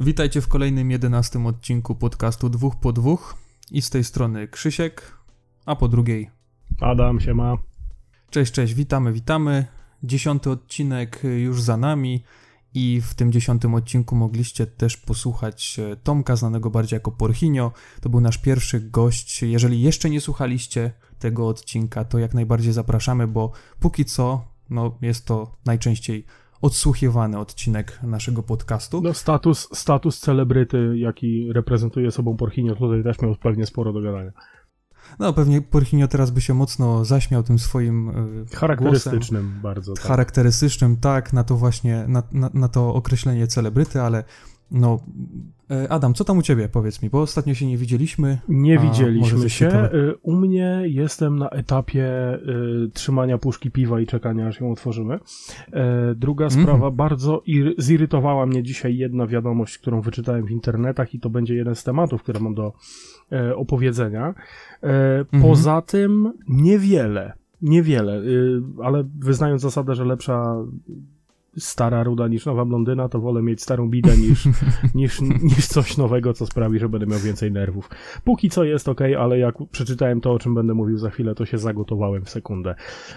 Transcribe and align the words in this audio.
Witajcie 0.00 0.40
w 0.40 0.48
kolejnym 0.48 0.90
jedenastym 0.90 1.46
odcinku 1.46 1.94
podcastu 1.94 2.48
Dwóch 2.48 2.76
po 2.76 2.92
Dwóch. 2.92 3.34
I 3.70 3.82
z 3.82 3.90
tej 3.90 4.04
strony 4.04 4.48
Krzysiek, 4.48 5.12
a 5.66 5.76
po 5.76 5.88
drugiej 5.88 6.30
Adam 6.80 7.20
się 7.20 7.34
ma. 7.34 7.56
Cześć, 8.30 8.52
cześć, 8.52 8.74
witamy, 8.74 9.12
witamy. 9.12 9.66
Dziesiąty 10.02 10.50
odcinek 10.50 11.22
już 11.38 11.62
za 11.62 11.76
nami 11.76 12.24
i 12.74 13.00
w 13.00 13.14
tym 13.14 13.32
dziesiątym 13.32 13.74
odcinku 13.74 14.16
mogliście 14.16 14.66
też 14.66 14.96
posłuchać 14.96 15.78
e, 15.78 15.96
Tomka, 15.96 16.36
znanego 16.36 16.70
bardziej 16.70 16.96
jako 16.96 17.12
Porchinio. 17.12 17.72
To 18.00 18.08
był 18.08 18.20
nasz 18.20 18.38
pierwszy 18.38 18.80
gość. 18.80 19.42
Jeżeli 19.42 19.82
jeszcze 19.82 20.10
nie 20.10 20.20
słuchaliście 20.20 20.92
tego 21.18 21.48
odcinka, 21.48 22.04
to 22.04 22.18
jak 22.18 22.34
najbardziej 22.34 22.72
zapraszamy, 22.72 23.26
bo 23.26 23.52
póki 23.80 24.04
co 24.04 24.44
no, 24.70 24.98
jest 25.02 25.26
to 25.26 25.56
najczęściej 25.64 26.24
odsłuchiwany 26.62 27.38
odcinek 27.38 27.98
naszego 28.02 28.42
podcastu. 28.42 29.00
No 29.00 29.14
status, 29.14 29.68
status 29.72 30.20
celebryty, 30.20 30.98
jaki 30.98 31.52
reprezentuje 31.52 32.10
sobą 32.10 32.36
Porchinio, 32.36 32.74
tutaj 32.74 33.02
też 33.02 33.20
miał 33.20 33.36
pewnie 33.36 33.66
sporo 33.66 33.92
do 33.92 34.00
gadania. 34.00 34.32
No 35.18 35.32
pewnie 35.32 35.62
Porchinio 35.62 36.08
teraz 36.08 36.30
by 36.30 36.40
się 36.40 36.54
mocno 36.54 37.04
zaśmiał 37.04 37.42
tym 37.42 37.58
swoim 37.58 38.06
yy, 38.50 38.56
Charakterystycznym 38.56 39.42
głosem. 39.42 39.62
bardzo. 39.62 39.94
Tak. 39.94 40.04
Charakterystycznym, 40.04 40.96
tak, 40.96 41.32
na 41.32 41.44
to 41.44 41.56
właśnie, 41.56 42.04
na, 42.08 42.22
na, 42.32 42.50
na 42.54 42.68
to 42.68 42.94
określenie 42.94 43.46
celebryty, 43.46 44.02
ale 44.02 44.24
no, 44.70 44.98
e, 45.70 45.92
Adam, 45.92 46.14
co 46.14 46.24
tam 46.24 46.38
u 46.38 46.42
ciebie, 46.42 46.68
powiedz 46.68 47.02
mi, 47.02 47.10
bo 47.10 47.20
ostatnio 47.20 47.54
się 47.54 47.66
nie 47.66 47.76
widzieliśmy. 47.76 48.38
Nie 48.48 48.78
widzieliśmy 48.78 49.50
się. 49.50 49.68
E, 49.68 49.90
u 50.22 50.36
mnie 50.36 50.82
jestem 50.84 51.38
na 51.38 51.50
etapie 51.50 52.34
y, 52.86 52.90
trzymania 52.90 53.38
puszki 53.38 53.70
piwa 53.70 54.00
i 54.00 54.06
czekania, 54.06 54.46
aż 54.46 54.60
ją 54.60 54.72
otworzymy. 54.72 55.14
Y, 55.14 55.20
druga 56.14 56.46
mm. 56.46 56.62
sprawa, 56.62 56.90
bardzo 56.90 57.42
zirytowała 57.78 58.46
mnie 58.46 58.62
dzisiaj 58.62 58.96
jedna 58.96 59.26
wiadomość, 59.26 59.78
którą 59.78 60.00
wyczytałem 60.00 60.46
w 60.46 60.50
internetach 60.50 61.14
i 61.14 61.20
to 61.20 61.30
będzie 61.30 61.54
jeden 61.54 61.74
z 61.74 61.84
tematów, 61.84 62.22
które 62.22 62.40
mam 62.40 62.54
do 62.54 62.72
y, 63.32 63.56
opowiedzenia. 63.56 64.34
Mm. 64.82 65.42
Poza 65.42 65.82
tym 65.82 66.32
niewiele, 66.48 67.32
niewiele, 67.62 68.22
ale 68.82 69.04
wyznając 69.18 69.62
zasadę, 69.62 69.94
że 69.94 70.04
lepsza 70.04 70.56
stara 71.58 72.02
ruda 72.02 72.28
niż 72.28 72.46
nowa 72.46 72.64
blondyna, 72.64 73.08
to 73.08 73.20
wolę 73.20 73.42
mieć 73.42 73.62
starą 73.62 73.88
bidę 73.88 74.16
niż, 74.16 74.48
niż, 74.94 75.20
niż 75.20 75.66
coś 75.66 75.96
nowego, 75.96 76.32
co 76.32 76.46
sprawi, 76.46 76.78
że 76.78 76.88
będę 76.88 77.06
miał 77.06 77.18
więcej 77.18 77.52
nerwów. 77.52 77.90
Póki 78.24 78.50
co 78.50 78.64
jest 78.64 78.88
ok, 78.88 79.00
ale 79.18 79.38
jak 79.38 79.54
przeczytałem 79.70 80.20
to, 80.20 80.32
o 80.32 80.38
czym 80.38 80.54
będę 80.54 80.74
mówił 80.74 80.98
za 80.98 81.10
chwilę, 81.10 81.34
to 81.34 81.46
się 81.46 81.58
zagotowałem 81.58 82.24
w 82.24 82.30
sekundę. 82.30 82.74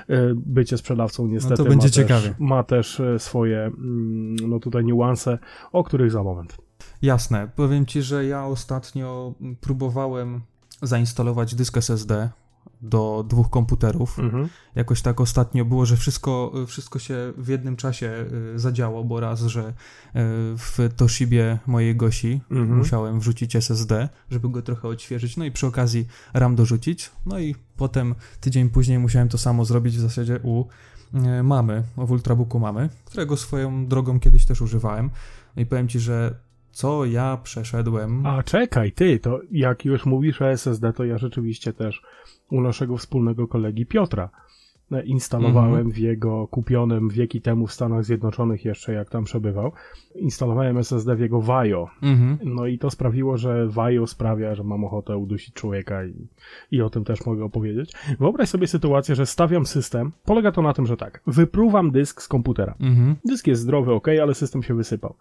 E, 0.09 0.33
bycie 0.35 0.77
sprzedawcą 0.77 1.27
niestety 1.27 1.55
no 1.57 1.63
to 1.63 1.69
będzie 1.69 1.87
ma, 1.87 1.91
ciekawie. 1.91 2.27
Też, 2.27 2.39
ma 2.39 2.63
też 2.63 2.99
e, 2.99 3.19
swoje 3.19 3.59
mm, 3.59 4.35
no 4.35 4.59
tutaj 4.59 4.85
niuanse, 4.85 5.37
o 5.71 5.83
których 5.83 6.11
za 6.11 6.23
moment. 6.23 6.57
Jasne. 7.01 7.49
Powiem 7.55 7.85
ci, 7.85 8.01
że 8.01 8.25
ja 8.25 8.45
ostatnio 8.45 9.33
próbowałem 9.61 10.41
zainstalować 10.81 11.55
dysk 11.55 11.77
SSD 11.77 12.29
do 12.81 13.25
dwóch 13.27 13.49
komputerów. 13.49 14.19
Mhm. 14.19 14.49
Jakoś 14.75 15.01
tak 15.01 15.21
ostatnio 15.21 15.65
było, 15.65 15.85
że 15.85 15.97
wszystko, 15.97 16.53
wszystko 16.67 16.99
się 16.99 17.33
w 17.37 17.47
jednym 17.47 17.75
czasie 17.75 18.25
y, 18.55 18.59
zadziało, 18.59 19.03
bo 19.03 19.19
raz, 19.19 19.41
że 19.41 19.69
y, 19.69 19.73
w 20.57 20.77
Toshibie 20.95 21.59
mojej 21.67 21.95
Gosi 21.95 22.41
mhm. 22.51 22.77
musiałem 22.77 23.19
wrzucić 23.19 23.55
SSD, 23.55 24.09
żeby 24.31 24.49
go 24.49 24.61
trochę 24.61 24.87
odświeżyć, 24.87 25.37
no 25.37 25.45
i 25.45 25.51
przy 25.51 25.67
okazji 25.67 26.07
RAM 26.33 26.55
dorzucić, 26.55 27.11
no 27.25 27.39
i 27.39 27.55
potem 27.77 28.15
tydzień 28.39 28.69
później 28.69 28.99
musiałem 28.99 29.29
to 29.29 29.37
samo 29.37 29.65
zrobić 29.65 29.97
w 29.97 29.99
zasadzie 29.99 30.39
u 30.43 30.65
y, 31.13 31.43
mamy, 31.43 31.83
w 31.97 32.11
Ultrabooku 32.11 32.59
mamy, 32.59 32.89
którego 33.05 33.37
swoją 33.37 33.87
drogą 33.87 34.19
kiedyś 34.19 34.45
też 34.45 34.61
używałem. 34.61 35.09
No 35.55 35.61
i 35.61 35.65
powiem 35.65 35.87
ci, 35.87 35.99
że 35.99 36.35
co 36.71 37.05
ja 37.05 37.37
przeszedłem. 37.43 38.25
A 38.25 38.43
czekaj, 38.43 38.91
ty, 38.91 39.19
to 39.19 39.39
jak 39.51 39.85
już 39.85 40.05
mówisz 40.05 40.41
o 40.41 40.49
SSD, 40.49 40.93
to 40.93 41.05
ja 41.05 41.17
rzeczywiście 41.17 41.73
też 41.73 42.01
u 42.51 42.61
naszego 42.61 42.97
wspólnego 42.97 43.47
kolegi 43.47 43.85
Piotra 43.85 44.29
e, 44.91 45.03
instalowałem 45.03 45.73
mm 45.73 45.89
-hmm. 45.89 45.93
w 45.93 45.97
jego 45.97 46.47
kupionym 46.47 47.09
wieki 47.09 47.41
temu 47.41 47.67
w 47.67 47.73
Stanach 47.73 48.05
Zjednoczonych 48.05 48.65
jeszcze, 48.65 48.93
jak 48.93 49.09
tam 49.09 49.23
przebywał, 49.23 49.71
instalowałem 50.15 50.77
SSD 50.77 51.15
w 51.15 51.19
jego 51.19 51.41
Vajo. 51.41 51.87
Mm 52.01 52.17
-hmm. 52.17 52.37
No 52.45 52.67
i 52.67 52.77
to 52.77 52.89
sprawiło, 52.89 53.37
że 53.37 53.67
Vajo 53.67 54.07
sprawia, 54.07 54.55
że 54.55 54.63
mam 54.63 54.83
ochotę 54.83 55.17
udusić 55.17 55.53
człowieka 55.53 56.05
i, 56.05 56.27
i 56.71 56.81
o 56.81 56.89
tym 56.89 57.03
też 57.03 57.25
mogę 57.25 57.43
opowiedzieć. 57.43 57.93
Wyobraź 58.19 58.49
sobie 58.49 58.67
sytuację, 58.67 59.15
że 59.15 59.25
stawiam 59.25 59.65
system. 59.65 60.11
Polega 60.25 60.51
to 60.51 60.61
na 60.61 60.73
tym, 60.73 60.85
że 60.85 60.97
tak, 60.97 61.21
wypruwam 61.27 61.91
dysk 61.91 62.21
z 62.21 62.27
komputera. 62.27 62.75
Mm 62.79 62.95
-hmm. 62.95 63.15
Dysk 63.25 63.47
jest 63.47 63.61
zdrowy, 63.61 63.93
ok, 63.93 64.07
ale 64.21 64.33
system 64.33 64.63
się 64.63 64.73
wysypał. 64.73 65.15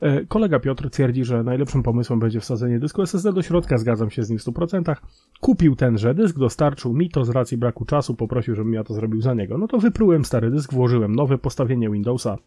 E, 0.00 0.26
kolega 0.26 0.60
Piotr 0.60 0.90
twierdzi, 0.90 1.24
że 1.24 1.42
najlepszym 1.42 1.82
pomysłem 1.82 2.20
będzie 2.20 2.40
wsadzenie 2.40 2.78
dysku 2.78 3.02
SSD 3.02 3.32
do 3.32 3.42
środka, 3.42 3.78
zgadzam 3.78 4.10
się 4.10 4.22
z 4.24 4.30
nim 4.30 4.38
w 4.38 4.42
100%. 4.42 4.96
Kupił 5.40 5.76
tenże 5.76 6.14
dysk, 6.14 6.38
dostarczył 6.38 6.94
mi 6.94 7.10
to 7.10 7.24
z 7.24 7.30
racji 7.30 7.56
braku 7.56 7.84
czasu, 7.84 8.14
poprosił, 8.14 8.54
żebym 8.54 8.72
ja 8.72 8.84
to 8.84 8.94
zrobił 8.94 9.20
za 9.20 9.34
niego. 9.34 9.58
No 9.58 9.68
to 9.68 9.78
wyprułem 9.78 10.24
stary 10.24 10.50
dysk, 10.50 10.72
włożyłem 10.72 11.14
nowe 11.14 11.38
postawienie 11.38 11.90
Windowsa, 11.90 12.38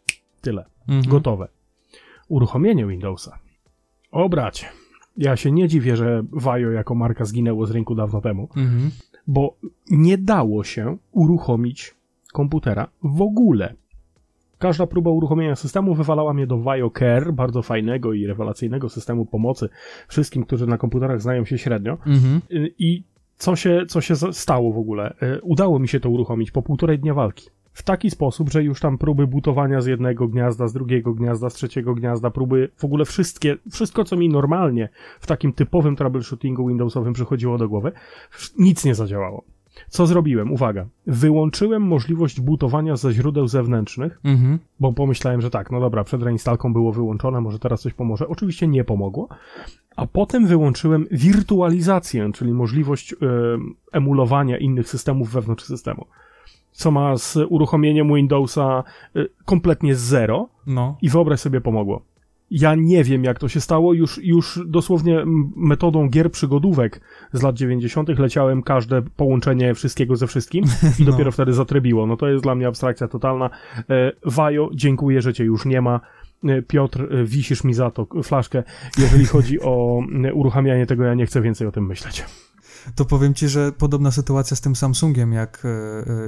tyle. 0.42 0.66
Mhm. 0.88 1.02
Gotowe. 1.08 1.48
Uruchomienie 2.28 2.86
Windowsa. 2.86 3.40
O 4.12 4.30
bracie, 4.30 4.66
ja 5.18 5.36
się 5.36 5.52
nie 5.52 5.68
dziwię, 5.68 5.96
że 5.96 6.24
Vajo 6.32 6.72
jako 6.72 6.96
marka 6.96 7.26
zginęło 7.26 7.66
z 7.66 7.72
rynku 7.72 7.96
dawno 7.96 8.22
temu, 8.22 8.50
mhm. 8.58 8.92
bo 9.28 9.56
nie 9.90 10.18
dało 10.18 10.64
się 10.64 10.98
uruchomić 11.12 11.96
komputera 12.34 12.88
w 13.04 13.22
ogóle. 13.22 13.74
Każda 14.60 14.88
próba 14.88 15.12
uruchomienia 15.12 15.56
systemu 15.56 15.96
wywalała 15.96 16.34
mnie 16.34 16.48
do 16.48 16.58
VioCare, 16.58 17.34
bardzo 17.34 17.62
fajnego 17.62 18.14
i 18.14 18.28
rewelacyjnego 18.28 18.90
systemu 18.90 19.26
pomocy 19.26 19.70
wszystkim, 20.08 20.44
którzy 20.44 20.68
na 20.68 20.78
komputerach 20.78 21.22
znają 21.22 21.46
się 21.46 21.58
średnio. 21.58 21.98
Mhm. 22.06 22.42
I 22.80 23.04
co 23.38 23.56
się, 23.56 23.86
co 23.88 24.02
się 24.02 24.16
stało 24.16 24.74
w 24.74 24.78
ogóle? 24.78 25.16
E, 25.22 25.42
udało 25.42 25.80
mi 25.80 25.88
się 25.88 26.00
to 26.00 26.10
uruchomić 26.10 26.52
po 26.52 26.62
półtorej 26.62 27.00
dnia 27.00 27.14
walki. 27.14 27.50
W 27.74 27.84
taki 27.84 28.12
sposób, 28.12 28.50
że 28.50 28.64
już 28.64 28.80
tam 28.80 28.98
próby 28.98 29.28
butowania 29.28 29.82
z 29.82 29.86
jednego 29.86 30.28
gniazda, 30.28 30.68
z 30.68 30.74
drugiego 30.74 31.14
gniazda, 31.14 31.50
z 31.50 31.54
trzeciego 31.54 31.96
gniazda, 31.96 32.30
próby, 32.30 32.70
w 32.78 32.86
ogóle 32.86 33.06
wszystkie, 33.06 33.58
wszystko 33.72 34.04
co 34.04 34.18
mi 34.18 34.30
normalnie 34.30 34.90
w 35.20 35.28
takim 35.28 35.54
typowym 35.54 35.96
troubleshootingu 35.96 36.68
Windowsowym 36.68 37.14
przychodziło 37.14 37.58
do 37.58 37.70
głowy, 37.70 37.92
nic 38.58 38.86
nie 38.86 38.96
zadziałało. 38.96 39.44
Co 39.90 40.08
zrobiłem? 40.08 40.52
Uwaga. 40.52 40.86
Wyłączyłem 41.08 41.82
możliwość 41.82 42.42
bootowania 42.42 42.96
ze 42.96 43.14
źródeł 43.14 43.48
zewnętrznych, 43.48 44.20
mhm. 44.24 44.60
bo 44.80 44.94
pomyślałem, 44.94 45.42
że 45.42 45.50
tak, 45.50 45.72
no 45.72 45.80
dobra, 45.80 46.04
przed 46.04 46.24
reinstalką 46.24 46.74
było 46.74 46.92
wyłączone, 46.92 47.42
może 47.42 47.60
teraz 47.60 47.82
coś 47.82 47.94
pomoże. 47.94 48.28
Oczywiście 48.28 48.68
nie 48.68 48.84
pomogło. 48.84 49.28
A 49.96 50.08
potem 50.08 50.48
wyłączyłem 50.48 51.06
wirtualizację, 51.12 52.32
czyli 52.34 52.54
możliwość 52.54 53.16
emulowania 53.92 54.58
innych 54.58 54.90
systemów 54.90 55.32
wewnątrz 55.32 55.64
systemu. 55.64 56.06
Co 56.72 56.92
ma 56.92 57.18
z 57.18 57.38
uruchomieniem 57.50 58.14
Windowsa 58.16 58.84
y, 59.16 59.30
kompletnie 59.46 59.96
zero. 59.96 60.50
No. 60.68 60.98
I 61.02 61.10
wyobraź 61.10 61.40
sobie, 61.40 61.62
pomogło. 61.62 62.02
Ja 62.52 62.76
nie 62.76 63.04
wiem, 63.04 63.24
jak 63.24 63.40
to 63.40 63.48
się 63.48 63.62
stało. 63.62 63.94
Już, 63.94 64.20
już 64.24 64.60
dosłownie 64.68 65.24
metodą 65.56 66.10
gier 66.10 66.32
przygodówek 66.32 67.02
z 67.34 67.42
lat 67.42 67.56
90. 67.56 68.20
leciałem 68.20 68.64
każde 68.64 69.02
połączenie 69.02 69.74
wszystkiego 69.74 70.16
ze 70.16 70.28
wszystkim 70.28 70.66
i 71.00 71.04
no. 71.04 71.12
dopiero 71.12 71.32
wtedy 71.32 71.54
zatrybiło. 71.54 72.08
No 72.08 72.18
to 72.18 72.28
jest 72.28 72.44
dla 72.44 72.56
mnie 72.56 72.68
abstrakcja 72.68 73.08
totalna. 73.08 73.50
E, 73.90 74.12
Wajo, 74.26 74.70
dziękuję, 74.74 75.22
że 75.22 75.34
cię 75.34 75.44
już 75.44 75.66
nie 75.66 75.82
ma. 75.82 76.00
E, 76.44 76.62
Piotr, 76.62 77.08
e, 77.14 77.24
wisisz 77.24 77.64
mi 77.64 77.74
za 77.74 77.92
to 77.92 78.08
flaszkę. 78.24 78.64
Jeżeli 78.98 79.26
chodzi 79.26 79.62
o 79.62 80.04
uruchamianie 80.34 80.86
tego, 80.86 81.04
ja 81.04 81.14
nie 81.14 81.26
chcę 81.26 81.42
więcej 81.42 81.68
o 81.68 81.72
tym 81.72 81.86
myśleć 81.86 82.26
to 82.96 83.06
powiem 83.06 83.34
ci, 83.34 83.50
że 83.50 83.72
podobna 83.72 84.12
sytuacja 84.12 84.58
z 84.58 84.62
tym 84.62 84.76
Samsungiem, 84.76 85.34
jak, 85.34 85.66
e, 85.66 85.70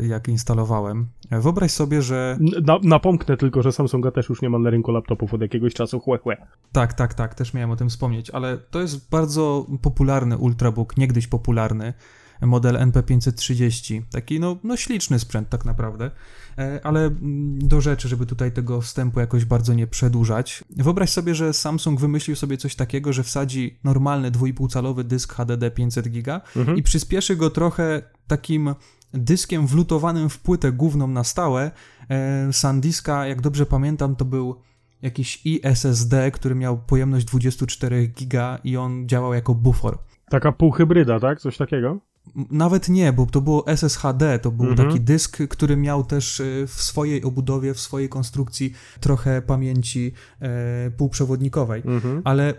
e, 0.02 0.08
jak 0.08 0.28
instalowałem. 0.28 1.08
Wyobraź 1.32 1.72
sobie, 1.72 2.02
że... 2.02 2.38
Na, 2.64 2.80
napomknę 2.84 3.38
tylko, 3.38 3.62
że 3.62 3.72
Samsunga 3.72 4.12
też 4.12 4.30
już 4.30 4.42
nie 4.42 4.50
ma 4.50 4.60
na 4.60 4.70
rynku 4.70 4.92
laptopów 4.92 5.34
od 5.34 5.42
jakiegoś 5.42 5.74
czasu, 5.74 6.00
chłe, 6.00 6.18
chłe. 6.18 6.48
Tak, 6.72 6.94
tak, 6.94 7.14
tak, 7.14 7.36
też 7.36 7.54
miałem 7.54 7.72
o 7.72 7.76
tym 7.76 7.90
wspomnieć, 7.90 8.30
ale 8.30 8.58
to 8.58 8.82
jest 8.82 9.10
bardzo 9.10 9.66
popularny 9.82 10.38
ultrabook, 10.38 10.98
niegdyś 10.98 11.28
popularny, 11.28 11.94
model 12.42 12.76
NP530. 12.76 14.02
Taki 14.12 14.40
no, 14.40 14.58
no 14.64 14.78
śliczny 14.78 15.20
sprzęt 15.20 15.50
tak 15.50 15.66
naprawdę, 15.66 16.12
e, 16.58 16.80
ale 16.84 17.06
mm, 17.06 17.68
do 17.68 17.82
rzeczy, 17.82 18.08
żeby 18.08 18.26
tutaj 18.26 18.52
tego 18.52 18.82
wstępu 18.82 19.20
jakoś 19.20 19.46
bardzo 19.46 19.74
nie 19.74 19.88
przedłużać. 19.88 20.64
Wyobraź 20.78 21.10
sobie, 21.10 21.36
że 21.36 21.54
Samsung 21.54 22.00
wymyślił 22.00 22.36
sobie 22.36 22.58
coś 22.58 22.76
takiego, 22.76 23.14
że 23.14 23.24
wsadzi 23.24 23.80
normalny 23.84 24.32
2,5-calowy 24.32 25.04
dysk 25.04 25.34
HDD 25.34 25.72
500 25.72 26.08
GB 26.08 26.42
mhm. 26.56 26.78
i 26.78 26.84
przyspieszy 26.84 27.36
go 27.36 27.50
trochę 27.50 28.02
takim 28.28 28.76
dyskiem 29.14 29.68
wlutowanym 29.68 30.30
w 30.30 30.40
płytę 30.40 30.72
główną 30.72 31.08
na 31.08 31.24
stałe. 31.24 31.72
E, 32.10 32.54
SanDiska, 32.54 33.28
jak 33.28 33.42
dobrze 33.42 33.66
pamiętam, 33.66 34.16
to 34.16 34.26
był 34.26 34.56
jakiś 35.02 35.46
iSSD, 35.46 36.32
który 36.32 36.56
miał 36.56 36.78
pojemność 36.78 37.26
24 37.26 38.08
giga 38.08 38.60
i 38.64 38.78
on 38.78 39.08
działał 39.08 39.34
jako 39.34 39.56
bufor. 39.56 39.98
Taka 40.30 40.52
półhybryda, 40.52 41.20
tak? 41.20 41.40
Coś 41.40 41.58
takiego? 41.58 42.00
Nawet 42.36 42.90
nie, 42.90 43.14
bo 43.14 43.26
to 43.26 43.42
było 43.42 43.68
SSHD, 43.68 44.40
to 44.40 44.52
był 44.52 44.66
mhm. 44.70 44.88
taki 44.88 45.02
dysk, 45.02 45.38
który 45.50 45.78
miał 45.78 46.04
też 46.04 46.40
e, 46.40 46.68
w 46.68 46.82
swojej 46.82 47.24
obudowie, 47.24 47.74
w 47.74 47.80
swojej 47.80 48.10
konstrukcji 48.10 48.74
trochę 49.00 49.42
pamięci 49.42 50.14
e, 50.40 50.92
półprzewodnikowej. 50.92 51.82
Mhm. 51.86 52.22
Ale 52.24 52.54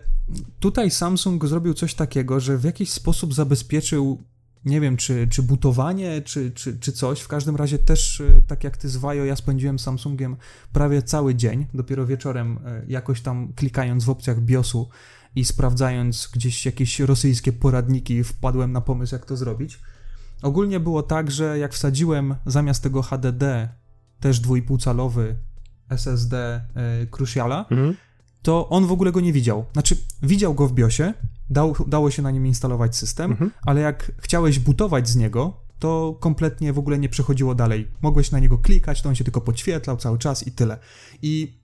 tutaj 0.61 0.91
Samsung 0.91 1.47
zrobił 1.47 1.75
coś 1.75 1.95
takiego, 1.95 2.41
że 2.41 2.59
w 2.59 2.65
jakiś 2.65 2.91
sposób 2.91 3.35
zabezpieczył 3.35 4.23
nie 4.65 4.81
wiem, 4.81 4.97
czy, 4.97 5.29
czy 5.29 5.43
butowanie, 5.43 6.23
czy, 6.23 6.51
czy, 6.51 6.79
czy 6.79 6.93
coś. 6.93 7.21
W 7.21 7.29
każdym 7.29 7.57
razie 7.57 7.79
też, 7.79 8.21
e, 8.21 8.43
tak 8.47 8.65
jak 8.65 8.77
ty 8.77 8.89
z 8.89 8.97
Wajo, 8.97 9.25
ja 9.25 9.37
spędziłem 9.37 9.79
Samsungiem 9.79 10.37
prawie 10.73 11.03
cały 11.03 11.35
dzień. 11.35 11.67
Dopiero 11.75 12.07
wieczorem, 12.07 12.59
e, 12.67 12.83
jakoś 12.89 13.21
tam 13.21 13.53
klikając 13.53 14.05
w 14.05 14.11
opcjach 14.11 14.41
BIOSu 14.41 14.89
i 15.37 15.45
sprawdzając 15.45 16.31
gdzieś 16.33 16.67
jakieś 16.67 17.01
rosyjskie 17.01 17.53
poradniki, 17.53 18.25
wpadłem 18.25 18.73
na 18.73 18.81
pomysł, 18.81 19.15
jak 19.15 19.27
to 19.27 19.37
zrobić. 19.37 19.81
Ogólnie 20.43 20.81
było 20.81 21.03
tak, 21.03 21.31
że 21.31 21.59
jak 21.59 21.73
wsadziłem 21.75 22.35
zamiast 22.47 22.83
tego 22.83 23.03
HDD 23.03 23.69
też 24.21 24.41
2,5 24.41 24.83
calowy 24.83 25.37
SSD 25.89 26.37
e, 26.75 27.07
Cruciala, 27.07 27.67
mhm. 27.71 27.95
To 28.43 28.69
on 28.69 28.87
w 28.87 28.93
ogóle 28.93 29.13
go 29.13 29.21
nie 29.21 29.33
widział. 29.33 29.65
Znaczy, 29.73 29.97
widział 30.23 30.55
go 30.55 30.69
w 30.69 30.73
BIOSie, 30.73 31.15
dał, 31.51 31.75
dało 31.87 32.11
się 32.11 32.23
na 32.23 32.31
nim 32.31 32.47
instalować 32.47 32.97
system, 32.97 33.31
mhm. 33.31 33.51
ale 33.63 33.81
jak 33.81 34.13
chciałeś 34.19 34.59
butować 34.59 35.09
z 35.09 35.17
niego, 35.17 35.63
to 35.79 36.17
kompletnie 36.21 36.73
w 36.73 36.79
ogóle 36.79 36.99
nie 36.99 37.09
przechodziło 37.09 37.55
dalej. 37.55 37.89
Mogłeś 38.03 38.31
na 38.31 38.39
niego 38.39 38.59
klikać, 38.59 39.03
to 39.03 39.09
on 39.09 39.15
się 39.15 39.25
tylko 39.25 39.41
podświetlał 39.41 39.97
cały 39.97 40.19
czas 40.19 40.47
i 40.47 40.53
tyle. 40.53 40.79
I 41.23 41.63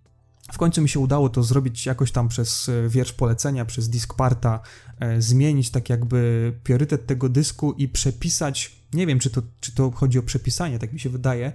w 0.52 0.58
końcu 0.58 0.82
mi 0.82 0.88
się 0.88 1.00
udało 1.00 1.28
to 1.28 1.42
zrobić 1.42 1.86
jakoś 1.86 2.12
tam 2.12 2.28
przez 2.28 2.68
e, 2.68 2.88
wiersz 2.88 3.12
polecenia, 3.12 3.64
przez 3.64 3.88
diskparta, 3.88 4.60
e, 5.00 5.22
zmienić 5.22 5.70
tak 5.70 5.90
jakby 5.90 6.52
priorytet 6.64 7.06
tego 7.06 7.28
dysku 7.28 7.72
i 7.72 7.88
przepisać, 7.88 8.76
nie 8.92 9.06
wiem 9.06 9.18
czy 9.18 9.30
to, 9.30 9.42
czy 9.60 9.74
to 9.74 9.90
chodzi 9.90 10.18
o 10.18 10.22
przepisanie, 10.22 10.78
tak 10.78 10.92
mi 10.92 11.00
się 11.00 11.10
wydaje, 11.10 11.52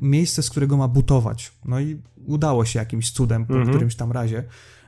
miejsce, 0.00 0.42
z 0.42 0.50
którego 0.50 0.76
ma 0.76 0.88
butować. 0.88 1.52
No 1.64 1.80
i 1.80 2.00
udało 2.26 2.64
się 2.64 2.78
jakimś 2.78 3.10
cudem 3.10 3.46
po 3.46 3.52
mhm. 3.52 3.70
którymś 3.70 3.96
tam 3.96 4.12
razie. 4.12 4.44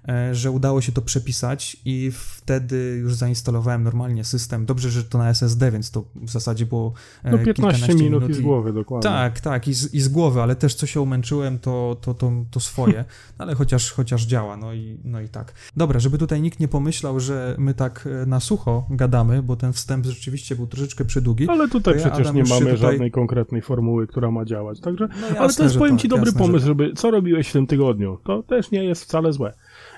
E, 0.09 0.35
że 0.35 0.51
udało 0.51 0.81
się 0.81 0.93
to 0.93 1.03
przepisać 1.03 1.77
i 1.85 2.11
wtedy 2.13 2.99
już 3.01 3.15
zainstalowałem 3.15 3.83
normalnie 3.83 4.25
system. 4.25 4.67
Dobrze, 4.67 4.91
że 4.91 5.05
to 5.05 5.19
na 5.19 5.29
SSD, 5.29 5.71
więc 5.71 5.91
to 5.91 6.05
w 6.15 6.31
zasadzie 6.31 6.67
było 6.67 6.93
e, 7.23 7.31
No 7.31 7.39
15 7.39 7.95
minut, 7.95 8.03
minut 8.03 8.31
i 8.31 8.35
z 8.35 8.41
głowy, 8.41 8.73
dokładnie. 8.73 9.11
Tak, 9.11 9.41
tak, 9.41 9.69
i 9.69 9.75
z, 9.75 9.95
i 9.95 10.01
z 10.01 10.09
głowy, 10.09 10.43
ale 10.43 10.57
też 10.57 10.75
co 10.75 10.87
się 10.87 11.01
umęczyłem, 11.01 11.59
to, 11.59 11.97
to, 12.01 12.15
to, 12.15 12.33
to 12.51 12.61
swoje, 12.61 13.05
ale 13.39 13.55
chociaż, 13.55 13.93
chociaż 13.93 14.27
działa, 14.27 14.57
no 14.57 14.75
i, 14.75 14.99
no 15.05 15.21
i 15.21 15.29
tak. 15.29 15.53
Dobra, 15.77 16.01
żeby 16.01 16.19
tutaj 16.19 16.43
nikt 16.43 16.61
nie 16.61 16.69
pomyślał, 16.69 17.21
że 17.21 17.55
my 17.59 17.75
tak 17.75 18.09
e, 18.23 18.27
na 18.27 18.41
sucho 18.41 18.87
gadamy, 18.91 19.43
bo 19.43 19.57
ten 19.57 19.73
wstęp 19.73 20.07
rzeczywiście 20.07 20.57
był 20.57 20.67
troszeczkę 20.67 21.05
przydługi. 21.05 21.49
Ale 21.49 21.69
tutaj 21.69 21.95
przecież 21.95 22.21
Adam, 22.21 22.37
nie 22.37 22.45
mamy 22.45 22.61
tutaj... 22.61 22.77
żadnej 22.77 23.11
konkretnej 23.11 23.63
formuły, 23.63 24.07
która 24.07 24.31
ma 24.31 24.45
działać, 24.45 24.81
także, 24.81 25.09
no 25.21 25.27
jasne, 25.27 25.41
ale 25.41 25.55
to 25.55 25.63
jest, 25.63 25.79
powiem 25.79 25.95
tak, 25.95 26.03
ci, 26.03 26.09
dobry 26.09 26.27
jasne, 26.27 26.41
pomysł, 26.41 26.67
żeby, 26.67 26.93
co 26.97 27.11
robiłeś 27.11 27.49
w 27.49 27.53
tym 27.53 27.67
tygodniu, 27.67 28.19
to 28.25 28.43
też 28.43 28.71
nie 28.71 28.85
jest 28.85 29.03
wcale 29.03 29.33
złe. 29.33 29.55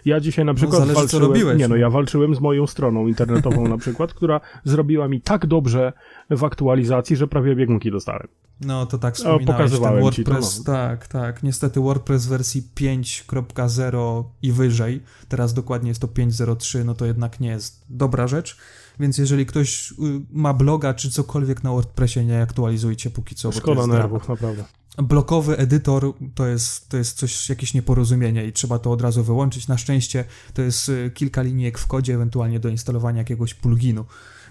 Ja 0.06 0.20
dzisiaj 0.20 0.44
na 0.44 0.52
no, 0.52 0.56
przykład 0.56 0.80
no, 0.80 0.94
zależy, 0.94 1.18
walczyłem, 1.18 1.58
nie 1.58 1.68
no, 1.68 1.76
ja 1.76 1.90
walczyłem 1.90 2.34
z 2.34 2.40
moją 2.40 2.66
stroną 2.66 3.06
internetową 3.06 3.68
na 3.68 3.78
przykład, 3.84 4.14
która 4.14 4.40
zrobiła 4.64 5.08
mi 5.08 5.20
tak 5.20 5.46
dobrze 5.46 5.92
w 6.30 6.44
aktualizacji, 6.44 7.16
że 7.16 7.26
prawie 7.26 7.56
biegunki 7.56 7.90
dostałem. 7.90 8.28
No 8.60 8.86
to 8.86 8.98
tak 8.98 9.14
wspominałeś, 9.14 9.46
pokazywałem 9.46 10.00
WordPress, 10.00 10.62
to, 10.64 10.72
no. 10.72 10.78
tak, 10.78 11.08
tak. 11.08 11.42
Niestety 11.42 11.80
WordPress 11.80 12.26
wersji 12.26 12.62
5.0 12.76 14.24
i 14.42 14.52
wyżej, 14.52 15.02
teraz 15.28 15.54
dokładnie 15.54 15.88
jest 15.88 16.00
to 16.00 16.06
5.03, 16.06 16.84
no 16.84 16.94
to 16.94 17.06
jednak 17.06 17.40
nie 17.40 17.48
jest 17.48 17.84
dobra 17.88 18.26
rzecz. 18.26 18.56
Więc 19.00 19.18
jeżeli 19.18 19.46
ktoś 19.46 19.90
y, 19.90 19.94
ma 20.30 20.54
bloga 20.54 20.94
czy 20.94 21.10
cokolwiek 21.10 21.64
na 21.64 21.70
WordPressie, 21.70 22.24
nie 22.24 22.42
aktualizujcie 22.42 23.10
póki 23.10 23.34
co. 23.34 23.52
Szkoda 23.52 23.86
nerwów, 23.86 24.28
naprawdę 24.28 24.64
blokowy 24.98 25.56
edytor 25.58 26.12
to 26.34 26.46
jest, 26.46 26.88
to 26.88 26.96
jest 26.96 27.18
coś, 27.18 27.48
jakieś 27.48 27.74
nieporozumienie 27.74 28.46
i 28.46 28.52
trzeba 28.52 28.78
to 28.78 28.92
od 28.92 29.02
razu 29.02 29.24
wyłączyć. 29.24 29.68
Na 29.68 29.78
szczęście 29.78 30.24
to 30.54 30.62
jest 30.62 30.88
y, 30.88 31.10
kilka 31.14 31.42
linijek 31.42 31.78
w 31.78 31.86
kodzie, 31.86 32.14
ewentualnie 32.14 32.60
do 32.60 32.68
instalowania 32.68 33.18
jakiegoś 33.18 33.54
pluginu, 33.54 34.04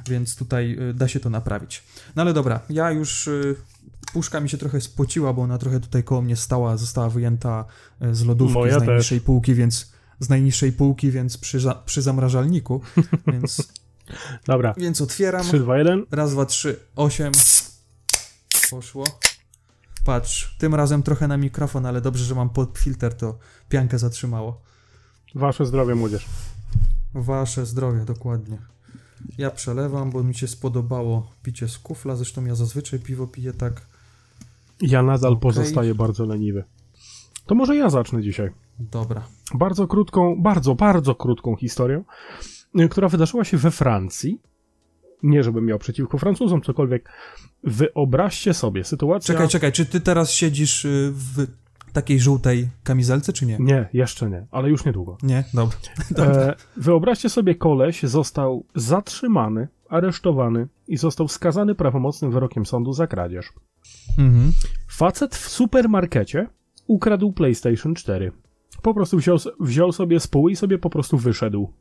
więc 0.09 0.35
tutaj 0.35 0.77
y, 0.89 0.93
da 0.93 1.07
się 1.07 1.19
to 1.19 1.29
naprawić. 1.29 1.83
No 2.15 2.21
ale 2.21 2.33
dobra, 2.33 2.59
ja 2.69 2.91
już 2.91 3.27
y, 3.27 3.55
puszka 4.13 4.39
mi 4.39 4.49
się 4.49 4.57
trochę 4.57 4.81
spociła, 4.81 5.33
bo 5.33 5.41
ona 5.41 5.57
trochę 5.57 5.79
tutaj 5.79 6.03
koło 6.03 6.21
mnie 6.21 6.35
stała, 6.35 6.77
została 6.77 7.09
wyjęta 7.09 7.65
z 8.11 8.25
lodówki 8.25 8.53
Moja 8.53 8.79
z 8.79 8.83
najniższej 8.83 9.19
też. 9.19 9.25
półki, 9.25 9.53
więc 9.53 9.91
z 10.19 10.29
najniższej 10.29 10.71
półki, 10.71 11.11
więc 11.11 11.37
przy, 11.37 11.59
przy 11.85 12.01
zamrażalniku, 12.01 12.81
więc 13.33 13.67
Dobra. 14.45 14.73
Więc 14.77 15.01
otwieram. 15.01 15.43
3, 15.43 15.59
2, 15.59 15.77
1. 15.77 16.05
Raz, 16.11 16.31
dwa, 16.31 16.45
trzy, 16.45 16.79
osiem. 16.95 17.33
Poszło. 18.71 19.05
Patrz, 20.05 20.55
tym 20.57 20.75
razem 20.75 21.03
trochę 21.03 21.27
na 21.27 21.37
mikrofon, 21.37 21.85
ale 21.85 22.01
dobrze, 22.01 22.25
że 22.25 22.35
mam 22.35 22.49
pod 22.49 22.77
filtr, 22.77 23.13
to 23.13 23.37
piankę 23.69 23.99
zatrzymało. 23.99 24.61
Wasze 25.35 25.65
zdrowie, 25.65 25.95
młodzież. 25.95 26.25
Wasze 27.13 27.65
zdrowie, 27.65 28.05
dokładnie. 28.05 28.57
Ja 29.37 29.51
przelewam, 29.51 30.11
bo 30.11 30.23
mi 30.23 30.35
się 30.35 30.47
spodobało 30.47 31.31
picie 31.43 31.67
z 31.67 31.77
kufla, 31.77 32.15
zresztą 32.15 32.45
ja 32.45 32.55
zazwyczaj 32.55 32.99
piwo 32.99 33.27
piję 33.27 33.53
tak. 33.53 33.81
Ja 34.81 35.03
nadal 35.03 35.31
okay. 35.31 35.41
pozostaję 35.41 35.95
bardzo 35.95 36.25
leniwy. 36.25 36.63
To 37.45 37.55
może 37.55 37.75
ja 37.75 37.89
zacznę 37.89 38.23
dzisiaj. 38.23 38.49
Dobra. 38.79 39.27
Bardzo 39.53 39.87
krótką, 39.87 40.41
bardzo, 40.41 40.75
bardzo 40.75 41.15
krótką 41.15 41.55
historię, 41.55 42.03
która 42.89 43.09
wydarzyła 43.09 43.43
się 43.43 43.57
we 43.57 43.71
Francji 43.71 44.41
nie 45.23 45.43
żebym 45.43 45.65
miał 45.65 45.79
przeciwko 45.79 46.17
Francuzom 46.17 46.61
cokolwiek. 46.61 47.09
Wyobraźcie 47.63 48.53
sobie 48.53 48.83
sytuację. 48.83 49.33
Czekaj, 49.33 49.47
czekaj, 49.47 49.71
czy 49.71 49.85
ty 49.85 50.01
teraz 50.01 50.31
siedzisz 50.31 50.85
y, 50.85 51.11
w 51.13 51.47
takiej 51.93 52.19
żółtej 52.19 52.69
kamizelce, 52.83 53.33
czy 53.33 53.45
nie? 53.45 53.57
Nie, 53.59 53.89
jeszcze 53.93 54.29
nie, 54.29 54.45
ale 54.51 54.69
już 54.69 54.85
niedługo. 54.85 55.17
Nie, 55.23 55.43
dobra. 55.53 55.77
E, 56.17 56.55
wyobraźcie 56.77 57.29
sobie, 57.29 57.55
koleś 57.55 58.03
został 58.03 58.65
zatrzymany, 58.75 59.67
aresztowany 59.89 60.67
i 60.87 60.97
został 60.97 61.27
skazany 61.27 61.75
prawomocnym 61.75 62.31
wyrokiem 62.31 62.65
sądu 62.65 62.93
za 62.93 63.07
kradzież. 63.07 63.53
Mhm. 64.17 64.51
Facet 64.87 65.35
w 65.35 65.49
supermarkecie 65.49 66.47
ukradł 66.87 67.31
PlayStation 67.31 67.95
4. 67.95 68.31
Po 68.81 68.93
prostu 68.93 69.17
wziął, 69.17 69.37
wziął 69.59 69.91
sobie 69.91 70.19
spół 70.19 70.49
i 70.49 70.55
sobie 70.55 70.77
po 70.77 70.89
prostu 70.89 71.17
wyszedł. 71.17 71.73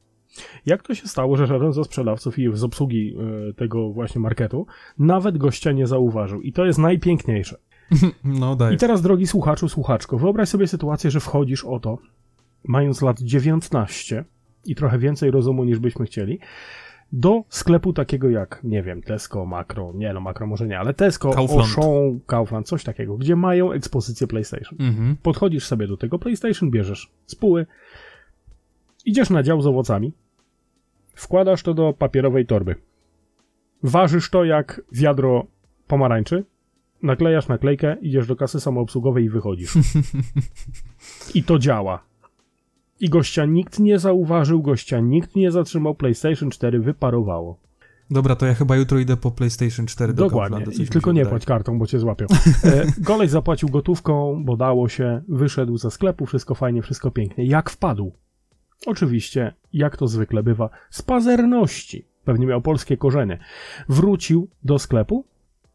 Jak 0.67 0.83
to 0.83 0.95
się 0.95 1.09
stało, 1.09 1.37
że 1.37 1.47
żaden 1.47 1.73
ze 1.73 1.85
sprzedawców 1.85 2.39
i 2.39 2.49
z 2.53 2.65
obsługi 2.65 3.17
e, 3.51 3.53
tego 3.55 3.91
właśnie 3.91 4.21
marketu 4.21 4.67
nawet 4.99 5.39
gościa 5.39 5.73
nie 5.73 5.87
zauważył? 5.87 6.43
I 6.43 6.53
to 6.53 6.65
jest 6.65 6.79
najpiękniejsze. 6.79 7.57
No 8.25 8.57
daj. 8.57 8.75
I 8.75 8.77
teraz, 8.77 9.03
drogi 9.03 9.27
słuchaczu, 9.27 9.69
słuchaczko, 9.69 10.19
wyobraź 10.19 10.49
sobie 10.49 10.67
sytuację, 10.67 11.11
że 11.11 11.21
wchodzisz 11.21 11.65
o 11.65 11.81
to, 11.81 11.99
mając 12.65 13.03
lat 13.03 13.21
19 13.21 14.25
i 14.67 14.75
trochę 14.75 14.99
więcej 14.99 15.31
rozumu 15.31 15.65
niż 15.65 15.79
byśmy 15.79 16.07
chcieli, 16.07 16.39
do 17.13 17.44
sklepu 17.49 17.93
takiego 17.93 18.31
jak, 18.31 18.61
nie 18.65 18.82
wiem, 18.82 19.03
Tesco, 19.03 19.47
Makro, 19.47 19.93
nie 19.94 20.13
no, 20.13 20.20
Makro 20.20 20.47
może 20.47 20.67
nie, 20.67 20.79
ale 20.79 20.94
Tesco, 20.94 21.31
Kaufland. 21.31 21.79
Auchan, 21.79 22.20
Kaufland, 22.27 22.67
coś 22.67 22.85
takiego, 22.85 23.17
gdzie 23.17 23.37
mają 23.37 23.73
ekspozycję 23.73 24.27
PlayStation. 24.27 24.79
Mhm. 24.81 25.17
Podchodzisz 25.23 25.67
sobie 25.67 25.87
do 25.87 25.97
tego 25.97 26.19
PlayStation, 26.19 26.70
bierzesz 26.70 27.11
spóły, 27.27 27.67
idziesz 29.05 29.31
na 29.31 29.43
dział 29.43 29.63
z 29.63 29.67
owocami, 29.67 30.13
Wkładasz 31.15 31.63
to 31.63 31.75
do 31.75 31.93
papierowej 31.93 32.47
torby. 32.47 32.75
Ważysz 33.83 34.31
to 34.31 34.44
jak 34.44 34.81
wiadro 34.93 35.47
pomarańczy, 35.87 36.44
naklejasz 37.03 37.49
naklejkę, 37.49 37.97
idziesz 38.01 38.27
do 38.27 38.37
kasy 38.37 38.61
samoobsługowej 38.61 39.25
i 39.25 39.29
wychodzisz. 39.29 39.75
I 41.35 41.43
to 41.43 41.59
działa. 41.59 42.03
I 43.01 43.09
gościa 43.09 43.44
nikt 43.44 43.79
nie 43.79 43.99
zauważył, 43.99 44.63
gościa 44.63 45.01
nikt 45.01 45.37
nie 45.37 45.51
zatrzymał, 45.51 45.94
PlayStation 45.94 46.51
4 46.51 46.81
wyparowało. 46.81 47.59
Dobra, 48.11 48.37
to 48.37 48.47
ja 48.47 48.55
chyba 48.55 48.77
jutro 48.77 48.99
idę 48.99 49.17
po 49.17 49.31
PlayStation 49.31 49.87
4 49.87 50.13
do 50.13 50.25
Dokładnie, 50.25 50.65
i 50.79 50.89
tylko 50.89 51.13
nie 51.13 51.27
płać 51.27 51.47
kartą, 51.47 51.79
bo 51.79 51.87
cię 51.87 51.99
złapią. 51.99 52.27
E, 52.65 52.85
Golej 52.99 53.29
zapłacił 53.29 53.69
gotówką, 53.69 54.43
bo 54.44 54.56
dało 54.56 54.89
się, 54.89 55.23
wyszedł 55.29 55.77
ze 55.77 55.91
sklepu, 55.91 56.27
wszystko 56.27 56.55
fajnie, 56.55 56.83
wszystko 56.83 57.11
pięknie. 57.11 57.44
Jak 57.44 57.71
wpadł? 57.71 58.13
Oczywiście, 58.87 59.55
jak 59.73 59.97
to 59.97 60.09
zwykle 60.09 60.43
bywa, 60.43 60.71
z 60.91 61.03
pazerności, 61.03 62.07
pewnie 62.25 62.47
miał 62.47 62.63
polskie 62.63 62.97
korzenie, 62.97 63.39
wrócił 63.89 64.49
do 64.65 64.79
sklepu 64.79 65.25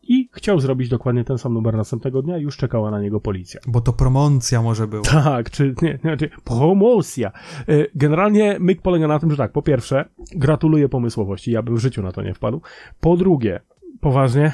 i 0.04 0.30
chciał 0.34 0.60
zrobić 0.60 0.90
dokładnie 0.90 1.24
ten 1.24 1.38
sam 1.38 1.54
numer 1.54 1.78
następnego 1.78 2.22
dnia, 2.22 2.38
już 2.38 2.58
czekała 2.58 2.92
na 2.92 3.02
niego 3.02 3.20
policja. 3.20 3.62
Bo 3.68 3.82
to 3.82 3.94
promocja 3.94 4.62
może 4.62 4.88
była. 4.88 5.04
Tak, 5.04 5.50
czy 5.50 5.76
nie, 5.82 6.00
znaczy 6.02 6.30
promocja. 6.44 7.32
E, 7.68 7.86
generalnie 7.96 8.58
myk 8.60 8.82
polega 8.82 9.08
na 9.08 9.20
tym, 9.20 9.32
że 9.32 9.38
tak, 9.38 9.52
po 9.52 9.62
pierwsze, 9.62 10.10
gratuluję 10.36 10.90
pomysłowości, 10.90 11.52
ja 11.52 11.62
bym 11.62 11.76
w 11.76 11.80
życiu 11.80 12.02
na 12.02 12.12
to 12.12 12.22
nie 12.22 12.34
wpadł. 12.34 12.62
Po 13.00 13.18
drugie, 13.18 13.60
poważnie, 14.00 14.52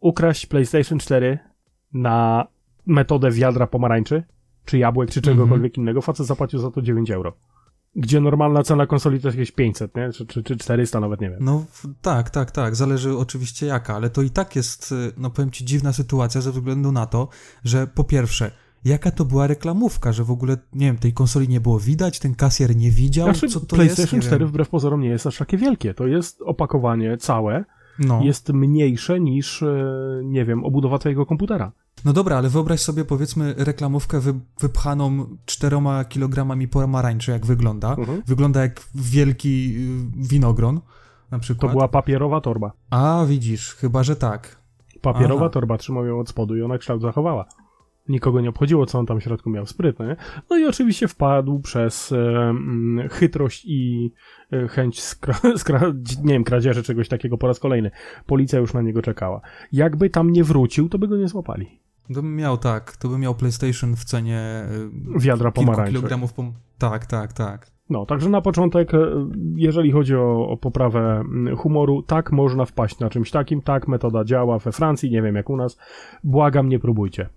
ukraść 0.00 0.46
PlayStation 0.46 0.98
4 0.98 1.38
na 1.92 2.46
metodę 2.86 3.30
wiadra 3.30 3.66
pomarańczy, 3.66 4.22
czy 4.64 4.78
jabłek, 4.78 5.10
czy 5.10 5.22
czegokolwiek 5.22 5.58
mm 5.58 5.70
-hmm. 5.70 5.78
innego, 5.78 6.02
facet 6.02 6.26
zapłacił 6.26 6.58
za 6.58 6.70
to 6.70 6.82
9 6.82 7.10
euro. 7.10 7.32
gdzie 7.96 8.20
normalna 8.20 8.62
cena 8.62 8.86
konsoli 8.86 9.20
to 9.20 9.28
jest 9.28 9.38
jakieś 9.38 9.52
500, 9.52 9.96
nie? 9.96 10.12
Czy, 10.12 10.26
czy, 10.26 10.42
czy 10.42 10.56
400 10.56 11.00
nawet, 11.00 11.20
nie 11.20 11.30
wiem. 11.30 11.38
No 11.40 11.64
tak, 12.02 12.30
tak, 12.30 12.50
tak, 12.50 12.76
zależy 12.76 13.16
oczywiście 13.18 13.66
jaka, 13.66 13.94
ale 13.94 14.10
to 14.10 14.22
i 14.22 14.30
tak 14.30 14.56
jest, 14.56 14.92
y, 14.92 15.12
no 15.16 15.30
powiem 15.30 15.50
ci, 15.50 15.64
dziwna 15.64 15.92
sytuacja 15.92 16.40
ze 16.40 16.52
względu 16.52 16.92
na 16.92 17.06
to, 17.06 17.28
że 17.64 17.86
po 17.86 18.04
pierwsze, 18.04 18.50
jaka 18.84 19.10
to 19.10 19.24
była 19.24 19.46
reklamówka, 19.46 20.12
że 20.12 20.24
w 20.24 20.30
ogóle, 20.30 20.56
nie 20.72 20.86
wiem, 20.86 20.98
tej 20.98 21.12
konsoli 21.12 21.48
nie 21.48 21.60
było 21.60 21.80
widać, 21.80 22.18
ten 22.18 22.34
kasjer 22.34 22.76
nie 22.76 22.90
widział, 22.90 23.24
znaczy, 23.24 23.48
co 23.48 23.60
to 23.60 23.76
PlayStation 23.76 24.16
jest? 24.16 24.28
4 24.28 24.46
wbrew 24.46 24.68
pozorom 24.68 25.00
nie 25.00 25.08
jest 25.08 25.26
aż 25.26 25.38
takie 25.38 25.56
wielkie, 25.56 25.94
to 25.94 26.06
jest 26.06 26.42
opakowanie 26.42 27.16
całe, 27.16 27.64
no. 27.98 28.20
jest 28.22 28.52
mniejsze 28.52 29.20
niż, 29.20 29.62
e, 29.62 29.84
nie 30.24 30.44
wiem, 30.44 30.64
obudowa 30.64 30.98
twojego 30.98 31.26
komputera. 31.26 31.72
No 32.04 32.12
dobra, 32.12 32.36
ale 32.36 32.48
wyobraź 32.48 32.80
sobie 32.80 33.04
powiedzmy 33.04 33.54
reklamówkę 33.58 34.20
wy, 34.20 34.34
wypchaną 34.60 35.26
czteroma 35.46 36.04
kilogramami 36.04 36.68
pomarańczy, 36.68 37.30
jak 37.30 37.46
wygląda. 37.46 37.94
Mhm. 37.94 38.22
Wygląda 38.26 38.62
jak 38.62 38.80
wielki 38.94 39.74
y, 39.76 40.28
winogron 40.28 40.80
na 41.30 41.38
przykład. 41.38 41.72
To 41.72 41.76
była 41.76 41.88
papierowa 41.88 42.40
torba. 42.40 42.72
A, 42.90 43.24
widzisz, 43.28 43.74
chyba, 43.74 44.02
że 44.02 44.16
tak. 44.16 44.56
Papierowa 45.00 45.44
Aha. 45.44 45.50
torba 45.50 45.78
trzymał 45.78 46.06
ją 46.06 46.20
od 46.20 46.28
spodu 46.28 46.56
i 46.56 46.62
ona 46.62 46.78
kształt 46.78 47.02
zachowała. 47.02 47.44
Nikogo 48.08 48.40
nie 48.40 48.48
obchodziło, 48.48 48.86
co 48.86 48.98
on 48.98 49.06
tam 49.06 49.20
w 49.20 49.22
środku 49.22 49.50
miał 49.50 49.66
sprytne. 49.66 50.06
Nie? 50.06 50.16
No 50.50 50.58
i 50.58 50.66
oczywiście 50.66 51.08
wpadł 51.08 51.60
przez 51.60 52.12
e, 52.12 52.54
chytrość 53.10 53.64
i 53.66 54.12
e, 54.52 54.68
chęć 54.68 55.02
skra, 55.02 55.34
skra, 55.56 55.80
nie 56.22 56.32
wiem, 56.32 56.44
kradzieży 56.44 56.82
czegoś 56.82 57.08
takiego 57.08 57.38
po 57.38 57.46
raz 57.46 57.60
kolejny. 57.60 57.90
Policja 58.26 58.58
już 58.58 58.74
na 58.74 58.82
niego 58.82 59.02
czekała. 59.02 59.40
Jakby 59.72 60.10
tam 60.10 60.30
nie 60.30 60.44
wrócił, 60.44 60.88
to 60.88 60.98
by 60.98 61.08
go 61.08 61.16
nie 61.16 61.28
złapali. 61.28 61.83
To 62.14 62.22
by 62.22 62.28
miał 62.28 62.56
tak, 62.56 62.96
to 62.96 63.08
by 63.08 63.18
miał 63.18 63.34
PlayStation 63.34 63.96
w 63.96 64.04
cenie 64.04 64.38
e, 64.38 64.68
wiadra 65.18 65.50
pomarańczy. 65.50 65.92
kilogramów 65.92 66.32
pom 66.32 66.52
Tak, 66.78 67.06
tak, 67.06 67.32
tak. 67.32 67.66
No, 67.90 68.06
także 68.06 68.30
na 68.30 68.40
początek, 68.40 68.94
e, 68.94 68.98
jeżeli 69.56 69.92
chodzi 69.92 70.16
o, 70.16 70.48
o, 70.48 70.56
poprawę 70.56 71.00
mm, 71.00 71.56
humoru, 71.56 72.02
tak 72.02 72.32
można 72.32 72.64
wpaść 72.64 72.98
na 72.98 73.10
czymś 73.10 73.30
takim, 73.30 73.62
tak 73.62 73.88
metoda 73.88 74.24
działa 74.24 74.58
we 74.58 74.72
Francji, 74.72 75.10
nie 75.10 75.22
wiem 75.22 75.34
jak 75.34 75.50
u 75.50 75.56
nas. 75.56 75.78
Błagam, 76.24 76.68
nie 76.68 76.78
próbujcie. 76.78 77.28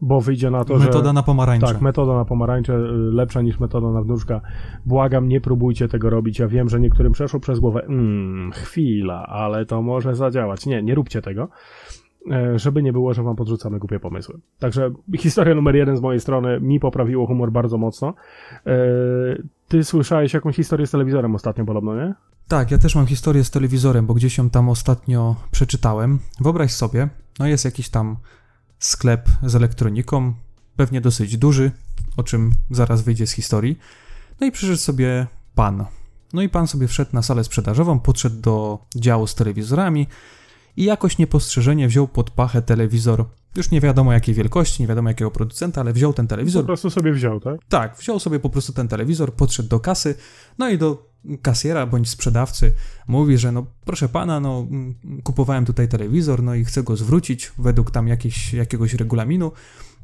Bo 0.00 0.20
wyjdzie 0.20 0.50
na 0.50 0.58
to, 0.58 0.72
metoda 0.72 0.78
że... 0.78 0.86
Metoda 0.86 1.12
na 1.12 1.22
pomarańcze. 1.22 1.66
Tak, 1.66 1.80
metoda 1.80 2.14
na 2.14 2.24
pomarańcze 2.24 2.72
y, 2.74 2.78
lepsza 3.12 3.42
niż 3.42 3.60
metoda 3.60 3.90
na 3.90 4.02
wnuczka. 4.02 4.40
Błagam, 4.86 5.28
nie 5.28 5.40
próbujcie 5.40 5.88
tego 5.88 6.10
robić. 6.10 6.38
Ja 6.38 6.48
wiem, 6.48 6.68
że 6.68 6.80
niektórym 6.80 7.12
przeszło 7.12 7.40
przez 7.40 7.60
głowę, 7.60 7.82
mmm, 7.88 8.52
chwila, 8.52 9.26
ale 9.26 9.66
to 9.66 9.82
może 9.82 10.14
zadziałać. 10.14 10.66
Nie, 10.66 10.82
nie 10.82 10.94
róbcie 10.94 11.22
tego 11.22 11.48
żeby 12.56 12.82
nie 12.82 12.92
było, 12.92 13.14
że 13.14 13.22
wam 13.22 13.36
podrzucamy 13.36 13.78
głupie 13.78 14.00
pomysły. 14.00 14.40
Także 14.58 14.90
historia 15.18 15.54
numer 15.54 15.76
jeden 15.76 15.96
z 15.96 16.00
mojej 16.00 16.20
strony 16.20 16.60
mi 16.60 16.80
poprawiło 16.80 17.26
humor 17.26 17.52
bardzo 17.52 17.78
mocno. 17.78 18.14
E, 18.66 18.72
ty 19.68 19.84
słyszałeś 19.84 20.34
jakąś 20.34 20.56
historię 20.56 20.86
z 20.86 20.90
telewizorem 20.90 21.34
ostatnio 21.34 21.64
podobno, 21.64 21.96
nie? 21.96 22.14
Tak, 22.48 22.70
ja 22.70 22.78
też 22.78 22.94
mam 22.94 23.06
historię 23.06 23.44
z 23.44 23.50
telewizorem, 23.50 24.06
bo 24.06 24.14
gdzieś 24.14 24.38
ją 24.38 24.50
tam 24.50 24.68
ostatnio 24.68 25.36
przeczytałem. 25.50 26.18
Wyobraź 26.40 26.72
sobie, 26.72 27.08
no 27.38 27.46
jest 27.46 27.64
jakiś 27.64 27.88
tam 27.88 28.16
sklep 28.78 29.28
z 29.42 29.56
elektroniką, 29.56 30.32
pewnie 30.76 31.00
dosyć 31.00 31.36
duży, 31.36 31.70
o 32.16 32.22
czym 32.22 32.52
zaraz 32.70 33.02
wyjdzie 33.02 33.26
z 33.26 33.32
historii. 33.32 33.78
No 34.40 34.46
i 34.46 34.52
przyszedł 34.52 34.78
sobie 34.78 35.26
pan. 35.54 35.84
No 36.32 36.42
i 36.42 36.48
pan 36.48 36.66
sobie 36.66 36.88
wszedł 36.88 37.10
na 37.12 37.22
salę 37.22 37.44
sprzedażową, 37.44 38.00
podszedł 38.00 38.40
do 38.40 38.78
działu 38.96 39.26
z 39.26 39.34
telewizorami 39.34 40.06
i 40.76 40.84
jakoś 40.84 41.18
niepostrzeżenie 41.18 41.88
wziął 41.88 42.08
pod 42.08 42.30
pachę 42.30 42.62
telewizor. 42.62 43.24
Już 43.56 43.70
nie 43.70 43.80
wiadomo 43.80 44.12
jakiej 44.12 44.34
wielkości, 44.34 44.82
nie 44.82 44.86
wiadomo 44.86 45.08
jakiego 45.08 45.30
producenta, 45.30 45.80
ale 45.80 45.92
wziął 45.92 46.12
ten 46.12 46.26
telewizor. 46.26 46.62
Po 46.62 46.66
prostu 46.66 46.90
sobie 46.90 47.12
wziął, 47.12 47.40
tak? 47.40 47.60
Tak, 47.68 47.96
wziął 47.98 48.18
sobie 48.18 48.40
po 48.40 48.50
prostu 48.50 48.72
ten 48.72 48.88
telewizor, 48.88 49.34
podszedł 49.34 49.68
do 49.68 49.80
kasy, 49.80 50.14
no 50.58 50.68
i 50.68 50.78
do 50.78 51.16
kasjera 51.42 51.86
bądź 51.86 52.08
sprzedawcy 52.10 52.72
mówi, 53.08 53.38
że 53.38 53.52
no 53.52 53.66
proszę 53.84 54.08
pana, 54.08 54.40
no 54.40 54.66
kupowałem 55.24 55.64
tutaj 55.64 55.88
telewizor, 55.88 56.42
no 56.42 56.54
i 56.54 56.64
chcę 56.64 56.82
go 56.82 56.96
zwrócić 56.96 57.52
według 57.58 57.90
tam 57.90 58.08
jakiegoś 58.52 58.94
regulaminu. 58.94 59.52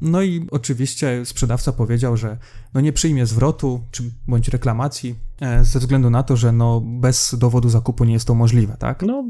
No 0.01 0.21
i 0.21 0.47
oczywiście 0.51 1.25
sprzedawca 1.25 1.71
powiedział, 1.71 2.17
że 2.17 2.37
no 2.73 2.81
nie 2.81 2.93
przyjmie 2.93 3.25
zwrotu 3.25 3.85
czy 3.91 4.03
bądź 4.27 4.47
reklamacji 4.47 5.15
e, 5.41 5.65
ze 5.65 5.79
względu 5.79 6.09
na 6.09 6.23
to, 6.23 6.35
że 6.37 6.51
no 6.51 6.81
bez 6.85 7.35
dowodu 7.37 7.69
zakupu 7.69 8.03
nie 8.03 8.13
jest 8.13 8.27
to 8.27 8.35
możliwe, 8.35 8.77
tak? 8.79 9.01
No 9.01 9.29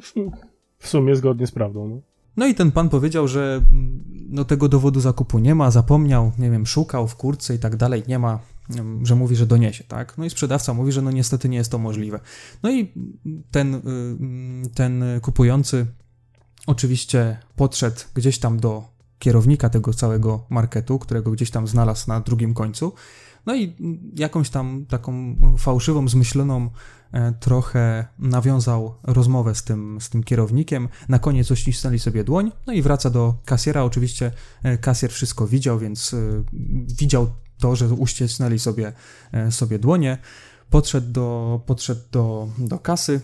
w 0.83 0.87
sumie 0.87 1.15
zgodnie 1.15 1.47
z 1.47 1.51
prawdą. 1.51 1.87
No. 1.87 2.01
No 2.37 2.47
i 2.47 2.55
ten 2.55 2.71
pan 2.71 2.89
powiedział, 2.89 3.27
że 3.27 3.61
mm, 3.71 4.03
no 4.29 4.45
tego 4.45 4.69
dowodu 4.69 4.99
zakupu 4.99 5.39
nie 5.39 5.55
ma, 5.55 5.71
zapomniał, 5.71 6.31
nie 6.39 6.51
wiem, 6.51 6.65
szukał 6.65 7.07
w 7.07 7.15
kurce 7.15 7.55
i 7.55 7.59
tak 7.59 7.75
dalej, 7.75 8.03
nie 8.07 8.19
ma, 8.19 8.39
mm, 8.69 9.05
że 9.05 9.15
mówi, 9.15 9.35
że 9.35 9.45
doniesie, 9.45 9.83
tak? 9.83 10.17
No 10.17 10.25
i 10.25 10.29
sprzedawca 10.29 10.73
mówi, 10.73 10.91
że 10.91 11.01
no 11.01 11.11
niestety 11.11 11.49
nie 11.49 11.57
jest 11.57 11.71
to 11.71 11.77
możliwe. 11.77 12.19
No 12.63 12.71
i 12.71 12.93
ten, 13.51 13.75
y, 13.75 13.81
ten 14.73 15.03
kupujący 15.21 15.85
oczywiście 16.67 17.37
podszedł 17.55 18.01
gdzieś 18.13 18.39
tam 18.39 18.59
do 18.59 18.83
kierownika 19.19 19.69
tego 19.69 19.93
całego 19.93 20.45
marketu, 20.49 20.99
którego 20.99 21.31
gdzieś 21.31 21.51
tam 21.51 21.67
znalazł 21.67 22.07
na 22.07 22.19
drugim 22.19 22.53
końcu. 22.53 22.93
No 23.45 23.55
i 23.55 23.75
jakąś 24.15 24.49
tam 24.49 24.85
taką 24.89 25.35
fałszywą, 25.57 26.07
zmyśloną 26.07 26.69
trochę 27.39 28.08
nawiązał 28.20 28.96
rozmowę 29.03 29.55
z 29.55 29.63
tym, 29.63 30.01
z 30.01 30.10
tym 30.10 30.24
kierownikiem. 30.24 30.89
Na 31.10 31.20
koniec 31.20 31.51
uścisnęli 31.51 32.00
sobie 32.00 32.24
dłoń, 32.24 32.51
no 32.67 32.74
i 32.74 32.82
wraca 32.82 33.10
do 33.10 33.36
kasjera. 33.46 33.84
Oczywiście 33.84 34.32
e, 34.63 34.77
kasjer 34.77 35.12
wszystko 35.12 35.48
widział, 35.48 35.79
więc 35.79 36.13
e, 36.13 36.17
widział 37.00 37.27
to, 37.58 37.75
że 37.75 37.88
uścisnęli 37.88 38.60
sobie, 38.60 38.93
sobie 39.50 39.79
dłonie. 39.79 40.17
Podszedł 40.70 41.12
do, 41.12 41.62
podszedł 41.65 42.01
do, 42.12 42.48
do 42.58 42.79
kasy, 42.79 43.22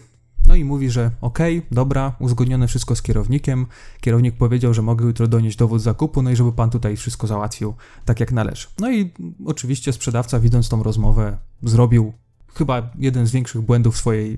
no 0.50 0.56
i 0.56 0.64
mówi, 0.64 0.90
że 0.90 1.12
okej, 1.22 1.58
okay, 1.58 1.70
dobra, 1.72 2.16
uzgodnione 2.20 2.68
wszystko 2.68 2.96
z 2.96 3.02
kierownikiem. 3.02 3.66
Kierownik 4.02 4.38
powiedział, 4.38 4.74
że 4.74 4.82
mogę 4.82 5.06
jutro 5.06 5.28
donieść 5.28 5.58
dowód 5.58 5.82
zakupu, 5.82 6.22
no 6.22 6.32
i 6.32 6.36
żeby 6.36 6.54
pan 6.54 6.70
tutaj 6.70 6.98
wszystko 6.98 7.28
załatwił 7.28 7.74
tak 8.06 8.20
jak 8.20 8.32
należy. 8.32 8.68
No 8.80 8.92
i 8.92 9.14
oczywiście 9.46 9.94
sprzedawca, 9.94 10.40
widząc 10.40 10.70
tą 10.70 10.84
rozmowę, 10.84 11.38
zrobił 11.64 12.14
chyba 12.56 12.90
jeden 13.00 13.28
z 13.28 13.32
większych 13.32 13.62
błędów 13.62 13.96
w 13.96 13.98
swojej 13.98 14.34
y, 14.34 14.38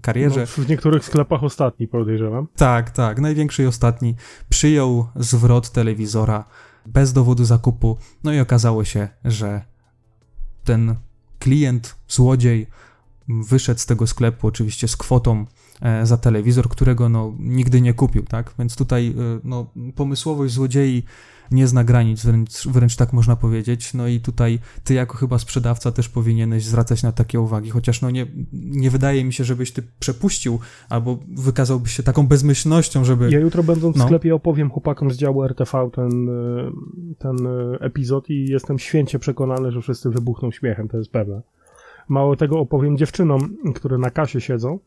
karierze. 0.00 0.46
No, 0.58 0.64
w 0.64 0.68
niektórych 0.68 1.04
sklepach 1.04 1.44
ostatni, 1.44 1.88
podejrzewam. 1.88 2.48
Tak, 2.56 2.90
tak, 2.90 3.20
największy 3.20 3.62
i 3.62 3.66
ostatni. 3.66 4.14
Przyjął 4.48 5.06
zwrot 5.16 5.70
telewizora 5.70 6.44
bez 6.86 7.12
dowodu 7.12 7.44
zakupu, 7.44 7.96
no 8.24 8.32
i 8.32 8.40
okazało 8.40 8.84
się, 8.84 9.08
że 9.24 9.62
ten 10.64 10.94
klient, 11.38 11.96
złodziej, 12.08 12.66
wyszedł 13.28 13.80
z 13.80 13.86
tego 13.86 14.06
sklepu 14.06 14.46
oczywiście 14.46 14.88
z 14.88 14.96
kwotą 14.96 15.46
e, 15.82 16.06
za 16.06 16.16
telewizor, 16.16 16.68
którego 16.68 17.08
no, 17.08 17.34
nigdy 17.38 17.80
nie 17.80 17.94
kupił, 17.94 18.22
tak? 18.22 18.54
Więc 18.58 18.76
tutaj 18.76 19.08
e, 19.08 19.40
no, 19.44 19.66
pomysłowość 19.94 20.54
złodziei 20.54 21.02
nie 21.50 21.66
zna 21.66 21.84
granic, 21.84 22.24
wręcz, 22.24 22.68
wręcz 22.68 22.96
tak 22.96 23.12
można 23.12 23.36
powiedzieć. 23.36 23.94
No 23.94 24.08
i 24.08 24.20
tutaj 24.20 24.58
ty 24.84 24.94
jako 24.94 25.16
chyba 25.16 25.38
sprzedawca 25.38 25.92
też 25.92 26.08
powinieneś 26.08 26.64
zwracać 26.64 27.02
na 27.02 27.12
takie 27.12 27.40
uwagi, 27.40 27.70
chociaż 27.70 28.02
no 28.02 28.10
nie, 28.10 28.26
nie 28.52 28.90
wydaje 28.90 29.24
mi 29.24 29.32
się, 29.32 29.44
żebyś 29.44 29.72
ty 29.72 29.82
przepuścił 29.98 30.58
albo 30.88 31.18
wykazałbyś 31.28 31.92
się 31.92 32.02
taką 32.02 32.26
bezmyślnością, 32.26 33.04
żeby... 33.04 33.30
Ja 33.30 33.38
jutro 33.38 33.62
będąc 33.62 33.96
no. 33.96 34.04
w 34.04 34.06
sklepie 34.06 34.34
opowiem 34.34 34.70
chłopakom 34.70 35.10
z 35.10 35.16
działu 35.16 35.44
RTV 35.44 35.90
ten, 35.92 36.28
e, 36.28 36.70
ten 37.18 37.36
epizod 37.80 38.30
i 38.30 38.46
jestem 38.50 38.78
święcie 38.78 39.18
przekonany, 39.18 39.72
że 39.72 39.80
wszyscy 39.80 40.10
wybuchną 40.10 40.50
śmiechem, 40.50 40.88
to 40.88 40.96
jest 40.96 41.10
pewne. 41.10 41.42
Mało 42.08 42.36
tego 42.36 42.58
opowiem 42.58 42.96
dziewczynom, 42.96 43.56
które 43.74 43.98
na 43.98 44.10
kasie 44.10 44.40
siedzą 44.40 44.78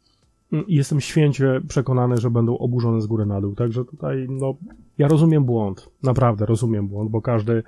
jestem 0.67 1.01
święcie 1.01 1.61
przekonany, 1.67 2.17
że 2.17 2.29
będą 2.29 2.57
oburzone 2.57 3.01
z 3.01 3.07
góry 3.07 3.25
na 3.25 3.41
dół. 3.41 3.55
Także 3.55 3.85
tutaj, 3.85 4.27
no, 4.29 4.55
ja 4.97 5.07
rozumiem 5.07 5.43
błąd. 5.45 5.89
Naprawdę 6.03 6.45
rozumiem 6.45 6.87
błąd, 6.87 7.11
bo 7.11 7.21
każdy 7.21 7.63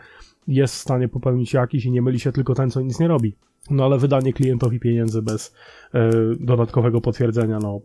jest 0.48 0.76
w 0.76 0.78
stanie 0.78 1.08
popełnić 1.08 1.54
jakiś 1.54 1.86
i 1.86 1.92
nie 1.92 2.02
myli 2.02 2.20
się 2.20 2.32
tylko 2.32 2.56
ten, 2.56 2.72
co 2.72 2.82
nic 2.82 3.00
nie 3.00 3.08
robi. 3.08 3.36
No 3.70 3.86
ale 3.86 3.98
wydanie 3.98 4.34
klientowi 4.34 4.80
pieniędzy 4.80 5.22
bez 5.22 5.54
e, 5.94 6.10
dodatkowego 6.40 7.02
potwierdzenia, 7.02 7.60
no, 7.60 7.82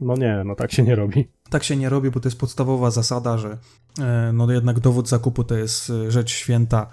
no 0.00 0.14
nie, 0.14 0.42
no 0.44 0.54
tak 0.54 0.72
się 0.72 0.82
nie 0.82 0.94
robi. 0.94 1.28
Tak 1.50 1.64
się 1.64 1.76
nie 1.76 1.88
robi, 1.88 2.10
bo 2.10 2.20
to 2.20 2.28
jest 2.28 2.40
podstawowa 2.40 2.90
zasada, 2.90 3.38
że 3.38 3.58
e, 4.00 4.32
no 4.32 4.52
jednak 4.52 4.80
dowód 4.80 5.08
zakupu 5.08 5.44
to 5.44 5.56
jest 5.56 5.90
e, 5.90 6.10
rzecz 6.10 6.30
święta 6.30 6.86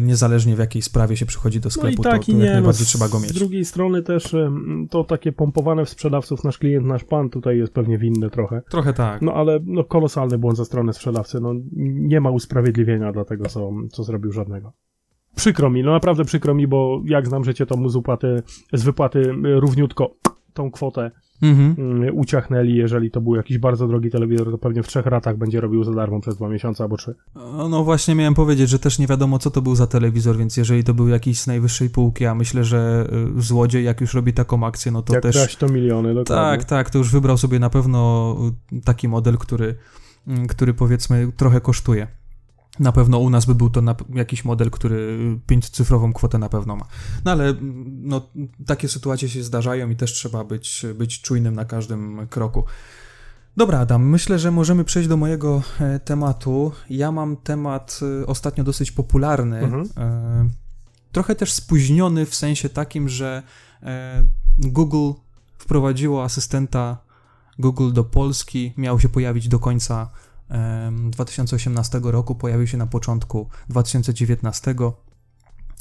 niezależnie 0.00 0.56
w 0.56 0.58
jakiej 0.58 0.82
sprawie 0.82 1.16
się 1.16 1.26
przychodzi 1.26 1.60
do 1.60 1.70
sklepu, 1.70 2.02
no 2.02 2.10
i 2.10 2.12
tak, 2.12 2.20
to, 2.20 2.32
to 2.32 2.38
nie, 2.38 2.44
jak 2.44 2.52
najbardziej 2.52 2.82
no, 2.82 2.86
trzeba 2.86 3.08
go 3.08 3.20
mieć. 3.20 3.30
Z 3.30 3.34
drugiej 3.34 3.64
strony 3.64 4.02
też 4.02 4.34
to 4.90 5.04
takie 5.04 5.32
pompowane 5.32 5.84
w 5.84 5.88
sprzedawców 5.88 6.44
nasz 6.44 6.58
klient, 6.58 6.86
nasz 6.86 7.04
pan 7.04 7.30
tutaj 7.30 7.58
jest 7.58 7.72
pewnie 7.72 7.98
winny 7.98 8.30
trochę. 8.30 8.62
Trochę 8.70 8.92
tak. 8.92 9.22
No 9.22 9.34
ale 9.34 9.60
no, 9.64 9.84
kolosalny 9.84 10.38
błąd 10.38 10.56
ze 10.56 10.64
strony 10.64 10.92
sprzedawcy, 10.92 11.40
no 11.40 11.54
nie 11.76 12.20
ma 12.20 12.30
usprawiedliwienia 12.30 13.12
dla 13.12 13.24
tego, 13.24 13.46
co, 13.46 13.70
co 13.92 14.04
zrobił 14.04 14.32
żadnego. 14.32 14.72
Przykro 15.36 15.70
mi, 15.70 15.82
no 15.82 15.92
naprawdę 15.92 16.24
przykro 16.24 16.54
mi, 16.54 16.66
bo 16.66 17.02
jak 17.04 17.26
znam 17.26 17.44
życie, 17.44 17.66
to 17.66 17.76
mu 17.76 17.88
z, 17.88 18.02
z 18.72 18.82
wypłaty 18.82 19.34
równiutko 19.42 20.14
tą 20.54 20.70
kwotę 20.70 21.10
mhm. 21.44 21.74
Mm, 21.78 22.18
uciachnęli, 22.18 22.74
jeżeli 22.74 23.10
to 23.10 23.20
był 23.20 23.36
jakiś 23.36 23.58
bardzo 23.58 23.88
drogi 23.88 24.10
telewizor, 24.10 24.50
to 24.50 24.58
pewnie 24.58 24.82
w 24.82 24.86
trzech 24.86 25.06
ratach 25.06 25.36
będzie 25.38 25.60
robił 25.60 25.84
za 25.84 25.92
darmo 25.92 26.20
przez 26.20 26.36
dwa 26.36 26.48
miesiące 26.48 26.84
albo 26.84 26.96
trzy. 26.96 27.14
No 27.70 27.84
właśnie 27.84 28.14
miałem 28.14 28.34
powiedzieć, 28.34 28.70
że 28.70 28.78
też 28.78 28.98
nie 28.98 29.06
wiadomo 29.06 29.38
co 29.38 29.50
to 29.50 29.62
był 29.62 29.74
za 29.74 29.86
telewizor, 29.86 30.36
więc 30.36 30.56
jeżeli 30.56 30.84
to 30.84 30.94
był 30.94 31.08
jakiś 31.08 31.40
z 31.40 31.46
najwyższej 31.46 31.90
półki, 31.90 32.26
a 32.26 32.34
myślę, 32.34 32.64
że 32.64 33.08
y, 33.38 33.42
złodziej 33.42 33.84
jak 33.84 34.00
już 34.00 34.14
robi 34.14 34.32
taką 34.32 34.66
akcję, 34.66 34.92
no 34.92 35.02
to 35.02 35.14
jak 35.14 35.22
też... 35.22 35.36
Jak 35.36 35.54
to 35.54 35.68
miliony, 35.68 36.14
dokładnie. 36.14 36.58
Tak, 36.58 36.64
tak, 36.64 36.90
to 36.90 36.98
już 36.98 37.12
wybrał 37.12 37.36
sobie 37.36 37.58
na 37.58 37.70
pewno 37.70 38.36
y, 38.72 38.80
taki 38.80 39.08
model, 39.08 39.38
który, 39.38 39.74
mm, 40.26 40.46
który 40.46 40.74
powiedzmy 40.74 41.32
trochę 41.36 41.60
kosztuje. 41.60 42.23
Na 42.78 42.92
pewno 42.92 43.18
u 43.18 43.30
nas 43.30 43.46
by 43.46 43.54
był 43.54 43.70
to 43.70 43.82
jakiś 44.14 44.44
model, 44.44 44.70
który 44.70 45.18
pięciocyfrową 45.46 46.12
kwotę 46.12 46.38
na 46.38 46.48
pewno 46.48 46.76
ma. 46.76 46.84
No 47.24 47.30
ale 47.30 47.54
no, 47.84 48.28
takie 48.66 48.88
sytuacje 48.88 49.28
się 49.28 49.42
zdarzają 49.42 49.90
i 49.90 49.96
też 49.96 50.12
trzeba 50.12 50.44
być, 50.44 50.86
być 50.94 51.20
czujnym 51.20 51.54
na 51.54 51.64
każdym 51.64 52.26
kroku. 52.30 52.64
Dobra, 53.56 53.78
Adam, 53.78 54.08
myślę, 54.08 54.38
że 54.38 54.50
możemy 54.50 54.84
przejść 54.84 55.08
do 55.08 55.16
mojego 55.16 55.62
e, 55.80 56.00
tematu. 56.00 56.72
Ja 56.90 57.12
mam 57.12 57.36
temat 57.36 58.00
e, 58.22 58.26
ostatnio 58.26 58.64
dosyć 58.64 58.92
popularny. 58.92 59.58
Mhm. 59.58 59.88
E, 59.96 60.50
trochę 61.12 61.34
też 61.34 61.52
spóźniony 61.52 62.26
w 62.26 62.34
sensie 62.34 62.68
takim, 62.68 63.08
że 63.08 63.42
Google 64.58 65.12
wprowadziło 65.58 66.24
asystenta 66.24 66.98
Google 67.58 67.92
do 67.92 68.04
Polski. 68.04 68.72
Miał 68.76 69.00
się 69.00 69.08
pojawić 69.08 69.48
do 69.48 69.58
końca 69.58 70.10
2018 71.10 72.00
roku, 72.04 72.34
pojawił 72.34 72.66
się 72.66 72.76
na 72.76 72.86
początku 72.86 73.48
2019 73.68 74.74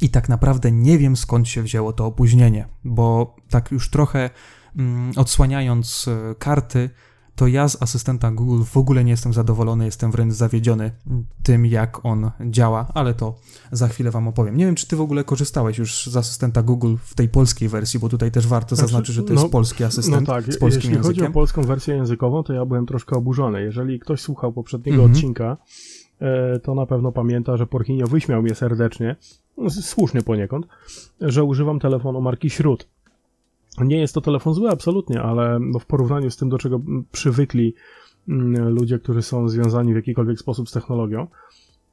i 0.01 0.09
tak 0.09 0.29
naprawdę 0.29 0.71
nie 0.71 0.97
wiem 0.97 1.15
skąd 1.17 1.47
się 1.47 1.63
wzięło 1.63 1.93
to 1.93 2.05
opóźnienie, 2.05 2.67
bo 2.83 3.35
tak 3.49 3.71
już 3.71 3.89
trochę 3.89 4.29
mm, 4.77 5.11
odsłaniając 5.15 6.07
e, 6.07 6.35
karty, 6.35 6.89
to 7.35 7.47
ja 7.47 7.67
z 7.67 7.81
asystenta 7.81 8.31
Google 8.31 8.63
w 8.63 8.77
ogóle 8.77 9.03
nie 9.03 9.11
jestem 9.11 9.33
zadowolony, 9.33 9.85
jestem 9.85 10.11
wręcz 10.11 10.33
zawiedziony 10.33 10.91
tym, 11.43 11.65
jak 11.65 12.05
on 12.05 12.31
działa, 12.49 12.87
ale 12.93 13.13
to 13.13 13.35
za 13.71 13.87
chwilę 13.87 14.11
Wam 14.11 14.27
opowiem. 14.27 14.57
Nie 14.57 14.65
wiem, 14.65 14.75
czy 14.75 14.87
Ty 14.87 14.95
w 14.95 15.01
ogóle 15.01 15.23
korzystałeś 15.23 15.77
już 15.77 16.07
z 16.07 16.17
asystenta 16.17 16.63
Google 16.63 16.95
w 17.03 17.15
tej 17.15 17.29
polskiej 17.29 17.69
wersji, 17.69 17.99
bo 17.99 18.09
tutaj 18.09 18.31
też 18.31 18.47
warto 18.47 18.75
znaczy, 18.75 18.87
zaznaczyć, 18.91 19.15
że 19.15 19.23
to 19.23 19.33
jest 19.33 19.43
no, 19.43 19.49
polski 19.49 19.83
asystent 19.83 20.27
no 20.27 20.33
tak, 20.33 20.53
z 20.53 20.57
polskim 20.57 20.81
jeśli 20.81 20.95
językiem. 20.95 21.23
chodzi 21.23 21.31
o 21.31 21.33
polską 21.33 21.63
wersję 21.63 21.95
językową, 21.95 22.43
to 22.43 22.53
ja 22.53 22.65
byłem 22.65 22.85
troszkę 22.85 23.15
oburzony. 23.15 23.61
Jeżeli 23.61 23.99
ktoś 23.99 24.21
słuchał 24.21 24.53
poprzedniego 24.53 24.97
mhm. 24.97 25.11
odcinka, 25.11 25.57
e, 26.19 26.59
to 26.59 26.75
na 26.75 26.85
pewno 26.85 27.11
pamięta, 27.11 27.57
że 27.57 27.67
Porchinio 27.67 28.07
wyśmiał 28.07 28.41
mnie 28.41 28.55
serdecznie, 28.55 29.15
słusznie 29.69 30.21
poniekąd, 30.21 30.67
że 31.21 31.43
używam 31.43 31.79
telefonu 31.79 32.21
marki 32.21 32.49
Śród. 32.49 32.87
Nie 33.81 33.99
jest 33.99 34.13
to 34.13 34.21
telefon 34.21 34.53
zły, 34.53 34.69
absolutnie, 34.69 35.21
ale 35.21 35.59
no 35.59 35.79
w 35.79 35.85
porównaniu 35.85 36.29
z 36.31 36.37
tym, 36.37 36.49
do 36.49 36.57
czego 36.57 36.81
przywykli 37.11 37.73
mm, 38.29 38.69
ludzie, 38.69 38.99
którzy 38.99 39.21
są 39.21 39.49
związani 39.49 39.93
w 39.93 39.95
jakikolwiek 39.95 40.39
sposób 40.39 40.69
z 40.69 40.71
technologią, 40.71 41.27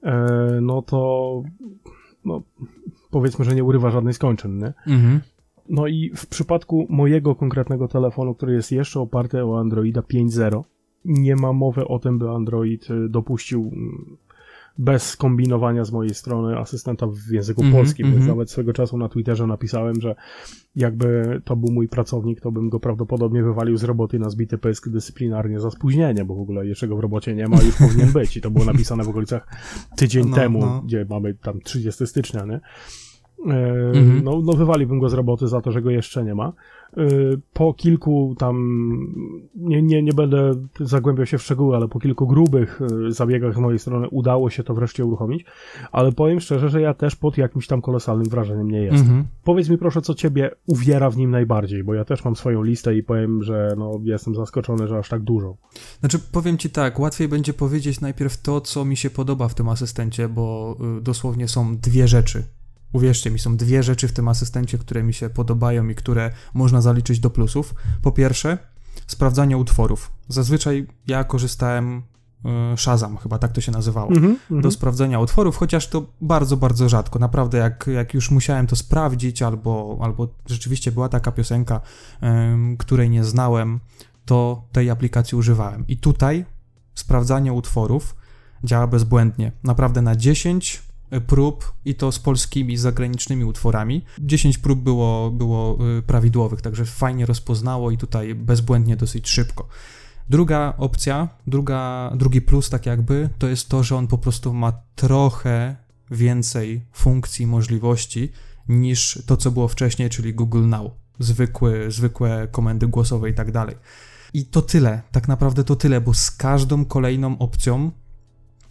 e, 0.03 0.59
no 0.63 0.83
to 0.83 1.43
no, 2.25 2.43
powiedzmy, 3.11 3.45
że 3.45 3.55
nie 3.55 3.65
urywa 3.65 3.91
żadnej 3.91 4.15
skończyn, 4.15 4.59
nie? 4.59 4.73
Mhm. 4.87 5.21
No 5.69 5.87
i 5.87 6.13
w 6.17 6.27
przypadku 6.27 6.87
mojego 6.89 7.35
konkretnego 7.35 7.89
telefonu, 7.89 8.35
który 8.35 8.53
jest 8.53 8.73
jeszcze 8.73 9.01
oparty 9.01 9.45
o 9.45 9.61
Androida 9.61 10.01
5.0, 10.01 10.63
nie 11.05 11.37
ma 11.37 11.53
mowy 11.53 11.89
o 11.89 11.99
tym, 11.99 12.19
by 12.19 12.31
Android 12.31 12.91
y, 12.91 13.09
dopuścił 13.09 13.71
mm, 13.73 14.17
bez 14.81 15.17
kombinowania 15.17 15.85
z 15.85 15.93
mojej 15.93 16.15
strony 16.15 16.59
asystenta 16.59 17.07
w 17.07 17.33
języku 17.33 17.63
mm 17.63 17.73
-hmm, 17.73 17.77
polskim, 17.77 18.07
mm 18.07 18.13
-hmm. 18.13 18.15
więc 18.15 18.23
mhm. 18.23 18.39
nawet 18.39 18.51
swego 18.51 18.73
czasu 18.73 18.99
na 18.99 19.09
Twitterze 19.09 19.47
napisałem, 19.47 20.01
że 20.01 20.15
jakby 20.77 21.41
to 21.45 21.57
był 21.57 21.73
mój 21.73 21.89
pracownik, 21.89 22.41
to 22.41 22.53
bym 22.53 22.69
go 22.69 22.81
prawdopodobnie 22.81 23.43
wywalił 23.43 23.77
z 23.77 23.85
roboty 23.85 24.19
na 24.19 24.31
zbity 24.31 24.59
pysk 24.59 24.89
dyscyplinarnie 24.89 25.61
za 25.61 25.71
spóźnienie, 25.71 26.25
bo 26.25 26.35
w 26.35 26.41
ogóle 26.41 26.67
jeszcze 26.67 26.89
go 26.89 26.97
w 26.97 27.01
robocie 27.01 27.35
nie 27.35 27.49
ma, 27.49 27.63
już 27.63 27.77
powinien 27.89 28.13
być 28.13 28.37
i 28.37 28.41
to 28.41 28.51
było 28.51 28.65
napisane 28.65 29.05
w 29.05 29.09
okolicach 29.09 29.49
tydzień 29.97 30.29
no, 30.29 30.37
temu, 30.37 30.61
no. 30.61 30.83
gdzie 30.83 31.07
mamy 31.11 31.35
tam 31.35 31.61
30 31.61 32.07
stycznia, 32.07 32.45
nie? 32.45 32.61
Mhm. 33.47 34.25
no, 34.25 34.41
no 34.45 34.53
wywaliłbym 34.53 34.99
go 34.99 35.09
z 35.09 35.15
roboty 35.15 35.49
za 35.49 35.61
to, 35.61 35.73
że 35.73 35.83
go 35.83 35.91
jeszcze 35.91 36.25
nie 36.25 36.35
ma. 36.35 36.53
E, 36.97 37.03
po 37.53 37.75
kilku 37.75 38.35
tam, 38.39 38.57
nie, 39.55 39.83
nie, 39.83 40.03
nie 40.03 40.13
będę 40.13 40.55
zagłębiał 40.81 41.27
się 41.27 41.39
w 41.39 41.43
szczegóły, 41.43 41.77
ale 41.77 41.89
po 41.89 42.01
kilku 42.01 42.27
grubych 42.27 42.81
e, 43.09 43.13
zabiegach 43.13 43.55
z 43.55 43.59
mojej 43.59 43.79
strony 43.79 44.09
udało 44.09 44.51
się 44.51 44.63
to 44.63 44.75
wreszcie 44.75 45.05
uruchomić, 45.05 45.45
ale 45.93 46.13
powiem 46.13 46.41
szczerze, 46.41 46.69
że 46.69 46.81
ja 46.81 46.95
też 46.95 47.17
pod 47.17 47.39
jakimś 47.39 47.67
tam 47.67 47.83
kolosalnym 47.83 48.29
wrażeniem 48.29 48.71
nie 48.71 48.83
jestem. 48.83 49.01
Mhm. 49.01 49.25
Powiedz 49.45 49.69
mi 49.69 49.79
proszę, 49.79 50.03
co 50.03 50.15
ciebie 50.15 50.51
uwiera 50.67 51.11
w 51.11 51.17
nim 51.17 51.31
najbardziej, 51.31 51.85
bo 51.85 51.95
ja 51.95 52.05
też 52.05 52.25
mam 52.25 52.37
swoją 52.37 52.63
listę 52.63 52.97
i 52.97 53.03
powiem, 53.03 53.43
że 53.43 53.75
no, 53.79 54.01
jestem 54.03 54.35
zaskoczony, 54.35 54.89
że 54.89 54.99
aż 54.99 55.09
tak 55.09 55.23
dużo. 55.23 55.57
Znaczy, 56.01 56.19
powiem 56.33 56.59
ci 56.59 56.71
tak, 56.71 57.01
łatwiej 57.01 57.29
będzie 57.29 57.53
powiedzieć 57.53 58.01
najpierw 58.01 58.43
to, 58.43 58.61
co 58.61 58.85
mi 58.85 58.97
się 58.97 59.11
podoba 59.11 59.49
w 59.49 59.55
tym 59.55 59.69
asystencie, 59.69 60.29
bo 60.29 60.77
y, 60.99 61.01
dosłownie 61.01 61.49
są 61.49 61.77
dwie 61.77 62.09
rzeczy, 62.09 62.45
Uwierzcie 62.93 63.31
mi, 63.31 63.39
są 63.39 63.57
dwie 63.57 63.83
rzeczy 63.83 64.09
w 64.09 64.13
tym 64.13 64.29
asystencie, 64.29 64.79
które 64.79 65.03
mi 65.03 65.15
się 65.15 65.31
podobają 65.31 65.89
i 65.89 65.95
które 65.95 66.31
można 66.55 66.81
zaliczyć 66.81 67.21
do 67.21 67.31
plusów. 67.31 67.75
Po 68.03 68.13
pierwsze, 68.13 68.59
sprawdzanie 69.07 69.57
utworów. 69.57 70.13
Zazwyczaj 70.29 70.87
ja 71.07 71.25
korzystałem 71.25 72.03
y, 72.75 72.77
Shazam, 72.77 73.17
chyba 73.17 73.39
tak 73.39 73.53
to 73.53 73.61
się 73.61 73.73
nazywało, 73.73 74.11
mm 74.11 74.23
-hmm, 74.23 74.63
do 74.63 74.69
-hmm. 74.69 74.73
sprawdzenia 74.73 75.21
utworów, 75.21 75.57
chociaż 75.57 75.89
to 75.89 76.07
bardzo, 76.21 76.57
bardzo 76.57 76.89
rzadko. 76.89 77.19
Naprawdę, 77.19 77.59
jak, 77.59 77.87
jak 77.95 78.15
już 78.15 78.31
musiałem 78.31 78.67
to 78.67 78.77
sprawdzić, 78.77 79.43
albo, 79.43 79.99
albo 80.01 80.29
rzeczywiście 80.47 80.93
była 80.93 81.09
taka 81.09 81.33
piosenka, 81.33 81.81
której 82.79 83.11
nie 83.11 83.25
znałem, 83.25 83.81
to 84.25 84.65
tej 84.73 84.91
aplikacji 84.91 85.39
używałem. 85.39 85.85
I 85.89 85.97
tutaj 85.97 86.45
sprawdzanie 86.95 87.53
utworów 87.53 88.17
działa 88.65 88.87
bezbłędnie. 88.87 89.53
Naprawdę 89.65 90.03
na 90.03 90.17
10 90.17 90.83
prób 91.27 91.73
i 91.85 91.95
to 91.95 92.13
z 92.13 92.19
polskimi, 92.19 92.77
zagranicznymi 92.77 93.45
utworami. 93.45 94.05
10 94.19 94.59
prób 94.59 94.81
było, 94.81 95.31
było 95.31 95.79
y, 95.99 96.03
prawidłowych, 96.03 96.63
także 96.63 96.85
fajnie 96.85 97.27
rozpoznało 97.27 97.91
i 97.91 97.99
tutaj 97.99 98.35
bezbłędnie 98.35 98.97
dosyć 98.97 99.29
szybko. 99.29 99.69
Druga 100.31 100.75
opcja, 100.79 101.29
druga, 101.47 102.13
drugi 102.15 102.41
plus 102.41 102.71
tak 102.71 102.87
jakby, 102.87 103.29
to 103.39 103.49
jest 103.49 103.69
to, 103.69 103.83
że 103.83 103.97
on 103.97 104.07
po 104.07 104.19
prostu 104.19 104.55
ma 104.55 104.73
trochę 104.95 105.77
więcej 106.11 106.87
funkcji, 106.93 107.47
możliwości 107.47 108.33
niż 108.69 109.23
to, 109.27 109.37
co 109.37 109.51
było 109.51 109.69
wcześniej, 109.69 110.11
czyli 110.11 110.35
Google 110.35 110.69
Now. 110.69 110.93
Zwykły, 111.19 111.91
zwykłe 111.91 112.49
komendy 112.51 112.87
głosowe 112.87 113.31
i 113.31 113.35
tak 113.35 113.53
dalej. 113.53 113.77
I 114.33 114.45
to 114.45 114.63
tyle, 114.63 115.03
tak 115.13 115.29
naprawdę 115.29 115.65
to 115.65 115.77
tyle, 115.77 116.01
bo 116.01 116.15
z 116.15 116.31
każdą 116.31 116.85
kolejną 116.85 117.39
opcją 117.39 117.91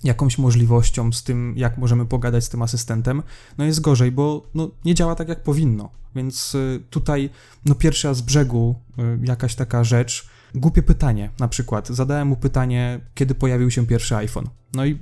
jakąś 0.03 0.37
możliwością 0.37 1.11
z 1.11 1.23
tym, 1.23 1.53
jak 1.57 1.77
możemy 1.77 2.05
pogadać 2.05 2.43
z 2.43 2.49
tym 2.49 2.61
asystentem, 2.61 3.23
no 3.57 3.65
jest 3.65 3.81
gorzej, 3.81 4.11
bo 4.11 4.49
no, 4.53 4.71
nie 4.85 4.95
działa 4.95 5.15
tak, 5.15 5.29
jak 5.29 5.43
powinno. 5.43 5.89
Więc 6.15 6.55
y, 6.55 6.83
tutaj, 6.89 7.29
no 7.65 7.75
pierwszy 7.75 8.07
raz 8.07 8.17
z 8.17 8.21
brzegu 8.21 8.75
y, 8.99 9.19
jakaś 9.23 9.55
taka 9.55 9.83
rzecz, 9.83 10.29
głupie 10.55 10.83
pytanie 10.83 11.29
na 11.39 11.47
przykład. 11.47 11.87
Zadałem 11.87 12.27
mu 12.27 12.35
pytanie, 12.35 12.99
kiedy 13.13 13.35
pojawił 13.35 13.71
się 13.71 13.87
pierwszy 13.87 14.15
iPhone. 14.15 14.49
No 14.73 14.85
i 14.85 14.99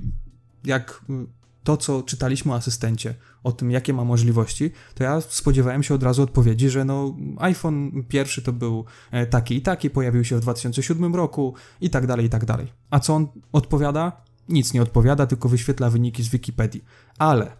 jak 0.64 1.04
y, 1.10 1.38
to, 1.64 1.76
co 1.76 2.02
czytaliśmy 2.02 2.52
o 2.52 2.54
asystencie, 2.54 3.14
o 3.44 3.52
tym, 3.52 3.70
jakie 3.70 3.92
ma 3.92 4.04
możliwości, 4.04 4.70
to 4.94 5.04
ja 5.04 5.20
spodziewałem 5.20 5.82
się 5.82 5.94
od 5.94 6.02
razu 6.02 6.22
odpowiedzi, 6.22 6.70
że 6.70 6.84
no 6.84 7.16
iPhone 7.38 8.04
pierwszy 8.08 8.42
to 8.42 8.52
był 8.52 8.84
e, 9.10 9.26
taki 9.26 9.56
i 9.56 9.62
taki, 9.62 9.90
pojawił 9.90 10.24
się 10.24 10.36
w 10.36 10.40
2007 10.40 11.14
roku 11.14 11.54
i 11.80 11.90
tak 11.90 12.06
dalej, 12.06 12.26
i 12.26 12.28
tak 12.28 12.44
dalej. 12.44 12.72
A 12.90 13.00
co 13.00 13.14
on 13.14 13.28
odpowiada? 13.52 14.27
Nic 14.48 14.72
nie 14.72 14.82
odpowiada, 14.82 15.26
tylko 15.26 15.48
wyświetla 15.48 15.90
wyniki 15.90 16.22
z 16.22 16.28
Wikipedii. 16.28 16.84
Ale 17.18 17.56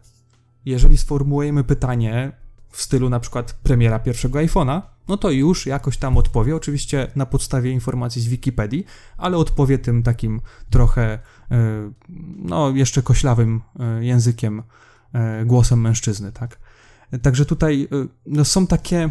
jeżeli 0.65 0.97
sformułujemy 0.97 1.65
pytanie 1.65 2.33
w 2.71 2.83
stylu 2.83 3.09
na 3.09 3.21
przykład 3.21 3.53
premiera 3.53 3.99
pierwszego 3.99 4.39
iPhone'a, 4.39 4.83
no 5.09 5.17
to 5.17 5.31
już 5.31 5.67
jakoś 5.67 5.97
tam 5.97 6.17
odpowie, 6.17 6.57
oczywiście 6.57 7.11
na 7.17 7.27
podstawie 7.27 7.71
informacji 7.71 8.23
z 8.23 8.29
Wikipedii, 8.29 8.85
ale 9.17 9.37
odpowie 9.37 9.79
tym 9.79 10.03
takim 10.03 10.41
trochę, 10.71 11.19
e, 11.51 11.93
no 12.37 12.71
jeszcze 12.71 13.03
koślawym 13.03 13.61
e, 13.81 14.05
językiem, 14.05 14.63
e, 15.13 15.45
głosem 15.45 15.81
mężczyzny, 15.81 16.33
tak? 16.33 16.59
Także 17.23 17.45
tutaj 17.45 17.89
no, 18.27 18.45
są 18.45 18.67
takie, 18.67 19.11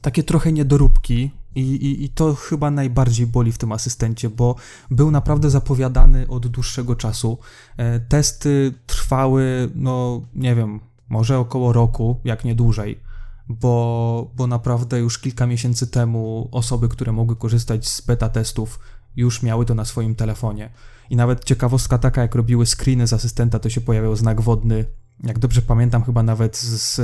takie 0.00 0.22
trochę 0.22 0.52
niedoróbki, 0.52 1.30
i, 1.54 1.60
i, 1.60 2.04
I 2.04 2.08
to 2.08 2.34
chyba 2.34 2.70
najbardziej 2.70 3.26
boli 3.26 3.52
w 3.52 3.58
tym 3.58 3.72
asystencie, 3.72 4.30
bo 4.30 4.54
był 4.90 5.10
naprawdę 5.10 5.50
zapowiadany 5.50 6.28
od 6.28 6.46
dłuższego 6.46 6.96
czasu. 6.96 7.38
E, 7.76 8.00
testy 8.00 8.74
trwały, 8.86 9.70
no 9.74 10.22
nie 10.34 10.54
wiem, 10.54 10.80
może 11.08 11.38
około 11.38 11.72
roku, 11.72 12.20
jak 12.24 12.44
nie 12.44 12.54
dłużej, 12.54 13.00
bo, 13.48 14.30
bo 14.36 14.46
naprawdę 14.46 14.98
już 14.98 15.18
kilka 15.18 15.46
miesięcy 15.46 15.86
temu 15.86 16.48
osoby, 16.52 16.88
które 16.88 17.12
mogły 17.12 17.36
korzystać 17.36 17.88
z 17.88 18.00
beta 18.00 18.28
testów, 18.28 18.80
już 19.16 19.42
miały 19.42 19.66
to 19.66 19.74
na 19.74 19.84
swoim 19.84 20.14
telefonie. 20.14 20.70
I 21.10 21.16
nawet 21.16 21.44
ciekawostka 21.44 21.98
taka, 21.98 22.22
jak 22.22 22.34
robiły 22.34 22.66
screeny 22.66 23.06
z 23.06 23.12
asystenta, 23.12 23.58
to 23.58 23.70
się 23.70 23.80
pojawiał 23.80 24.16
znak 24.16 24.40
wodny. 24.40 24.84
Jak 25.24 25.38
dobrze 25.38 25.62
pamiętam, 25.62 26.04
chyba 26.04 26.22
nawet 26.22 26.56
z 26.56 27.00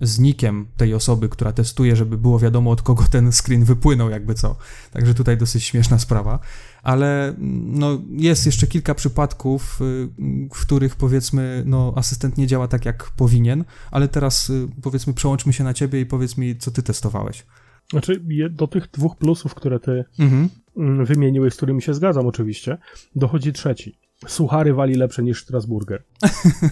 z 0.00 0.18
nikiem 0.18 0.66
tej 0.76 0.94
osoby, 0.94 1.28
która 1.28 1.52
testuje, 1.52 1.96
żeby 1.96 2.18
było 2.18 2.38
wiadomo 2.38 2.70
od 2.70 2.82
kogo 2.82 3.04
ten 3.10 3.32
screen 3.32 3.64
wypłynął, 3.64 4.10
jakby 4.10 4.34
co. 4.34 4.56
Także 4.92 5.14
tutaj 5.14 5.36
dosyć 5.36 5.64
śmieszna 5.64 5.98
sprawa. 5.98 6.38
Ale 6.82 7.34
no, 7.38 8.02
jest 8.10 8.46
jeszcze 8.46 8.66
kilka 8.66 8.94
przypadków, 8.94 9.80
y, 9.80 10.08
w 10.54 10.60
których 10.60 10.96
powiedzmy 10.96 11.62
no, 11.66 11.92
asystent 11.96 12.38
nie 12.38 12.46
działa 12.46 12.68
tak 12.68 12.84
jak 12.84 13.10
powinien, 13.10 13.64
ale 13.90 14.08
teraz 14.08 14.50
y, 14.50 14.68
powiedzmy 14.82 15.14
przełączmy 15.14 15.52
się 15.52 15.64
na 15.64 15.74
ciebie 15.74 16.00
i 16.00 16.06
powiedz 16.06 16.36
mi, 16.36 16.56
co 16.56 16.70
ty 16.70 16.82
testowałeś. 16.82 17.46
Znaczy, 17.90 18.22
do 18.50 18.66
tych 18.66 18.90
dwóch 18.90 19.16
plusów, 19.16 19.54
które 19.54 19.80
ty 19.80 20.04
mhm. 20.18 20.48
Mm, 20.76 21.04
wymieniłeś, 21.04 21.54
z 21.54 21.56
którymi 21.56 21.82
się 21.82 21.94
zgadzam 21.94 22.26
oczywiście, 22.26 22.78
dochodzi 23.16 23.52
trzeci. 23.52 23.98
Suchary 24.26 24.74
wali 24.74 24.94
lepsze 24.94 25.22
niż 25.22 25.42
Strasburger. 25.42 26.02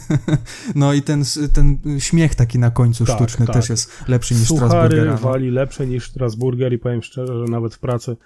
no 0.75 0.93
i 0.93 1.03
ten, 1.03 1.23
ten 1.55 1.79
śmiech 1.99 2.35
taki 2.35 2.59
na 2.59 2.71
końcu 2.71 3.05
tak, 3.05 3.17
sztuczny 3.17 3.47
tak. 3.47 3.57
też 3.57 3.69
jest 3.71 4.09
lepszy 4.09 4.35
niż 4.35 4.49
Suchary 4.49 4.69
Strasburger. 4.69 5.05
Suchary 5.05 5.23
wali 5.23 5.51
lepsze 5.51 5.87
niż 5.87 6.11
Strasburger 6.11 6.73
i 6.73 6.79
powiem 6.79 7.03
szczerze, 7.03 7.39
że 7.39 7.53
nawet 7.53 7.75
w 7.75 7.79
pracy, 7.79 8.17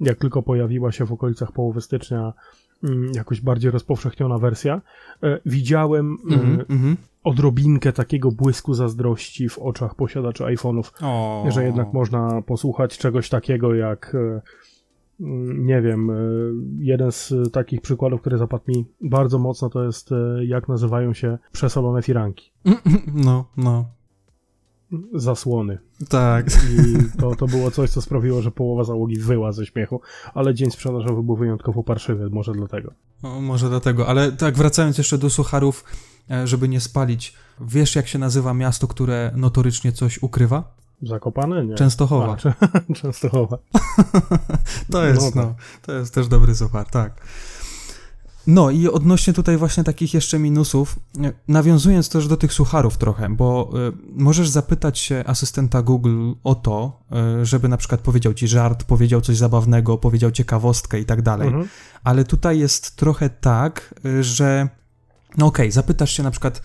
jak 0.00 0.18
tylko 0.18 0.42
pojawiła 0.42 0.92
się 0.92 1.06
w 1.06 1.12
okolicach 1.12 1.52
połowy 1.52 1.80
stycznia 1.80 2.32
mm, 2.84 3.12
jakoś 3.14 3.40
bardziej 3.40 3.70
rozpowszechniona 3.70 4.38
wersja, 4.38 4.80
e, 5.22 5.40
widziałem 5.46 6.16
mm 6.30 6.58
-hmm, 6.58 6.96
odrobinkę 7.24 7.92
takiego 7.92 8.32
błysku 8.32 8.74
zazdrości 8.74 9.48
w 9.48 9.58
oczach 9.58 9.94
posiadaczy 9.94 10.44
iPhone'ów, 10.44 10.90
że 11.50 11.64
jednak 11.64 11.92
można 11.92 12.42
posłuchać 12.42 12.98
czegoś 12.98 13.28
takiego 13.28 13.74
jak 13.74 14.14
e, 14.14 14.40
nie 15.58 15.82
wiem, 15.82 16.10
e, 16.10 16.14
jeden 16.78 17.12
z 17.12 17.34
takich 17.52 17.80
przykładów, 17.80 18.20
który 18.20 18.38
zapadł 18.38 18.64
mi 18.68 18.84
bardzo 19.00 19.38
mocno, 19.38 19.70
to 19.70 19.84
jest 19.84 20.12
e, 20.12 20.44
jak 20.44 20.68
nazywają 20.68 21.14
się 21.14 21.38
przesolone 21.52 22.02
firanki. 22.02 22.52
No, 23.14 23.44
no. 23.56 23.84
Zasłony. 25.14 25.78
Tak. 26.08 26.46
I 26.46 27.18
to, 27.20 27.36
to 27.36 27.46
było 27.46 27.70
coś, 27.70 27.90
co 27.90 28.02
sprawiło, 28.02 28.42
że 28.42 28.50
połowa 28.50 28.84
załogi 28.84 29.18
wyła 29.18 29.52
ze 29.52 29.66
śmiechu, 29.66 30.00
ale 30.34 30.54
dzień 30.54 30.70
sprzedażowy 30.70 31.22
był 31.22 31.36
wyjątkowo 31.36 31.82
parszywy, 31.82 32.30
może 32.30 32.52
dlatego. 32.52 32.92
O, 33.22 33.40
może 33.40 33.68
dlatego, 33.68 34.06
ale 34.06 34.32
tak 34.32 34.56
wracając 34.56 34.98
jeszcze 34.98 35.18
do 35.18 35.30
sucharów, 35.30 35.84
e, 36.30 36.46
żeby 36.46 36.68
nie 36.68 36.80
spalić, 36.80 37.34
wiesz 37.60 37.96
jak 37.96 38.08
się 38.08 38.18
nazywa 38.18 38.54
miasto, 38.54 38.88
które 38.88 39.32
notorycznie 39.36 39.92
coś 39.92 40.22
ukrywa? 40.22 40.75
Zakopane? 41.02 41.66
Nie. 41.66 41.74
Częstochowa. 41.74 42.36
A, 42.60 42.94
Częstochowa. 43.00 43.58
to 44.92 45.06
jest, 45.06 45.34
no, 45.34 45.42
no, 45.42 45.54
to 45.82 45.92
jest 45.92 46.14
też 46.14 46.28
dobry 46.28 46.54
suchar, 46.54 46.86
tak. 46.86 47.20
No 48.46 48.70
i 48.70 48.88
odnośnie 48.88 49.32
tutaj 49.32 49.56
właśnie 49.56 49.84
takich 49.84 50.14
jeszcze 50.14 50.38
minusów, 50.38 50.98
nawiązując 51.48 52.08
też 52.08 52.28
do 52.28 52.36
tych 52.36 52.52
sucharów 52.52 52.98
trochę, 52.98 53.28
bo 53.28 53.70
y, 53.88 53.92
możesz 54.12 54.48
zapytać 54.48 54.98
się 54.98 55.24
asystenta 55.26 55.82
Google 55.82 56.32
o 56.44 56.54
to, 56.54 57.00
y, 57.42 57.46
żeby 57.46 57.68
na 57.68 57.76
przykład 57.76 58.00
powiedział 58.00 58.34
ci 58.34 58.48
żart, 58.48 58.84
powiedział 58.84 59.20
coś 59.20 59.36
zabawnego, 59.36 59.98
powiedział 59.98 60.30
ciekawostkę 60.30 61.00
i 61.00 61.04
tak 61.04 61.22
dalej, 61.22 61.48
mhm. 61.48 61.68
ale 62.04 62.24
tutaj 62.24 62.58
jest 62.58 62.96
trochę 62.96 63.30
tak, 63.30 63.94
y, 64.06 64.24
że 64.24 64.68
no 65.36 65.46
okej, 65.46 65.66
okay, 65.66 65.72
zapytasz 65.72 66.12
się 66.12 66.22
na 66.22 66.30
przykład, 66.30 66.62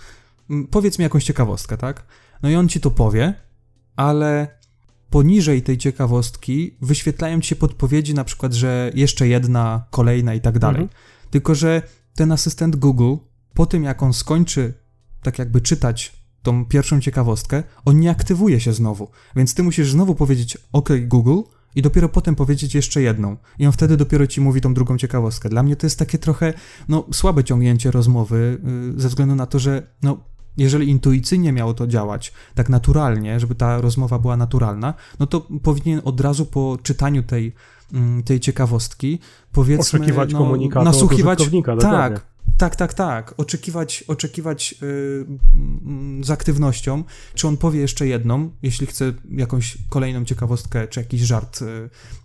powiedz 0.71 0.99
mi 0.99 1.03
jakąś 1.03 1.23
ciekawostkę, 1.23 1.77
tak? 1.77 2.03
No 2.43 2.49
i 2.49 2.55
on 2.55 2.69
ci 2.69 2.79
to 2.81 2.91
powie, 2.91 3.33
ale 4.01 4.47
poniżej 5.09 5.61
tej 5.61 5.77
ciekawostki 5.77 6.77
wyświetlają 6.81 7.41
ci 7.41 7.49
się 7.49 7.55
podpowiedzi, 7.55 8.13
na 8.13 8.23
przykład, 8.23 8.53
że 8.53 8.91
jeszcze 8.95 9.27
jedna, 9.27 9.85
kolejna 9.89 10.33
i 10.33 10.41
tak 10.41 10.59
dalej. 10.59 10.81
Mhm. 10.81 10.99
Tylko, 11.29 11.55
że 11.55 11.81
ten 12.15 12.31
asystent 12.31 12.75
Google, 12.75 13.15
po 13.53 13.65
tym 13.65 13.83
jak 13.83 14.03
on 14.03 14.13
skończy 14.13 14.73
tak 15.21 15.39
jakby 15.39 15.61
czytać 15.61 16.21
tą 16.43 16.65
pierwszą 16.65 17.01
ciekawostkę, 17.01 17.63
on 17.85 17.99
nie 17.99 18.11
aktywuje 18.11 18.59
się 18.59 18.73
znowu. 18.73 19.07
Więc 19.35 19.53
ty 19.53 19.63
musisz 19.63 19.91
znowu 19.91 20.15
powiedzieć 20.15 20.57
OK 20.71 20.89
Google 21.07 21.41
i 21.75 21.81
dopiero 21.81 22.09
potem 22.09 22.35
powiedzieć 22.35 22.75
jeszcze 22.75 23.01
jedną. 23.01 23.37
I 23.59 23.65
on 23.65 23.71
wtedy 23.71 23.97
dopiero 23.97 24.27
ci 24.27 24.41
mówi 24.41 24.61
tą 24.61 24.73
drugą 24.73 24.97
ciekawostkę. 24.97 25.49
Dla 25.49 25.63
mnie 25.63 25.75
to 25.75 25.85
jest 25.85 25.99
takie 25.99 26.17
trochę 26.17 26.53
no, 26.89 27.05
słabe 27.13 27.43
ciągnięcie 27.43 27.91
rozmowy, 27.91 28.61
yy, 28.93 29.01
ze 29.01 29.09
względu 29.09 29.35
na 29.35 29.45
to, 29.45 29.59
że 29.59 29.87
no, 30.03 30.23
jeżeli 30.57 30.89
intuicyjnie 30.89 31.51
miało 31.51 31.73
to 31.73 31.87
działać, 31.87 32.33
tak 32.55 32.69
naturalnie, 32.69 33.39
żeby 33.39 33.55
ta 33.55 33.81
rozmowa 33.81 34.19
była 34.19 34.37
naturalna, 34.37 34.93
no 35.19 35.27
to 35.27 35.47
powinien 35.63 36.01
od 36.03 36.21
razu 36.21 36.45
po 36.45 36.77
czytaniu 36.83 37.23
tej, 37.23 37.53
mm, 37.93 38.23
tej 38.23 38.39
ciekawostki, 38.39 39.19
powiedzmy, 39.51 39.99
Oczekiwać 39.99 40.33
no, 40.33 40.39
komunikatu 40.39 40.85
nasłuchiwać, 40.85 41.49
tak, 41.81 42.25
tak, 42.61 42.75
tak, 42.75 42.93
tak. 42.93 43.33
Oczekiwać, 43.37 44.03
oczekiwać 44.07 44.75
yy, 44.81 46.23
z 46.23 46.31
aktywnością, 46.31 47.03
czy 47.33 47.47
on 47.47 47.57
powie 47.57 47.79
jeszcze 47.79 48.07
jedną, 48.07 48.49
jeśli 48.61 48.87
chce 48.87 49.13
jakąś 49.31 49.77
kolejną 49.89 50.25
ciekawostkę, 50.25 50.87
czy 50.87 50.99
jakiś 50.99 51.21
żart 51.21 51.61
yy, 51.61 51.67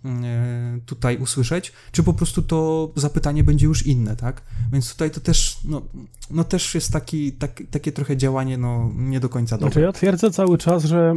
yy, 0.03 0.81
tutaj 0.85 1.17
usłyszeć, 1.17 1.73
czy 1.91 2.03
po 2.03 2.13
prostu 2.13 2.41
to 2.41 2.91
zapytanie 2.95 3.43
będzie 3.43 3.65
już 3.65 3.85
inne, 3.85 4.15
tak? 4.15 4.41
Więc 4.71 4.91
tutaj 4.91 5.11
to 5.11 5.19
też, 5.19 5.59
no, 5.63 5.81
no 6.31 6.43
też 6.43 6.75
jest 6.75 6.93
taki, 6.93 7.31
tak, 7.31 7.63
takie 7.71 7.91
trochę 7.91 8.17
działanie, 8.17 8.57
no, 8.57 8.91
nie 8.95 9.19
do 9.19 9.29
końca 9.29 9.57
dobre. 9.57 9.71
Znaczy 9.71 9.81
ja 9.81 9.91
twierdzę 9.91 10.31
cały 10.31 10.57
czas, 10.57 10.83
że 10.83 11.15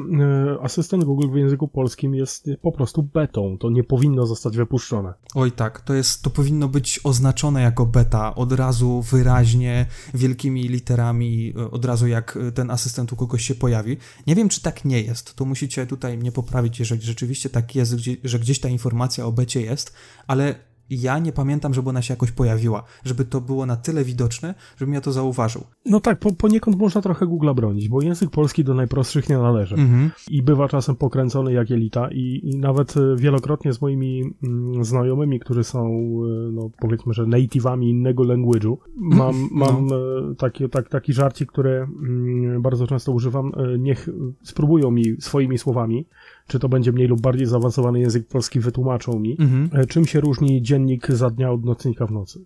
y, 0.57 0.63
asystent 0.63 1.05
Google 1.05 1.31
w 1.31 1.37
języku 1.37 1.69
polskim 1.69 2.15
jest 2.15 2.51
po 2.63 2.73
prostu 2.73 3.03
betą. 3.03 3.57
To 3.59 3.71
nie 3.71 3.85
powinno 3.85 4.27
zostać 4.27 4.57
wypuszczone. 4.57 5.15
Oj 5.35 5.53
tak, 5.53 5.81
to 5.81 5.95
jest, 5.95 6.23
to 6.23 6.31
powinno 6.31 6.69
być 6.69 7.01
oznaczone 7.05 7.63
jako 7.63 7.87
beta 7.87 8.35
od 8.35 8.53
razu 8.53 8.90
wyraźnie, 8.99 9.87
wielkimi 10.15 10.69
literami, 10.69 11.53
e, 11.57 11.71
od 11.71 11.85
razu 11.85 12.07
jak 12.07 12.37
e, 12.37 12.53
ten 12.53 12.71
asystent 12.71 13.13
u 13.13 13.17
kogoś 13.17 13.43
się 13.43 13.55
pojawi. 13.55 13.97
Nie 14.27 14.35
wiem, 14.35 14.49
czy 14.49 14.63
tak 14.63 14.85
nie 14.85 15.01
jest. 15.03 15.35
To 15.35 15.45
musicie 15.45 15.87
tutaj 15.87 16.19
mnie 16.19 16.33
poprawić, 16.33 16.79
jeżeli 16.81 17.03
rzeczywiście 17.03 17.51
tak 17.51 17.75
jest, 17.75 17.95
że 18.25 18.39
gdzieś 18.39 18.61
ta 18.61 18.69
informacja 18.69 19.27
o 19.27 19.33
becie 19.33 19.61
jest, 19.63 19.93
ale 20.27 20.70
ja 20.91 21.19
nie 21.19 21.33
pamiętam, 21.33 21.75
żeby 21.75 21.89
ona 21.89 22.03
się 22.03 22.13
jakoś 22.15 22.33
pojawiła, 22.33 22.83
żeby 23.05 23.25
to 23.25 23.41
było 23.41 23.67
na 23.67 23.77
tyle 23.77 24.05
widoczne, 24.05 24.55
żebym 24.77 24.95
ja 24.95 25.01
to 25.01 25.13
zauważył. 25.13 25.65
No 25.87 26.01
tak, 26.01 26.19
po, 26.19 26.33
poniekąd 26.33 26.77
można 26.77 27.01
trochę 27.01 27.27
Google'a 27.27 27.55
bronić, 27.55 27.89
bo 27.89 28.03
język 28.03 28.31
polski 28.31 28.65
do 28.65 28.75
najprostszych 28.75 29.29
nie 29.29 29.39
należy 29.39 29.75
mhm. 29.75 30.11
i 30.31 30.43
bywa 30.43 30.69
czasem 30.69 30.97
pokręcony 30.97 31.53
jak 31.53 31.71
jelita 31.71 32.09
i, 32.13 32.41
i 32.43 32.59
nawet 32.59 32.97
e, 32.97 33.17
wielokrotnie 33.17 33.73
z 33.73 33.81
moimi 33.83 34.23
mm, 34.43 34.85
znajomymi, 34.85 35.41
którzy 35.41 35.65
są, 35.65 35.87
e, 35.87 36.53
no 36.53 36.71
powiedzmy, 36.79 37.15
że 37.15 37.25
native'ami 37.25 37.85
innego 37.85 38.23
language'u, 38.23 38.77
mam, 38.97 39.49
no. 39.55 39.67
mam 39.67 39.87
e, 39.87 40.35
taki, 40.35 40.69
tak, 40.69 40.89
taki 40.89 41.13
żarcik, 41.13 41.53
który 41.53 41.71
mm, 41.71 42.63
bardzo 42.63 42.87
często 42.87 43.13
używam, 43.13 43.53
niech 43.79 44.09
spróbują 44.43 44.91
mi 44.91 45.21
swoimi 45.21 45.59
słowami 45.59 46.07
czy 46.51 46.59
to 46.59 46.69
będzie 46.69 46.93
mniej 46.93 47.09
lub 47.09 47.21
bardziej 47.21 47.47
zaawansowany 47.47 48.01
język 48.01 48.29
polski, 48.29 48.61
wytłumaczą 48.61 49.19
mi, 49.19 49.37
mhm. 49.41 49.71
E, 49.73 49.87
czym 49.87 50.07
się 50.07 50.21
różni 50.21 50.63
dziennik 50.63 51.07
za 51.07 51.31
dnia 51.31 51.53
od 51.53 51.65
nocnika 51.65 52.07
w 52.07 52.13
nocy. 52.13 52.41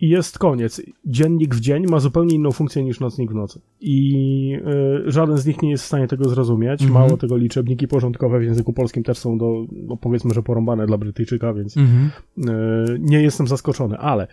I 0.00 0.08
jest 0.08 0.38
koniec. 0.38 0.82
Dziennik 1.04 1.54
w 1.54 1.60
dzień 1.60 1.86
ma 1.86 2.00
zupełnie 2.00 2.34
inną 2.34 2.52
funkcję 2.52 2.84
niż 2.84 3.00
nocnik 3.00 3.30
w 3.30 3.34
nocy. 3.34 3.60
I 3.80 4.58
y, 5.06 5.10
żaden 5.10 5.38
z 5.38 5.46
nich 5.46 5.62
nie 5.62 5.70
jest 5.70 5.84
w 5.84 5.86
stanie 5.86 6.08
tego 6.08 6.28
zrozumieć. 6.28 6.82
Mhm. 6.82 6.92
Mało 6.92 7.16
tego, 7.16 7.36
liczebniki 7.36 7.88
porządkowe 7.88 8.40
w 8.40 8.42
języku 8.42 8.72
polskim 8.72 9.02
też 9.02 9.18
są 9.18 9.38
do, 9.38 9.64
no 9.72 9.96
powiedzmy, 9.96 10.34
że 10.34 10.42
porąbane 10.42 10.86
dla 10.86 10.98
Brytyjczyka, 10.98 11.54
więc 11.54 11.76
mhm. 11.76 12.10
y, 12.38 12.98
nie 13.00 13.22
jestem 13.22 13.46
zaskoczony. 13.46 13.98
Ale 13.98 14.26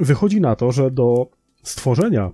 wychodzi 0.00 0.40
na 0.40 0.56
to, 0.56 0.72
że 0.72 0.90
do 0.90 1.26
stworzenia 1.62 2.30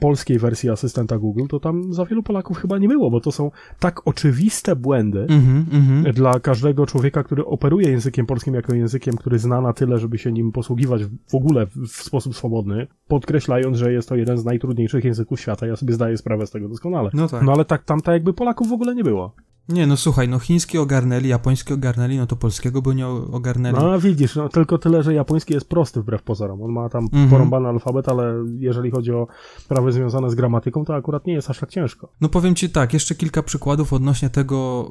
polskiej 0.00 0.38
wersji 0.38 0.70
asystenta 0.70 1.18
Google, 1.18 1.46
to 1.48 1.60
tam 1.60 1.92
za 1.92 2.04
wielu 2.04 2.22
Polaków 2.22 2.58
chyba 2.58 2.78
nie 2.78 2.88
było, 2.88 3.10
bo 3.10 3.20
to 3.20 3.32
są 3.32 3.50
tak 3.78 4.06
oczywiste 4.08 4.76
błędy 4.76 5.26
mm 5.28 5.64
-hmm, 5.64 6.12
dla 6.12 6.40
każdego 6.40 6.86
człowieka, 6.86 7.22
który 7.22 7.44
operuje 7.44 7.90
językiem 7.90 8.26
polskim 8.26 8.54
jako 8.54 8.74
językiem, 8.74 9.16
który 9.16 9.38
zna 9.38 9.60
na 9.60 9.72
tyle, 9.72 9.98
żeby 9.98 10.18
się 10.18 10.32
nim 10.32 10.52
posługiwać 10.52 11.04
w 11.04 11.34
ogóle 11.34 11.66
w 11.66 11.88
sposób 11.88 12.36
swobodny, 12.36 12.86
podkreślając, 13.08 13.76
że 13.76 13.92
jest 13.92 14.08
to 14.08 14.16
jeden 14.16 14.38
z 14.38 14.44
najtrudniejszych 14.44 15.04
języków 15.04 15.40
świata. 15.40 15.66
Ja 15.66 15.76
sobie 15.76 15.92
zdaję 15.92 16.16
sprawę 16.16 16.46
z 16.46 16.50
tego 16.50 16.68
doskonale. 16.68 17.10
No, 17.14 17.28
tak. 17.28 17.42
no 17.42 17.52
ale 17.52 17.64
tak 17.64 17.84
tam 17.84 18.00
tak 18.00 18.12
jakby 18.12 18.32
Polaków 18.32 18.68
w 18.68 18.72
ogóle 18.72 18.94
nie 18.94 19.04
było. 19.04 19.32
Nie, 19.68 19.86
no 19.86 19.96
słuchaj, 19.96 20.28
no 20.28 20.38
chiński 20.38 20.78
ogarnęli, 20.78 21.28
japoński 21.28 21.72
ogarnęli, 21.72 22.16
no 22.16 22.26
to 22.26 22.36
polskiego 22.36 22.82
by 22.82 22.94
nie 22.94 23.06
ogarnęli. 23.06 23.76
No 23.76 24.00
widzisz, 24.00 24.36
no 24.36 24.48
tylko 24.48 24.78
tyle, 24.78 25.02
że 25.02 25.14
japoński 25.14 25.54
jest 25.54 25.68
prosty 25.68 26.02
wbrew 26.02 26.22
pozorom. 26.22 26.62
On 26.62 26.72
ma 26.72 26.88
tam 26.88 27.04
mhm. 27.04 27.30
porąbany 27.30 27.68
alfabet, 27.68 28.08
ale 28.08 28.34
jeżeli 28.58 28.90
chodzi 28.90 29.12
o 29.12 29.26
sprawy 29.58 29.92
związane 29.92 30.30
z 30.30 30.34
gramatyką, 30.34 30.84
to 30.84 30.94
akurat 30.94 31.26
nie 31.26 31.32
jest 31.32 31.50
aż 31.50 31.58
tak 31.58 31.70
ciężko. 31.70 32.08
No 32.20 32.28
powiem 32.28 32.54
ci 32.54 32.70
tak, 32.70 32.94
jeszcze 32.94 33.14
kilka 33.14 33.42
przykładów 33.42 33.92
odnośnie 33.92 34.30
tego, 34.30 34.88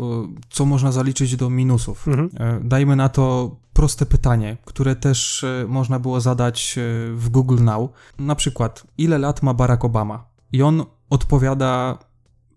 co 0.49 0.65
można 0.65 0.91
zaliczyć 0.91 1.35
do 1.35 1.49
minusów. 1.49 2.07
Mhm. 2.07 2.29
E, 2.39 2.59
dajmy 2.63 2.95
na 2.95 3.09
to 3.09 3.55
proste 3.73 4.05
pytanie, 4.05 4.57
które 4.65 4.95
też 4.95 5.43
y, 5.43 5.65
można 5.67 5.99
było 5.99 6.21
zadać 6.21 6.75
y, 6.77 7.15
w 7.15 7.29
Google 7.29 7.63
Now. 7.63 7.91
Na 8.19 8.35
przykład, 8.35 8.83
ile 8.97 9.17
lat 9.17 9.43
ma 9.43 9.53
Barack 9.53 9.85
Obama? 9.85 10.25
I 10.51 10.61
on 10.61 10.83
odpowiada 11.09 11.97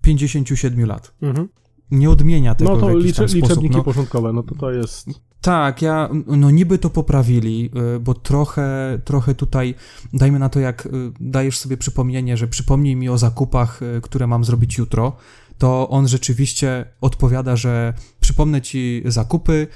57 0.03 0.87
lat. 0.87 1.15
Mhm 1.23 1.49
nie 1.91 2.11
odmienia 2.11 2.55
tego 2.55 2.71
No 2.71 2.81
to 2.81 2.87
w 2.87 2.95
licze, 2.95 3.27
liczebniki 3.27 3.77
no, 3.77 3.85
porządkowe, 3.85 4.33
no 4.33 4.43
to 4.43 4.55
to 4.55 4.71
jest... 4.71 5.09
Tak, 5.41 5.83
ja, 5.83 6.09
no 6.27 6.51
niby 6.51 6.79
to 6.79 6.91
poprawili, 6.91 7.71
y, 7.97 8.01
bo 8.01 8.15
trochę, 8.15 8.99
trochę 9.05 9.35
tutaj, 9.35 9.75
dajmy 10.13 10.39
na 10.39 10.49
to, 10.49 10.61
jak 10.61 10.87
y, 10.87 10.91
dajesz 11.21 11.59
sobie 11.59 11.77
przypomnienie, 11.77 12.37
że 12.37 12.49
przypomnij 12.49 12.97
mi 12.97 13.09
o 13.09 13.19
zakupach, 13.19 13.83
y, 13.83 14.01
które 14.01 14.27
mam 14.27 14.45
zrobić 14.45 14.79
jutro, 14.79 15.17
to 15.59 15.89
on 15.89 16.09
rzeczywiście 16.09 16.85
odpowiada, 17.01 17.57
że 17.57 17.95
przypomnę 18.21 18.63
ci 18.63 19.03
zakupy 19.05 19.67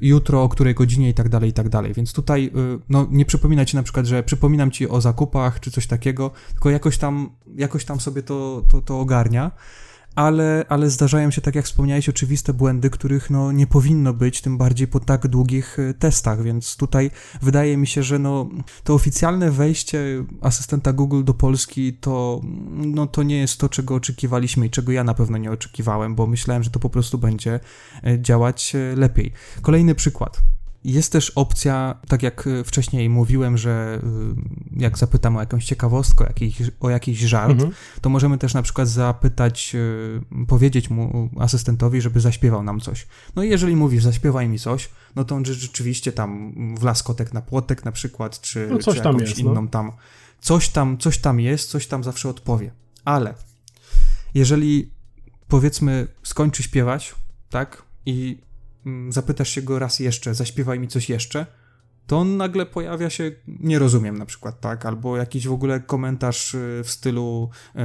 jutro, 0.00 0.42
o 0.42 0.48
której 0.48 0.74
godzinie 0.74 1.08
i 1.08 1.14
tak 1.14 1.28
dalej, 1.28 1.50
i 1.50 1.52
tak 1.52 1.68
dalej. 1.68 1.94
Więc 1.94 2.12
tutaj 2.12 2.52
no, 2.88 3.06
nie 3.10 3.24
przypomina 3.24 3.64
ci 3.64 3.76
na 3.76 3.82
przykład, 3.82 4.06
że 4.06 4.22
przypominam 4.22 4.70
ci 4.70 4.88
o 4.88 5.00
zakupach 5.00 5.60
czy 5.60 5.70
coś 5.70 5.86
takiego, 5.86 6.30
tylko 6.52 6.70
jakoś 6.70 6.98
tam, 6.98 7.30
jakoś 7.56 7.84
tam 7.84 8.00
sobie 8.00 8.22
to, 8.22 8.64
to, 8.70 8.82
to 8.82 9.00
ogarnia 9.00 9.50
ale, 10.18 10.64
ale 10.68 10.90
zdarzają 10.90 11.30
się, 11.30 11.40
tak 11.40 11.54
jak 11.54 11.64
wspomniałeś, 11.64 12.08
oczywiste 12.08 12.52
błędy, 12.52 12.90
których 12.90 13.30
no, 13.30 13.52
nie 13.52 13.66
powinno 13.66 14.12
być, 14.14 14.40
tym 14.40 14.58
bardziej 14.58 14.88
po 14.88 15.00
tak 15.00 15.28
długich 15.28 15.78
e, 15.78 15.94
testach, 15.94 16.42
więc 16.42 16.76
tutaj 16.76 17.10
wydaje 17.42 17.76
mi 17.76 17.86
się, 17.86 18.02
że 18.02 18.18
no, 18.18 18.48
to 18.84 18.94
oficjalne 18.94 19.50
wejście 19.50 20.24
asystenta 20.40 20.92
Google 20.92 21.24
do 21.24 21.34
Polski 21.34 21.94
to, 21.94 22.40
no, 22.70 23.06
to 23.06 23.22
nie 23.22 23.38
jest 23.38 23.60
to, 23.60 23.68
czego 23.68 23.94
oczekiwaliśmy 23.94 24.66
i 24.66 24.70
czego 24.70 24.92
ja 24.92 25.04
na 25.04 25.14
pewno 25.14 25.38
nie 25.38 25.50
oczekiwałem, 25.50 26.14
bo 26.14 26.26
myślałem, 26.26 26.62
że 26.62 26.70
to 26.70 26.80
po 26.80 26.90
prostu 26.90 27.18
będzie 27.18 27.60
e, 28.04 28.22
działać 28.22 28.74
e, 28.74 28.96
lepiej. 28.96 29.32
Kolejny 29.62 29.94
przykład. 29.94 30.42
Jest 30.84 31.12
też 31.12 31.30
opcja, 31.30 31.94
tak 32.08 32.22
jak 32.22 32.46
y, 32.46 32.64
wcześniej 32.64 33.08
mówiłem, 33.08 33.58
że 33.58 34.00
y, 34.76 34.80
jak 34.80 34.98
zapytam 34.98 35.36
o 35.36 35.40
jakąś 35.40 35.64
ciekawostkę, 35.64 36.24
o 36.24 36.28
jakiś, 36.28 36.62
o 36.80 36.90
jakiś 36.90 37.18
żart, 37.18 37.52
mhm. 37.52 37.72
to 38.00 38.10
możemy 38.10 38.38
też 38.38 38.54
na 38.54 38.62
przykład 38.62 38.88
zapytać, 38.88 39.72
y, 39.74 40.46
powiedzieć 40.46 40.90
mu 40.90 41.30
asystentowi, 41.38 42.00
żeby 42.00 42.20
zaśpiewał 42.20 42.62
nam 42.62 42.80
coś. 42.80 43.06
No 43.36 43.42
i 43.42 43.50
jeżeli 43.50 43.76
mówisz, 43.76 44.02
zaśpiewaj 44.02 44.48
mi 44.48 44.58
coś, 44.58 44.90
no 45.16 45.24
to 45.24 45.34
on 45.34 45.44
rzeczywiście 45.44 46.12
tam 46.12 46.54
wlaskotek 46.74 47.32
na 47.32 47.42
płotek 47.42 47.84
na 47.84 47.92
przykład, 47.92 48.40
czy, 48.40 48.68
no 48.70 48.78
czy 48.78 48.96
jakąś 48.96 49.20
jest, 49.20 49.42
no. 49.42 49.50
inną 49.50 49.62
no. 49.62 49.68
tam, 49.68 49.92
coś 50.40 50.68
tam, 50.68 50.98
coś 50.98 51.18
tam 51.18 51.40
jest, 51.40 51.70
coś 51.70 51.86
tam 51.86 52.04
zawsze 52.04 52.28
odpowie. 52.28 52.70
Ale 53.04 53.34
jeżeli 54.34 54.90
powiedzmy 55.48 56.06
skończy 56.22 56.62
śpiewać, 56.62 57.14
tak, 57.50 57.82
i 58.06 58.38
zapytasz 59.08 59.48
się 59.48 59.62
go 59.62 59.78
raz 59.78 60.00
jeszcze, 60.00 60.34
zaśpiewaj 60.34 60.80
mi 60.80 60.88
coś 60.88 61.08
jeszcze, 61.08 61.46
to 62.08 62.18
on 62.18 62.36
nagle 62.36 62.66
pojawia 62.66 63.10
się, 63.10 63.32
nie 63.46 63.78
rozumiem 63.78 64.18
na 64.18 64.26
przykład, 64.26 64.60
tak, 64.60 64.86
albo 64.86 65.16
jakiś 65.16 65.48
w 65.48 65.52
ogóle 65.52 65.80
komentarz 65.80 66.54
y, 66.54 66.82
w 66.84 66.90
stylu, 66.90 67.50
yy, 67.74 67.82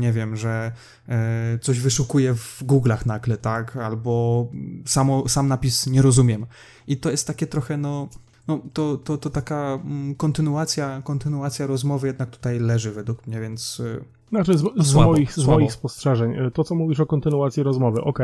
nie 0.00 0.12
wiem, 0.12 0.36
że 0.36 0.72
yy, 1.08 1.14
coś 1.60 1.80
wyszukuje 1.80 2.34
w 2.34 2.62
Google'ach 2.66 3.06
nagle, 3.06 3.36
tak, 3.36 3.76
albo 3.76 4.46
samo, 4.86 5.28
sam 5.28 5.48
napis 5.48 5.86
nie 5.86 6.02
rozumiem. 6.02 6.46
I 6.86 6.96
to 6.96 7.10
jest 7.10 7.26
takie 7.26 7.46
trochę, 7.46 7.76
no, 7.76 8.08
no 8.48 8.62
to, 8.72 8.96
to, 8.96 9.18
to 9.18 9.30
taka 9.30 9.78
mm, 9.84 10.14
kontynuacja, 10.14 11.02
kontynuacja 11.04 11.66
rozmowy 11.66 12.06
jednak 12.06 12.30
tutaj 12.30 12.58
leży 12.58 12.92
według 12.92 13.26
mnie, 13.26 13.40
więc 13.40 13.80
y, 13.80 14.04
znaczy, 14.30 14.58
z, 14.58 14.62
z, 14.76 14.86
słabo, 14.86 15.12
moich, 15.12 15.32
z 15.32 15.46
moich 15.46 15.72
spostrzeżeń, 15.72 16.32
e, 16.32 16.50
to 16.50 16.64
co 16.64 16.74
mówisz 16.74 17.00
o 17.00 17.06
kontynuacji 17.06 17.62
rozmowy, 17.62 18.00
ok, 18.00 18.18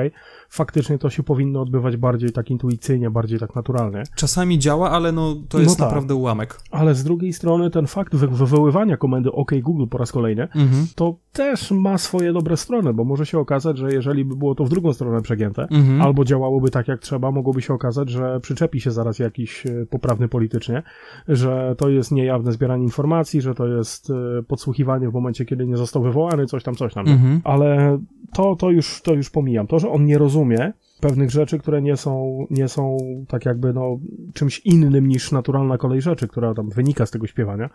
faktycznie 0.48 0.98
to 0.98 1.10
się 1.10 1.22
powinno 1.22 1.60
odbywać 1.60 1.96
bardziej 1.96 2.32
tak 2.32 2.50
intuicyjnie, 2.50 3.10
bardziej 3.10 3.38
tak 3.38 3.54
naturalnie. 3.54 4.02
Czasami 4.16 4.58
działa, 4.58 4.90
ale 4.90 5.12
no 5.12 5.36
to 5.48 5.58
jest 5.58 5.78
no 5.78 5.84
tak. 5.84 5.86
naprawdę 5.86 6.14
ułamek. 6.14 6.60
Ale 6.70 6.94
z 6.94 7.04
drugiej 7.04 7.32
strony 7.32 7.70
ten 7.70 7.86
fakt 7.86 8.16
wy 8.16 8.28
wywoływania 8.28 8.96
komendy 8.96 9.32
OK 9.32 9.50
Google 9.62 9.86
po 9.86 9.98
raz 9.98 10.12
kolejny, 10.12 10.42
mhm. 10.42 10.86
to 10.94 11.16
też 11.32 11.70
ma 11.70 11.98
swoje 11.98 12.32
dobre 12.32 12.56
strony, 12.56 12.92
bo 12.92 13.04
może 13.04 13.26
się 13.26 13.38
okazać, 13.38 13.78
że 13.78 13.92
jeżeli 13.92 14.24
by 14.24 14.36
było 14.36 14.54
to 14.54 14.64
w 14.64 14.68
drugą 14.68 14.92
stronę 14.92 15.22
przegięte, 15.22 15.62
mhm. 15.62 16.02
albo 16.02 16.24
działałoby 16.24 16.70
tak 16.70 16.88
jak 16.88 17.00
trzeba, 17.00 17.30
mogłoby 17.30 17.62
się 17.62 17.74
okazać, 17.74 18.10
że 18.10 18.40
przyczepi 18.40 18.80
się 18.80 18.90
zaraz 18.90 19.18
jakiś 19.18 19.66
e, 19.66 19.86
poprawny 19.90 20.28
politycznie, 20.28 20.82
że 21.28 21.74
to 21.78 21.88
jest 21.88 22.12
niejawne 22.12 22.52
zbieranie 22.52 22.84
informacji, 22.84 23.40
że 23.40 23.54
to 23.54 23.66
jest 23.66 24.10
e, 24.10 24.42
podsłuchiwanie 24.42 25.10
w 25.10 25.12
momencie, 25.12 25.44
kiedy 25.44 25.66
nie 25.66 25.76
zostało 25.76 25.93
został 25.94 26.02
wywołany, 26.02 26.46
coś 26.46 26.62
tam, 26.62 26.74
coś 26.74 26.94
tam. 26.94 27.08
Mhm. 27.08 27.40
Ale 27.44 27.98
to, 28.32 28.56
to, 28.56 28.70
już, 28.70 29.02
to 29.02 29.14
już 29.14 29.30
pomijam. 29.30 29.66
To, 29.66 29.78
że 29.78 29.88
on 29.90 30.04
nie 30.04 30.18
rozumie 30.18 30.72
pewnych 31.00 31.30
rzeczy, 31.30 31.58
które 31.58 31.82
nie 31.82 31.96
są, 31.96 32.46
nie 32.50 32.68
są 32.68 32.98
tak 33.28 33.46
jakby 33.46 33.72
no, 33.72 33.98
czymś 34.34 34.58
innym 34.58 35.08
niż 35.08 35.32
naturalna 35.32 35.78
kolej 35.78 36.02
rzeczy, 36.02 36.28
która 36.28 36.54
tam 36.54 36.70
wynika 36.70 37.06
z 37.06 37.10
tego 37.10 37.26
śpiewania. 37.26 37.70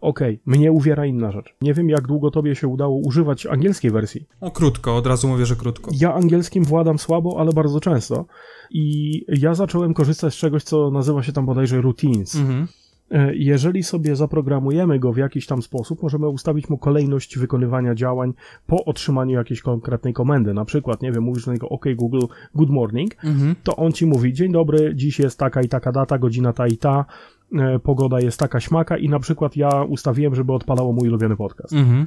Okej, 0.00 0.34
okay, 0.34 0.56
mnie 0.58 0.72
uwiera 0.72 1.06
inna 1.06 1.32
rzecz. 1.32 1.56
Nie 1.62 1.74
wiem, 1.74 1.88
jak 1.88 2.06
długo 2.06 2.30
tobie 2.30 2.54
się 2.54 2.68
udało 2.68 2.98
używać 2.98 3.46
angielskiej 3.46 3.90
wersji. 3.90 4.26
No 4.40 4.50
krótko, 4.50 4.96
od 4.96 5.06
razu 5.06 5.28
mówię, 5.28 5.46
że 5.46 5.56
krótko. 5.56 5.90
Ja 5.94 6.14
angielskim 6.14 6.64
władam 6.64 6.98
słabo, 6.98 7.36
ale 7.38 7.52
bardzo 7.52 7.80
często. 7.80 8.24
I 8.70 9.24
ja 9.28 9.54
zacząłem 9.54 9.94
korzystać 9.94 10.34
z 10.34 10.36
czegoś, 10.36 10.62
co 10.62 10.90
nazywa 10.90 11.22
się 11.22 11.32
tam 11.32 11.46
bodajże 11.46 11.80
routines. 11.80 12.34
Mhm. 12.34 12.66
E, 13.10 13.34
jeżeli 13.34 13.82
sobie 13.82 14.16
zaprogramujemy 14.16 14.98
go 14.98 15.12
w 15.12 15.16
jakiś 15.16 15.46
tam 15.46 15.62
sposób, 15.62 16.02
możemy 16.02 16.28
ustawić 16.28 16.68
mu 16.68 16.78
kolejność 16.78 17.38
wykonywania 17.38 17.94
działań 17.94 18.32
po 18.66 18.84
otrzymaniu 18.84 19.36
jakiejś 19.36 19.62
konkretnej 19.62 20.12
komendy. 20.12 20.54
Na 20.54 20.64
przykład, 20.64 21.02
nie 21.02 21.12
wiem, 21.12 21.22
mówisz 21.22 21.44
do 21.44 21.52
niego 21.52 21.68
OK 21.68 21.84
Google, 21.96 22.26
good 22.54 22.70
morning, 22.70 23.24
mhm. 23.24 23.54
to 23.62 23.76
on 23.76 23.92
ci 23.92 24.06
mówi, 24.06 24.32
dzień 24.32 24.52
dobry, 24.52 24.92
dziś 24.94 25.18
jest 25.18 25.38
taka 25.38 25.62
i 25.62 25.68
taka 25.68 25.92
data, 25.92 26.18
godzina 26.18 26.52
ta 26.52 26.66
i 26.66 26.76
ta, 26.76 27.04
e, 27.58 27.78
pogoda 27.78 28.20
jest 28.20 28.38
taka 28.38 28.60
śmaka 28.60 28.96
i 28.96 29.08
na 29.08 29.18
przykład 29.18 29.56
ja 29.56 29.82
ustawiłem, 29.82 30.34
żeby 30.34 30.52
odpalało 30.52 30.92
mój 30.92 31.08
ulubiony 31.08 31.36
podcast. 31.36 31.72
Mhm. 31.72 32.06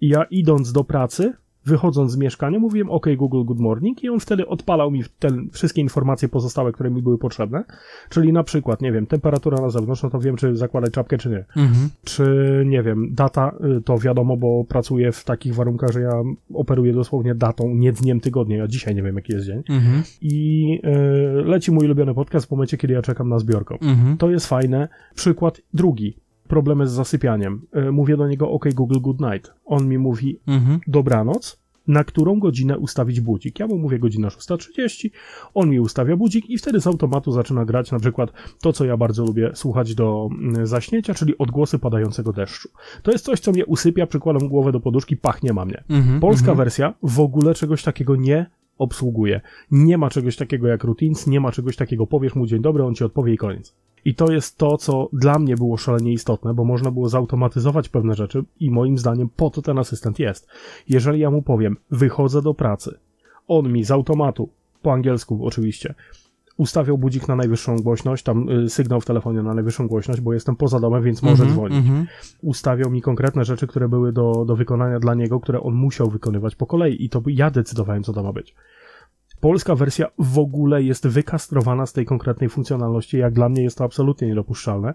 I 0.00 0.08
ja 0.08 0.24
idąc 0.24 0.72
do 0.72 0.84
pracy, 0.84 1.32
wychodząc 1.66 2.12
z 2.12 2.16
mieszkania, 2.16 2.58
mówiłem 2.58 2.90
OK 2.90 3.06
Google 3.16 3.44
Good 3.44 3.58
Morning 3.58 4.04
i 4.04 4.08
on 4.08 4.20
wtedy 4.20 4.46
odpalał 4.46 4.90
mi 4.90 5.02
te 5.18 5.28
wszystkie 5.52 5.80
informacje 5.80 6.28
pozostałe, 6.28 6.72
które 6.72 6.90
mi 6.90 7.02
były 7.02 7.18
potrzebne. 7.18 7.64
Czyli 8.08 8.32
na 8.32 8.42
przykład, 8.42 8.82
nie 8.82 8.92
wiem, 8.92 9.06
temperatura 9.06 9.60
na 9.60 9.70
zewnątrz, 9.70 10.02
no 10.02 10.10
to 10.10 10.20
wiem, 10.20 10.36
czy 10.36 10.56
zakładać 10.56 10.92
czapkę, 10.92 11.18
czy 11.18 11.30
nie. 11.30 11.44
Mhm. 11.56 11.88
Czy, 12.04 12.62
nie 12.66 12.82
wiem, 12.82 13.08
data, 13.14 13.54
y, 13.78 13.82
to 13.82 13.98
wiadomo, 13.98 14.36
bo 14.36 14.64
pracuję 14.64 15.12
w 15.12 15.24
takich 15.24 15.54
warunkach, 15.54 15.90
że 15.90 16.00
ja 16.00 16.22
operuję 16.54 16.92
dosłownie 16.92 17.34
datą, 17.34 17.74
nie 17.74 17.92
dniem 17.92 18.20
tygodnia, 18.20 18.56
ja 18.56 18.66
dzisiaj 18.68 18.94
nie 18.94 19.02
wiem, 19.02 19.16
jaki 19.16 19.32
jest 19.32 19.46
dzień. 19.46 19.62
Mhm. 19.68 20.02
I 20.20 20.80
y, 20.84 21.44
leci 21.44 21.72
mój 21.72 21.84
ulubiony 21.84 22.14
podcast 22.14 22.46
w 22.46 22.50
momencie, 22.50 22.76
kiedy 22.76 22.94
ja 22.94 23.02
czekam 23.02 23.28
na 23.28 23.38
zbiorkę. 23.38 23.74
Mhm. 23.82 24.16
To 24.16 24.30
jest 24.30 24.46
fajne. 24.46 24.88
Przykład 25.14 25.60
drugi 25.74 26.23
problemy 26.54 26.86
z 26.86 26.92
zasypianiem. 26.92 27.66
E, 27.72 27.90
mówię 27.90 28.16
do 28.16 28.28
niego, 28.28 28.50
OK, 28.50 28.64
Google, 28.74 29.00
good 29.00 29.20
night. 29.20 29.54
On 29.64 29.88
mi 29.88 29.98
mówi, 29.98 30.40
mhm. 30.46 30.80
dobranoc, 30.86 31.58
na 31.86 32.04
którą 32.04 32.40
godzinę 32.40 32.78
ustawić 32.78 33.20
budzik. 33.20 33.58
Ja 33.58 33.66
mu 33.66 33.78
mówię 33.78 33.98
godzina 33.98 34.28
6.30, 34.28 35.10
on 35.54 35.70
mi 35.70 35.80
ustawia 35.80 36.16
budzik 36.16 36.50
i 36.50 36.58
wtedy 36.58 36.80
z 36.80 36.86
automatu 36.86 37.32
zaczyna 37.32 37.64
grać 37.64 37.92
na 37.92 37.98
przykład 37.98 38.32
to, 38.62 38.72
co 38.72 38.84
ja 38.84 38.96
bardzo 38.96 39.24
lubię 39.24 39.50
słuchać 39.54 39.94
do 39.94 40.28
mm, 40.32 40.66
zaśnięcia, 40.66 41.14
czyli 41.14 41.38
odgłosy 41.38 41.78
padającego 41.78 42.32
deszczu. 42.32 42.68
To 43.02 43.12
jest 43.12 43.24
coś, 43.24 43.40
co 43.40 43.52
mnie 43.52 43.66
usypia, 43.66 44.06
przykładam 44.06 44.48
głowę 44.48 44.72
do 44.72 44.80
poduszki, 44.80 45.16
pachnie 45.16 45.52
ma 45.52 45.64
mnie. 45.64 45.84
Mhm, 45.88 46.20
Polska 46.20 46.50
mhm. 46.50 46.58
wersja 46.58 46.94
w 47.02 47.20
ogóle 47.20 47.54
czegoś 47.54 47.82
takiego 47.82 48.16
nie 48.16 48.46
obsługuje. 48.78 49.40
Nie 49.70 49.98
ma 49.98 50.10
czegoś 50.10 50.36
takiego 50.36 50.68
jak 50.68 50.84
routines, 50.84 51.26
nie 51.26 51.40
ma 51.40 51.52
czegoś 51.52 51.76
takiego, 51.76 52.06
powiesz 52.06 52.34
mu 52.34 52.46
dzień 52.46 52.62
dobry, 52.62 52.84
on 52.84 52.94
ci 52.94 53.04
odpowie 53.04 53.34
i 53.34 53.36
koniec. 53.36 53.74
I 54.04 54.14
to 54.14 54.32
jest 54.32 54.58
to, 54.58 54.76
co 54.76 55.08
dla 55.12 55.38
mnie 55.38 55.56
było 55.56 55.76
szalenie 55.76 56.12
istotne, 56.12 56.54
bo 56.54 56.64
można 56.64 56.90
było 56.90 57.08
zautomatyzować 57.08 57.88
pewne 57.88 58.14
rzeczy 58.14 58.44
i 58.60 58.70
moim 58.70 58.98
zdaniem 58.98 59.28
po 59.36 59.50
to 59.50 59.62
ten 59.62 59.78
asystent 59.78 60.18
jest. 60.18 60.48
Jeżeli 60.88 61.20
ja 61.20 61.30
mu 61.30 61.42
powiem, 61.42 61.76
wychodzę 61.90 62.42
do 62.42 62.54
pracy, 62.54 62.98
on 63.48 63.72
mi 63.72 63.84
z 63.84 63.90
automatu, 63.90 64.48
po 64.82 64.92
angielsku 64.92 65.46
oczywiście, 65.46 65.94
ustawiał 66.56 66.98
budzik 66.98 67.28
na 67.28 67.36
najwyższą 67.36 67.76
głośność, 67.76 68.22
tam 68.22 68.48
y, 68.48 68.68
sygnał 68.68 69.00
w 69.00 69.04
telefonie 69.04 69.42
na 69.42 69.54
najwyższą 69.54 69.88
głośność, 69.88 70.20
bo 70.20 70.32
jestem 70.32 70.56
poza 70.56 70.80
domem, 70.80 71.02
więc 71.02 71.22
może 71.22 71.42
mm 71.42 71.54
-hmm, 71.54 71.56
dzwonić. 71.56 71.86
Mm 71.86 72.04
-hmm. 72.04 72.06
Ustawiał 72.42 72.90
mi 72.90 73.02
konkretne 73.02 73.44
rzeczy, 73.44 73.66
które 73.66 73.88
były 73.88 74.12
do, 74.12 74.44
do 74.44 74.56
wykonania 74.56 75.00
dla 75.00 75.14
niego, 75.14 75.40
które 75.40 75.60
on 75.60 75.74
musiał 75.74 76.10
wykonywać 76.10 76.54
po 76.54 76.66
kolei 76.66 77.04
i 77.04 77.08
to 77.08 77.22
ja 77.26 77.50
decydowałem, 77.50 78.02
co 78.02 78.12
to 78.12 78.22
ma 78.22 78.32
być 78.32 78.54
polska 79.44 79.74
wersja 79.74 80.06
w 80.18 80.38
ogóle 80.38 80.82
jest 80.82 81.08
wykastrowana 81.08 81.86
z 81.86 81.92
tej 81.92 82.06
konkretnej 82.06 82.50
funkcjonalności. 82.50 83.18
Jak 83.18 83.34
dla 83.34 83.48
mnie 83.48 83.62
jest 83.62 83.78
to 83.78 83.84
absolutnie 83.84 84.28
niedopuszczalne. 84.28 84.94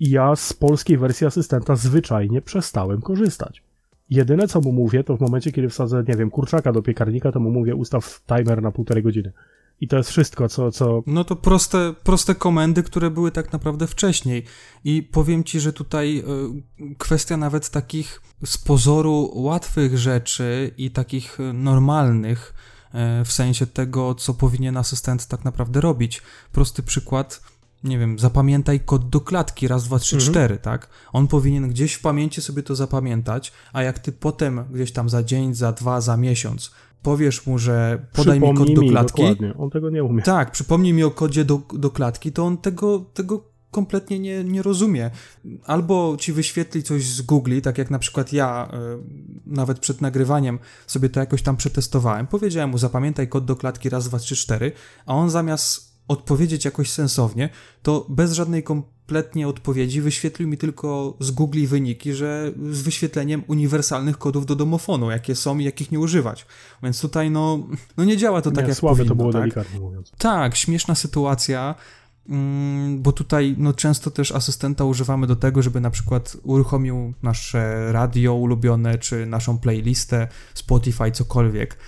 I 0.00 0.10
ja 0.10 0.36
z 0.36 0.52
polskiej 0.52 0.98
wersji 0.98 1.26
asystenta 1.26 1.76
zwyczajnie 1.76 2.42
przestałem 2.42 3.02
korzystać. 3.02 3.62
Jedyne 4.10 4.48
co 4.48 4.60
mu 4.60 4.72
mówię, 4.72 5.04
to 5.04 5.16
w 5.16 5.20
momencie, 5.20 5.52
kiedy 5.52 5.68
wsadzę, 5.68 6.04
nie 6.08 6.16
wiem, 6.16 6.30
kurczaka 6.30 6.72
do 6.72 6.82
piekarnika, 6.82 7.32
to 7.32 7.40
mu 7.40 7.50
mówię, 7.50 7.74
ustaw 7.74 8.22
timer 8.26 8.62
na 8.62 8.70
półtorej 8.70 9.02
godziny. 9.02 9.32
I 9.80 9.88
to 9.88 9.96
jest 9.96 10.10
wszystko, 10.10 10.48
co, 10.48 10.70
co. 10.70 11.02
No 11.06 11.24
to 11.24 11.36
proste, 11.36 11.94
proste 12.02 12.34
komendy, 12.34 12.82
które 12.82 13.10
były 13.10 13.30
tak 13.30 13.52
naprawdę 13.52 13.86
wcześniej. 13.86 14.44
I 14.84 15.02
powiem 15.02 15.44
ci, 15.44 15.60
że 15.60 15.72
tutaj 15.72 16.18
y, 16.18 16.94
kwestia 16.98 17.36
nawet 17.36 17.70
takich 17.70 18.22
z 18.44 18.58
pozoru 18.58 19.30
łatwych 19.34 19.98
rzeczy 19.98 20.74
i 20.78 20.90
takich 20.90 21.40
y, 21.40 21.52
normalnych, 21.52 22.54
E, 22.96 23.24
w 23.24 23.32
sensie 23.32 23.66
tego, 23.66 24.14
co 24.14 24.34
powinien 24.34 24.76
asystent 24.76 25.26
tak 25.26 25.44
naprawdę 25.44 25.80
robić. 25.80 26.22
Prosty 26.52 26.82
przykład, 26.82 27.40
nie 27.84 27.98
wiem, 27.98 28.18
zapamiętaj 28.18 28.80
kod 28.80 29.08
do 29.08 29.20
klatki, 29.20 29.68
raz, 29.68 29.84
dwa, 29.84 29.98
trzy, 29.98 30.16
mhm. 30.16 30.32
cztery, 30.32 30.58
tak? 30.58 30.88
On 31.12 31.26
powinien 31.26 31.68
gdzieś 31.68 31.94
w 31.94 32.00
pamięci 32.00 32.42
sobie 32.42 32.62
to 32.62 32.74
zapamiętać, 32.74 33.52
a 33.72 33.82
jak 33.82 33.98
ty 33.98 34.12
potem 34.12 34.64
gdzieś 34.70 34.92
tam 34.92 35.08
za 35.08 35.22
dzień, 35.22 35.54
za 35.54 35.72
dwa, 35.72 36.00
za 36.00 36.16
miesiąc 36.16 36.70
powiesz 37.02 37.46
mu, 37.46 37.58
że 37.58 38.06
podaj 38.12 38.40
przypomnij 38.40 38.68
mi 38.68 38.74
kod 38.74 38.84
do 38.84 38.90
klatki. 38.90 39.22
Dokładnie. 39.22 39.54
On 39.58 39.70
tego 39.70 39.90
nie 39.90 40.04
umie. 40.04 40.22
Tak, 40.22 40.50
przypomnij 40.50 40.92
mi 40.92 41.04
o 41.04 41.10
kodzie 41.10 41.44
do, 41.44 41.62
do 41.72 41.90
klatki, 41.90 42.32
to 42.32 42.44
on 42.44 42.58
tego, 42.58 43.00
tego 43.14 43.56
kompletnie 43.70 44.18
nie, 44.18 44.44
nie 44.44 44.62
rozumie. 44.62 45.10
Albo 45.64 46.16
ci 46.20 46.32
wyświetli 46.32 46.82
coś 46.82 47.04
z 47.04 47.22
Google, 47.22 47.60
tak 47.60 47.78
jak 47.78 47.90
na 47.90 47.98
przykład 47.98 48.32
ja 48.32 48.68
y, 48.72 49.46
nawet 49.46 49.78
przed 49.78 50.00
nagrywaniem 50.00 50.58
sobie 50.86 51.08
to 51.08 51.20
jakoś 51.20 51.42
tam 51.42 51.56
przetestowałem. 51.56 52.26
Powiedziałem 52.26 52.70
mu 52.70 52.78
zapamiętaj 52.78 53.28
kod 53.28 53.44
do 53.44 53.56
klatki 53.56 53.88
raz, 53.88 54.08
dwa, 54.08 54.18
trzy, 54.18 54.36
cztery, 54.36 54.72
a 55.06 55.14
on 55.14 55.30
zamiast 55.30 55.95
odpowiedzieć 56.08 56.64
jakoś 56.64 56.90
sensownie, 56.90 57.48
to 57.82 58.06
bez 58.08 58.32
żadnej 58.32 58.62
kompletnie 58.62 59.48
odpowiedzi 59.48 60.00
wyświetlił 60.00 60.48
mi 60.48 60.58
tylko 60.58 61.16
z 61.20 61.30
Google 61.30 61.66
wyniki, 61.66 62.12
że 62.12 62.52
z 62.70 62.82
wyświetleniem 62.82 63.42
uniwersalnych 63.46 64.18
kodów 64.18 64.46
do 64.46 64.56
domofonu, 64.56 65.10
jakie 65.10 65.34
są 65.34 65.58
i 65.58 65.64
jakich 65.64 65.92
nie 65.92 66.00
używać. 66.00 66.46
Więc 66.82 67.00
tutaj 67.00 67.30
no, 67.30 67.66
no 67.96 68.04
nie 68.04 68.16
działa 68.16 68.42
to 68.42 68.50
tak 68.50 68.64
nie, 68.64 68.68
jak 68.68 68.78
słabe 68.78 68.96
powinno. 68.96 69.10
to 69.10 69.16
było 69.16 69.32
tak? 69.32 69.42
delikatnie 69.42 69.80
mówiąc. 69.80 70.12
Tak, 70.18 70.56
śmieszna 70.56 70.94
sytuacja, 70.94 71.74
mm, 72.28 73.02
bo 73.02 73.12
tutaj 73.12 73.54
no, 73.58 73.72
często 73.72 74.10
też 74.10 74.32
asystenta 74.32 74.84
używamy 74.84 75.26
do 75.26 75.36
tego, 75.36 75.62
żeby 75.62 75.80
na 75.80 75.90
przykład 75.90 76.36
uruchomił 76.42 77.14
nasze 77.22 77.92
radio 77.92 78.34
ulubione, 78.34 78.98
czy 78.98 79.26
naszą 79.26 79.58
playlistę, 79.58 80.28
Spotify, 80.54 81.10
cokolwiek 81.12 81.78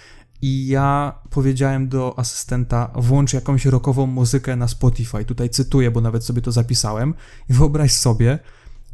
i 0.43 0.67
ja 0.67 1.19
powiedziałem 1.31 1.89
do 1.89 2.19
asystenta, 2.19 2.91
włącz 2.95 3.33
jakąś 3.33 3.67
rockową 3.67 4.07
muzykę 4.07 4.57
na 4.57 4.69
Spotify. 4.69 5.25
Tutaj 5.25 5.51
cytuję, 5.51 5.91
bo 5.91 6.01
nawet 6.01 6.25
sobie 6.25 6.43
to 6.43 6.53
zapisałem. 6.53 7.15
I 7.51 7.53
wyobraź 7.53 7.93
sobie, 7.93 8.39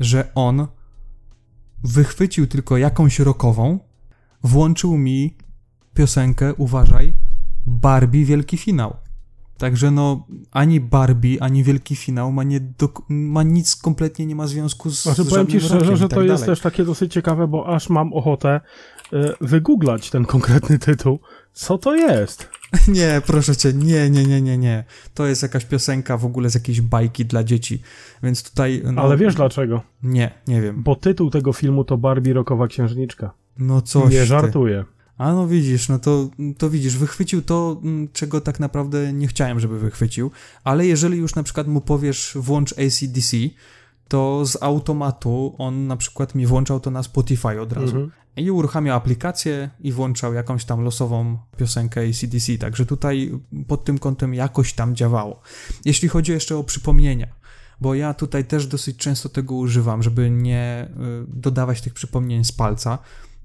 że 0.00 0.34
on 0.34 0.66
wychwycił 1.84 2.46
tylko 2.46 2.76
jakąś 2.76 3.18
rockową, 3.18 3.78
włączył 4.42 4.98
mi 4.98 5.36
piosenkę, 5.94 6.54
uważaj, 6.54 7.12
Barbie 7.66 8.24
Wielki 8.24 8.56
Finał. 8.56 8.96
Także 9.58 9.90
no, 9.90 10.26
ani 10.50 10.80
Barbie, 10.80 11.42
ani 11.42 11.64
Wielki 11.64 11.96
Finał 11.96 12.32
ma, 12.32 12.42
nie 12.42 12.60
do, 12.60 12.88
ma 13.08 13.42
nic, 13.42 13.76
kompletnie 13.76 14.26
nie 14.26 14.34
ma 14.34 14.46
związku 14.46 14.90
z 14.90 15.02
Znaczy, 15.02 15.24
powiem 15.24 15.46
ci 15.46 15.60
szczerze, 15.60 15.96
że 15.96 16.08
tak 16.08 16.18
to 16.18 16.22
jest 16.22 16.46
też 16.46 16.60
takie 16.60 16.84
dosyć 16.84 17.12
ciekawe, 17.12 17.48
bo 17.48 17.74
aż 17.74 17.90
mam 17.90 18.12
ochotę 18.12 18.60
wygooglać 19.40 20.10
ten 20.10 20.24
konkretny 20.24 20.78
tytuł. 20.78 21.18
Co 21.52 21.78
to 21.78 21.94
jest? 21.94 22.48
Nie, 22.88 23.22
proszę 23.26 23.56
cię, 23.56 23.72
nie, 23.72 24.10
nie, 24.10 24.24
nie, 24.24 24.42
nie, 24.42 24.58
nie. 24.58 24.84
To 25.14 25.26
jest 25.26 25.42
jakaś 25.42 25.64
piosenka 25.64 26.16
w 26.16 26.24
ogóle 26.24 26.50
z 26.50 26.54
jakiejś 26.54 26.80
bajki 26.80 27.24
dla 27.24 27.44
dzieci, 27.44 27.82
więc 28.22 28.42
tutaj... 28.42 28.82
No, 28.92 29.02
Ale 29.02 29.16
wiesz 29.16 29.34
dlaczego? 29.34 29.82
Nie, 30.02 30.30
nie 30.46 30.62
wiem. 30.62 30.82
Bo 30.82 30.96
tytuł 30.96 31.30
tego 31.30 31.52
filmu 31.52 31.84
to 31.84 31.96
Barbie 31.96 32.32
Rokowa 32.32 32.66
Księżniczka. 32.66 33.30
No 33.58 33.82
coś 33.82 34.12
Nie 34.12 34.20
ty. 34.20 34.26
żartuję. 34.26 34.84
A 35.18 35.32
no 35.32 35.48
widzisz, 35.48 35.88
no 35.88 35.98
to, 35.98 36.30
to 36.58 36.70
widzisz, 36.70 36.96
wychwycił 36.96 37.42
to, 37.42 37.80
mm, 37.82 38.08
czego 38.12 38.40
tak 38.40 38.60
naprawdę 38.60 39.12
nie 39.12 39.26
chciałem, 39.26 39.60
żeby 39.60 39.78
wychwycił, 39.78 40.30
ale 40.64 40.86
jeżeli 40.86 41.18
już 41.18 41.34
na 41.34 41.42
przykład 41.42 41.66
mu 41.66 41.80
powiesz 41.80 42.32
włącz 42.40 42.72
ACDC, 42.72 43.36
to 44.08 44.46
z 44.46 44.62
automatu 44.62 45.54
on 45.58 45.86
na 45.86 45.96
przykład 45.96 46.34
mi 46.34 46.46
włączał 46.46 46.80
to 46.80 46.90
na 46.90 47.02
Spotify 47.02 47.60
od 47.60 47.72
razu. 47.72 47.96
Mhm. 47.96 48.10
I 48.36 48.50
uruchamiał 48.50 48.96
aplikację 48.96 49.70
i 49.80 49.92
włączał 49.92 50.34
jakąś 50.34 50.64
tam 50.64 50.80
losową 50.80 51.38
piosenkę 51.56 52.00
ACDC, 52.00 52.58
także 52.58 52.86
tutaj 52.86 53.40
pod 53.68 53.84
tym 53.84 53.98
kątem 53.98 54.34
jakoś 54.34 54.72
tam 54.72 54.96
działało. 54.96 55.40
Jeśli 55.84 56.08
chodzi 56.08 56.32
jeszcze 56.32 56.56
o 56.56 56.64
przypomnienia, 56.64 57.26
bo 57.80 57.94
ja 57.94 58.14
tutaj 58.14 58.44
też 58.44 58.66
dosyć 58.66 58.96
często 58.96 59.28
tego 59.28 59.54
używam, 59.54 60.02
żeby 60.02 60.30
nie 60.30 60.88
y, 60.90 61.40
dodawać 61.40 61.80
tych 61.80 61.94
przypomnień 61.94 62.44
z 62.44 62.52
palca, 62.52 62.98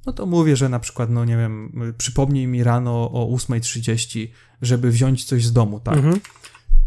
no 0.05 0.13
to 0.13 0.25
mówię, 0.25 0.55
że 0.55 0.69
na 0.69 0.79
przykład, 0.79 1.09
no 1.09 1.25
nie 1.25 1.37
wiem, 1.37 1.83
y, 1.89 1.93
przypomnij 1.93 2.47
mi 2.47 2.63
rano 2.63 3.11
o 3.11 3.35
8.30, 3.35 4.27
żeby 4.61 4.91
wziąć 4.91 5.25
coś 5.25 5.45
z 5.45 5.53
domu, 5.53 5.79
tak? 5.79 5.95
Mhm. 5.95 6.19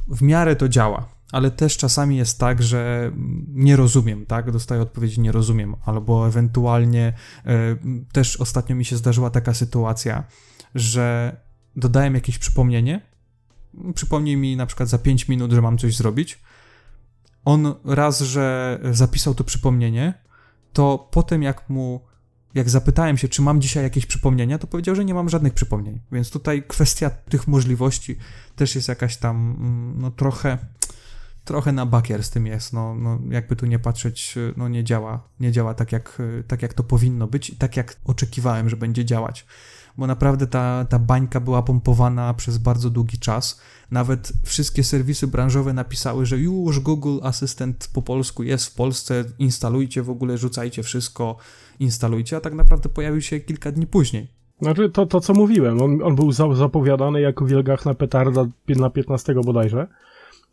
W 0.09 0.23
miarę 0.23 0.57
to 0.57 0.69
działa, 0.69 1.09
ale 1.33 1.51
też 1.51 1.77
czasami 1.77 2.17
jest 2.17 2.39
tak, 2.39 2.63
że 2.63 3.13
nie 3.49 3.77
rozumiem, 3.77 4.27
tak? 4.27 4.51
Dostaję 4.51 4.83
odpowiedzi 4.83 5.21
nie 5.21 5.33
rozumiem, 5.33 5.77
albo 5.85 6.29
ewentualnie 6.29 7.13
y, 7.47 7.51
też 8.13 8.37
ostatnio 8.37 8.77
mi 8.77 8.85
się 8.85 8.97
zdarzyła 8.97 9.31
taka 9.31 9.55
sytuacja, 9.55 10.25
że 10.75 11.37
dodałem 11.77 12.15
jakieś 12.15 12.39
przypomnienie, 12.39 13.01
przypomnij 13.95 14.37
mi 14.37 14.57
na 14.57 14.67
przykład 14.67 14.89
za 14.89 14.99
5 14.99 15.29
minut, 15.29 15.53
że 15.53 15.63
mam 15.63 15.79
coś 15.79 15.97
zrobić. 15.97 16.41
On 17.45 17.75
raz, 17.85 18.21
że 18.21 18.79
zapisał 18.91 19.35
to 19.35 19.45
przypomnienie, 19.45 20.15
to 20.73 21.09
potem 21.11 21.43
jak 21.43 21.71
mu 21.71 22.01
jak 22.55 22.71
zapytałem 22.71 23.19
się, 23.19 23.29
czy 23.29 23.43
mam 23.43 23.61
dzisiaj 23.61 23.83
jakieś 23.83 24.07
przypomnienia, 24.07 24.59
to 24.59 24.67
powiedział, 24.67 24.95
że 24.95 25.05
nie 25.05 25.15
mam 25.15 25.29
żadnych 25.29 25.55
przypomnień. 25.55 26.01
Więc 26.13 26.31
tutaj 26.31 26.63
kwestia 26.63 27.11
tych 27.11 27.49
możliwości 27.49 28.17
też 28.57 28.75
jest 28.75 28.89
jakaś 28.89 29.17
tam, 29.17 29.57
mm, 29.61 30.01
no 30.01 30.11
trochę, 30.11 30.59
trochę 31.45 31.73
na 31.73 31.87
bakier 31.87 32.23
z 32.23 32.31
tym 32.31 32.47
jest. 32.47 32.73
No, 32.73 32.95
no 32.95 33.19
jakby 33.31 33.57
tu 33.57 33.67
nie 33.67 33.79
patrzeć, 33.79 34.35
no 34.57 34.69
nie 34.69 34.85
działa, 34.85 35.29
nie 35.41 35.53
działa 35.53 35.75
tak 35.75 35.93
jak, 35.93 36.23
tak 36.49 36.63
jak 36.63 36.75
to 36.75 36.83
powinno 36.83 37.27
być 37.27 37.51
i 37.51 37.57
tak 37.57 37.77
jak 37.77 37.97
oczekiwałem, 38.05 38.69
że 38.69 38.77
będzie 38.77 39.05
działać. 39.05 39.47
Bo 39.99 40.07
naprawdę 40.07 40.47
ta, 40.47 40.85
ta 40.85 40.99
bańka 40.99 41.41
była 41.41 41.63
pompowana 41.63 42.35
przez 42.35 42.59
bardzo 42.59 42.91
długi 42.91 43.19
czas. 43.19 43.61
Nawet 43.91 44.33
wszystkie 44.45 44.85
serwisy 44.85 45.27
branżowe 45.27 45.73
napisały, 45.73 46.27
że 46.27 46.39
już 46.39 46.81
Google 46.81 47.19
Asystent 47.23 47.91
po 47.93 48.03
polsku 48.03 48.43
jest 48.43 48.67
w 48.67 48.75
Polsce, 48.75 49.25
instalujcie 49.39 50.03
w 50.03 50.11
ogóle, 50.11 50.39
rzucajcie 50.39 50.83
wszystko, 50.83 51.37
instalujcie, 51.81 52.37
a 52.37 52.41
tak 52.41 52.55
naprawdę 52.55 52.89
pojawił 52.89 53.21
się 53.21 53.41
kilka 53.41 53.73
dni 53.73 53.87
później. 53.87 54.29
Znaczy, 54.63 54.91
to, 54.91 55.07
to 55.07 55.21
co 55.21 55.35
mówiłem, 55.35 55.83
on, 55.83 56.03
on 56.03 56.17
był 56.17 56.33
za, 56.33 56.55
zapowiadany 56.55 57.21
jako 57.21 57.47
wielgachna 57.47 57.95
petarda 57.95 58.47
na 58.69 58.91
15 58.91 59.35
bodajże, 59.35 59.87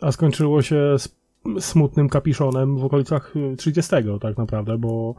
a 0.01 0.11
skończyło 0.11 0.61
się 0.61 0.95
z 0.97 1.19
smutnym 1.59 2.09
kapiszonem 2.09 2.77
w 2.77 2.85
okolicach 2.85 3.33
30 3.57 3.95
tak 4.21 4.37
naprawdę, 4.37 4.77
bo 4.77 5.15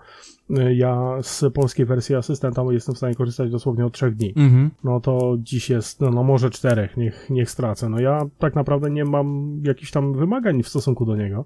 ja 0.75 1.19
z 1.23 1.45
polskiej 1.55 1.87
wersji 1.87 2.15
asystenta 2.15 2.63
jestem 2.71 2.95
w 2.95 2.99
stanie 2.99 3.15
korzystać 3.15 3.51
dosłownie 3.51 3.87
od 3.87 3.93
trzech 3.93 4.17
dni. 4.17 4.33
Mhm. 4.37 4.71
No 4.85 5.01
to 5.01 5.37
dziś 5.39 5.71
jest, 5.71 6.01
no, 6.01 6.11
no 6.11 6.23
może 6.23 6.51
czterech, 6.51 6.97
niech, 6.97 7.31
niech 7.31 7.51
stracę. 7.51 7.89
No 7.89 8.01
ja 8.01 8.27
tak 8.39 8.55
naprawdę 8.55 8.91
nie 8.91 9.05
mam 9.05 9.59
jakichś 9.65 9.91
tam 9.91 10.13
wymagań 10.13 10.63
w 10.63 10.69
stosunku 10.69 11.07
do 11.07 11.17
niego. 11.17 11.45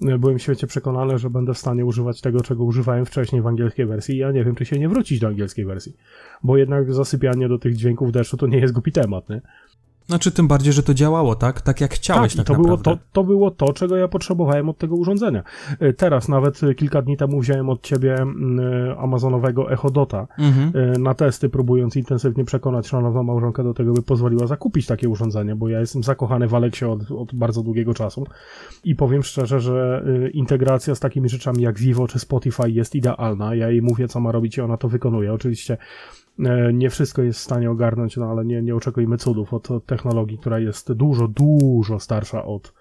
Byłem 0.00 0.38
w 0.38 0.42
świecie 0.42 0.66
przekonany, 0.66 1.18
że 1.18 1.30
będę 1.30 1.54
w 1.54 1.58
stanie 1.58 1.84
używać 1.84 2.20
tego, 2.20 2.40
czego 2.40 2.64
używałem 2.64 3.06
wcześniej 3.06 3.42
w 3.42 3.46
angielskiej 3.46 3.86
wersji 3.86 4.14
i 4.14 4.18
ja 4.18 4.32
nie 4.32 4.44
wiem, 4.44 4.54
czy 4.54 4.64
się 4.64 4.78
nie 4.78 4.88
wrócić 4.88 5.20
do 5.20 5.26
angielskiej 5.26 5.64
wersji. 5.64 5.96
Bo 6.42 6.56
jednak 6.56 6.94
zasypianie 6.94 7.48
do 7.48 7.58
tych 7.58 7.76
dźwięków 7.76 8.12
deszczu 8.12 8.36
to 8.36 8.46
nie 8.46 8.58
jest 8.58 8.74
głupi 8.74 8.92
temat, 8.92 9.28
nie? 9.28 9.40
Znaczy, 10.08 10.32
tym 10.32 10.48
bardziej, 10.48 10.72
że 10.72 10.82
to 10.82 10.94
działało, 10.94 11.34
tak? 11.34 11.60
Tak 11.60 11.80
jak 11.80 11.94
chciałeś, 11.94 12.36
tak, 12.36 12.46
tak, 12.46 12.56
to 12.56 12.62
naprawdę. 12.62 12.82
było 12.82 12.96
to, 12.96 13.02
to 13.12 13.24
było 13.24 13.50
to, 13.50 13.72
czego 13.72 13.96
ja 13.96 14.08
potrzebowałem 14.08 14.68
od 14.68 14.78
tego 14.78 14.96
urządzenia. 14.96 15.42
Y, 15.82 15.92
Teraz, 15.92 16.28
nawet 16.28 16.60
kilka 16.76 17.02
dni 17.02 17.16
temu 17.16 17.40
wziąłem 17.40 17.68
od 17.68 17.82
ciebie 17.82 18.16
y, 18.22 18.98
amazonowego 18.98 19.72
Echo 19.72 19.90
Dota 19.90 20.26
Mhm. 20.38 20.94
y, 20.94 20.98
na 20.98 21.14
testy, 21.14 21.48
próbując 21.48 21.96
intensywnie 21.96 22.44
przekonać 22.44 22.88
szanowną 22.88 23.22
małżonkę 23.22 23.64
do 23.64 23.74
tego, 23.74 23.92
by 23.92 24.02
pozwoliła 24.02 24.46
zakupić 24.46 24.86
takie 24.86 25.08
urządzenie, 25.08 25.56
bo 25.56 25.68
ja 25.68 25.80
jestem 25.80 26.02
zakochany 26.02 26.48
w 26.48 26.54
Alexie 26.54 26.88
od, 26.88 27.10
od 27.10 27.34
bardzo 27.34 27.62
długiego 27.62 27.94
czasu 27.94 28.26
i 28.84 28.94
powiem 28.96 29.22
szczerze, 29.22 29.60
że 29.60 30.04
integracja 30.32 30.94
z 30.94 31.00
takimi 31.00 31.28
rzeczami 31.28 31.62
jak 31.62 31.78
Vivo 31.78 32.08
czy 32.08 32.18
Spotify 32.18 32.70
jest 32.70 32.94
idealna. 32.94 33.54
Ja 33.54 33.70
jej 33.70 33.82
mówię, 33.82 34.08
co 34.08 34.20
ma 34.20 34.32
robić 34.32 34.58
i 34.58 34.60
ona 34.60 34.76
to 34.76 34.88
wykonuje. 34.88 35.32
Oczywiście 35.32 35.76
nie 36.72 36.90
wszystko 36.90 37.22
jest 37.22 37.38
w 37.38 37.42
stanie 37.42 37.70
ogarnąć, 37.70 38.16
no 38.16 38.26
ale 38.30 38.44
nie, 38.44 38.62
nie 38.62 38.74
oczekujmy 38.76 39.18
cudów 39.18 39.54
od, 39.54 39.70
od 39.70 39.84
technologii, 39.98 40.38
która 40.38 40.58
jest 40.58 40.92
dużo, 40.92 41.28
dużo 41.28 42.00
starsza 42.00 42.44
od, 42.44 42.72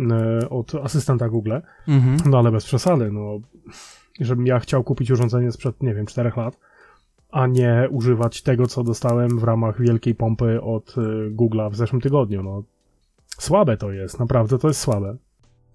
e, 0.00 0.50
od 0.50 0.74
asystenta 0.74 1.28
Google. 1.28 1.52
Mhm. 1.88 2.16
No 2.30 2.38
ale 2.38 2.52
bez 2.52 2.64
przesady, 2.64 3.12
no. 3.12 3.40
Żebym 4.20 4.46
ja 4.46 4.58
chciał 4.58 4.84
kupić 4.84 5.10
urządzenie 5.10 5.52
sprzed, 5.52 5.82
nie 5.82 5.94
wiem, 5.94 6.06
czterech 6.06 6.36
lat, 6.36 6.58
a 7.30 7.46
nie 7.46 7.88
używać 7.90 8.42
tego, 8.42 8.66
co 8.66 8.84
dostałem 8.84 9.38
w 9.38 9.44
ramach 9.44 9.80
wielkiej 9.80 10.14
pompy 10.14 10.62
od 10.62 10.94
e, 10.98 11.30
Google'a 11.30 11.70
w 11.70 11.76
zeszłym 11.76 12.00
tygodniu, 12.00 12.42
no. 12.42 12.62
Słabe 13.38 13.76
to 13.76 13.92
jest, 13.92 14.18
naprawdę 14.18 14.58
to 14.58 14.68
jest 14.68 14.80
słabe. 14.80 15.16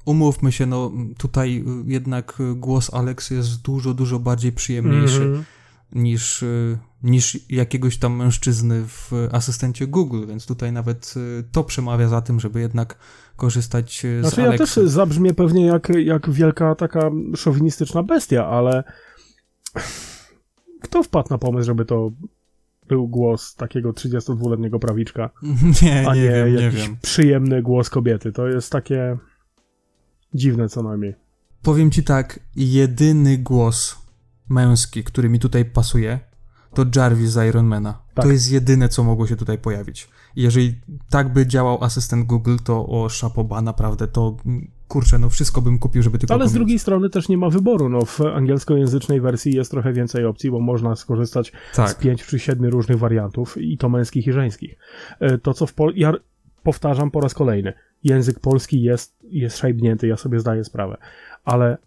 Umówmy 0.06 0.52
się, 0.52 0.66
no 0.66 0.92
tutaj 1.18 1.64
jednak 1.86 2.38
głos 2.56 2.94
Alex 2.94 3.32
jest 3.32 3.62
dużo, 3.62 3.94
dużo 3.94 4.20
bardziej 4.20 4.52
przyjemniejszy 4.52 5.24
Mhm. 5.24 5.44
Niż, 5.92 6.44
y, 6.44 6.78
niż 7.04 7.52
jakiegoś 7.52 7.98
tam 7.98 8.16
mężczyzny 8.16 8.84
w 8.88 9.12
asystencie 9.32 9.88
Google, 9.88 10.28
więc 10.28 10.46
tutaj 10.46 10.72
nawet 10.72 11.14
y, 11.18 11.44
to 11.52 11.64
przemawia 11.64 12.08
za 12.08 12.22
tym, 12.22 12.40
żeby 12.40 12.60
jednak 12.60 12.98
korzystać 13.36 14.06
y, 14.06 14.24
z 14.24 14.28
Znaczy 14.28 14.42
ja 14.42 14.58
też 14.58 14.76
zabrzmię 14.76 15.34
pewnie 15.34 15.66
jak, 15.66 15.90
jak 15.90 16.30
wielka 16.30 16.76
taka 16.76 17.12
szowinistyczna 17.36 18.04
bestia, 18.04 18.48
ale 18.48 18.84
kto 20.82 21.04
wpadł 21.04 21.30
na 21.30 21.38
pomysł, 21.38 21.66
żeby 21.66 21.86
to 21.86 22.12
był 22.88 23.08
głos 23.08 23.56
takiego 23.56 23.92
32-letniego 23.92 24.80
prawiczka, 24.80 25.30
Nie, 25.84 26.10
a 26.10 26.16
nie, 26.16 26.22
nie, 26.22 26.30
wiem, 26.30 26.56
nie 26.56 26.62
jakiś 26.64 26.82
wiem. 26.82 26.98
przyjemny 27.02 27.62
głos 27.62 27.90
kobiety. 27.90 28.32
To 28.32 28.48
jest 28.48 28.72
takie 28.72 29.18
dziwne 30.34 30.70
co 30.70 30.84
najmniej. 30.84 31.16
Powiem 31.62 31.92
ci 31.92 32.04
tak, 32.04 32.40
jedyny 32.56 33.38
głos 33.38 34.09
męski, 34.50 35.04
który 35.04 35.30
mi 35.30 35.40
tutaj 35.40 35.66
pasuje, 35.66 36.20
to 36.74 36.86
Jarvis 36.96 37.30
z 37.30 37.50
Ironmana. 37.50 38.02
Tak. 38.14 38.26
To 38.26 38.32
jest 38.32 38.52
jedyne, 38.52 38.90
co 38.90 39.04
mogło 39.04 39.28
się 39.28 39.36
tutaj 39.36 39.58
pojawić. 39.58 40.10
I 40.36 40.42
Jeżeli 40.42 40.76
tak 41.10 41.34
by 41.34 41.48
działał 41.48 41.84
asystent 41.84 42.26
Google, 42.26 42.56
to 42.64 42.88
o 42.88 43.10
szapoba, 43.10 43.62
naprawdę, 43.62 44.08
to 44.08 44.38
mm, 44.46 44.72
kurczę, 44.88 45.20
no 45.20 45.30
wszystko 45.30 45.62
bym 45.62 45.80
kupił, 45.80 46.04
żeby 46.04 46.18
tylko 46.18 46.34
Ale 46.34 46.48
z 46.48 46.54
drugiej 46.54 46.80
strony 46.80 47.10
też 47.10 47.30
nie 47.30 47.38
ma 47.38 47.50
wyboru. 47.50 47.90
No, 47.90 48.06
w 48.06 48.22
angielskojęzycznej 48.22 49.22
wersji 49.22 49.56
jest 49.56 49.72
trochę 49.72 49.94
więcej 49.94 50.26
opcji, 50.26 50.52
bo 50.52 50.60
można 50.60 50.96
skorzystać 50.96 51.52
z 51.72 51.76
Tak, 51.76 52.00
pięć 52.00 52.26
czy 52.26 52.40
siedmiu 52.40 52.70
różnych 52.70 53.00
wariantów 53.00 53.58
i 53.58 53.78
to 53.78 53.90
męskich 53.90 54.28
i 54.28 54.32
żeńskich. 54.34 54.76
E, 55.20 55.38
To, 55.38 55.54
co 55.54 55.66
w 55.66 55.74
Pol... 55.74 55.94
Ja 55.96 56.14
powtarzam 56.64 57.12
po 57.12 57.22
raz 57.22 57.34
kolejny. 57.34 57.74
Język 58.04 58.40
polski 58.40 58.82
jest, 58.82 59.16
jest 59.24 59.58
szajbnięty, 59.58 60.08
ja 60.08 60.18
sobie 60.18 60.40
zdaję 60.40 60.64
sprawę. 60.64 60.98
Ale 61.46 61.78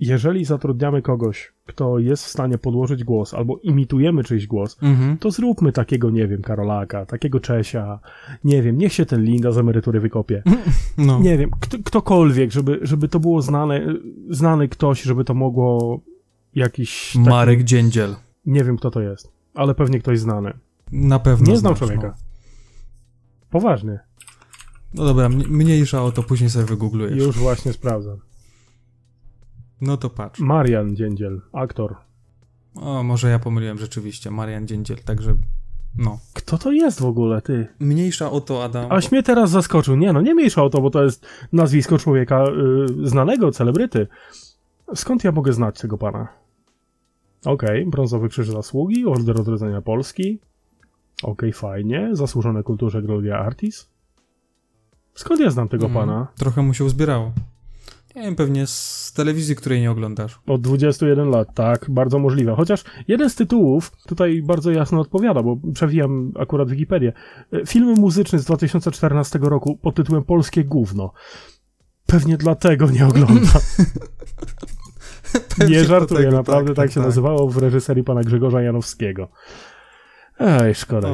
jeżeli 0.00 0.44
zatrudniamy 0.44 1.02
kogoś, 1.02 1.52
kto 1.66 1.98
jest 1.98 2.24
w 2.24 2.28
stanie 2.28 2.58
podłożyć 2.58 3.04
głos, 3.04 3.34
albo 3.34 3.56
imitujemy 3.56 4.24
czyjś 4.24 4.46
głos, 4.46 4.76
mhm. 4.82 5.18
to 5.18 5.30
zróbmy 5.30 5.72
takiego, 5.72 6.10
nie 6.10 6.26
wiem, 6.26 6.42
Karolaka, 6.42 7.06
takiego 7.06 7.40
Czesia, 7.40 7.98
nie 8.44 8.62
wiem, 8.62 8.78
niech 8.78 8.92
się 8.92 9.06
ten 9.06 9.24
Linda 9.24 9.52
z 9.52 9.58
emerytury 9.58 10.00
wykopie. 10.00 10.42
no. 10.98 11.20
Nie 11.20 11.38
wiem, 11.38 11.50
kto, 11.60 11.78
ktokolwiek, 11.84 12.52
żeby, 12.52 12.78
żeby 12.82 13.08
to 13.08 13.20
było 13.20 13.42
znane, 13.42 13.94
znany 14.30 14.68
ktoś, 14.68 15.02
żeby 15.02 15.24
to 15.24 15.34
mogło 15.34 16.00
jakiś 16.54 17.12
taki, 17.12 17.28
Marek 17.28 17.64
Dziędziel. 17.64 18.14
Nie 18.46 18.64
wiem, 18.64 18.76
kto 18.76 18.90
to 18.90 19.00
jest, 19.00 19.32
ale 19.54 19.74
pewnie 19.74 19.98
ktoś 19.98 20.18
znany. 20.18 20.52
Na 20.92 21.18
pewno 21.18 21.50
Nie 21.50 21.58
znam 21.58 21.76
znasz, 21.76 21.78
człowieka. 21.78 22.14
Poważnie. 23.50 23.98
No. 24.94 25.02
no 25.02 25.04
dobra, 25.04 25.28
mniejsza 25.28 26.02
o 26.02 26.12
to, 26.12 26.22
później 26.22 26.50
sobie 26.50 26.64
wygooglujesz. 26.64 27.18
Już 27.18 27.38
właśnie 27.38 27.72
sprawdzam. 27.72 28.27
No 29.80 29.96
to 29.96 30.10
patrz. 30.10 30.40
Marian 30.40 30.96
Dziędziel, 30.96 31.40
aktor. 31.52 31.96
O, 32.74 33.02
może 33.02 33.30
ja 33.30 33.38
pomyliłem 33.38 33.78
rzeczywiście. 33.78 34.30
Marian 34.30 34.66
Dziędziel, 34.66 34.98
także 35.04 35.34
no. 35.98 36.18
Kto 36.34 36.58
to 36.58 36.72
jest 36.72 37.00
w 37.00 37.04
ogóle, 37.04 37.42
ty? 37.42 37.66
Mniejsza 37.80 38.30
o 38.30 38.40
to, 38.40 38.64
Adam. 38.64 38.92
Aś 38.92 39.12
mnie 39.12 39.22
teraz 39.22 39.50
zaskoczył. 39.50 39.96
Nie 39.96 40.12
no, 40.12 40.20
nie 40.20 40.34
mniejsza 40.34 40.62
o 40.62 40.70
to, 40.70 40.80
bo 40.80 40.90
to 40.90 41.04
jest 41.04 41.26
nazwisko 41.52 41.98
człowieka 41.98 42.44
y, 43.04 43.08
znanego, 43.08 43.52
celebryty. 43.52 44.06
Skąd 44.94 45.24
ja 45.24 45.32
mogę 45.32 45.52
znać 45.52 45.80
tego 45.80 45.98
pana? 45.98 46.28
Okej, 47.44 47.86
brązowy 47.86 48.28
krzyż 48.28 48.48
zasługi, 48.50 49.06
order 49.06 49.40
odrodzenia 49.40 49.82
Polski. 49.82 50.38
Okej, 51.22 51.52
fajnie. 51.52 52.10
Zasłużone 52.12 52.62
kulturze 52.62 53.02
Gloria 53.02 53.38
Artis. 53.38 53.88
Skąd 55.14 55.40
ja 55.40 55.50
znam 55.50 55.68
tego 55.68 55.86
Mm, 55.86 55.98
pana? 55.98 56.26
Trochę 56.36 56.62
mu 56.62 56.74
się 56.74 56.84
uzbierało. 56.84 57.32
Nie 58.18 58.24
wiem, 58.24 58.36
pewnie 58.36 58.66
z 58.66 59.12
telewizji, 59.16 59.56
której 59.56 59.80
nie 59.80 59.90
oglądasz. 59.90 60.40
Od 60.46 60.60
21 60.60 61.30
lat, 61.30 61.48
tak, 61.54 61.90
bardzo 61.90 62.18
możliwe. 62.18 62.54
Chociaż 62.56 62.84
jeden 63.08 63.30
z 63.30 63.34
tytułów 63.34 63.92
tutaj 64.06 64.42
bardzo 64.42 64.70
jasno 64.70 65.00
odpowiada, 65.00 65.42
bo 65.42 65.56
przewijam 65.74 66.32
akurat 66.38 66.70
Wikipedię. 66.70 67.12
E, 67.52 67.66
Film 67.66 67.88
muzyczny 67.88 68.38
z 68.38 68.44
2014 68.44 69.38
roku 69.42 69.76
pod 69.76 69.94
tytułem 69.94 70.24
Polskie 70.24 70.64
Gówno. 70.64 71.12
Pewnie 72.06 72.36
dlatego 72.36 72.90
nie 72.90 73.06
oglądam. 73.06 73.48
Nie 75.68 75.84
żartuję, 75.84 76.20
dlatego, 76.20 76.36
naprawdę 76.36 76.68
tak, 76.68 76.76
tak, 76.76 76.86
tak, 76.86 76.90
się 76.90 77.00
tak. 77.00 77.04
nazywało 77.04 77.48
w 77.48 77.56
reżyserii 77.56 78.04
pana 78.04 78.20
Grzegorza 78.20 78.62
Janowskiego. 78.62 79.28
Ej, 80.40 80.74
szkoda. 80.74 81.08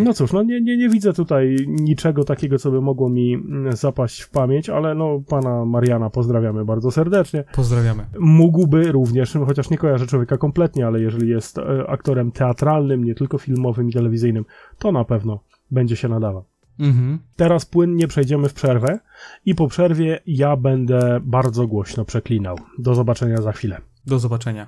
No 0.00 0.14
cóż, 0.14 0.32
no 0.32 0.42
nie, 0.42 0.60
nie, 0.60 0.76
nie 0.76 0.88
widzę 0.88 1.12
tutaj 1.12 1.56
niczego 1.66 2.24
takiego, 2.24 2.58
co 2.58 2.70
by 2.70 2.80
mogło 2.80 3.08
mi 3.08 3.34
mm, 3.34 3.76
zapaść 3.76 4.20
w 4.20 4.30
pamięć, 4.30 4.70
ale 4.70 4.94
no 4.94 5.22
pana 5.28 5.64
Mariana 5.64 6.10
pozdrawiamy 6.10 6.64
bardzo 6.64 6.90
serdecznie. 6.90 7.44
Pozdrawiamy. 7.54 8.06
Mógłby 8.18 8.92
również, 8.92 9.32
chociaż 9.46 9.70
nie 9.70 9.78
kojarzę 9.78 10.06
człowieka 10.06 10.38
kompletnie, 10.38 10.86
ale 10.86 11.00
jeżeli 11.00 11.28
jest 11.28 11.58
e, 11.58 11.84
aktorem 11.88 12.32
teatralnym, 12.32 13.04
nie 13.04 13.14
tylko 13.14 13.38
filmowym 13.38 13.88
i 13.88 13.92
telewizyjnym, 13.92 14.44
to 14.78 14.92
na 14.92 15.04
pewno 15.04 15.40
będzie 15.70 15.96
się 15.96 16.08
nadawał. 16.08 16.44
Mhm. 16.78 17.18
Teraz 17.36 17.66
płynnie 17.66 18.08
przejdziemy 18.08 18.48
w 18.48 18.54
przerwę 18.54 18.98
i 19.44 19.54
po 19.54 19.68
przerwie 19.68 20.20
ja 20.26 20.56
będę 20.56 21.20
bardzo 21.22 21.66
głośno 21.66 22.04
przeklinał. 22.04 22.58
Do 22.78 22.94
zobaczenia 22.94 23.42
za 23.42 23.52
chwilę. 23.52 23.80
Do 24.06 24.18
zobaczenia. 24.18 24.66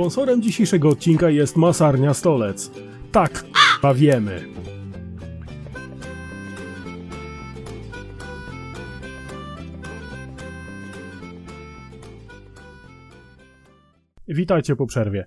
Sponsorem 0.00 0.42
dzisiejszego 0.42 0.88
odcinka 0.88 1.30
jest 1.30 1.56
Masarnia 1.56 2.14
Stolec. 2.14 2.70
Tak, 3.12 3.44
a 3.82 3.94
wiemy. 3.94 4.44
Witajcie 14.28 14.76
po 14.76 14.86
przerwie. 14.86 15.24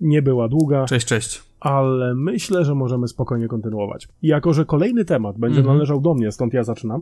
Nie 0.00 0.22
była 0.22 0.48
długa, 0.48 0.84
Cześć, 0.84 1.06
cześć. 1.06 1.42
ale 1.60 2.14
myślę, 2.14 2.64
że 2.64 2.74
możemy 2.74 3.08
spokojnie 3.08 3.48
kontynuować. 3.48 4.08
Jako, 4.22 4.52
że 4.52 4.64
kolejny 4.64 5.04
temat 5.04 5.38
będzie 5.38 5.58
Mhm. 5.58 5.76
należał 5.76 6.00
do 6.00 6.14
mnie, 6.14 6.32
stąd 6.32 6.54
ja 6.54 6.64
zaczynam, 6.64 7.00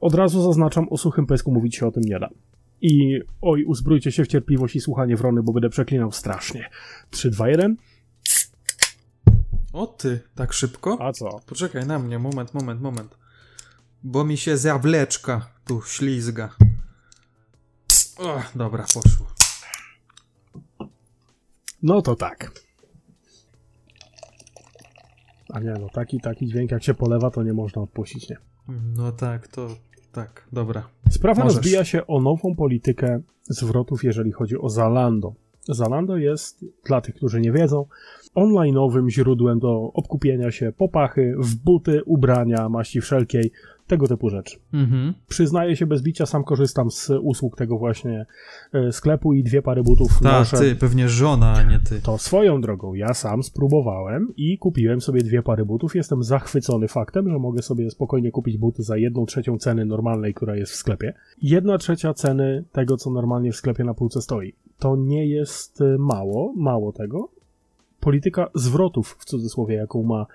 od 0.00 0.14
razu 0.14 0.42
zaznaczam, 0.42 0.88
o 0.88 0.96
suchym 0.96 1.26
pysku 1.26 1.52
mówić 1.52 1.76
się 1.76 1.86
o 1.86 1.90
tym 1.92 2.02
nie 2.04 2.18
da. 2.18 2.28
I 2.80 3.20
oj, 3.40 3.64
uzbrójcie 3.64 4.12
się 4.12 4.24
w 4.24 4.28
cierpliwość 4.28 4.76
i 4.76 4.80
słuchanie 4.80 5.16
wrony, 5.16 5.42
bo 5.42 5.52
będę 5.52 5.68
przeklinał 5.68 6.12
strasznie. 6.12 6.70
3, 7.10 7.30
2, 7.30 7.48
1. 7.48 7.76
O 9.72 9.86
ty, 9.86 10.20
tak 10.34 10.52
szybko? 10.52 10.96
A 11.00 11.12
co? 11.12 11.40
Poczekaj 11.46 11.86
na 11.86 11.98
mnie, 11.98 12.18
moment, 12.18 12.54
moment, 12.54 12.80
moment. 12.80 13.18
Bo 14.02 14.24
mi 14.24 14.36
się 14.36 14.56
zawleczka 14.56 15.50
tu 15.64 15.82
ślizga. 15.82 16.54
O, 18.18 18.42
dobra, 18.54 18.84
poszło. 18.94 19.26
No 21.82 22.02
to 22.02 22.16
tak. 22.16 22.52
A 25.52 25.60
nie, 25.60 25.70
no 25.70 25.88
taki, 25.88 26.20
taki 26.20 26.46
dźwięk 26.46 26.70
jak 26.70 26.82
się 26.82 26.94
polewa, 26.94 27.30
to 27.30 27.42
nie 27.42 27.52
można 27.52 27.82
odpuścić, 27.82 28.30
nie? 28.30 28.36
No 28.68 29.12
tak, 29.12 29.48
to 29.48 29.68
tak, 30.18 30.48
dobra. 30.52 30.88
Sprawa 31.10 31.44
Możesz. 31.44 31.56
rozbija 31.56 31.84
się 31.84 32.06
o 32.06 32.20
nową 32.20 32.54
politykę 32.54 33.20
zwrotów, 33.42 34.04
jeżeli 34.04 34.32
chodzi 34.32 34.58
o 34.58 34.68
Zalando. 34.68 35.34
Zalando 35.68 36.16
jest, 36.16 36.64
dla 36.86 37.00
tych, 37.00 37.14
którzy 37.14 37.40
nie 37.40 37.52
wiedzą, 37.52 37.86
online'owym 38.36 39.10
źródłem 39.10 39.58
do 39.58 39.90
obkupienia 39.94 40.50
się 40.50 40.72
popachy 40.72 41.34
w 41.38 41.54
buty, 41.54 42.04
ubrania, 42.04 42.68
maści 42.68 43.00
wszelkiej, 43.00 43.50
tego 43.88 44.08
typu 44.08 44.30
rzeczy. 44.30 44.58
Mhm. 44.72 45.14
Przyznaję 45.28 45.76
się 45.76 45.86
bez 45.86 46.02
bicia, 46.02 46.26
sam 46.26 46.44
korzystam 46.44 46.90
z 46.90 47.10
usług 47.22 47.56
tego 47.56 47.78
właśnie 47.78 48.26
e, 48.72 48.92
sklepu 48.92 49.34
i 49.34 49.42
dwie 49.42 49.62
pary 49.62 49.82
butów 49.82 50.18
Ta, 50.22 50.38
noszę. 50.38 50.56
ty, 50.56 50.76
pewnie 50.76 51.08
żona, 51.08 51.52
a 51.52 51.62
nie 51.62 51.78
ty. 51.78 52.00
To 52.00 52.18
swoją 52.18 52.60
drogą, 52.60 52.94
ja 52.94 53.14
sam 53.14 53.42
spróbowałem 53.42 54.32
i 54.36 54.58
kupiłem 54.58 55.00
sobie 55.00 55.22
dwie 55.22 55.42
pary 55.42 55.64
butów. 55.64 55.94
Jestem 55.94 56.22
zachwycony 56.22 56.88
faktem, 56.88 57.30
że 57.30 57.38
mogę 57.38 57.62
sobie 57.62 57.90
spokojnie 57.90 58.30
kupić 58.30 58.58
buty 58.58 58.82
za 58.82 58.96
jedną 58.96 59.26
trzecią 59.26 59.58
ceny 59.58 59.84
normalnej, 59.84 60.34
która 60.34 60.56
jest 60.56 60.72
w 60.72 60.76
sklepie. 60.76 61.14
Jedna 61.42 61.78
trzecia 61.78 62.14
ceny 62.14 62.64
tego, 62.72 62.96
co 62.96 63.10
normalnie 63.10 63.52
w 63.52 63.56
sklepie 63.56 63.84
na 63.84 63.94
półce 63.94 64.22
stoi. 64.22 64.54
To 64.78 64.96
nie 64.96 65.26
jest 65.26 65.80
y, 65.80 65.98
mało, 65.98 66.52
mało 66.56 66.92
tego. 66.92 67.28
Polityka 68.00 68.50
zwrotów, 68.54 69.16
w 69.18 69.24
cudzysłowie, 69.24 69.74
jaką 69.74 70.02
ma 70.02 70.26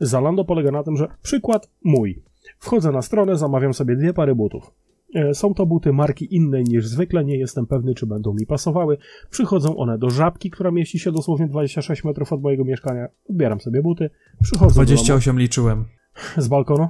Zalando, 0.00 0.44
polega 0.44 0.70
na 0.70 0.82
tym, 0.82 0.96
że 0.96 1.08
przykład 1.22 1.68
mój. 1.84 2.22
Wchodzę 2.60 2.92
na 2.92 3.02
stronę, 3.02 3.36
zamawiam 3.36 3.74
sobie 3.74 3.96
dwie 3.96 4.12
pary 4.14 4.34
butów. 4.34 4.70
E, 5.14 5.34
Są 5.34 5.54
to 5.54 5.66
buty 5.66 5.92
marki 5.92 6.34
innej 6.34 6.64
niż 6.64 6.86
zwykle, 6.86 7.24
nie 7.24 7.38
jestem 7.38 7.66
pewny, 7.66 7.94
czy 7.94 8.06
będą 8.06 8.34
mi 8.34 8.46
pasowały. 8.46 8.98
Przychodzą 9.30 9.76
one 9.76 9.98
do 9.98 10.10
żabki, 10.10 10.50
która 10.50 10.70
mieści 10.70 10.98
się 10.98 11.12
dosłownie 11.12 11.48
26 11.48 12.04
metrów 12.04 12.32
od 12.32 12.42
mojego 12.42 12.64
mieszkania. 12.64 13.08
Odbieram 13.30 13.60
sobie 13.60 13.82
buty, 13.82 14.10
przychodzą 14.42 14.74
28 14.74 15.38
liczyłem. 15.38 15.78
do 15.78 15.84
domu 15.84 16.42
z 16.44 16.48
balkonu. 16.48 16.88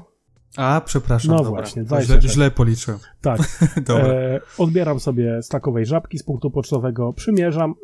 A, 0.56 0.80
przepraszam. 0.84 1.30
No 1.36 1.44
dobra. 1.44 1.50
właśnie, 1.62 1.82
To 1.82 1.88
źle, 1.88 1.96
26. 1.96 2.34
źle 2.34 2.50
policzyłem. 2.50 2.98
Tak. 3.20 3.40
Dobra. 3.86 4.06
E, 4.08 4.40
odbieram 4.58 5.00
sobie 5.00 5.42
z 5.42 5.48
takowej 5.48 5.86
żabki 5.86 6.18
z 6.18 6.22
punktu 6.22 6.50
pocztowego, 6.50 7.12
przymierzam. 7.12 7.74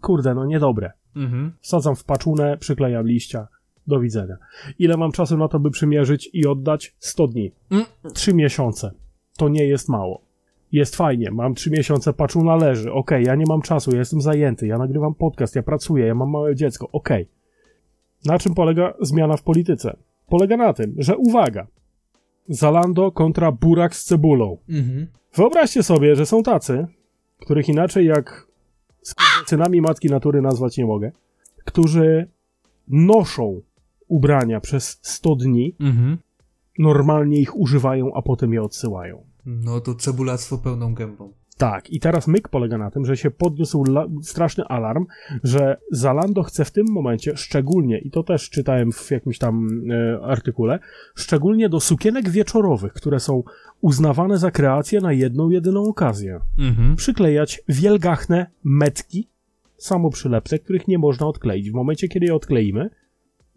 Kurde, 0.00 0.34
no 0.34 0.46
niedobre. 0.46 0.92
Mhm. 1.16 1.52
Wsadzam 1.60 1.96
w 1.96 2.04
paczunę, 2.04 2.56
przyklejam 2.60 3.06
liścia. 3.06 3.48
Do 3.86 4.00
widzenia. 4.00 4.36
Ile 4.78 4.96
mam 4.96 5.12
czasu 5.12 5.38
na 5.38 5.48
to, 5.48 5.60
by 5.60 5.70
przymierzyć 5.70 6.30
i 6.32 6.46
oddać? 6.46 6.94
100 6.98 7.28
dni. 7.28 7.52
Mm. 7.70 7.84
3 8.14 8.34
miesiące. 8.34 8.90
To 9.38 9.48
nie 9.48 9.66
jest 9.66 9.88
mało. 9.88 10.22
Jest 10.72 10.96
fajnie, 10.96 11.30
mam 11.30 11.54
3 11.54 11.70
miesiące, 11.70 12.12
paczuna 12.12 12.56
leży. 12.56 12.92
Okej, 12.92 13.24
ja 13.24 13.34
nie 13.34 13.44
mam 13.48 13.62
czasu, 13.62 13.92
ja 13.92 13.98
jestem 13.98 14.20
zajęty, 14.20 14.66
ja 14.66 14.78
nagrywam 14.78 15.14
podcast, 15.14 15.56
ja 15.56 15.62
pracuję, 15.62 16.06
ja 16.06 16.14
mam 16.14 16.30
małe 16.30 16.54
dziecko. 16.54 16.88
Okej. 16.92 17.28
Na 18.24 18.38
czym 18.38 18.54
polega 18.54 18.94
zmiana 19.00 19.36
w 19.36 19.42
polityce? 19.42 19.96
Polega 20.28 20.56
na 20.56 20.72
tym, 20.72 20.94
że 20.98 21.16
uwaga. 21.16 21.66
Zalando 22.48 23.12
kontra 23.12 23.52
burak 23.52 23.96
z 23.96 24.04
cebulą. 24.04 24.58
Mhm. 24.68 25.06
Wyobraźcie 25.34 25.82
sobie, 25.82 26.16
że 26.16 26.26
są 26.26 26.42
tacy, 26.42 26.86
których 27.40 27.68
inaczej 27.68 28.06
jak 28.06 28.46
synami 29.46 29.80
matki 29.80 30.08
natury 30.08 30.42
nazwać 30.42 30.76
nie 30.76 30.86
mogę, 30.86 31.12
którzy 31.64 32.28
noszą 32.88 33.60
ubrania 34.08 34.60
przez 34.60 34.98
100 35.02 35.36
dni, 35.36 35.76
Mhm. 35.80 36.18
normalnie 36.78 37.40
ich 37.40 37.56
używają, 37.56 38.14
a 38.14 38.22
potem 38.22 38.52
je 38.52 38.62
odsyłają. 38.62 39.24
No 39.46 39.80
to 39.80 39.94
cebulactwo 39.94 40.58
pełną 40.58 40.94
gębą. 40.94 41.32
Tak, 41.58 41.90
i 41.90 42.00
teraz 42.00 42.28
myk 42.28 42.48
polega 42.48 42.78
na 42.78 42.90
tym, 42.90 43.04
że 43.04 43.16
się 43.16 43.30
podniósł 43.30 43.84
straszny 44.22 44.64
alarm, 44.64 45.06
że 45.44 45.76
Zalando 45.90 46.42
chce 46.42 46.64
w 46.64 46.70
tym 46.70 46.86
momencie 46.90 47.36
szczególnie, 47.36 47.98
i 47.98 48.10
to 48.10 48.22
też 48.22 48.50
czytałem 48.50 48.92
w 48.92 49.10
jakimś 49.10 49.38
tam 49.38 49.80
e, 49.90 50.20
artykule, 50.22 50.78
szczególnie 51.14 51.68
do 51.68 51.80
sukienek 51.80 52.28
wieczorowych, 52.28 52.92
które 52.92 53.20
są 53.20 53.42
uznawane 53.80 54.38
za 54.38 54.50
kreację 54.50 55.00
na 55.00 55.12
jedną, 55.12 55.50
jedyną 55.50 55.84
okazję, 55.84 56.40
mhm. 56.58 56.96
przyklejać 56.96 57.62
wielgachne 57.68 58.46
metki 58.64 59.28
samoprzylepce, 59.76 60.58
których 60.58 60.88
nie 60.88 60.98
można 60.98 61.26
odkleić. 61.26 61.70
W 61.70 61.74
momencie, 61.74 62.08
kiedy 62.08 62.26
je 62.26 62.34
odkleimy, 62.34 62.90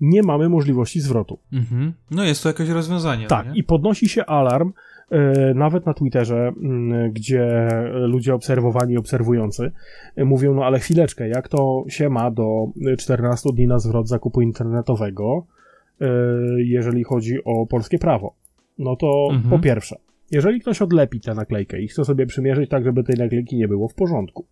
nie 0.02 0.24
mamy 0.24 0.50
możliwości 0.50 1.02
zwrotu. 1.02 1.40
Mhm. 1.54 1.94
No 2.12 2.24
jest 2.24 2.44
to 2.44 2.50
jakieś 2.50 2.70
rozwiązanie. 2.70 3.28
Tak, 3.28 3.48
no 3.48 3.54
i 3.56 3.64
podnosi 3.64 4.10
się 4.10 4.26
alarm, 4.26 4.74
E, 5.12 5.54
nawet 5.54 5.86
na 5.86 5.94
Twitterze, 5.94 6.52
mm, 6.62 7.12
gdzie 7.12 7.68
ludzie 7.94 8.34
obserwowani, 8.34 8.98
obserwujący 8.98 9.72
e, 10.16 10.26
mówią, 10.26 10.54
no 10.54 10.66
ale 10.66 10.80
chwileczkę, 10.80 11.30
jak 11.30 11.48
to 11.48 11.84
się 11.88 12.10
ma 12.10 12.32
do 12.32 12.68
14 12.98 13.50
dni 13.54 13.68
na 13.68 13.80
zwrot 13.80 14.08
zakupu 14.08 14.42
internetowego, 14.42 15.46
e, 16.02 16.08
jeżeli 16.58 17.04
chodzi 17.04 17.44
o 17.44 17.66
polskie 17.66 18.00
prawo? 18.00 18.36
No 18.78 18.96
to 18.96 19.28
mhm. 19.32 19.50
po 19.50 19.60
pierwsze, 19.60 19.96
jeżeli 20.32 20.62
ktoś 20.62 20.82
odlepi 20.82 21.20
tę 21.22 21.34
naklejkę 21.34 21.82
i 21.82 21.88
chce 21.88 22.06
sobie 22.06 22.26
przymierzyć 22.26 22.70
tak, 22.70 22.84
żeby 22.84 23.04
tej 23.04 23.16
naklejki 23.16 23.58
nie 23.58 23.68
było 23.68 23.88
w 23.88 23.94
porządku, 23.94 24.46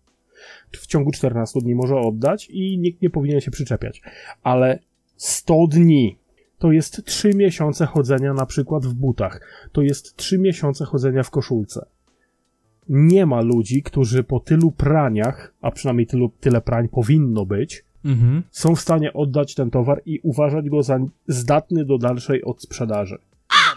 w 0.72 0.86
ciągu 0.86 1.10
14 1.10 1.60
dni 1.60 1.74
może 1.74 1.96
oddać 1.96 2.48
i 2.50 2.78
nikt 2.78 3.02
nie 3.02 3.10
powinien 3.10 3.40
się 3.40 3.50
przyczepiać. 3.50 4.02
Ale 4.42 4.78
100 5.18 5.66
dni 5.66 6.18
to 6.58 6.72
jest 6.72 7.04
3 7.04 7.34
miesiące 7.34 7.86
chodzenia 7.86 8.34
na 8.34 8.46
przykład 8.46 8.86
w 8.86 8.94
butach, 8.94 9.40
to 9.72 9.82
jest 9.82 10.16
3 10.16 10.38
miesiące 10.38 10.84
chodzenia 10.84 11.22
w 11.22 11.30
koszulce. 11.30 11.86
Nie 12.88 13.26
ma 13.26 13.40
ludzi, 13.40 13.82
którzy 13.82 14.24
po 14.24 14.40
tylu 14.40 14.70
praniach, 14.70 15.54
a 15.60 15.70
przynajmniej 15.70 16.06
tylu, 16.06 16.32
tyle 16.40 16.60
prań 16.60 16.88
powinno 16.88 17.46
być, 17.46 17.84
mhm. 18.04 18.42
są 18.50 18.74
w 18.74 18.80
stanie 18.80 19.12
oddać 19.12 19.54
ten 19.54 19.70
towar 19.70 20.02
i 20.06 20.20
uważać 20.22 20.68
go 20.68 20.82
za 20.82 20.98
zdatny 21.28 21.84
do 21.84 21.98
dalszej 21.98 22.44
odsprzedaży. 22.44 23.18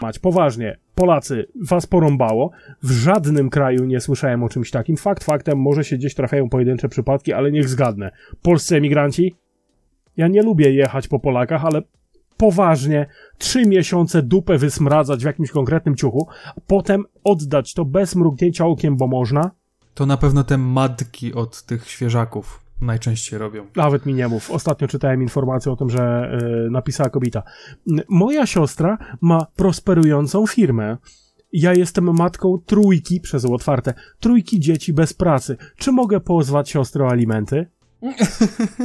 Mać, 0.00 0.18
poważnie, 0.18 0.76
Polacy, 0.94 1.46
was 1.62 1.86
porąbało. 1.86 2.50
W 2.82 2.90
żadnym 2.90 3.50
kraju 3.50 3.84
nie 3.84 4.00
słyszałem 4.00 4.42
o 4.42 4.48
czymś 4.48 4.70
takim. 4.70 4.96
Fakt 4.96 5.24
faktem, 5.24 5.58
może 5.58 5.84
się 5.84 5.96
gdzieś 5.96 6.14
trafiają 6.14 6.48
pojedyncze 6.48 6.88
przypadki, 6.88 7.32
ale 7.32 7.52
niech 7.52 7.68
zgadnę. 7.68 8.10
Polscy 8.42 8.76
emigranci? 8.76 9.34
Ja 10.16 10.28
nie 10.28 10.42
lubię 10.42 10.72
jechać 10.72 11.08
po 11.08 11.18
Polakach, 11.18 11.64
ale 11.64 11.82
poważnie 12.36 13.06
trzy 13.38 13.66
miesiące 13.66 14.22
dupę 14.22 14.58
wysmradzać 14.58 15.22
w 15.22 15.26
jakimś 15.26 15.50
konkretnym 15.50 15.96
ciuchu, 15.96 16.28
a 16.56 16.60
potem 16.66 17.04
oddać 17.24 17.74
to 17.74 17.84
bez 17.84 18.16
mrugnięcia 18.16 18.66
okiem, 18.66 18.96
bo 18.96 19.06
można. 19.06 19.50
To 19.94 20.06
na 20.06 20.16
pewno 20.16 20.44
te 20.44 20.58
madki 20.58 21.34
od 21.34 21.62
tych 21.62 21.88
świeżaków 21.88 22.62
najczęściej 22.80 23.38
robią. 23.38 23.66
Nawet 23.76 24.06
mi 24.06 24.14
nie 24.14 24.28
mów. 24.28 24.50
Ostatnio 24.50 24.88
czytałem 24.88 25.22
informację 25.22 25.72
o 25.72 25.76
tym, 25.76 25.90
że 25.90 26.32
yy, 26.64 26.70
napisała 26.70 27.10
kobieta. 27.10 27.42
Moja 28.08 28.46
siostra 28.46 28.98
ma 29.20 29.46
prosperującą 29.56 30.46
firmę. 30.46 30.96
Ja 31.52 31.74
jestem 31.74 32.16
matką 32.16 32.58
trójki, 32.66 33.20
przez 33.20 33.44
otwarte, 33.44 33.94
trójki 34.20 34.60
dzieci 34.60 34.92
bez 34.92 35.14
pracy. 35.14 35.56
Czy 35.76 35.92
mogę 35.92 36.20
pozwać 36.20 36.70
siostrę 36.70 37.04
o 37.04 37.10
alimenty? 37.10 37.66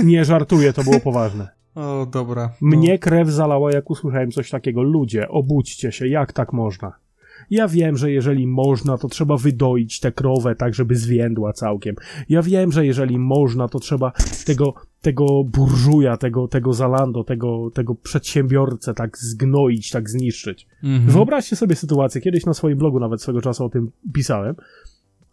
Nie 0.04 0.26
żartuję, 0.26 0.74
to 0.74 0.84
było 0.84 1.00
poważne. 1.00 1.50
O, 1.76 2.08
dobra. 2.12 2.54
No. 2.62 2.78
Mnie 2.78 3.00
krew 3.00 3.30
zalała, 3.30 3.72
jak 3.72 3.90
usłyszałem 3.90 4.32
coś 4.32 4.50
takiego. 4.50 4.84
Ludzie, 4.84 5.30
obudźcie 5.30 5.92
się, 5.92 6.08
jak 6.08 6.34
tak 6.34 6.54
można? 6.54 6.94
Ja 7.50 7.68
wiem, 7.68 7.98
że 7.98 8.12
jeżeli 8.12 8.48
można, 8.48 8.98
to 8.98 9.08
trzeba 9.08 9.38
wydoić 9.38 10.00
tę 10.00 10.12
krowę 10.12 10.56
tak, 10.56 10.74
żeby 10.74 10.96
zwiędła 10.96 11.54
całkiem. 11.54 11.96
Ja 12.30 12.42
wiem, 12.42 12.72
że 12.72 12.86
jeżeli 12.86 13.20
można, 13.20 13.68
to 13.68 13.80
trzeba 13.80 14.12
tego, 14.46 14.74
tego 15.02 15.44
burżuja, 15.44 16.18
tego, 16.18 16.48
tego 16.48 16.74
Zalando, 16.74 17.24
tego, 17.24 17.72
tego 17.74 17.96
przedsiębiorcę 17.96 18.94
tak 18.94 19.18
zgnoić, 19.18 19.92
tak 19.92 20.10
zniszczyć. 20.10 20.68
Mhm. 20.84 21.12
Wyobraźcie 21.12 21.56
sobie 21.56 21.76
sytuację, 21.76 22.22
kiedyś 22.22 22.46
na 22.46 22.54
swoim 22.54 22.78
blogu 22.78 23.00
nawet 23.00 23.22
swego 23.22 23.42
czasu 23.42 23.66
o 23.66 23.70
tym 23.70 23.92
pisałem. 24.14 24.56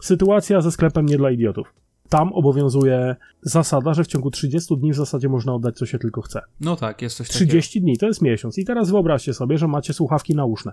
Sytuacja 0.03 0.61
ze 0.61 0.73
sklepem 0.73 1.07
nie 1.07 1.17
dla 1.17 1.31
idiotów 1.31 1.75
tam 2.15 2.33
obowiązuje 2.33 3.17
zasada, 3.43 3.95
że 3.95 4.05
w 4.05 4.07
ciągu 4.07 4.31
30 4.31 4.77
dni 4.77 4.93
w 4.93 4.97
zasadzie 4.97 5.29
można 5.29 5.55
oddać 5.55 5.77
co 5.77 5.87
się 5.87 5.99
tylko 5.99 6.23
chce. 6.23 6.41
No 6.61 6.77
tak, 6.77 7.03
jest 7.03 7.17
coś 7.17 7.29
30 7.29 7.71
takiego. 7.71 7.85
dni 7.85 7.97
to 7.99 8.07
jest 8.07 8.23
miesiąc. 8.23 8.59
I 8.59 8.65
teraz 8.65 8.91
wyobraźcie 8.91 9.35
sobie, 9.35 9.59
że 9.59 9.69
macie 9.69 9.93
słuchawki 9.93 10.35
nauszne. 10.37 10.73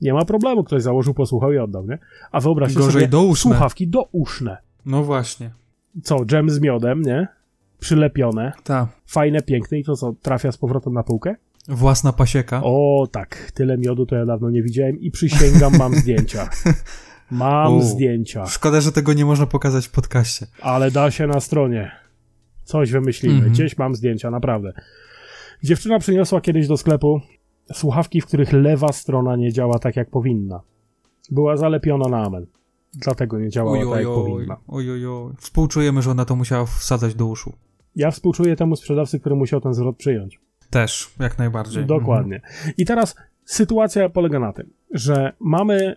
Nie 0.00 0.14
ma 0.14 0.24
problemu, 0.24 0.64
ktoś 0.64 0.82
założył, 0.82 1.14
posłuchał 1.14 1.52
i 1.52 1.58
oddał, 1.58 1.86
nie? 1.86 1.98
A 2.32 2.40
wyobraźcie 2.40 2.78
Gorzej 2.78 2.92
sobie 2.92 3.08
douszne. 3.08 3.50
słuchawki 3.50 3.88
douszne. 3.88 4.56
No 4.86 5.02
właśnie. 5.04 5.50
Co, 6.02 6.24
dżem 6.24 6.50
z 6.50 6.60
miodem, 6.60 7.02
nie? 7.02 7.28
Przylepione. 7.80 8.52
Tak. 8.64 8.88
Fajne, 9.06 9.42
piękne 9.42 9.78
i 9.78 9.84
to 9.84 9.96
co, 9.96 10.14
trafia 10.22 10.52
z 10.52 10.56
powrotem 10.56 10.92
na 10.92 11.02
półkę? 11.02 11.34
Własna 11.68 12.12
pasieka. 12.12 12.60
O, 12.64 13.06
tak. 13.12 13.50
Tyle 13.54 13.78
miodu 13.78 14.06
to 14.06 14.16
ja 14.16 14.26
dawno 14.26 14.50
nie 14.50 14.62
widziałem 14.62 15.00
i 15.00 15.10
przysięgam, 15.10 15.76
mam 15.78 15.94
zdjęcia. 16.00 16.48
Mam 17.30 17.82
zdjęcia. 17.82 18.46
Szkoda, 18.46 18.80
że 18.80 18.92
tego 18.92 19.12
nie 19.12 19.24
można 19.24 19.46
pokazać 19.46 19.86
w 19.86 19.90
podcaście. 19.90 20.46
Ale 20.60 20.90
da 20.90 21.10
się 21.10 21.26
na 21.26 21.40
stronie. 21.40 21.90
Coś 22.64 22.90
wymyślimy. 22.90 23.34
Mm 23.34 23.48
-hmm. 23.48 23.52
Gdzieś 23.52 23.78
mam 23.78 23.94
zdjęcia, 23.94 24.30
naprawdę. 24.30 24.72
Dziewczyna 25.62 25.98
przyniosła 25.98 26.40
kiedyś 26.40 26.68
do 26.68 26.76
sklepu 26.76 27.20
słuchawki, 27.72 28.20
w 28.20 28.26
których 28.26 28.52
lewa 28.52 28.92
strona 28.92 29.36
nie 29.36 29.52
działa 29.52 29.78
tak, 29.78 29.96
jak 29.96 30.10
powinna. 30.10 30.60
Była 31.30 31.56
zalepiona 31.56 32.08
na 32.08 32.24
amen. 32.24 32.46
Dlatego 32.94 33.38
nie 33.38 33.50
działała 33.50 33.78
oj, 33.78 33.90
tak, 33.90 33.98
jak 33.98 34.08
powinna. 34.08 34.56
Oj, 34.68 34.90
oj, 34.90 35.06
oj. 35.06 35.32
Współczujemy, 35.38 36.02
że 36.02 36.10
ona 36.10 36.24
to 36.24 36.36
musiała 36.36 36.66
wsadzać 36.66 37.14
do 37.14 37.26
uszu. 37.26 37.52
Ja 37.96 38.10
współczuję 38.10 38.56
temu 38.56 38.76
sprzedawcy, 38.76 39.20
który 39.20 39.34
musiał 39.34 39.60
ten 39.60 39.74
zwrot 39.74 39.96
przyjąć. 39.96 40.40
Też, 40.70 41.10
jak 41.20 41.38
najbardziej. 41.38 41.86
Dokładnie. 41.86 42.36
Mhm. 42.36 42.74
I 42.76 42.84
teraz 42.84 43.14
sytuacja 43.44 44.08
polega 44.08 44.38
na 44.38 44.52
tym, 44.52 44.70
że 44.90 45.32
mamy 45.40 45.96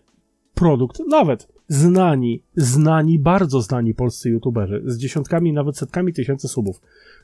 produkt, 0.58 1.02
nawet 1.10 1.48
znani, 1.68 2.44
znani, 2.56 3.20
bardzo 3.20 3.62
znani 3.62 3.94
polscy 3.94 4.30
youtuberzy 4.30 4.82
z 4.86 4.98
dziesiątkami, 4.98 5.54
nawet 5.54 5.78
setkami 5.78 6.14
tysięcy 6.14 6.48
subów, 6.48 6.82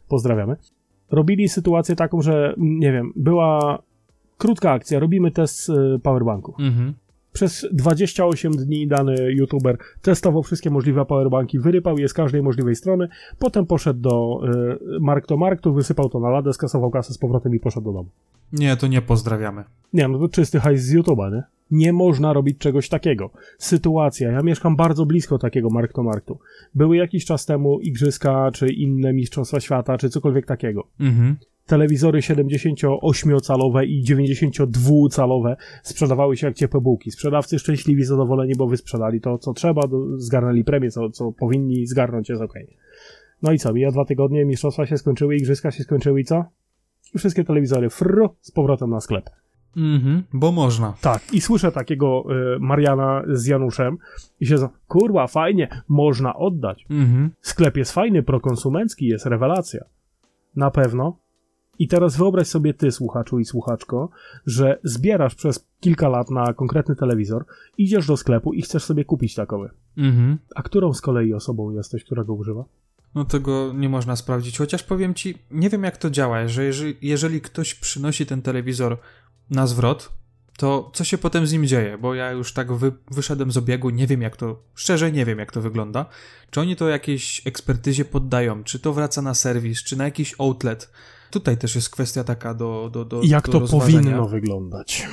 pozdrawiamy, 0.08 0.56
robili 1.12 1.50
sytuację 1.50 1.96
taką, 1.96 2.22
że 2.22 2.56
nie 2.58 2.92
wiem, 2.92 3.14
była 3.16 3.80
krótka 4.38 4.72
akcja, 4.72 5.00
robimy 5.00 5.32
test 5.32 5.70
y, 5.70 6.00
powerbanków. 6.04 6.56
Mhm. 6.60 6.94
Przez 7.34 7.68
28 7.72 8.54
dni 8.54 8.88
dany 8.88 9.32
youtuber 9.32 9.78
testował 10.02 10.44
wszystkie 10.44 10.70
możliwe 10.70 11.06
powerbanki, 11.06 11.60
wyrypał 11.60 11.98
je 11.98 12.08
z 12.08 12.14
każdej 12.14 12.44
możliwej 12.44 12.76
strony, 12.76 13.08
potem 13.40 13.66
poszedł 13.66 14.00
do 14.00 14.40
y, 14.96 15.00
Mark 15.00 15.28
to 15.28 15.38
Marktu, 15.38 15.74
wysypał 15.74 16.10
to 16.10 16.20
na 16.20 16.30
ladę, 16.30 16.54
skasował 16.54 16.92
kasę 16.92 17.14
z 17.14 17.18
powrotem 17.18 17.56
i 17.56 17.60
poszedł 17.60 17.86
do 17.86 17.94
domu. 17.94 18.10
Nie, 18.54 18.78
to 18.78 18.88
nie 18.88 19.02
pozdrawiamy. 19.02 19.64
Nie, 19.94 20.08
no 20.08 20.20
to 20.20 20.28
czysty 20.28 20.60
hajs 20.60 20.82
z 20.82 20.96
YouTube'a, 20.96 21.32
nie? 21.32 21.44
Nie 21.72 21.94
można 21.94 22.34
robić 22.34 22.58
czegoś 22.58 22.90
takiego. 22.90 23.30
Sytuacja, 23.58 24.32
ja 24.32 24.42
mieszkam 24.42 24.76
bardzo 24.76 25.06
blisko 25.06 25.38
takiego 25.38 25.70
Mark 25.70 25.94
to 25.94 26.04
Marktu. 26.04 26.40
Były 26.76 26.98
jakiś 26.98 27.26
czas 27.26 27.46
temu 27.46 27.80
igrzyska, 27.80 28.52
czy 28.54 28.68
inne 28.68 29.14
mistrzostwa 29.14 29.60
świata, 29.60 29.98
czy 29.98 30.10
cokolwiek 30.10 30.46
takiego. 30.46 30.88
Mhm 31.00 31.36
telewizory 31.66 32.20
78-calowe 32.20 33.86
i 33.86 34.04
92-calowe 34.04 35.56
sprzedawały 35.84 36.38
się 36.38 36.48
jak 36.48 36.56
ciepłe 36.56 36.82
bułki. 36.82 37.12
Sprzedawcy 37.12 37.60
szczęśliwi, 37.60 38.04
zadowoleni, 38.04 38.56
bo 38.56 38.68
wysprzedali 38.68 39.22
to, 39.22 39.38
co 39.38 39.54
trzeba, 39.54 39.82
zgarnęli 40.18 40.64
premię, 40.64 40.92
co, 40.92 41.10
co 41.10 41.32
powinni 41.32 41.88
zgarnąć, 41.88 42.30
jest 42.30 42.42
ok. 42.42 42.54
No 43.42 43.52
i 43.52 43.60
co, 43.60 43.74
mija 43.74 43.92
dwa 43.92 44.06
tygodnie, 44.06 44.46
mistrzostwa 44.46 44.86
się 44.86 44.98
skończyły, 44.98 45.36
igrzyska 45.36 45.72
się 45.72 45.84
skończyły 45.84 46.22
i 46.22 46.24
co? 46.24 46.46
I 47.16 47.18
wszystkie 47.18 47.44
telewizory 47.44 47.90
frr, 47.90 48.30
z 48.42 48.52
powrotem 48.52 48.90
na 48.90 49.02
sklep. 49.02 49.30
Mhm, 49.78 50.24
bo 50.34 50.52
można. 50.52 50.94
Tak, 51.02 51.34
i 51.34 51.42
słyszę 51.42 51.72
takiego 51.72 52.24
y, 52.56 52.60
Mariana 52.60 53.24
z 53.28 53.46
Januszem 53.46 53.98
i 54.40 54.46
się 54.46 54.56
kurwa, 54.88 55.28
fajnie, 55.28 55.68
można 55.90 56.36
oddać. 56.36 56.86
Mhm. 56.90 57.32
Sklep 57.42 57.78
jest 57.78 57.92
fajny, 57.92 58.24
prokonsumencki, 58.24 59.08
jest 59.08 59.26
rewelacja. 59.26 59.84
Na 60.56 60.72
pewno, 60.72 61.18
i 61.80 61.88
teraz 61.88 62.18
wyobraź 62.18 62.48
sobie 62.48 62.74
ty, 62.74 62.92
słuchaczu 62.92 63.40
i 63.40 63.46
słuchaczko, 63.46 64.10
że 64.46 64.80
zbierasz 64.84 65.36
przez 65.36 65.68
kilka 65.80 66.10
lat 66.10 66.30
na 66.30 66.54
konkretny 66.54 66.96
telewizor, 66.96 67.46
idziesz 67.78 68.08
do 68.08 68.18
sklepu 68.18 68.54
i 68.54 68.62
chcesz 68.62 68.84
sobie 68.84 69.06
kupić 69.06 69.36
takowy. 69.36 69.70
Mhm. 69.98 70.38
A 70.56 70.64
którą 70.64 70.94
z 70.94 71.02
kolei 71.02 71.34
osobą 71.34 71.72
jesteś, 71.72 72.04
która 72.04 72.24
go 72.24 72.34
używa? 72.34 72.66
No 73.16 73.26
tego 73.26 73.74
nie 73.74 73.90
można 73.90 74.16
sprawdzić, 74.16 74.58
chociaż 74.58 74.84
powiem 74.84 75.14
ci, 75.14 75.38
nie 75.52 75.70
wiem 75.70 75.84
jak 75.84 75.98
to 75.98 76.10
działa, 76.10 76.48
że 76.48 76.64
jeżeli, 76.64 76.96
jeżeli 77.02 77.42
ktoś 77.42 77.76
przynosi 77.76 78.26
ten 78.26 78.42
telewizor 78.42 78.98
na 79.50 79.68
zwrot, 79.68 80.12
to 80.58 80.92
co 80.94 81.04
się 81.04 81.18
potem 81.18 81.48
z 81.48 81.54
nim 81.54 81.68
dzieje? 81.68 81.98
Bo 81.98 82.16
ja 82.16 82.32
już 82.32 82.54
tak 82.54 82.74
wy, 82.74 82.92
wyszedłem 83.12 83.52
z 83.52 83.58
obiegu, 83.58 83.90
nie 83.90 84.08
wiem 84.08 84.22
jak 84.22 84.38
to, 84.38 84.64
szczerze 84.76 85.12
nie 85.12 85.26
wiem 85.26 85.40
jak 85.40 85.52
to 85.52 85.62
wygląda. 85.62 86.06
Czy 86.50 86.62
oni 86.62 86.76
to 86.76 86.90
jakiejś 86.90 87.48
ekspertyzie 87.48 88.06
poddają, 88.06 88.64
czy 88.64 88.80
to 88.80 88.94
wraca 88.94 89.22
na 89.22 89.34
serwis, 89.34 89.84
czy 89.84 89.98
na 89.98 90.04
jakiś 90.04 90.36
outlet, 90.40 90.92
tutaj 91.34 91.58
też 91.58 91.76
jest 91.76 91.90
kwestia 91.90 92.24
taka 92.24 92.54
do. 92.54 92.90
do, 92.94 93.06
do 93.06 93.22
Jak 93.24 93.50
do 93.50 93.60
to 93.60 93.80
powinno 93.80 94.28
wyglądać? 94.28 95.08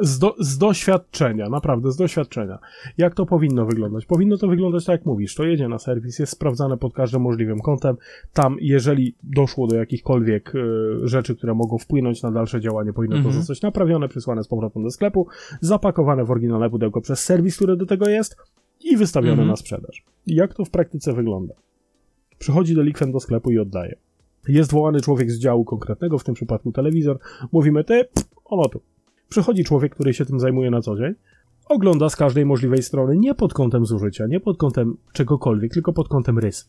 z, 0.00 0.18
do, 0.18 0.34
z 0.38 0.58
doświadczenia, 0.58 1.48
naprawdę 1.48 1.92
z 1.92 1.96
doświadczenia. 1.96 2.58
Jak 2.98 3.14
to 3.14 3.26
powinno 3.26 3.66
wyglądać? 3.66 4.06
Powinno 4.06 4.36
to 4.36 4.48
wyglądać 4.48 4.84
tak 4.84 4.92
jak 4.92 5.06
mówisz. 5.06 5.34
To 5.34 5.44
jedzie 5.44 5.68
na 5.68 5.78
serwis, 5.78 6.18
jest 6.18 6.32
sprawdzane 6.32 6.76
pod 6.76 6.92
każdym 6.94 7.22
możliwym 7.22 7.60
kątem. 7.60 7.96
Tam, 8.32 8.56
jeżeli 8.60 9.14
doszło 9.22 9.66
do 9.66 9.76
jakichkolwiek 9.76 10.54
y, 10.54 10.60
rzeczy, 11.08 11.36
które 11.36 11.54
mogą 11.54 11.78
wpłynąć 11.78 12.22
na 12.22 12.30
dalsze 12.30 12.60
działanie, 12.60 12.92
powinno 12.92 13.16
mhm. 13.16 13.34
to 13.34 13.40
zostać 13.40 13.62
naprawione, 13.62 14.08
przysłane 14.08 14.44
z 14.44 14.48
powrotem 14.48 14.82
do 14.82 14.90
sklepu, 14.90 15.26
zapakowane 15.60 16.24
w 16.24 16.30
oryginalne 16.30 16.70
pudełko 16.70 17.00
przez 17.00 17.22
serwis, 17.22 17.56
który 17.56 17.76
do 17.76 17.86
tego 17.86 18.08
jest 18.08 18.36
i 18.84 18.96
wystawione 18.96 19.32
mhm. 19.32 19.48
na 19.48 19.56
sprzedaż. 19.56 20.04
Jak 20.26 20.54
to 20.54 20.64
w 20.64 20.70
praktyce 20.70 21.12
wygląda? 21.12 21.54
Przychodzi 22.38 22.74
delikwent 22.74 23.12
do 23.12 23.20
sklepu 23.20 23.50
i 23.50 23.58
oddaje. 23.58 23.96
Jest 24.48 24.72
wołany 24.72 25.00
człowiek 25.00 25.30
z 25.30 25.38
działu 25.38 25.64
konkretnego, 25.64 26.18
w 26.18 26.24
tym 26.24 26.34
przypadku 26.34 26.72
telewizor. 26.72 27.18
Mówimy, 27.52 27.84
ty, 27.84 28.04
ono 28.44 28.68
tu. 28.68 28.80
Przychodzi 29.28 29.64
człowiek, 29.64 29.94
który 29.94 30.14
się 30.14 30.26
tym 30.26 30.40
zajmuje 30.40 30.70
na 30.70 30.82
co 30.82 30.96
dzień, 30.96 31.14
ogląda 31.68 32.08
z 32.08 32.16
każdej 32.16 32.46
możliwej 32.46 32.82
strony, 32.82 33.16
nie 33.16 33.34
pod 33.34 33.54
kątem 33.54 33.86
zużycia, 33.86 34.26
nie 34.26 34.40
pod 34.40 34.56
kątem 34.56 34.96
czegokolwiek, 35.12 35.72
tylko 35.72 35.92
pod 35.92 36.08
kątem 36.08 36.38
rys. 36.38 36.68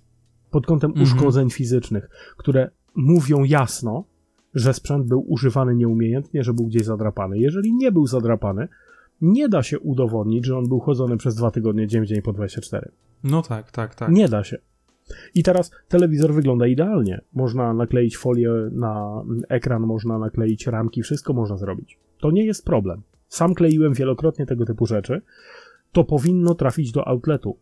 Pod 0.51 0.65
kątem 0.65 0.91
mhm. 0.91 1.03
uszkodzeń 1.03 1.49
fizycznych, 1.49 2.09
które 2.38 2.69
mówią 2.95 3.43
jasno, 3.43 4.03
że 4.53 4.73
sprzęt 4.73 5.07
był 5.07 5.32
używany 5.32 5.75
nieumiejętnie, 5.75 6.43
że 6.43 6.53
był 6.53 6.67
gdzieś 6.67 6.86
zadrapany. 6.86 7.39
Jeżeli 7.39 7.73
nie 7.73 7.91
był 7.91 8.07
zadrapany, 8.07 8.67
nie 9.21 9.49
da 9.49 9.63
się 9.63 9.80
udowodnić, 9.80 10.45
że 10.45 10.57
on 10.57 10.67
był 10.67 10.80
chodzony 10.80 11.17
przez 11.17 11.36
dwa 11.36 11.51
tygodnie, 11.51 11.88
dzień 11.88 12.01
w 12.01 12.05
dzień 12.05 12.21
po 12.21 12.34
24. 12.34 12.91
No 13.23 13.41
tak, 13.41 13.71
tak, 13.71 13.95
tak. 13.95 14.11
Nie 14.11 14.30
da 14.30 14.43
się. 14.43 14.57
I 15.35 15.43
teraz 15.43 15.71
telewizor 15.87 16.33
wygląda 16.33 16.67
idealnie. 16.67 17.21
Można 17.33 17.73
nakleić 17.73 18.17
folię 18.17 18.51
na 18.71 19.23
ekran, 19.49 19.81
można 19.81 20.19
nakleić 20.19 20.67
ramki, 20.67 21.01
wszystko 21.01 21.33
można 21.33 21.57
zrobić. 21.57 21.97
To 22.19 22.31
nie 22.31 22.45
jest 22.45 22.65
problem. 22.65 23.01
Sam 23.27 23.53
kleiłem 23.53 23.93
wielokrotnie 23.93 24.45
tego 24.45 24.65
typu 24.65 24.85
rzeczy. 24.85 25.21
To 25.91 26.03
powinno 26.03 26.55
trafić 26.55 26.91
do 26.91 27.07
outletu. 27.07 27.57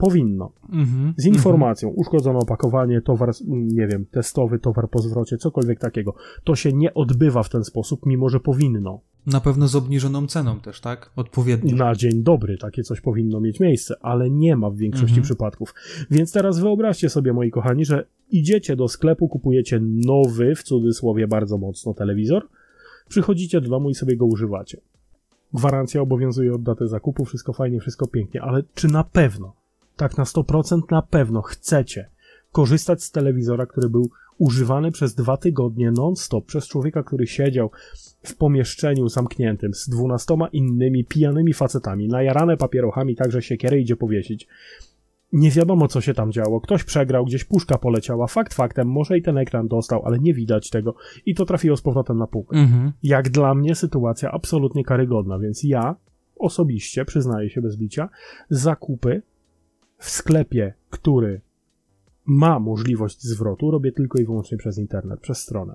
Powinno. 0.00 0.52
Mm-hmm, 0.70 1.12
z 1.16 1.26
informacją, 1.26 1.90
mm-hmm. 1.90 1.98
uszkodzone 1.98 2.38
opakowanie, 2.38 3.00
towar, 3.00 3.30
nie 3.48 3.86
wiem, 3.86 4.06
testowy, 4.10 4.58
towar 4.58 4.90
po 4.90 4.98
zwrocie, 4.98 5.38
cokolwiek 5.38 5.78
takiego. 5.78 6.14
To 6.44 6.56
się 6.56 6.72
nie 6.72 6.94
odbywa 6.94 7.42
w 7.42 7.48
ten 7.48 7.64
sposób, 7.64 8.06
mimo 8.06 8.28
że 8.28 8.40
powinno. 8.40 9.00
Na 9.26 9.40
pewno 9.40 9.68
z 9.68 9.76
obniżoną 9.76 10.26
ceną 10.26 10.60
też, 10.60 10.80
tak? 10.80 11.10
Odpowiednio. 11.16 11.76
Na 11.76 11.94
dzień 11.94 12.22
dobry 12.22 12.58
takie 12.58 12.82
coś 12.82 13.00
powinno 13.00 13.40
mieć 13.40 13.60
miejsce, 13.60 13.94
ale 14.02 14.30
nie 14.30 14.56
ma 14.56 14.70
w 14.70 14.76
większości 14.76 15.06
mhm. 15.06 15.22
przypadków. 15.22 15.74
Więc 16.10 16.32
teraz 16.32 16.58
wyobraźcie 16.58 17.08
sobie, 17.08 17.32
moi 17.32 17.50
kochani, 17.50 17.84
że 17.84 18.06
idziecie 18.30 18.76
do 18.76 18.88
sklepu, 18.88 19.28
kupujecie 19.28 19.80
nowy, 19.82 20.54
w 20.54 20.62
cudzysłowie 20.62 21.28
bardzo 21.28 21.58
mocno, 21.58 21.94
telewizor, 21.94 22.48
przychodzicie 23.08 23.60
do 23.60 23.68
domu 23.68 23.90
i 23.90 23.94
sobie 23.94 24.16
go 24.16 24.26
używacie. 24.26 24.80
Gwarancja 25.54 26.00
obowiązuje 26.00 26.54
od 26.54 26.62
daty 26.62 26.88
zakupu, 26.88 27.24
wszystko 27.24 27.52
fajnie, 27.52 27.80
wszystko 27.80 28.06
pięknie, 28.06 28.42
ale 28.42 28.62
czy 28.74 28.88
na 28.88 29.04
pewno, 29.04 29.52
tak 30.00 30.18
na 30.18 30.24
100% 30.24 30.80
na 30.90 31.02
pewno 31.02 31.42
chcecie 31.42 32.10
korzystać 32.52 33.02
z 33.02 33.10
telewizora, 33.10 33.66
który 33.66 33.88
był 33.88 34.10
używany 34.38 34.92
przez 34.92 35.14
dwa 35.14 35.36
tygodnie 35.36 35.90
non-stop 35.90 36.46
przez 36.46 36.68
człowieka, 36.68 37.02
który 37.02 37.26
siedział 37.26 37.70
w 38.22 38.36
pomieszczeniu 38.36 39.08
zamkniętym 39.08 39.74
z 39.74 39.88
dwunastoma 39.88 40.48
innymi 40.48 41.04
pijanymi 41.04 41.54
facetami, 41.54 42.08
najarane 42.08 42.56
papierochami, 42.56 43.16
także 43.16 43.42
siekierę 43.42 43.80
idzie 43.80 43.96
powiesić. 43.96 44.48
Nie 45.32 45.50
wiadomo, 45.50 45.88
co 45.88 46.00
się 46.00 46.14
tam 46.14 46.32
działo. 46.32 46.60
Ktoś 46.60 46.84
przegrał, 46.84 47.24
gdzieś 47.24 47.44
puszka 47.44 47.78
poleciała. 47.78 48.26
Fakt 48.26 48.54
faktem, 48.54 48.88
może 48.88 49.18
i 49.18 49.22
ten 49.22 49.38
ekran 49.38 49.68
dostał, 49.68 50.06
ale 50.06 50.18
nie 50.18 50.34
widać 50.34 50.70
tego. 50.70 50.94
I 51.26 51.34
to 51.34 51.46
trafiło 51.46 51.76
z 51.76 51.82
powrotem 51.82 52.18
na 52.18 52.26
półkę. 52.26 52.56
Mhm. 52.56 52.92
Jak 53.02 53.30
dla 53.30 53.54
mnie 53.54 53.74
sytuacja 53.74 54.30
absolutnie 54.30 54.84
karygodna, 54.84 55.38
więc 55.38 55.64
ja 55.64 55.96
osobiście, 56.38 57.04
przyznaję 57.04 57.50
się 57.50 57.62
bez 57.62 57.76
bicia, 57.76 58.08
zakupy 58.50 59.22
w 60.00 60.10
sklepie, 60.10 60.74
który 60.90 61.40
ma 62.26 62.58
możliwość 62.58 63.22
zwrotu, 63.22 63.70
robię 63.70 63.92
tylko 63.92 64.18
i 64.18 64.24
wyłącznie 64.24 64.58
przez 64.58 64.78
internet, 64.78 65.20
przez 65.20 65.38
stronę. 65.38 65.74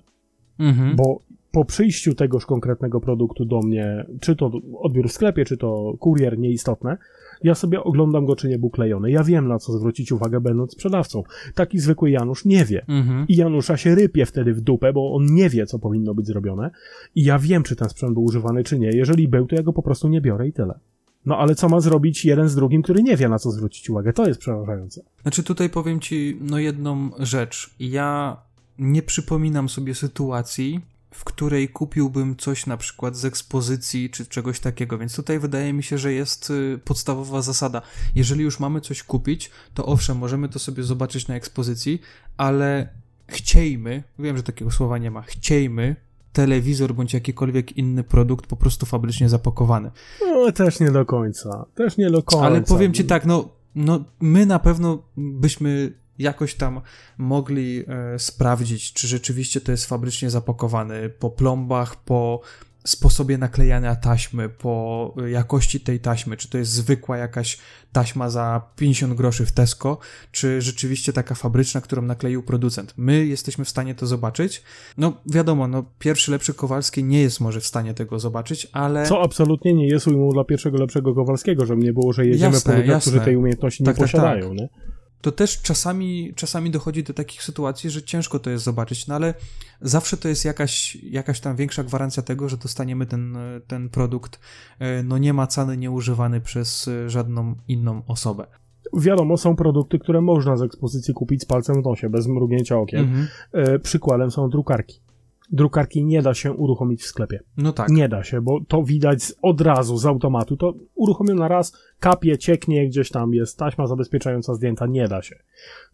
Mhm. 0.59 0.95
Bo 0.95 1.19
po 1.51 1.65
przyjściu 1.65 2.15
tegoż 2.15 2.45
konkretnego 2.45 3.01
produktu 3.01 3.45
do 3.45 3.59
mnie, 3.61 4.05
czy 4.19 4.36
to 4.36 4.51
odbiór 4.80 5.09
w 5.09 5.11
sklepie, 5.11 5.45
czy 5.45 5.57
to 5.57 5.93
kurier, 5.99 6.39
nieistotne, 6.39 6.97
ja 7.43 7.55
sobie 7.55 7.84
oglądam 7.84 8.26
go, 8.26 8.36
czy 8.36 8.49
nie 8.49 8.59
był 8.59 8.69
klejony. 8.69 9.11
Ja 9.11 9.23
wiem, 9.23 9.47
na 9.47 9.59
co 9.59 9.73
zwrócić 9.73 10.11
uwagę, 10.11 10.41
będąc 10.41 10.71
sprzedawcą. 10.71 11.23
Taki 11.55 11.80
zwykły 11.80 12.11
Janusz 12.11 12.45
nie 12.45 12.65
wie. 12.65 12.86
Mhm. 12.88 13.26
I 13.28 13.36
Janusza 13.36 13.78
się 13.78 13.95
rypie 13.95 14.26
wtedy 14.26 14.53
w 14.53 14.61
dupę, 14.61 14.93
bo 14.93 15.13
on 15.13 15.26
nie 15.34 15.49
wie, 15.49 15.65
co 15.65 15.80
powinno 15.80 16.13
być 16.13 16.28
zrobione. 16.28 16.71
I 17.15 17.23
ja 17.23 17.39
wiem, 17.39 17.63
czy 17.63 17.76
ten 17.76 17.89
sprzęt 17.89 18.13
był 18.13 18.23
używany, 18.23 18.63
czy 18.63 18.80
nie. 18.80 18.89
Jeżeli 18.89 19.28
był, 19.28 19.47
to 19.47 19.55
ja 19.55 19.63
go 19.63 19.73
po 19.73 19.82
prostu 19.82 20.07
nie 20.07 20.21
biorę 20.21 20.47
i 20.47 20.53
tyle. 20.53 20.80
No 21.26 21.38
ale 21.38 21.55
co 21.55 21.69
ma 21.69 21.80
zrobić 21.80 22.26
jeden 22.26 22.49
z 22.49 22.55
drugim, 22.55 22.82
który 22.82 23.03
nie 23.03 23.17
wie, 23.17 23.30
na 23.30 23.39
co 23.39 23.51
zwrócić 23.51 23.89
uwagę? 23.89 24.13
To 24.13 24.28
jest 24.28 24.39
przerażające. 24.39 25.01
Znaczy 25.21 25.43
tutaj 25.43 25.69
powiem 25.69 25.99
ci, 25.99 26.38
no 26.41 26.59
jedną 26.59 27.09
rzecz. 27.19 27.76
Ja 27.80 28.38
nie 28.80 29.01
przypominam 29.01 29.69
sobie 29.69 29.95
sytuacji, 29.95 30.82
w 31.11 31.23
której 31.23 31.69
kupiłbym 31.69 32.36
coś 32.36 32.65
na 32.65 32.78
przykład 32.78 33.15
z 33.15 33.26
ekspozycji 33.26 34.09
czy 34.09 34.26
czegoś 34.26 34.59
takiego, 34.59 34.97
więc 34.97 35.15
tutaj 35.15 35.39
wydaje 35.39 35.73
mi 35.73 35.84
się, 35.84 35.97
że 35.97 36.13
jest 36.13 36.49
y, 36.49 36.80
podstawowa 36.86 37.41
zasada. 37.41 37.82
Jeżeli 38.15 38.43
już 38.43 38.59
mamy 38.59 38.82
coś 38.82 39.03
kupić, 39.03 39.51
to 39.73 39.86
owszem, 39.86 40.17
możemy 40.17 40.49
to 40.49 40.59
sobie 40.59 40.84
zobaczyć 40.84 41.28
na 41.28 41.36
ekspozycji, 41.36 42.01
ale 42.38 42.89
chciejmy, 43.28 44.03
wiem, 44.19 44.38
że 44.38 44.43
takiego 44.43 44.71
słowa 44.71 44.97
nie 44.97 45.11
ma, 45.11 45.21
chciejmy 45.21 45.95
telewizor 46.36 46.94
bądź 46.94 47.14
jakikolwiek 47.14 47.78
inny 47.78 48.04
produkt 48.04 48.48
po 48.48 48.56
prostu 48.56 48.86
fabrycznie 48.86 49.30
zapakowany. 49.30 49.92
No, 50.22 50.52
też 50.52 50.80
nie 50.80 50.92
do 50.92 51.06
końca. 51.06 51.66
Też 51.76 51.98
nie 51.98 52.12
do 52.12 52.24
końca. 52.24 52.46
Ale 52.46 52.62
powiem 52.62 52.94
ci 52.94 53.06
tak, 53.06 53.26
no, 53.26 53.50
no 53.76 54.04
my 54.20 54.46
na 54.46 54.60
pewno 54.60 55.04
byśmy 55.18 55.94
jakoś 56.20 56.56
tam 56.56 56.82
mogli 57.18 57.84
e, 57.88 58.20
sprawdzić, 58.20 58.94
czy 58.94 59.08
rzeczywiście 59.08 59.62
to 59.62 59.72
jest 59.72 59.86
fabrycznie 59.86 60.30
zapakowane 60.30 61.10
po 61.10 61.30
plombach, 61.30 62.04
po 62.04 62.42
sposobie 62.86 63.38
naklejania 63.38 63.96
taśmy, 63.96 64.50
po 64.50 65.14
jakości 65.28 65.80
tej 65.80 66.00
taśmy, 66.00 66.38
czy 66.38 66.50
to 66.50 66.58
jest 66.58 66.72
zwykła 66.72 67.18
jakaś 67.18 67.58
taśma 67.92 68.30
za 68.30 68.62
50 68.76 69.14
groszy 69.14 69.46
w 69.46 69.52
Tesco, 69.52 69.98
czy 70.32 70.62
rzeczywiście 70.62 71.14
taka 71.14 71.36
fabryczna, 71.36 71.82
którą 71.82 72.02
nakleił 72.02 72.44
producent. 72.44 72.94
My 72.98 73.26
jesteśmy 73.26 73.66
w 73.66 73.70
stanie 73.70 73.96
to 73.96 74.08
zobaczyć. 74.08 74.64
No 74.98 75.14
wiadomo, 75.26 75.68
no 75.68 75.86
pierwszy 76.00 76.32
lepszy 76.32 76.54
Kowalski 76.54 77.04
nie 77.04 77.22
jest 77.22 77.40
może 77.40 77.60
w 77.60 77.66
stanie 77.66 77.94
tego 77.94 78.20
zobaczyć, 78.20 78.68
ale... 78.72 79.06
Co 79.06 79.22
absolutnie 79.22 79.74
nie 79.74 79.88
jest 79.88 80.08
ujmą 80.08 80.32
dla 80.32 80.44
pierwszego 80.44 80.78
lepszego 80.78 81.16
Kowalskiego, 81.16 81.66
żeby 81.66 81.82
nie 81.82 81.94
było, 81.94 82.14
że 82.14 82.26
jedziemy 82.26 82.54
jasne, 82.54 82.74
po 82.74 82.80
ludziach, 82.80 83.02
którzy 83.02 83.20
tej 83.20 83.38
umiejętności 83.38 83.84
tak, 83.84 83.96
nie 83.96 84.04
tak, 84.04 84.12
posiadają, 84.12 84.50
tak. 84.50 84.58
nie? 84.58 84.95
To 85.22 85.32
też 85.32 85.61
czasami, 85.61 86.34
czasami 86.36 86.72
dochodzi 86.72 87.03
do 87.03 87.13
takich 87.13 87.43
sytuacji, 87.43 87.89
że 87.89 88.03
ciężko 88.03 88.39
to 88.39 88.49
jest 88.49 88.63
zobaczyć, 88.63 89.07
no 89.07 89.16
ale 89.16 89.34
zawsze 89.82 90.18
to 90.18 90.28
jest 90.28 90.45
jakaś, 90.45 90.95
jakaś 90.95 91.39
tam 91.39 91.55
większa 91.55 91.84
gwarancja 91.84 92.24
tego, 92.24 92.49
że 92.49 92.57
dostaniemy 92.57 93.05
ten, 93.05 93.38
ten 93.68 93.89
produkt, 93.89 94.39
e, 94.80 95.03
no 95.03 95.18
nie 95.18 95.34
macany, 95.34 95.78
nieużywany 95.78 96.41
przez 96.41 96.88
e, 96.88 97.09
żadną 97.09 97.55
inną 97.68 98.01
osobę. 98.07 98.47
Wiadomo, 98.93 99.38
są 99.38 99.55
produkty, 99.55 99.99
które 99.99 100.22
można 100.22 100.57
z 100.57 100.61
ekspozycji 100.61 101.13
kupić 101.13 101.41
z 101.41 101.45
palcem 101.45 101.82
w 101.82 101.86
nosie, 101.86 102.09
bez 102.09 102.28
mrugnięcia 102.28 102.78
okiem. 102.78 102.99
Mhm. 102.99 103.28
E, 103.51 103.80
przykładem 103.80 104.32
są 104.32 104.49
drukarki 104.49 105.05
drukarki 105.52 106.06
nie 106.06 106.22
da 106.22 106.34
się 106.34 106.54
uruchomić 106.54 107.02
w 107.02 107.06
sklepie. 107.06 107.39
No 107.58 107.74
tak. 107.74 107.89
Nie 107.89 108.10
da 108.10 108.24
się, 108.24 108.41
bo 108.41 108.60
to 108.68 108.84
widać 108.84 109.34
od 109.41 109.62
razu, 109.62 109.98
z 109.98 110.06
automatu. 110.06 110.58
To 110.58 110.74
uruchomiona 110.96 111.48
raz, 111.48 111.78
kapie, 112.00 112.38
cieknie, 112.38 112.88
gdzieś 112.88 113.10
tam 113.10 113.34
jest 113.34 113.58
taśma 113.58 113.88
zabezpieczająca 113.88 114.54
zdjęta, 114.54 114.88
nie 114.88 115.08
da 115.08 115.22
się. 115.22 115.36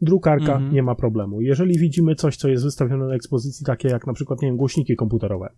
Drukarka 0.01 0.53
mhm. 0.53 0.73
nie 0.73 0.83
ma 0.83 0.95
problemu. 0.95 1.41
Jeżeli 1.41 1.79
widzimy 1.79 2.15
coś, 2.15 2.37
co 2.37 2.49
jest 2.49 2.63
wystawione 2.63 3.07
na 3.07 3.13
ekspozycji, 3.13 3.65
takie 3.65 3.87
jak 3.87 4.07
na 4.07 4.13
przykład, 4.13 4.41
nie 4.41 4.47
wiem, 4.47 4.57
głośniki 4.57 4.95
komputerowe. 4.95 5.49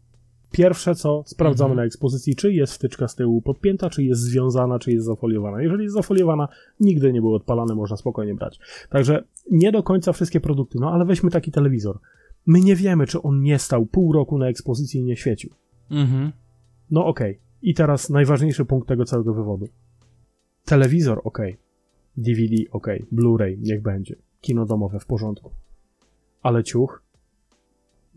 Pierwsze 0.52 0.96
co, 0.96 1.24
sprawdzamy 1.26 1.72
mhm. 1.72 1.78
na 1.78 1.84
ekspozycji, 1.84 2.36
czy 2.36 2.54
jest 2.54 2.74
wtyczka 2.74 3.08
z 3.08 3.16
tyłu 3.16 3.42
podpięta, 3.42 3.90
czy 3.90 4.04
jest 4.04 4.22
związana, 4.22 4.80
czy 4.80 4.92
jest 4.92 5.06
zafoliowana. 5.06 5.62
Jeżeli 5.62 5.84
jest 5.84 5.96
zafoliowana, 5.96 6.48
nigdy 6.80 7.14
nie 7.14 7.22
był 7.22 7.36
odpalany, 7.36 7.76
można 7.76 7.98
spokojnie 7.98 8.36
brać. 8.36 8.60
Także 8.90 9.24
nie 9.52 9.72
do 9.72 9.84
końca 9.84 10.14
wszystkie 10.14 10.40
produkty, 10.40 10.78
no 10.82 10.92
ale 10.92 11.06
weźmy 11.06 11.30
taki 11.30 11.52
telewizor 11.52 12.00
My 12.46 12.62
nie 12.62 12.76
wiemy, 12.76 13.08
czy 13.08 13.22
on 13.22 13.42
nie 13.42 13.60
stał 13.60 13.86
pół 13.86 14.14
roku 14.14 14.38
na 14.38 14.48
ekspozycji 14.48 15.00
i 15.00 15.04
nie 15.04 15.16
świecił. 15.16 15.50
Mhm. 15.92 16.32
No 16.92 17.06
okej. 17.06 17.32
Okay. 17.32 17.44
I 17.62 17.74
teraz 17.74 18.10
najważniejszy 18.10 18.66
punkt 18.66 18.88
tego 18.88 19.06
całego 19.06 19.34
wywodu. 19.34 19.68
Telewizor 20.66 21.22
ok. 21.24 21.40
DVD 22.18 22.56
ok. 22.72 22.88
Blu-ray 23.12 23.58
niech 23.60 23.82
będzie. 23.82 24.16
Kino 24.42 24.66
domowe 24.66 25.00
w 25.00 25.06
porządku. 25.06 25.52
Ale 26.42 26.64
ciuch, 26.64 27.02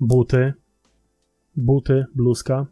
buty, 0.00 0.52
buty, 1.56 2.04
bluzka, 2.14 2.66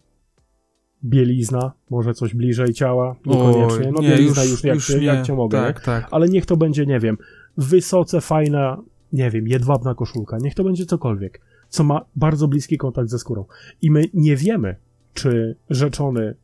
bielizna, 1.04 1.72
może 1.90 2.14
coś 2.14 2.34
bliżej 2.34 2.72
ciała, 2.72 3.16
niekoniecznie. 3.26 3.92
No 3.92 4.02
bielizna 4.02 4.42
już, 4.42 4.52
już 4.52 4.64
jak, 4.64 4.74
już 4.74 4.86
cię, 4.86 5.04
jak 5.04 5.26
cię 5.26 5.34
mogę, 5.34 5.58
tak, 5.58 5.80
tak. 5.80 6.08
ale 6.10 6.28
niech 6.28 6.46
to 6.46 6.56
będzie, 6.56 6.86
nie 6.86 7.00
wiem, 7.00 7.18
wysoce 7.56 8.20
fajna 8.20 8.82
nie 9.14 9.30
wiem, 9.30 9.48
jedwabna 9.48 9.94
koszulka, 9.94 10.38
niech 10.38 10.54
to 10.54 10.64
będzie 10.64 10.86
cokolwiek, 10.86 11.40
co 11.68 11.84
ma 11.84 12.04
bardzo 12.16 12.48
bliski 12.48 12.78
kontakt 12.78 13.10
ze 13.10 13.18
skórą. 13.18 13.44
I 13.82 13.90
my 13.90 14.04
nie 14.14 14.36
wiemy, 14.36 14.76
czy 15.14 15.56
rzeczony 15.70 16.34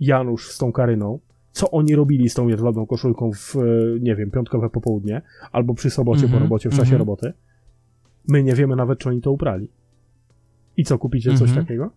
Janusz 0.00 0.50
z 0.50 0.58
tą 0.58 0.72
Karyną, 0.72 1.18
co 1.52 1.70
oni 1.70 1.94
robili 1.94 2.28
z 2.28 2.34
tą 2.34 2.48
jedwabną 2.48 2.86
koszulką 2.86 3.32
w, 3.32 3.56
e, 3.56 3.60
nie 4.00 4.16
wiem, 4.16 4.30
piątkowe 4.30 4.70
popołudnie, 4.70 5.22
albo 5.52 5.74
przy 5.74 5.90
sobocie 5.90 6.18
mm 6.18 6.28
-hmm, 6.28 6.32
po 6.32 6.36
mhm, 6.36 6.42
robocie, 6.42 6.68
w 6.68 6.72
czasie 6.72 6.82
mm 6.82 6.94
-hmm. 6.94 6.98
roboty. 6.98 7.32
My 8.28 8.42
nie 8.42 8.54
wiemy 8.54 8.76
nawet, 8.76 8.98
czy 8.98 9.08
oni 9.08 9.20
to 9.20 9.32
uprali. 9.32 9.68
I 10.76 10.84
co, 10.84 10.98
kupicie 10.98 11.30
coś 11.30 11.50
mm 11.50 11.54
-hmm. 11.54 11.66
takiego? 11.66 11.90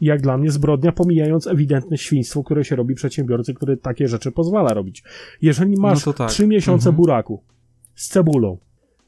Jak 0.00 0.20
dla 0.20 0.38
mnie 0.38 0.50
zbrodnia, 0.50 0.92
pomijając 0.92 1.46
ewidentne 1.46 1.98
świństwo, 1.98 2.44
które 2.44 2.64
się 2.64 2.76
robi 2.76 2.94
przedsiębiorcy, 2.94 3.54
który 3.54 3.76
takie 3.76 4.08
rzeczy 4.08 4.32
pozwala 4.32 4.74
robić. 4.74 5.02
Jeżeli 5.42 5.76
masz 5.76 6.06
no 6.06 6.12
tak. 6.12 6.30
3 6.30 6.46
miesiące 6.46 6.88
mhm. 6.88 6.96
buraku 6.96 7.42
z 7.94 8.08
cebulą 8.08 8.58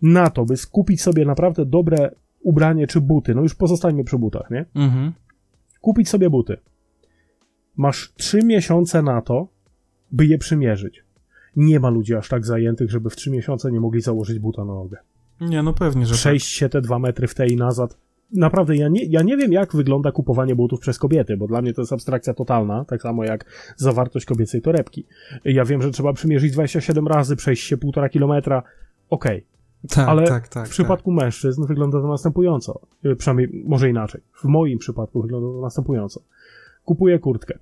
na 0.02 0.30
to, 0.30 0.44
by 0.44 0.56
skupić 0.56 1.02
sobie 1.02 1.24
naprawdę 1.24 1.66
dobre 1.66 2.10
ubranie 2.42 2.86
czy 2.86 3.00
buty, 3.00 3.34
no 3.34 3.42
już 3.42 3.54
pozostańmy 3.54 4.04
przy 4.04 4.18
butach, 4.18 4.50
nie? 4.50 4.64
Mhm. 4.74 5.12
Kupić 5.80 6.08
sobie 6.08 6.30
buty. 6.30 6.56
Masz 7.76 8.12
3 8.16 8.44
miesiące 8.44 9.02
na 9.02 9.22
to, 9.22 9.48
by 10.12 10.26
je 10.26 10.38
przymierzyć. 10.38 11.04
Nie 11.56 11.80
ma 11.80 11.90
ludzi 11.90 12.14
aż 12.14 12.28
tak 12.28 12.46
zajętych, 12.46 12.90
żeby 12.90 13.10
w 13.10 13.16
3 13.16 13.30
miesiące 13.30 13.72
nie 13.72 13.80
mogli 13.80 14.00
założyć 14.00 14.38
buta 14.38 14.64
na 14.64 14.74
nogę. 14.74 14.96
Nie, 15.40 15.62
no 15.62 15.72
pewnie, 15.72 16.06
że 16.06 16.14
Przejść 16.14 16.54
tak. 16.54 16.58
się 16.58 16.68
te 16.68 16.80
dwa 16.80 16.98
metry 16.98 17.28
w 17.28 17.34
tej 17.34 17.52
i 17.52 17.56
nazad. 17.56 17.98
Naprawdę, 18.32 18.76
ja 18.76 18.88
nie, 18.88 19.04
ja 19.04 19.22
nie 19.22 19.36
wiem, 19.36 19.52
jak 19.52 19.76
wygląda 19.76 20.12
kupowanie 20.12 20.54
butów 20.54 20.80
przez 20.80 20.98
kobiety, 20.98 21.36
bo 21.36 21.46
dla 21.46 21.62
mnie 21.62 21.72
to 21.72 21.82
jest 21.82 21.92
abstrakcja 21.92 22.34
totalna, 22.34 22.84
tak 22.84 23.02
samo 23.02 23.24
jak 23.24 23.44
zawartość 23.76 24.26
kobiecej 24.26 24.62
torebki. 24.62 25.06
Ja 25.44 25.64
wiem, 25.64 25.82
że 25.82 25.90
trzeba 25.90 26.12
przymierzyć 26.12 26.52
27 26.52 27.06
razy, 27.06 27.36
przejść 27.36 27.66
się 27.66 27.76
półtora 27.76 28.08
kilometra. 28.08 28.62
Okej. 29.10 29.36
Okay. 29.36 29.51
Tak, 29.88 30.08
Ale 30.08 30.26
tak, 30.26 30.48
tak, 30.48 30.68
w 30.68 30.70
przypadku 30.70 31.10
tak. 31.10 31.24
mężczyzn 31.24 31.66
wygląda 31.66 32.00
to 32.00 32.08
następująco. 32.08 32.80
Y, 33.06 33.16
przynajmniej, 33.16 33.64
może 33.66 33.90
inaczej. 33.90 34.20
W 34.34 34.44
moim 34.44 34.78
przypadku 34.78 35.22
wygląda 35.22 35.48
to 35.48 35.60
następująco. 35.60 36.22
Kupuję 36.84 37.18
kurtkę. 37.18 37.58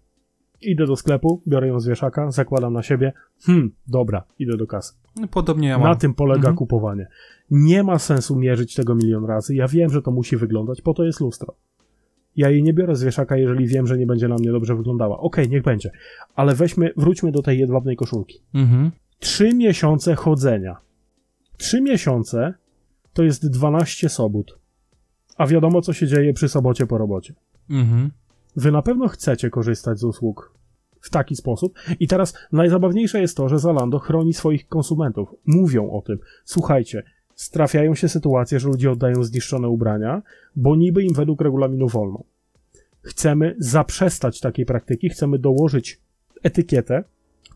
Idę 0.62 0.86
do 0.86 0.96
sklepu, 0.96 1.42
biorę 1.48 1.68
ją 1.68 1.80
z 1.80 1.86
wieszaka, 1.86 2.30
zakładam 2.30 2.72
na 2.72 2.82
siebie. 2.82 3.12
Hmm, 3.42 3.70
dobra, 3.86 4.24
idę 4.38 4.56
do 4.56 4.66
kasy. 4.66 4.94
No, 5.16 5.28
podobnie 5.28 5.68
ja 5.68 5.78
mam. 5.78 5.88
Na 5.88 5.96
tym 5.96 6.14
polega 6.14 6.38
mhm. 6.38 6.56
kupowanie. 6.56 7.06
Nie 7.50 7.82
ma 7.82 7.98
sensu 7.98 8.36
mierzyć 8.36 8.74
tego 8.74 8.94
milion 8.94 9.24
razy. 9.24 9.54
Ja 9.54 9.68
wiem, 9.68 9.90
że 9.90 10.02
to 10.02 10.10
musi 10.10 10.36
wyglądać, 10.36 10.80
po 10.80 10.94
to 10.94 11.04
jest 11.04 11.20
lustro. 11.20 11.54
Ja 12.36 12.50
jej 12.50 12.62
nie 12.62 12.72
biorę 12.72 12.96
z 12.96 13.02
wieszaka, 13.02 13.36
jeżeli 13.36 13.66
wiem, 13.66 13.86
że 13.86 13.98
nie 13.98 14.06
będzie 14.06 14.28
na 14.28 14.34
mnie 14.34 14.52
dobrze 14.52 14.74
wyglądała. 14.74 15.18
Okej, 15.18 15.44
okay, 15.44 15.52
niech 15.52 15.62
będzie. 15.62 15.90
Ale 16.34 16.54
weźmy, 16.54 16.92
wróćmy 16.96 17.32
do 17.32 17.42
tej 17.42 17.58
jedwabnej 17.58 17.96
koszulki. 17.96 18.40
Mhm. 18.54 18.90
Trzy 19.18 19.54
miesiące 19.54 20.14
chodzenia. 20.14 20.76
Trzy 21.60 21.80
miesiące 21.80 22.54
to 23.12 23.22
jest 23.22 23.50
12 23.50 24.08
sobot. 24.08 24.58
A 25.36 25.46
wiadomo, 25.46 25.82
co 25.82 25.92
się 25.92 26.06
dzieje 26.06 26.32
przy 26.32 26.48
sobocie 26.48 26.86
po 26.86 26.98
robocie. 26.98 27.34
Mhm. 27.70 28.10
Wy 28.56 28.72
na 28.72 28.82
pewno 28.82 29.08
chcecie 29.08 29.50
korzystać 29.50 29.98
z 29.98 30.04
usług 30.04 30.54
w 31.00 31.10
taki 31.10 31.36
sposób. 31.36 31.78
I 32.00 32.08
teraz 32.08 32.34
najzabawniejsze 32.52 33.20
jest 33.20 33.36
to, 33.36 33.48
że 33.48 33.58
Zalando 33.58 33.98
chroni 33.98 34.34
swoich 34.34 34.68
konsumentów. 34.68 35.34
Mówią 35.46 35.90
o 35.90 36.02
tym. 36.02 36.18
Słuchajcie, 36.44 37.02
trafiają 37.52 37.94
się 37.94 38.08
sytuacje, 38.08 38.60
że 38.60 38.68
ludzie 38.68 38.90
oddają 38.90 39.24
zniszczone 39.24 39.68
ubrania, 39.68 40.22
bo 40.56 40.76
niby 40.76 41.02
im 41.02 41.14
według 41.14 41.40
regulaminu 41.40 41.88
wolno. 41.88 42.24
Chcemy 43.02 43.56
zaprzestać 43.58 44.40
takiej 44.40 44.66
praktyki, 44.66 45.08
chcemy 45.08 45.38
dołożyć 45.38 46.00
etykietę, 46.42 47.04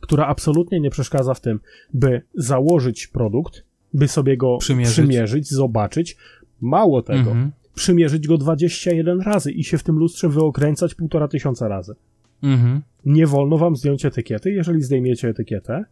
która 0.01 0.27
absolutnie 0.27 0.81
nie 0.81 0.91
przeszkadza 0.91 1.35
w 1.35 1.41
tym, 1.41 1.61
by 1.95 2.23
założyć 2.35 3.07
produkt, 3.07 3.65
by 3.95 4.09
sobie 4.09 4.37
go 4.37 4.59
przymierzyć, 4.59 4.93
przymierzyć 4.95 5.51
zobaczyć. 5.51 6.17
Mało 6.61 7.03
tego, 7.03 7.31
mhm. 7.31 7.53
przymierzyć 7.75 8.29
go 8.29 8.39
21 8.39 9.21
razy 9.21 9.53
i 9.53 9.65
się 9.65 9.79
w 9.79 9.83
tym 9.83 9.97
lustrze 9.97 10.29
wyokręcać 10.29 10.95
półtora 10.95 11.29
tysiąca 11.29 11.69
razy. 11.69 11.95
Mhm. 12.43 12.83
Nie 13.05 13.27
wolno 13.27 13.59
wam 13.59 13.77
zdjąć 13.77 14.05
etykiety. 14.05 14.53
Jeżeli 14.53 14.83
zdejmiecie 14.83 15.29
etykietę, 15.29 15.85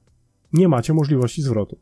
nie 0.52 0.68
macie 0.68 0.94
możliwości 0.94 1.42
zwrotu. 1.42 1.78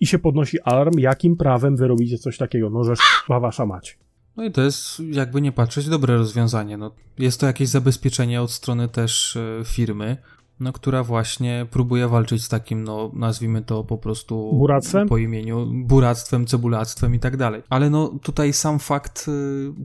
I 0.00 0.06
się 0.06 0.18
podnosi 0.18 0.60
alarm, 0.60 0.98
jakim 0.98 1.36
prawem 1.36 1.76
wy 1.76 1.88
robicie 1.88 2.18
coś 2.18 2.38
takiego. 2.38 2.70
No, 2.70 2.84
że 2.84 2.94
wasza 3.28 3.66
mać. 3.66 3.98
No 4.36 4.44
i 4.44 4.50
to 4.50 4.62
jest, 4.62 5.00
jakby 5.00 5.40
nie 5.40 5.52
patrzeć, 5.52 5.88
dobre 5.88 6.16
rozwiązanie. 6.16 6.76
No, 6.76 6.94
jest 7.18 7.40
to 7.40 7.46
jakieś 7.46 7.68
zabezpieczenie 7.68 8.42
od 8.42 8.50
strony 8.50 8.88
też 8.88 9.36
e, 9.36 9.62
firmy, 9.64 10.16
no, 10.60 10.72
która 10.72 11.02
właśnie 11.02 11.66
próbuje 11.70 12.08
walczyć 12.08 12.44
z 12.44 12.48
takim, 12.48 12.84
no, 12.84 13.10
nazwijmy 13.14 13.62
to 13.62 13.84
po 13.84 13.98
prostu 13.98 14.52
buractwem? 14.58 15.08
po 15.08 15.18
imieniu, 15.18 15.66
buractwem, 15.72 16.46
cebulactwem 16.46 17.14
i 17.14 17.18
tak 17.18 17.36
dalej. 17.36 17.62
Ale 17.70 17.90
no, 17.90 18.18
tutaj 18.22 18.52
sam 18.52 18.78
fakt 18.78 19.26
e, 19.28 19.32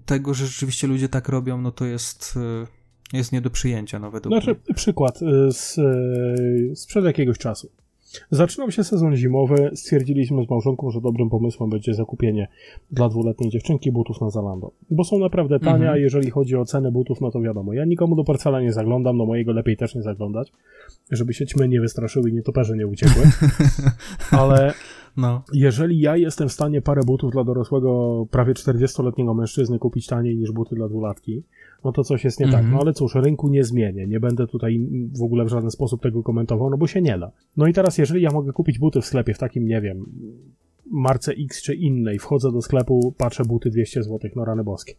tego, 0.06 0.34
że 0.34 0.48
rzeczywiście 0.48 0.88
ludzie 0.88 1.10
tak 1.10 1.30
robią, 1.30 1.62
no 1.62 1.72
to 1.72 1.86
jest 1.86 2.40
e, 2.64 2.84
jest 3.14 3.32
nie 3.32 3.42
do 3.42 3.50
przyjęcia, 3.50 4.00
no 4.00 4.12
według 4.12 4.34
Znaczy, 4.34 4.60
mnie. 4.66 4.76
przykład 4.76 5.22
y, 5.22 5.52
z, 5.52 5.78
y, 5.78 6.76
sprzed 6.76 7.06
jakiegoś 7.06 7.38
czasu. 7.38 7.72
Zaczynał 8.32 8.72
się 8.72 8.84
sezon 8.84 9.16
zimowy, 9.16 9.72
stwierdziliśmy 9.74 10.46
z 10.46 10.50
małżonką, 10.50 10.92
że 10.92 11.02
dobrym 11.02 11.30
pomysłem 11.30 11.70
będzie 11.70 11.94
zakupienie 11.94 12.48
dla 12.92 13.10
dwuletniej 13.10 13.50
dziewczynki 13.50 13.92
butów 13.92 14.22
na 14.22 14.30
Zalando. 14.30 14.72
Bo 14.90 15.04
są 15.04 15.20
naprawdę 15.20 15.60
tanie, 15.60 15.76
mhm. 15.76 15.94
a 15.94 15.98
jeżeli 15.98 16.30
chodzi 16.32 16.56
o 16.56 16.66
cenę 16.66 16.92
butów, 16.92 17.22
no 17.22 17.32
to 17.32 17.42
wiadomo, 17.42 17.74
ja 17.74 17.86
nikomu 17.86 18.16
do 18.16 18.24
portfela 18.24 18.62
nie 18.62 18.74
zaglądam, 18.74 19.18
no 19.18 19.26
mojego 19.26 19.54
lepiej 19.54 19.78
też 19.78 19.96
nie 19.96 20.02
zaglądać, 20.02 20.52
żeby 21.12 21.34
się 21.34 21.46
ćmy 21.46 21.68
nie 21.68 21.82
wystraszyły 21.82 22.30
i 22.30 22.34
nietoperze 22.34 22.78
nie 22.78 22.88
uciekły. 22.88 23.24
Ale 24.42 24.74
no. 25.18 25.44
Jeżeli 25.54 26.00
ja 26.00 26.18
jestem 26.18 26.50
w 26.50 26.54
stanie 26.54 26.82
parę 26.82 27.02
butów 27.06 27.32
dla 27.32 27.44
dorosłego, 27.44 28.26
prawie 28.32 28.54
40-letniego 28.54 29.34
mężczyzny 29.34 29.80
kupić 29.80 30.08
taniej 30.08 30.38
niż 30.38 30.52
buty 30.52 30.76
dla 30.76 30.90
dwulatki, 30.90 31.44
no 31.84 31.92
to 31.92 32.04
coś 32.04 32.24
jest 32.24 32.40
nie 32.40 32.46
mm 32.46 32.52
-hmm. 32.52 32.58
tak. 32.58 32.64
Mhm. 32.64 32.78
No 32.78 32.82
ale 32.82 32.94
cóż, 32.94 33.16
rynku 33.16 33.50
nie 33.50 33.64
zmienię. 33.64 34.08
Nie 34.08 34.20
będę 34.20 34.48
tutaj 34.48 34.88
w 35.20 35.24
ogóle 35.24 35.46
w 35.46 35.48
żaden 35.48 35.72
sposób 35.72 36.02
tego 36.02 36.24
komentował, 36.24 36.70
no 36.70 36.78
bo 36.78 36.88
się 36.88 37.02
nie 37.02 37.20
da. 37.20 37.32
No 37.58 37.68
i 37.68 37.74
teraz, 37.74 37.98
jeżeli 37.98 38.22
ja 38.22 38.32
mogę 38.32 38.54
kupić 38.54 38.80
buty 38.80 39.02
w 39.02 39.06
sklepie 39.06 39.34
w 39.34 39.38
takim, 39.38 39.68
nie 39.68 39.82
wiem, 39.82 40.06
marce 40.92 41.32
X 41.32 41.62
czy 41.64 41.76
innej, 41.76 42.20
wchodzę 42.20 42.52
do 42.52 42.62
sklepu, 42.62 43.14
patrzę 43.18 43.44
buty 43.46 43.70
200 43.70 44.04
zł, 44.04 44.32
no 44.36 44.46
rany 44.46 44.64
boskie. 44.64 44.94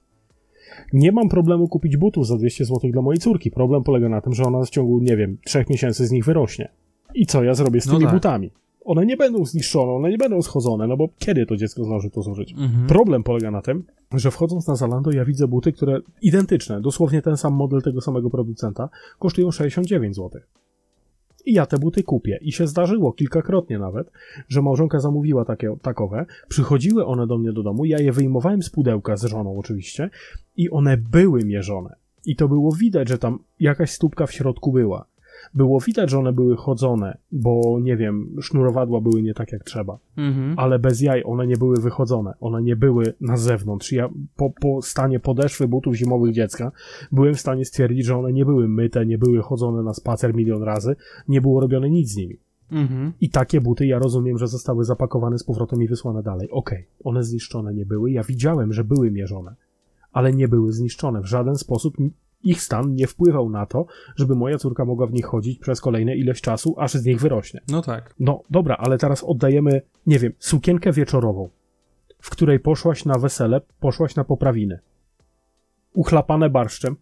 Nie 0.92 1.12
mam 1.12 1.28
problemu 1.28 1.68
kupić 1.68 1.96
butów 1.96 2.26
za 2.26 2.36
200 2.36 2.64
zł 2.64 2.90
dla 2.92 3.02
mojej 3.02 3.20
córki. 3.20 3.50
Problem 3.50 3.82
polega 3.82 4.08
na 4.08 4.20
tym, 4.20 4.34
że 4.34 4.44
ona 4.44 4.64
w 4.64 4.70
ciągu, 4.70 5.00
nie 5.00 5.16
wiem, 5.16 5.38
trzech 5.44 5.70
miesięcy 5.70 6.06
z 6.06 6.10
nich 6.10 6.24
wyrośnie. 6.24 6.68
I 7.14 7.26
co 7.26 7.44
ja 7.44 7.54
zrobię 7.54 7.80
z 7.80 7.86
no 7.86 7.92
tymi 7.92 8.04
no 8.04 8.10
tak. 8.10 8.16
butami? 8.16 8.50
One 8.84 9.06
nie 9.06 9.16
będą 9.16 9.44
zniszczone, 9.44 9.92
one 9.92 10.10
nie 10.10 10.18
będą 10.18 10.42
schodzone, 10.42 10.86
no 10.86 10.96
bo 10.96 11.08
kiedy 11.18 11.46
to 11.46 11.56
dziecko 11.56 11.84
zdąży 11.84 12.10
to 12.10 12.22
zużyć? 12.22 12.52
Mhm. 12.52 12.86
Problem 12.86 13.22
polega 13.22 13.50
na 13.50 13.62
tym, 13.62 13.84
że 14.14 14.30
wchodząc 14.30 14.66
na 14.66 14.76
Zalando 14.76 15.10
ja 15.10 15.24
widzę 15.24 15.48
buty, 15.48 15.72
które 15.72 16.00
identyczne, 16.22 16.80
dosłownie 16.80 17.22
ten 17.22 17.36
sam 17.36 17.54
model 17.54 17.82
tego 17.82 18.00
samego 18.00 18.30
producenta, 18.30 18.88
kosztują 19.18 19.50
69 19.50 20.16
zł. 20.16 20.40
I 21.46 21.52
ja 21.52 21.66
te 21.66 21.78
buty 21.78 22.02
kupię. 22.02 22.38
I 22.42 22.52
się 22.52 22.66
zdarzyło 22.66 23.12
kilkakrotnie 23.12 23.78
nawet, 23.78 24.10
że 24.48 24.62
małżonka 24.62 25.00
zamówiła 25.00 25.44
takie, 25.44 25.76
takowe, 25.82 26.26
przychodziły 26.48 27.06
one 27.06 27.26
do 27.26 27.38
mnie 27.38 27.52
do 27.52 27.62
domu, 27.62 27.84
ja 27.84 27.98
je 27.98 28.12
wyjmowałem 28.12 28.62
z 28.62 28.70
pudełka 28.70 29.16
z 29.16 29.24
żoną 29.24 29.58
oczywiście 29.58 30.10
i 30.56 30.70
one 30.70 30.96
były 30.96 31.44
mierzone. 31.44 31.96
I 32.26 32.36
to 32.36 32.48
było 32.48 32.72
widać, 32.72 33.08
że 33.08 33.18
tam 33.18 33.38
jakaś 33.60 33.90
stópka 33.90 34.26
w 34.26 34.32
środku 34.32 34.72
była. 34.72 35.06
Było 35.54 35.80
widać, 35.80 36.10
że 36.10 36.18
one 36.18 36.32
były 36.32 36.56
chodzone, 36.56 37.18
bo 37.32 37.78
nie 37.82 37.96
wiem, 37.96 38.36
sznurowadła 38.40 39.00
były 39.00 39.22
nie 39.22 39.34
tak 39.34 39.52
jak 39.52 39.64
trzeba. 39.64 39.98
Mhm. 40.16 40.54
Ale 40.58 40.78
bez 40.78 41.00
jaj 41.00 41.22
one 41.26 41.46
nie 41.46 41.56
były 41.56 41.80
wychodzone. 41.80 42.34
One 42.40 42.62
nie 42.62 42.76
były 42.76 43.14
na 43.20 43.36
zewnątrz. 43.36 43.92
Ja 43.92 44.08
po, 44.36 44.50
po 44.50 44.82
stanie 44.82 45.20
podeszwy 45.20 45.68
butów 45.68 45.94
zimowych 45.94 46.32
dziecka 46.32 46.72
byłem 47.12 47.34
w 47.34 47.40
stanie 47.40 47.64
stwierdzić, 47.64 48.06
że 48.06 48.16
one 48.16 48.32
nie 48.32 48.44
były 48.44 48.68
myte, 48.68 49.06
nie 49.06 49.18
były 49.18 49.42
chodzone 49.42 49.82
na 49.82 49.94
spacer 49.94 50.34
milion 50.34 50.62
razy, 50.62 50.96
nie 51.28 51.40
było 51.40 51.60
robione 51.60 51.90
nic 51.90 52.10
z 52.10 52.16
nimi. 52.16 52.38
Mhm. 52.70 53.12
I 53.20 53.30
takie 53.30 53.60
buty, 53.60 53.86
ja 53.86 53.98
rozumiem, 53.98 54.38
że 54.38 54.48
zostały 54.48 54.84
zapakowane 54.84 55.38
z 55.38 55.44
powrotem 55.44 55.82
i 55.82 55.88
wysłane 55.88 56.22
dalej. 56.22 56.50
Okej, 56.50 56.78
okay, 56.78 56.86
one 57.04 57.24
zniszczone 57.24 57.74
nie 57.74 57.86
były. 57.86 58.10
Ja 58.10 58.22
widziałem, 58.22 58.72
że 58.72 58.84
były 58.84 59.10
mierzone, 59.10 59.54
ale 60.12 60.32
nie 60.32 60.48
były 60.48 60.72
zniszczone. 60.72 61.20
W 61.20 61.26
żaden 61.26 61.56
sposób 61.56 61.96
ich 62.44 62.62
stan 62.62 62.94
nie 62.94 63.06
wpływał 63.06 63.50
na 63.50 63.66
to, 63.66 63.86
żeby 64.16 64.34
moja 64.34 64.58
córka 64.58 64.84
mogła 64.84 65.06
w 65.06 65.12
nich 65.12 65.26
chodzić 65.26 65.58
przez 65.58 65.80
kolejne 65.80 66.16
ileś 66.16 66.40
czasu, 66.40 66.74
aż 66.78 66.94
z 66.94 67.04
nich 67.04 67.20
wyrośnie. 67.20 67.60
No 67.68 67.82
tak. 67.82 68.14
No 68.20 68.42
dobra, 68.50 68.76
ale 68.76 68.98
teraz 68.98 69.24
oddajemy, 69.24 69.82
nie 70.06 70.18
wiem, 70.18 70.32
sukienkę 70.38 70.92
wieczorową, 70.92 71.48
w 72.20 72.30
której 72.30 72.60
poszłaś 72.60 73.04
na 73.04 73.18
wesele, 73.18 73.60
poszłaś 73.80 74.16
na 74.16 74.24
poprawiny. 74.24 74.78
Uchlapane 75.94 76.50
barszczem, 76.50 76.96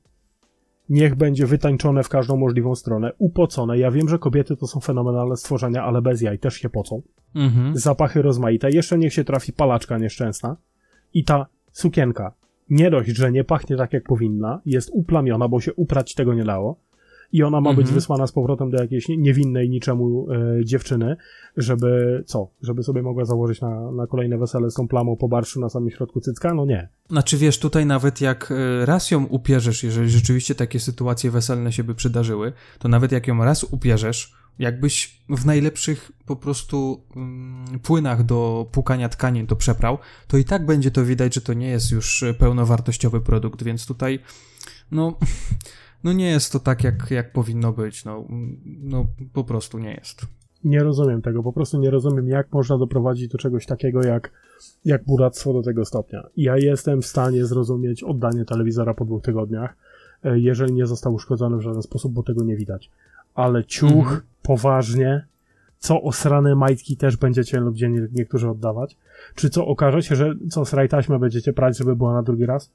niech 0.88 1.14
będzie 1.14 1.46
wytańczone 1.46 2.02
w 2.02 2.08
każdą 2.08 2.36
możliwą 2.36 2.74
stronę, 2.74 3.12
upocone. 3.18 3.78
Ja 3.78 3.90
wiem, 3.90 4.08
że 4.08 4.18
kobiety 4.18 4.56
to 4.56 4.66
są 4.66 4.80
fenomenalne 4.80 5.36
stworzenia, 5.36 5.84
ale 5.84 6.02
bez 6.02 6.22
jaj 6.22 6.38
też 6.38 6.54
się 6.54 6.70
pocą. 6.70 7.02
Mhm. 7.34 7.78
Zapachy 7.78 8.22
rozmaite. 8.22 8.70
Jeszcze 8.70 8.98
niech 8.98 9.12
się 9.12 9.24
trafi 9.24 9.52
palaczka 9.52 9.98
nieszczęsna. 9.98 10.56
I 11.14 11.24
ta 11.24 11.46
sukienka 11.72 12.32
nie 12.70 12.90
dość, 12.90 13.16
że 13.16 13.32
nie 13.32 13.44
pachnie 13.44 13.76
tak 13.76 13.92
jak 13.92 14.04
powinna, 14.04 14.60
jest 14.66 14.90
uplamiona, 14.92 15.48
bo 15.48 15.60
się 15.60 15.74
uprać 15.74 16.14
tego 16.14 16.34
nie 16.34 16.44
dało, 16.44 16.76
i 17.32 17.42
ona 17.42 17.60
ma 17.60 17.70
mhm. 17.70 17.76
być 17.76 17.94
wysłana 17.94 18.26
z 18.26 18.32
powrotem 18.32 18.70
do 18.70 18.78
jakiejś 18.78 19.08
niewinnej 19.08 19.70
niczemu 19.70 20.26
e, 20.30 20.64
dziewczyny, 20.64 21.16
żeby 21.56 22.22
co? 22.26 22.48
Żeby 22.62 22.82
sobie 22.82 23.02
mogła 23.02 23.24
założyć 23.24 23.60
na, 23.60 23.92
na 23.92 24.06
kolejne 24.06 24.38
wesele 24.38 24.70
z 24.70 24.74
tą 24.74 24.88
plamą 24.88 25.16
po 25.16 25.28
barszu 25.28 25.60
na 25.60 25.68
samym 25.68 25.90
środku 25.90 26.20
cycka? 26.20 26.54
No 26.54 26.64
nie. 26.64 26.88
Znaczy 27.10 27.36
wiesz, 27.36 27.58
tutaj 27.58 27.86
nawet 27.86 28.20
jak 28.20 28.52
e, 28.52 28.86
raz 28.86 29.10
ją 29.10 29.24
upierzesz, 29.24 29.84
jeżeli 29.84 30.10
rzeczywiście 30.10 30.54
takie 30.54 30.80
sytuacje 30.80 31.30
weselne 31.30 31.72
się 31.72 31.84
by 31.84 31.94
przydarzyły, 31.94 32.52
to 32.78 32.88
nawet 32.88 33.12
jak 33.12 33.26
ją 33.26 33.44
raz 33.44 33.64
upierzesz, 33.64 34.34
jakbyś 34.58 35.22
w 35.28 35.46
najlepszych 35.46 36.12
po 36.26 36.36
prostu 36.36 37.04
mm, 37.16 37.80
płynach 37.80 38.24
do 38.24 38.66
płukania 38.72 39.08
tkanin 39.08 39.46
to 39.46 39.56
przeprał, 39.56 39.98
to 40.26 40.36
i 40.36 40.44
tak 40.44 40.66
będzie 40.66 40.90
to 40.90 41.04
widać, 41.04 41.34
że 41.34 41.40
to 41.40 41.52
nie 41.52 41.68
jest 41.68 41.92
już 41.92 42.24
pełnowartościowy 42.38 43.20
produkt, 43.20 43.62
więc 43.62 43.86
tutaj 43.86 44.20
no, 44.90 45.18
no 46.04 46.12
nie 46.12 46.30
jest 46.30 46.52
to 46.52 46.60
tak, 46.60 46.84
jak, 46.84 47.10
jak 47.10 47.32
powinno 47.32 47.72
być. 47.72 48.04
No, 48.04 48.24
no 48.64 49.06
po 49.32 49.44
prostu 49.44 49.78
nie 49.78 49.94
jest. 49.94 50.26
Nie 50.64 50.82
rozumiem 50.82 51.22
tego, 51.22 51.42
po 51.42 51.52
prostu 51.52 51.78
nie 51.78 51.90
rozumiem, 51.90 52.28
jak 52.28 52.52
można 52.52 52.78
doprowadzić 52.78 53.28
do 53.28 53.38
czegoś 53.38 53.66
takiego 53.66 54.02
jak, 54.02 54.30
jak 54.84 55.04
buractwo 55.04 55.52
do 55.52 55.62
tego 55.62 55.84
stopnia. 55.84 56.22
Ja 56.36 56.56
jestem 56.56 57.02
w 57.02 57.06
stanie 57.06 57.46
zrozumieć 57.46 58.02
oddanie 58.02 58.44
telewizora 58.44 58.94
po 58.94 59.04
dwóch 59.04 59.22
tygodniach, 59.22 59.76
e, 60.24 60.38
jeżeli 60.38 60.72
nie 60.72 60.86
został 60.86 61.14
uszkodzony 61.14 61.56
w 61.56 61.60
żaden 61.60 61.82
sposób, 61.82 62.12
bo 62.12 62.22
tego 62.22 62.44
nie 62.44 62.56
widać. 62.56 62.90
Ale 63.34 63.64
ciuch, 63.64 63.90
mhm. 63.90 64.20
poważnie, 64.42 65.26
co 65.78 66.02
osrane 66.02 66.54
majtki 66.54 66.96
też 66.96 67.16
będziecie 67.16 67.60
lub 67.60 67.74
gdzie 67.74 67.90
niektórzy 68.12 68.50
oddawać? 68.50 68.96
Czy 69.34 69.50
co 69.50 69.66
okaże 69.66 70.02
się, 70.02 70.16
że 70.16 70.34
co 70.50 70.64
sraj 70.64 70.88
taśmę 70.88 71.18
będziecie 71.18 71.52
prać, 71.52 71.78
żeby 71.78 71.96
była 71.96 72.12
na 72.12 72.22
drugi 72.22 72.46
raz? 72.46 72.72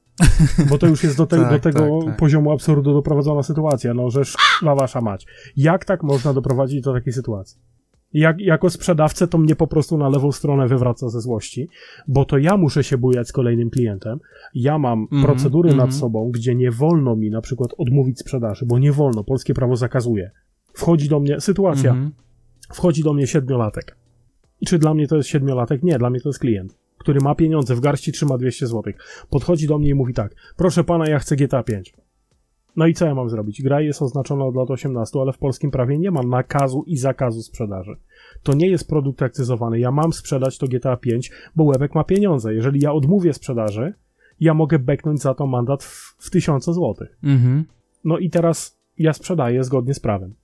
Bo 0.70 0.78
to 0.78 0.88
już 0.88 1.04
jest 1.04 1.18
do, 1.18 1.26
te, 1.26 1.38
tak, 1.42 1.52
do 1.52 1.60
tego 1.60 2.00
tak, 2.00 2.10
tak. 2.10 2.18
poziomu 2.18 2.52
absurdu 2.52 2.94
doprowadzona 2.94 3.44
sytuacja, 3.44 3.94
no 3.94 4.10
że 4.10 4.26
szkła 4.26 4.76
wasza 4.76 5.02
mać. 5.02 5.26
Jak 5.58 5.86
tak 5.86 6.04
można 6.04 6.34
doprowadzić 6.34 6.82
do 6.82 6.94
takiej 6.94 7.14
sytuacji? 7.14 7.60
Jak, 8.14 8.40
jako 8.40 8.70
sprzedawcę 8.70 9.28
to 9.28 9.38
mnie 9.38 9.56
po 9.56 9.68
prostu 9.68 9.98
na 9.98 10.10
lewą 10.10 10.32
stronę 10.32 10.68
wywraca 10.68 11.10
ze 11.10 11.22
złości, 11.22 11.70
bo 12.08 12.26
to 12.26 12.38
ja 12.38 12.58
muszę 12.58 12.84
się 12.84 12.98
bujać 12.98 13.28
z 13.28 13.32
kolejnym 13.32 13.70
klientem. 13.70 14.20
Ja 14.54 14.78
mam 14.78 15.08
mm 15.12 15.24
-hmm, 15.24 15.26
procedury 15.26 15.70
mm 15.70 15.76
-hmm. 15.76 15.82
nad 15.82 15.88
mhm. 15.88 16.00
sobą, 16.00 16.32
gdzie 16.32 16.56
nie 16.56 16.72
wolno 16.72 17.16
mi 17.16 17.30
na 17.30 17.42
przykład 17.42 17.72
odmówić 17.78 18.20
sprzedaży, 18.20 18.66
bo 18.66 18.80
nie 18.80 18.92
wolno, 18.92 19.24
polskie 19.24 19.54
prawo 19.54 19.76
zakazuje. 19.76 20.32
Wchodzi 20.78 21.10
do 21.10 21.20
mnie 21.20 21.42
sytuacja, 21.42 21.92
mm 21.92 22.06
-hmm 22.06 22.28
wchodzi 22.74 23.04
do 23.04 23.14
mnie 23.14 23.28
siedmiolatek. 23.28 23.98
I 24.62 24.66
czy 24.66 24.80
dla 24.80 24.94
mnie 24.94 25.08
to 25.08 25.18
jest 25.18 25.30
siedmiolatek? 25.30 25.84
Nie, 25.84 25.98
dla 25.98 26.10
mnie 26.10 26.20
to 26.20 26.30
jest 26.30 26.40
klient, 26.40 26.78
który 26.98 27.20
ma 27.20 27.36
pieniądze, 27.36 27.76
w 27.76 27.80
garści 27.80 28.12
trzyma 28.12 28.38
200 28.38 28.68
zł. 28.68 28.94
Podchodzi 29.30 29.68
do 29.68 29.78
mnie 29.78 29.90
i 29.90 29.94
mówi 29.94 30.14
tak, 30.14 30.36
proszę 30.56 30.84
pana, 30.84 31.10
ja 31.10 31.20
chcę 31.20 31.36
GTA 31.36 31.64
5. 31.64 31.94
No 32.76 32.88
i 32.88 32.94
co 32.94 33.06
ja 33.06 33.16
mam 33.16 33.30
zrobić? 33.30 33.62
Gra 33.62 33.82
jest 33.82 34.02
oznaczona 34.02 34.46
od 34.46 34.56
lat 34.56 34.72
18, 34.72 35.20
ale 35.22 35.34
w 35.34 35.38
polskim 35.38 35.72
prawie 35.72 35.98
nie 35.98 36.12
ma 36.12 36.24
nakazu 36.24 36.84
i 36.88 36.98
zakazu 36.98 37.42
sprzedaży. 37.42 37.96
To 38.44 38.54
nie 38.54 38.68
jest 38.70 38.88
produkt 38.88 39.22
akcyzowany. 39.22 39.80
Ja 39.80 39.92
mam 39.92 40.14
sprzedać 40.14 40.58
to 40.58 40.68
GTA 40.68 40.98
5, 40.98 41.32
bo 41.56 41.64
Łebek 41.64 41.96
ma 41.96 42.04
pieniądze. 42.04 42.54
Jeżeli 42.54 42.82
ja 42.82 42.94
odmówię 42.94 43.34
sprzedaży, 43.34 43.94
ja 44.40 44.54
mogę 44.54 44.80
beknąć 44.80 45.22
za 45.22 45.34
to 45.34 45.48
mandat 45.48 45.84
w, 45.84 46.16
w 46.20 46.30
tysiące 46.30 46.74
złotych. 46.74 47.18
Mhm. 47.24 47.66
No 48.04 48.18
i 48.18 48.30
teraz 48.30 48.80
ja 48.98 49.14
sprzedaję 49.14 49.64
zgodnie 49.64 49.94
z 49.94 50.00
prawem. 50.00 50.36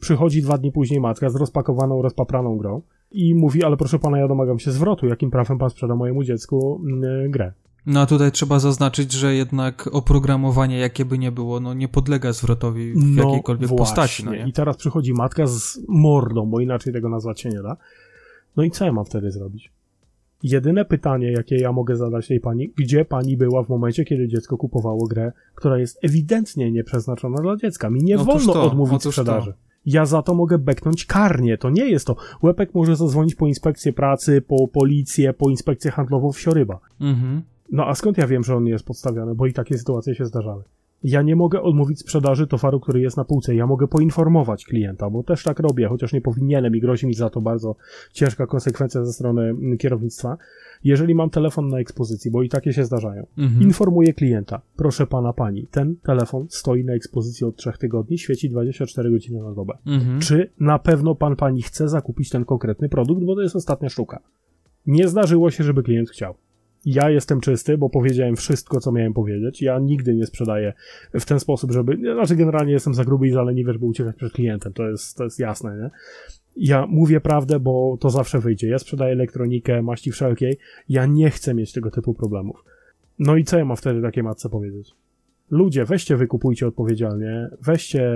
Przychodzi 0.00 0.42
dwa 0.42 0.58
dni 0.58 0.72
później 0.72 1.00
matka 1.00 1.30
z 1.30 1.36
rozpakowaną, 1.36 2.02
rozpapraną 2.02 2.56
grą 2.56 2.82
i 3.10 3.34
mówi, 3.34 3.64
ale 3.64 3.76
proszę 3.76 3.98
pana, 3.98 4.18
ja 4.18 4.28
domagam 4.28 4.58
się 4.58 4.70
zwrotu, 4.70 5.06
jakim 5.06 5.30
prawem 5.30 5.58
pan 5.58 5.70
sprzeda 5.70 5.94
mojemu 5.94 6.24
dziecku 6.24 6.80
yy, 7.02 7.28
grę. 7.28 7.52
No 7.86 8.00
a 8.00 8.06
tutaj 8.06 8.32
trzeba 8.32 8.58
zaznaczyć, 8.58 9.12
że 9.12 9.34
jednak 9.34 9.88
oprogramowanie, 9.92 10.78
jakie 10.78 11.04
by 11.04 11.18
nie 11.18 11.32
było, 11.32 11.60
no 11.60 11.74
nie 11.74 11.88
podlega 11.88 12.32
zwrotowi 12.32 12.92
w 12.92 13.16
no, 13.16 13.24
jakiejkolwiek 13.24 13.68
właśnie. 13.68 13.78
postaci. 13.78 14.24
No 14.24 14.34
nie? 14.34 14.48
I 14.48 14.52
teraz 14.52 14.76
przychodzi 14.76 15.12
matka 15.12 15.46
z 15.46 15.80
mordą, 15.88 16.46
bo 16.46 16.60
inaczej 16.60 16.92
tego 16.92 17.08
nazwać 17.08 17.40
się 17.40 17.48
nie 17.48 17.62
da. 17.62 17.76
No 18.56 18.62
i 18.62 18.70
co 18.70 18.84
ja 18.84 18.92
mam 18.92 19.04
wtedy 19.04 19.30
zrobić? 19.30 19.72
Jedyne 20.42 20.84
pytanie, 20.84 21.32
jakie 21.32 21.56
ja 21.56 21.72
mogę 21.72 21.96
zadać 21.96 22.28
tej 22.28 22.40
pani, 22.40 22.72
gdzie 22.76 23.04
pani 23.04 23.36
była 23.36 23.62
w 23.62 23.68
momencie, 23.68 24.04
kiedy 24.04 24.28
dziecko 24.28 24.56
kupowało 24.56 25.06
grę, 25.06 25.32
która 25.54 25.78
jest 25.78 25.98
ewidentnie 26.04 26.72
nieprzeznaczona 26.72 27.42
dla 27.42 27.56
dziecka? 27.56 27.90
Mi 27.90 28.02
nie 28.02 28.16
Otóż 28.16 28.26
wolno 28.26 28.52
to, 28.52 28.62
odmówić 28.62 29.02
sprzedaży. 29.02 29.52
To 29.52 29.67
ja 29.88 30.06
za 30.06 30.22
to 30.22 30.34
mogę 30.34 30.58
beknąć 30.58 31.04
karnie. 31.04 31.58
To 31.58 31.70
nie 31.70 31.90
jest 31.90 32.06
to. 32.06 32.16
Łepek 32.42 32.74
może 32.74 32.96
zadzwonić 32.96 33.34
po 33.34 33.46
inspekcję 33.46 33.92
pracy, 33.92 34.42
po 34.42 34.68
policję, 34.68 35.32
po 35.32 35.50
inspekcję 35.50 35.90
handlową 35.90 36.32
w 36.32 36.40
Sioryba. 36.40 36.78
Mhm. 37.00 37.42
No 37.72 37.86
a 37.86 37.94
skąd 37.94 38.18
ja 38.18 38.26
wiem, 38.26 38.44
że 38.44 38.56
on 38.56 38.64
nie 38.64 38.70
jest 38.70 38.84
podstawiony? 38.84 39.34
Bo 39.34 39.46
i 39.46 39.52
takie 39.52 39.78
sytuacje 39.78 40.14
się 40.14 40.24
zdarzały. 40.24 40.62
Ja 41.02 41.22
nie 41.22 41.36
mogę 41.36 41.62
odmówić 41.62 42.00
sprzedaży 42.00 42.46
towaru, 42.46 42.80
który 42.80 43.00
jest 43.00 43.16
na 43.16 43.24
półce. 43.24 43.54
Ja 43.54 43.66
mogę 43.66 43.88
poinformować 43.88 44.64
klienta, 44.64 45.10
bo 45.10 45.22
też 45.22 45.42
tak 45.42 45.58
robię, 45.58 45.88
chociaż 45.88 46.12
nie 46.12 46.20
powinienem 46.20 46.76
i 46.76 46.80
grozi 46.80 47.06
mi 47.06 47.14
za 47.14 47.30
to 47.30 47.40
bardzo 47.40 47.76
ciężka 48.12 48.46
konsekwencja 48.46 49.04
ze 49.04 49.12
strony 49.12 49.42
mm, 49.42 49.78
kierownictwa. 49.78 50.38
Jeżeli 50.84 51.14
mam 51.14 51.30
telefon 51.30 51.68
na 51.68 51.78
ekspozycji, 51.78 52.30
bo 52.30 52.42
i 52.42 52.48
takie 52.48 52.72
się 52.72 52.84
zdarzają, 52.84 53.26
mhm. 53.38 53.62
informuję 53.62 54.14
klienta, 54.14 54.60
proszę 54.76 55.06
pana, 55.06 55.32
pani, 55.32 55.66
ten 55.70 55.96
telefon 55.96 56.46
stoi 56.48 56.84
na 56.84 56.92
ekspozycji 56.92 57.46
od 57.46 57.56
trzech 57.56 57.78
tygodni, 57.78 58.18
świeci 58.18 58.50
24 58.50 59.10
godziny 59.10 59.42
na 59.42 59.54
dobę. 59.54 59.78
Mhm. 59.86 60.20
Czy 60.20 60.50
na 60.60 60.78
pewno 60.78 61.14
pan, 61.14 61.36
pani 61.36 61.62
chce 61.62 61.88
zakupić 61.88 62.30
ten 62.30 62.44
konkretny 62.44 62.88
produkt, 62.88 63.24
bo 63.24 63.34
to 63.34 63.42
jest 63.42 63.56
ostatnia 63.56 63.88
sztuka. 63.88 64.20
Nie 64.86 65.08
zdarzyło 65.08 65.50
się, 65.50 65.64
żeby 65.64 65.82
klient 65.82 66.10
chciał 66.10 66.34
ja 66.92 67.10
jestem 67.10 67.40
czysty, 67.40 67.78
bo 67.78 67.90
powiedziałem 67.90 68.36
wszystko, 68.36 68.80
co 68.80 68.92
miałem 68.92 69.12
powiedzieć. 69.12 69.62
Ja 69.62 69.78
nigdy 69.78 70.14
nie 70.14 70.26
sprzedaję 70.26 70.72
w 71.20 71.24
ten 71.24 71.40
sposób, 71.40 71.72
żeby. 71.72 71.96
Znaczy, 71.96 72.36
generalnie 72.36 72.72
jestem 72.72 72.94
za 72.94 73.04
gruby 73.04 73.28
i 73.28 73.30
za 73.30 73.42
leniwy, 73.42 73.72
żeby 73.72 73.86
uciekać 73.86 74.16
przed 74.16 74.32
klientem. 74.32 74.72
To 74.72 74.88
jest, 74.88 75.16
to 75.16 75.24
jest 75.24 75.38
jasne, 75.38 75.76
nie? 75.76 75.90
Ja 76.56 76.86
mówię 76.86 77.20
prawdę, 77.20 77.60
bo 77.60 77.96
to 78.00 78.10
zawsze 78.10 78.40
wyjdzie. 78.40 78.68
Ja 78.68 78.78
sprzedaję 78.78 79.12
elektronikę, 79.12 79.82
maści 79.82 80.12
wszelkiej. 80.12 80.58
Ja 80.88 81.06
nie 81.06 81.30
chcę 81.30 81.54
mieć 81.54 81.72
tego 81.72 81.90
typu 81.90 82.14
problemów. 82.14 82.64
No 83.18 83.36
i 83.36 83.44
co 83.44 83.58
ja 83.58 83.64
mam 83.64 83.76
wtedy 83.76 84.02
takiej 84.02 84.22
matce 84.22 84.48
powiedzieć? 84.48 84.94
Ludzie, 85.50 85.84
weźcie, 85.84 86.16
wykupujcie 86.16 86.66
odpowiedzialnie, 86.66 87.48
weźcie 87.66 88.12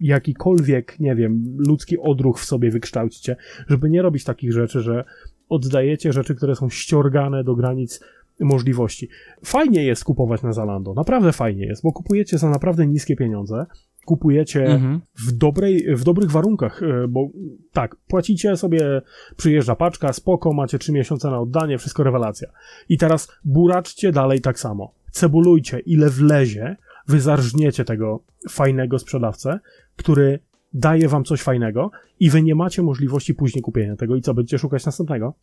jakikolwiek, 0.00 1.00
nie 1.00 1.14
wiem, 1.14 1.56
ludzki 1.58 1.98
odruch 1.98 2.40
w 2.40 2.44
sobie 2.44 2.70
wykształćcie, 2.70 3.36
żeby 3.68 3.90
nie 3.90 4.02
robić 4.02 4.24
takich 4.24 4.52
rzeczy, 4.52 4.80
że 4.80 5.04
oddajecie 5.50 6.12
rzeczy, 6.12 6.34
które 6.34 6.54
są 6.56 6.68
ściorgane 6.68 7.44
do 7.44 7.54
granic 7.54 8.00
możliwości. 8.40 9.08
Fajnie 9.44 9.84
jest 9.84 10.04
kupować 10.04 10.42
na 10.42 10.52
Zalando, 10.52 10.94
naprawdę 10.94 11.32
fajnie 11.32 11.66
jest, 11.66 11.82
bo 11.82 11.92
kupujecie 11.92 12.38
za 12.38 12.50
naprawdę 12.50 12.86
niskie 12.86 13.16
pieniądze, 13.16 13.66
kupujecie 14.04 14.66
mhm. 14.66 15.00
w, 15.26 15.32
dobrej, 15.32 15.96
w 15.96 16.04
dobrych 16.04 16.30
warunkach, 16.30 16.82
e, 16.82 17.08
bo 17.08 17.28
tak, 17.72 17.96
płacicie 17.96 18.56
sobie, 18.56 19.02
przyjeżdża 19.36 19.76
paczka, 19.76 20.12
spoko, 20.12 20.52
macie 20.52 20.78
trzy 20.78 20.92
miesiące 20.92 21.30
na 21.30 21.40
oddanie, 21.40 21.78
wszystko 21.78 22.02
rewelacja. 22.02 22.48
I 22.88 22.98
teraz 22.98 23.28
buraczcie 23.44 24.12
dalej 24.12 24.40
tak 24.40 24.58
samo. 24.58 24.92
Cebulujcie 25.10 25.78
ile 25.78 26.10
wlezie, 26.10 26.76
wy 27.08 27.20
zarżniecie 27.20 27.84
tego 27.84 28.20
fajnego 28.48 28.98
sprzedawcę, 28.98 29.60
który 29.96 30.38
daje 30.72 31.08
wam 31.08 31.24
coś 31.24 31.42
fajnego 31.42 31.90
i 32.20 32.30
wy 32.30 32.42
nie 32.42 32.54
macie 32.54 32.82
możliwości 32.82 33.34
później 33.34 33.62
kupienia 33.62 33.96
tego 33.96 34.16
i 34.16 34.22
co, 34.22 34.34
będziecie 34.34 34.58
szukać 34.58 34.86
następnego? 34.86 35.34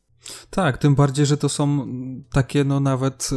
Tak, 0.49 0.77
tym 0.77 0.95
bardziej, 0.95 1.25
że 1.25 1.37
to 1.37 1.49
są 1.49 1.87
takie 2.31 2.63
no 2.63 2.79
nawet 2.79 3.29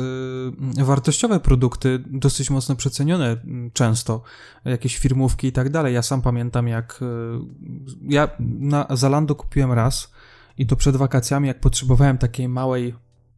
y, 0.79 0.85
wartościowe 0.85 1.41
produkty, 1.41 2.05
dosyć 2.07 2.51
mocno 2.51 2.77
przecenione 2.77 3.33
y, 3.33 3.71
często, 3.73 4.23
jakieś 4.65 4.99
firmówki 4.99 5.47
i 5.47 5.53
tak 5.53 5.71
dalej. 5.71 5.95
Ja 5.95 6.03
sam 6.03 6.23
pamiętam 6.23 6.69
jak 6.69 7.01
y, 7.03 7.07
ja 8.03 8.29
na 8.59 8.87
Zalando 8.91 9.35
kupiłem 9.35 9.73
raz 9.73 10.13
i 10.59 10.67
to 10.67 10.77
przed 10.77 10.97
wakacjami, 10.97 11.49
jak 11.49 11.61
potrzebowałem 11.61 12.19
takiej 12.19 12.49
małej 12.49 12.95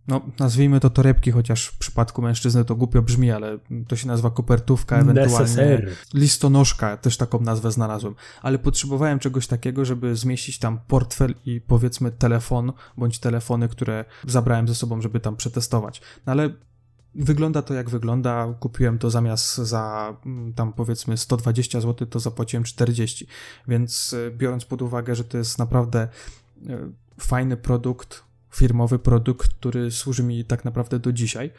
no, 0.08 0.20
nazwijmy 0.38 0.80
to 0.80 0.90
torebki, 0.90 1.30
chociaż 1.30 1.66
w 1.66 1.78
przypadku 1.78 2.22
mężczyzny 2.22 2.64
to 2.64 2.76
głupio 2.76 3.02
brzmi, 3.02 3.30
ale 3.30 3.58
to 3.88 3.96
się 3.96 4.08
nazywa 4.08 4.30
kopertówka, 4.30 4.98
ewentualnie 4.98 5.86
listonoszka, 6.14 6.96
też 6.96 7.16
taką 7.16 7.40
nazwę 7.40 7.72
znalazłem. 7.72 8.14
Ale 8.42 8.58
potrzebowałem 8.58 9.18
czegoś 9.18 9.46
takiego, 9.46 9.84
żeby 9.84 10.16
zmieścić 10.16 10.58
tam 10.58 10.78
portfel 10.86 11.34
i 11.44 11.60
powiedzmy 11.60 12.10
telefon, 12.10 12.72
bądź 12.96 13.18
telefony, 13.18 13.68
które 13.68 14.04
zabrałem 14.26 14.68
ze 14.68 14.74
sobą, 14.74 15.00
żeby 15.00 15.20
tam 15.20 15.36
przetestować. 15.36 16.02
No 16.26 16.32
ale 16.32 16.50
Wygląda 17.14 17.62
to 17.62 17.74
jak 17.74 17.90
wygląda. 17.90 18.54
Kupiłem 18.60 18.98
to 18.98 19.10
zamiast 19.10 19.56
za 19.56 20.16
mm, 20.26 20.52
tam 20.52 20.72
powiedzmy 20.72 21.16
120 21.16 21.80
zł, 21.80 22.08
to 22.08 22.20
zapłaciłem 22.20 22.64
40. 22.64 23.26
Więc 23.68 24.14
e, 24.26 24.30
biorąc 24.30 24.64
pod 24.64 24.82
uwagę, 24.82 25.14
że 25.14 25.24
to 25.24 25.38
jest 25.38 25.58
naprawdę 25.58 26.08
e, 26.68 26.90
fajny 27.20 27.56
produkt, 27.56 28.24
firmowy 28.54 28.98
produkt, 28.98 29.48
który 29.48 29.90
służy 29.90 30.22
mi 30.22 30.44
tak 30.44 30.64
naprawdę 30.64 30.98
do 30.98 31.12
dzisiaj, 31.12 31.50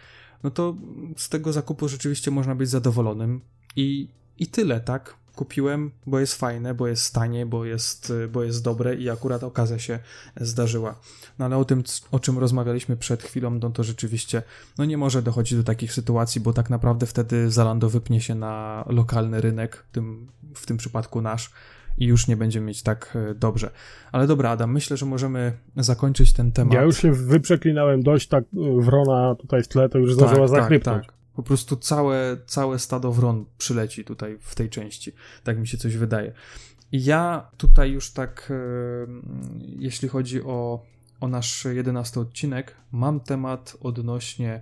no 0.44 0.52
to 0.52 0.76
z 1.18 1.30
tego 1.30 1.54
zakupu 1.54 1.88
rzeczywiście 1.88 2.32
można 2.32 2.56
być 2.56 2.70
zadowolonym 2.70 3.42
i, 3.76 4.08
i 4.40 4.48
tyle, 4.48 4.80
tak? 4.80 5.24
kupiłem, 5.36 5.92
bo 6.06 6.20
jest 6.20 6.36
fajne, 6.36 6.74
bo 6.74 6.88
jest 6.88 7.14
tanie, 7.14 7.46
bo 7.46 7.66
jest, 7.66 8.14
bo 8.32 8.44
jest 8.44 8.64
dobre 8.64 8.96
i 8.96 9.10
akurat 9.10 9.44
okazja 9.44 9.80
się 9.80 10.00
zdarzyła. 10.42 11.00
No 11.40 11.46
ale 11.46 11.58
o 11.58 11.66
tym, 11.66 11.84
o 12.12 12.20
czym 12.20 12.38
rozmawialiśmy 12.38 12.98
przed 12.98 13.24
chwilą, 13.24 13.50
no 13.50 13.70
to 13.70 13.84
rzeczywiście 13.84 14.44
no 14.78 14.86
nie 14.86 14.98
może 14.98 15.22
dochodzić 15.22 15.58
do 15.58 15.64
takich 15.64 15.94
sytuacji, 15.94 16.42
bo 16.42 16.54
tak 16.54 16.70
naprawdę 16.70 17.06
wtedy 17.06 17.52
Zalando 17.52 17.90
wypnie 17.90 18.22
się 18.22 18.36
na 18.36 18.84
lokalny 18.88 19.42
rynek, 19.42 19.86
w 19.90 19.92
tym, 19.92 20.28
w 20.56 20.66
tym 20.66 20.78
przypadku 20.78 21.22
nasz, 21.22 21.52
i 21.98 22.06
już 22.06 22.28
nie 22.28 22.38
będziemy 22.38 22.66
mieć 22.66 22.84
tak 22.84 23.18
e, 23.32 23.36
dobrze. 23.36 23.72
Ale 24.12 24.28
dobra, 24.28 24.50
Adam, 24.50 24.72
myślę, 24.72 24.98
że 24.98 25.06
możemy 25.06 25.54
zakończyć 25.76 26.34
ten 26.34 26.52
temat. 26.52 26.74
Ja 26.74 26.82
już 26.82 26.98
się 26.98 27.12
wyprzeklinałem 27.12 28.04
dość, 28.04 28.28
tak 28.28 28.44
e, 28.44 28.82
wrona 28.82 29.36
tutaj 29.36 29.64
w 29.64 29.68
tle 29.68 29.90
to 29.90 29.98
już 29.98 30.14
zdążyła 30.14 30.48
tak. 30.48 30.70
Tak, 30.70 30.84
tak. 30.84 31.14
Po 31.36 31.44
prostu 31.44 31.76
całe, 31.76 32.38
całe 32.46 32.80
stado 32.80 33.12
wron 33.12 33.46
przyleci 33.58 34.06
tutaj 34.06 34.38
w 34.40 34.56
tej 34.56 34.70
części. 34.70 35.12
Tak 35.44 35.60
mi 35.60 35.68
się 35.68 35.78
coś 35.78 35.98
wydaje. 35.98 36.34
Ja 36.92 37.50
tutaj 37.58 37.92
już 37.92 38.12
tak, 38.12 38.52
e, 38.52 38.56
jeśli 39.60 40.10
chodzi 40.10 40.44
o, 40.44 40.86
o 41.20 41.28
nasz 41.28 41.66
jedenasty 41.66 42.20
odcinek, 42.20 42.76
mam 42.92 43.20
temat 43.20 43.78
odnośnie 43.82 44.62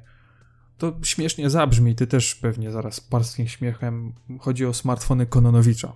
to 0.81 0.93
śmiesznie 1.03 1.49
zabrzmi, 1.49 1.95
ty 1.95 2.07
też 2.07 2.35
pewnie 2.35 2.71
zaraz 2.71 3.01
parskim 3.01 3.47
śmiechem. 3.47 4.13
Chodzi 4.39 4.65
o 4.65 4.73
smartfony 4.73 5.25
Kononowicza. 5.25 5.93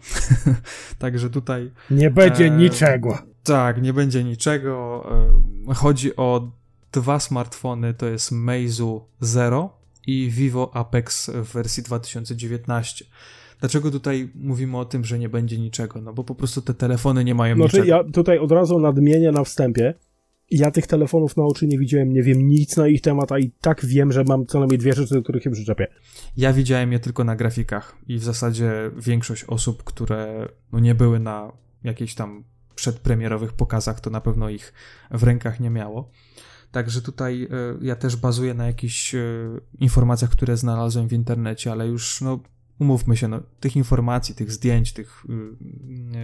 Także 0.99 1.29
tutaj. 1.29 1.71
Nie 1.91 2.11
będzie 2.11 2.45
e, 2.45 2.49
niczego. 2.49 3.17
Tak, 3.43 3.81
nie 3.81 3.93
będzie 3.93 4.23
niczego. 4.23 5.05
E, 5.69 5.73
chodzi 5.73 6.15
o 6.15 6.51
dwa 6.91 7.19
smartfony, 7.19 7.93
to 7.93 8.05
jest 8.05 8.31
Meizu 8.31 9.05
Zero 9.19 9.69
i 10.07 10.29
Vivo 10.29 10.75
Apex 10.75 11.29
w 11.29 11.53
wersji 11.53 11.83
2019. 11.83 13.05
Dlaczego 13.59 13.91
tutaj 13.91 14.29
mówimy 14.36 14.77
o 14.77 14.86
tym, 14.86 15.05
że 15.05 15.19
nie 15.19 15.29
będzie 15.29 15.57
niczego? 15.57 16.01
No 16.01 16.13
bo 16.13 16.23
po 16.23 16.36
prostu 16.36 16.61
te 16.61 16.73
telefony 16.73 17.23
nie 17.23 17.36
mają 17.36 17.55
znaczy, 17.55 17.77
niczego. 17.77 17.97
Ja 17.97 18.11
tutaj 18.11 18.39
od 18.39 18.51
razu 18.51 18.79
nadmienię 18.79 19.31
na 19.31 19.43
wstępie, 19.43 19.93
ja 20.51 20.71
tych 20.71 20.87
telefonów 20.87 21.37
na 21.37 21.43
oczy 21.43 21.67
nie 21.67 21.79
widziałem, 21.79 22.13
nie 22.13 22.23
wiem 22.23 22.47
nic 22.47 22.77
na 22.77 22.87
ich 22.87 23.01
temat, 23.01 23.31
a 23.31 23.39
i 23.39 23.51
tak 23.61 23.85
wiem, 23.85 24.11
że 24.11 24.23
mam 24.23 24.45
co 24.45 24.59
najmniej 24.59 24.77
dwie 24.77 24.93
rzeczy, 24.93 25.13
do 25.13 25.23
których 25.23 25.43
się 25.43 25.51
przyczepię. 25.51 25.87
Ja 26.37 26.53
widziałem 26.53 26.91
je 26.91 26.99
tylko 26.99 27.23
na 27.23 27.35
grafikach 27.35 27.97
i 28.07 28.17
w 28.17 28.23
zasadzie 28.23 28.71
większość 28.97 29.43
osób, 29.43 29.83
które 29.83 30.47
no 30.71 30.79
nie 30.79 30.95
były 30.95 31.19
na 31.19 31.51
jakichś 31.83 32.13
tam 32.13 32.43
przedpremierowych 32.75 33.53
pokazach, 33.53 33.99
to 33.99 34.09
na 34.09 34.21
pewno 34.21 34.49
ich 34.49 34.73
w 35.11 35.23
rękach 35.23 35.59
nie 35.59 35.69
miało. 35.69 36.11
Także 36.71 37.01
tutaj 37.01 37.43
y, 37.43 37.47
ja 37.85 37.95
też 37.95 38.15
bazuję 38.15 38.53
na 38.53 38.67
jakichś 38.67 39.15
y, 39.15 39.61
informacjach, 39.79 40.29
które 40.31 40.57
znalazłem 40.57 41.07
w 41.07 41.13
internecie, 41.13 41.71
ale 41.71 41.87
już 41.87 42.21
no 42.21 42.39
umówmy 42.79 43.17
się, 43.17 43.27
no, 43.27 43.39
tych 43.59 43.75
informacji, 43.75 44.35
tych 44.35 44.51
zdjęć, 44.51 44.93
tych 44.93 45.25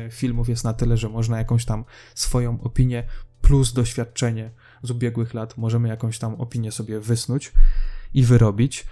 y, 0.07 0.09
filmów 0.11 0.49
jest 0.49 0.63
na 0.63 0.73
tyle, 0.73 0.97
że 0.97 1.09
można 1.09 1.37
jakąś 1.37 1.65
tam 1.65 1.85
swoją 2.15 2.61
opinię 2.61 3.03
plus 3.41 3.73
doświadczenie 3.73 4.51
z 4.83 4.91
ubiegłych 4.91 5.33
lat, 5.33 5.57
możemy 5.57 5.89
jakąś 5.89 6.19
tam 6.19 6.35
opinię 6.35 6.71
sobie 6.71 6.99
wysnuć 6.99 7.53
i 8.13 8.23
wyrobić. 8.23 8.85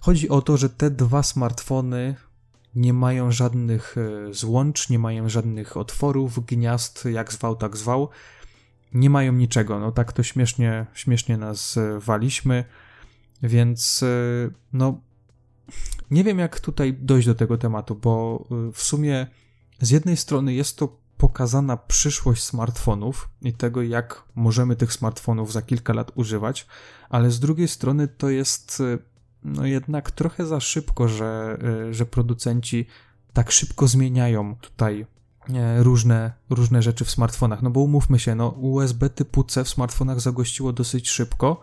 Chodzi 0.00 0.28
o 0.28 0.42
to, 0.42 0.56
że 0.56 0.70
te 0.70 0.90
dwa 0.90 1.22
smartfony 1.22 2.14
nie 2.74 2.92
mają 2.92 3.32
żadnych 3.32 3.96
e, 3.98 4.34
złącz, 4.34 4.90
nie 4.90 4.98
mają 4.98 5.28
żadnych 5.28 5.76
otworów, 5.76 6.46
gniazd, 6.46 7.04
jak 7.04 7.32
zwał, 7.32 7.56
tak 7.56 7.76
zwał. 7.76 8.08
Nie 8.94 9.10
mają 9.10 9.32
niczego. 9.32 9.80
No 9.80 9.92
tak 9.92 10.12
to 10.12 10.22
śmiesznie, 10.22 10.86
śmiesznie 10.94 11.36
nas 11.36 11.76
e, 11.76 11.98
waliśmy, 12.00 12.64
więc 13.42 14.02
e, 14.02 14.06
no 14.72 15.00
nie 16.10 16.24
wiem 16.24 16.38
jak 16.38 16.60
tutaj 16.60 16.94
dojść 17.00 17.26
do 17.26 17.34
tego 17.34 17.58
tematu, 17.58 17.94
bo 17.94 18.44
w 18.72 18.82
sumie 18.82 19.26
z 19.80 19.90
jednej 19.90 20.16
strony 20.16 20.54
jest 20.54 20.76
to 20.76 20.96
pokazana 21.18 21.76
przyszłość 21.76 22.42
smartfonów 22.42 23.28
i 23.42 23.52
tego, 23.52 23.82
jak 23.82 24.22
możemy 24.34 24.76
tych 24.76 24.92
smartfonów 24.92 25.52
za 25.52 25.62
kilka 25.62 25.92
lat 25.92 26.12
używać, 26.14 26.66
ale 27.10 27.30
z 27.30 27.40
drugiej 27.40 27.68
strony 27.68 28.08
to 28.08 28.30
jest 28.30 28.80
e, 28.80 28.98
no 29.44 29.66
jednak 29.66 30.10
trochę 30.10 30.46
za 30.46 30.60
szybko, 30.60 31.08
że, 31.08 31.58
e, 31.88 31.94
że 31.94 32.06
producenci 32.06 32.86
tak 33.32 33.50
szybko 33.50 33.86
zmieniają 33.86 34.56
tutaj 34.56 35.06
e, 35.54 35.82
różne, 35.82 36.32
różne 36.50 36.82
rzeczy 36.82 37.04
w 37.04 37.10
smartfonach. 37.10 37.62
No 37.62 37.70
bo 37.70 37.80
umówmy 37.80 38.18
się, 38.18 38.34
no 38.34 38.48
USB 38.48 39.10
typu 39.10 39.44
C 39.44 39.64
w 39.64 39.68
smartfonach 39.68 40.20
zagościło 40.20 40.72
dosyć 40.72 41.10
szybko, 41.10 41.60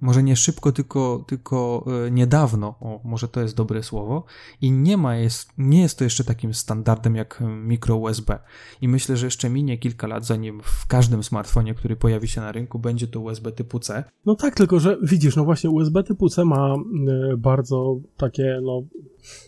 może 0.00 0.22
nie 0.22 0.36
szybko, 0.36 0.72
tylko, 0.72 1.24
tylko 1.26 1.86
e, 2.06 2.10
niedawno, 2.10 2.74
o, 2.80 3.00
może 3.04 3.28
to 3.28 3.40
jest 3.40 3.56
dobre 3.56 3.82
słowo, 3.82 4.24
i 4.60 4.72
nie 4.72 4.96
ma, 4.96 5.16
jest, 5.16 5.52
nie 5.58 5.80
jest 5.82 5.98
to 5.98 6.04
jeszcze 6.04 6.24
takim 6.24 6.54
standardem 6.54 7.16
jak 7.16 7.42
mikro 7.46 7.96
USB. 7.96 8.38
I 8.80 8.88
myślę, 8.88 9.16
że 9.16 9.26
jeszcze 9.26 9.50
minie 9.50 9.78
kilka 9.78 10.06
lat, 10.06 10.26
zanim 10.26 10.60
w 10.62 10.86
każdym 10.86 11.22
smartfonie, 11.22 11.74
który 11.74 11.96
pojawi 11.96 12.28
się 12.28 12.40
na 12.40 12.52
rynku, 12.52 12.78
będzie 12.78 13.06
to 13.08 13.20
USB 13.20 13.52
typu 13.52 13.78
C. 13.78 14.04
No 14.26 14.34
tak, 14.34 14.54
tylko 14.54 14.80
że 14.80 14.96
widzisz, 15.02 15.36
no 15.36 15.44
właśnie 15.44 15.70
USB 15.70 16.02
typu 16.02 16.28
C 16.28 16.44
ma 16.44 16.74
y, 17.32 17.36
bardzo 17.36 17.96
takie, 18.16 18.60
no, 18.62 18.82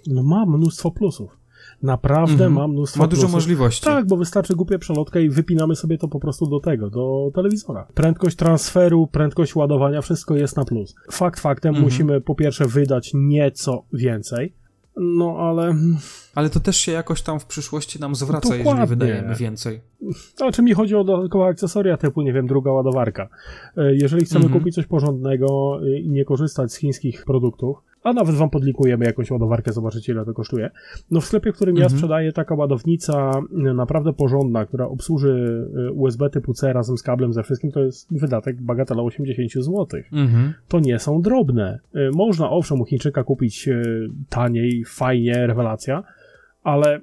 no 0.06 0.22
ma 0.22 0.46
mnóstwo 0.46 0.90
plusów. 0.90 1.41
Naprawdę 1.82 2.44
mm 2.44 2.52
-hmm. 2.52 2.56
ma 2.56 2.68
mnóstwo 2.68 3.00
Ma 3.00 3.06
dużo 3.06 3.20
plusów. 3.20 3.34
możliwości. 3.34 3.84
Tak, 3.84 4.06
bo 4.06 4.16
wystarczy 4.16 4.56
głupia 4.56 4.78
przelotka 4.78 5.20
i 5.20 5.28
wypinamy 5.28 5.76
sobie 5.76 5.98
to 5.98 6.08
po 6.08 6.20
prostu 6.20 6.46
do 6.46 6.60
tego, 6.60 6.90
do 6.90 7.30
telewizora. 7.34 7.86
Prędkość 7.94 8.36
transferu, 8.36 9.06
prędkość 9.06 9.54
ładowania, 9.54 10.02
wszystko 10.02 10.36
jest 10.36 10.56
na 10.56 10.64
plus. 10.64 10.94
Fakt 11.10 11.40
faktem, 11.40 11.70
mm 11.70 11.80
-hmm. 11.80 11.84
musimy 11.84 12.20
po 12.20 12.34
pierwsze 12.34 12.66
wydać 12.66 13.10
nieco 13.14 13.84
więcej, 13.92 14.54
no 14.96 15.36
ale... 15.38 15.76
Ale 16.34 16.50
to 16.50 16.60
też 16.60 16.76
się 16.76 16.92
jakoś 16.92 17.22
tam 17.22 17.40
w 17.40 17.46
przyszłości 17.46 18.00
nam 18.00 18.14
zwraca, 18.14 18.40
Dokładnie. 18.40 18.70
jeżeli 18.70 18.86
wydajemy 18.86 19.34
więcej. 19.34 19.80
Czym 20.52 20.64
mi 20.64 20.74
chodzi 20.74 20.94
o 20.94 21.04
dodatkowe 21.04 21.44
akcesoria 21.44 21.96
typu, 21.96 22.22
nie 22.22 22.32
wiem, 22.32 22.46
druga 22.46 22.72
ładowarka. 22.72 23.28
E, 23.76 23.94
jeżeli 23.94 24.24
chcemy 24.24 24.44
mm 24.44 24.56
-hmm. 24.56 24.58
kupić 24.58 24.74
coś 24.74 24.86
porządnego 24.86 25.80
e, 25.82 25.98
i 25.98 26.10
nie 26.10 26.24
korzystać 26.24 26.72
z 26.72 26.76
chińskich 26.76 27.24
produktów, 27.24 27.76
a 28.02 28.12
nawet 28.12 28.34
wam 28.34 28.50
podlikujemy 28.50 29.04
jakąś 29.04 29.30
ładowarkę, 29.30 29.72
zobaczycie 29.72 30.12
ile 30.12 30.24
to 30.24 30.34
kosztuje. 30.34 30.70
No 31.10 31.20
w 31.20 31.24
sklepie, 31.24 31.52
w 31.52 31.54
którym 31.54 31.76
mhm. 31.76 31.82
ja 31.92 31.96
sprzedaję, 31.96 32.32
taka 32.32 32.54
ładownica 32.54 33.40
y, 33.70 33.74
naprawdę 33.74 34.12
porządna, 34.12 34.66
która 34.66 34.86
obsłuży 34.86 35.66
y, 35.88 35.92
USB 35.92 36.30
typu 36.30 36.54
C 36.54 36.72
razem 36.72 36.98
z 36.98 37.02
kablem 37.02 37.32
ze 37.32 37.42
wszystkim, 37.42 37.72
to 37.72 37.80
jest 37.80 38.08
wydatek 38.10 38.62
bagatela 38.62 39.02
80 39.02 39.52
zł. 39.52 39.86
Mhm. 40.12 40.54
To 40.68 40.80
nie 40.80 40.98
są 40.98 41.22
drobne. 41.22 41.78
Y, 41.96 42.10
można 42.14 42.50
owszem 42.50 42.80
u 42.80 42.84
Chińczyka 42.84 43.24
kupić 43.24 43.68
taniej, 44.28 44.84
fajnie, 44.84 45.46
rewelacja, 45.46 46.02
ale 46.62 47.00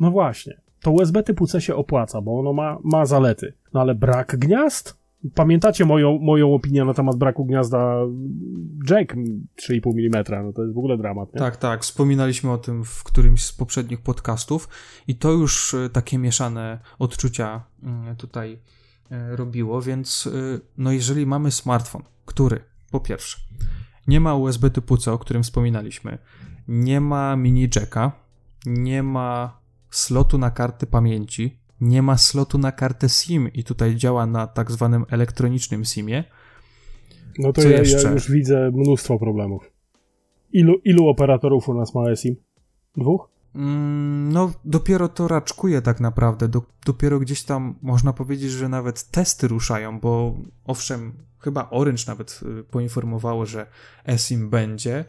no 0.00 0.10
właśnie, 0.10 0.56
to 0.82 0.90
USB 0.90 1.22
typu 1.22 1.46
C 1.46 1.60
się 1.60 1.74
opłaca, 1.74 2.20
bo 2.20 2.38
ono 2.38 2.52
ma, 2.52 2.78
ma 2.84 3.06
zalety. 3.06 3.52
No 3.74 3.80
ale 3.80 3.94
brak 3.94 4.36
gniazd? 4.38 4.97
Pamiętacie 5.34 5.84
moją, 5.84 6.18
moją 6.18 6.54
opinię 6.54 6.84
na 6.84 6.94
temat 6.94 7.16
braku 7.16 7.44
gniazda 7.44 7.96
Jack 8.90 9.14
3,5 9.14 9.92
mm? 9.98 10.44
No 10.44 10.52
to 10.52 10.62
jest 10.62 10.74
w 10.74 10.78
ogóle 10.78 10.98
dramat. 10.98 11.34
Nie? 11.34 11.38
Tak, 11.38 11.56
tak. 11.56 11.82
Wspominaliśmy 11.82 12.52
o 12.52 12.58
tym 12.58 12.84
w 12.84 13.04
którymś 13.04 13.44
z 13.44 13.52
poprzednich 13.52 14.00
podcastów 14.00 14.68
i 15.08 15.14
to 15.14 15.32
już 15.32 15.74
e, 15.74 15.90
takie 15.90 16.18
mieszane 16.18 16.78
odczucia 16.98 17.64
mm, 17.82 18.16
tutaj 18.16 18.58
e, 19.10 19.36
robiło, 19.36 19.82
więc 19.82 20.26
e, 20.26 20.60
no 20.78 20.92
jeżeli 20.92 21.26
mamy 21.26 21.50
smartfon, 21.50 22.02
który 22.24 22.60
po 22.90 23.00
pierwsze 23.00 23.38
nie 24.08 24.20
ma 24.20 24.34
USB 24.34 24.70
typu 24.70 24.96
C, 24.96 25.12
o 25.12 25.18
którym 25.18 25.42
wspominaliśmy, 25.42 26.18
nie 26.68 27.00
ma 27.00 27.36
mini 27.36 27.68
jacka, 27.76 28.12
nie 28.66 29.02
ma 29.02 29.60
slotu 29.90 30.38
na 30.38 30.50
karty 30.50 30.86
pamięci, 30.86 31.58
nie 31.80 32.02
ma 32.02 32.16
slotu 32.16 32.58
na 32.58 32.72
kartę 32.72 33.08
SIM 33.08 33.52
i 33.52 33.64
tutaj 33.64 33.96
działa 33.96 34.26
na 34.26 34.46
tak 34.46 34.70
zwanym 34.70 35.04
elektronicznym 35.10 35.84
SIMie. 35.84 36.24
No 37.38 37.52
to 37.52 37.62
ja, 37.62 37.82
ja, 37.82 38.10
już 38.10 38.30
widzę 38.30 38.70
mnóstwo 38.74 39.18
problemów. 39.18 39.70
Ilu, 40.52 40.74
ilu 40.84 41.08
operatorów 41.08 41.68
u 41.68 41.74
nas 41.74 41.94
ma 41.94 42.16
SIM? 42.16 42.36
Dwóch? 42.96 43.28
Mm, 43.54 44.32
no, 44.32 44.52
dopiero 44.64 45.08
to 45.08 45.28
raczkuje 45.28 45.82
tak 45.82 46.00
naprawdę. 46.00 46.48
Do, 46.48 46.62
dopiero 46.86 47.18
gdzieś 47.18 47.42
tam 47.42 47.74
można 47.82 48.12
powiedzieć, 48.12 48.50
że 48.50 48.68
nawet 48.68 49.10
testy 49.10 49.48
ruszają, 49.48 50.00
bo 50.00 50.34
owszem, 50.64 51.12
chyba 51.38 51.70
Orange 51.70 52.02
nawet 52.06 52.40
y, 52.60 52.64
poinformowało, 52.64 53.46
że 53.46 53.66
eSIM 54.06 54.50
będzie, 54.50 55.04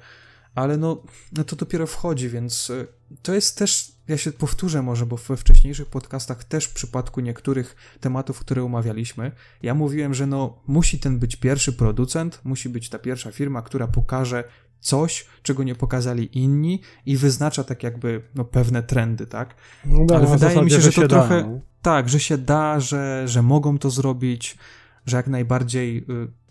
ale 0.56 0.78
no, 0.78 1.04
no 1.32 1.44
to 1.44 1.56
dopiero 1.56 1.88
wchodzi, 1.88 2.30
więc 2.30 2.70
y, 2.70 2.88
to 3.22 3.34
jest 3.34 3.58
też, 3.58 3.92
ja 4.08 4.18
się 4.18 4.32
powtórzę 4.32 4.82
może, 4.82 5.06
bo 5.06 5.18
we 5.18 5.38
wcześniejszych 5.38 5.88
podcastach 5.88 6.44
też 6.44 6.66
w 6.66 6.74
przypadku 6.74 7.22
niektórych 7.22 7.76
tematów, 8.00 8.40
które 8.40 8.64
umawialiśmy, 8.64 9.32
ja 9.64 9.74
mówiłem, 9.74 10.14
że 10.14 10.28
no 10.28 10.62
musi 10.68 11.00
ten 11.00 11.20
być 11.20 11.36
pierwszy 11.36 11.74
producent, 11.74 12.42
musi 12.44 12.70
być 12.70 12.90
ta 12.90 13.00
pierwsza 13.00 13.32
firma, 13.32 13.62
która 13.62 13.88
pokaże 13.88 14.44
coś, 14.80 15.26
czego 15.44 15.64
nie 15.64 15.76
pokazali 15.76 16.40
inni 16.40 16.82
i 17.06 17.18
wyznacza 17.18 17.64
tak 17.64 17.84
jakby 17.84 18.22
no, 18.36 18.46
pewne 18.46 18.84
trendy, 18.84 19.28
tak? 19.28 19.56
No, 19.86 20.16
Ale 20.16 20.28
wydaje 20.28 20.62
mi 20.62 20.72
się, 20.72 20.82
że, 20.82 20.92
że 20.92 21.02
to 21.02 21.08
trochę... 21.08 21.42
Da, 21.42 21.48
no. 21.48 21.60
Tak, 21.82 22.10
że 22.10 22.20
się 22.20 22.38
da, 22.38 22.80
że, 22.80 23.28
że 23.28 23.42
mogą 23.42 23.78
to 23.78 23.90
zrobić, 23.90 24.58
że 25.06 25.18
jak 25.18 25.28
najbardziej 25.28 25.98
y, 25.98 26.04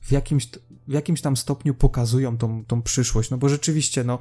w 0.08 0.12
jakimś, 0.12 0.48
w 0.88 0.92
jakimś 0.92 1.20
tam 1.20 1.36
stopniu 1.36 1.74
pokazują 1.74 2.38
tą, 2.38 2.64
tą 2.64 2.82
przyszłość, 2.82 3.30
no 3.30 3.38
bo 3.38 3.48
rzeczywiście, 3.48 4.04
no, 4.04 4.18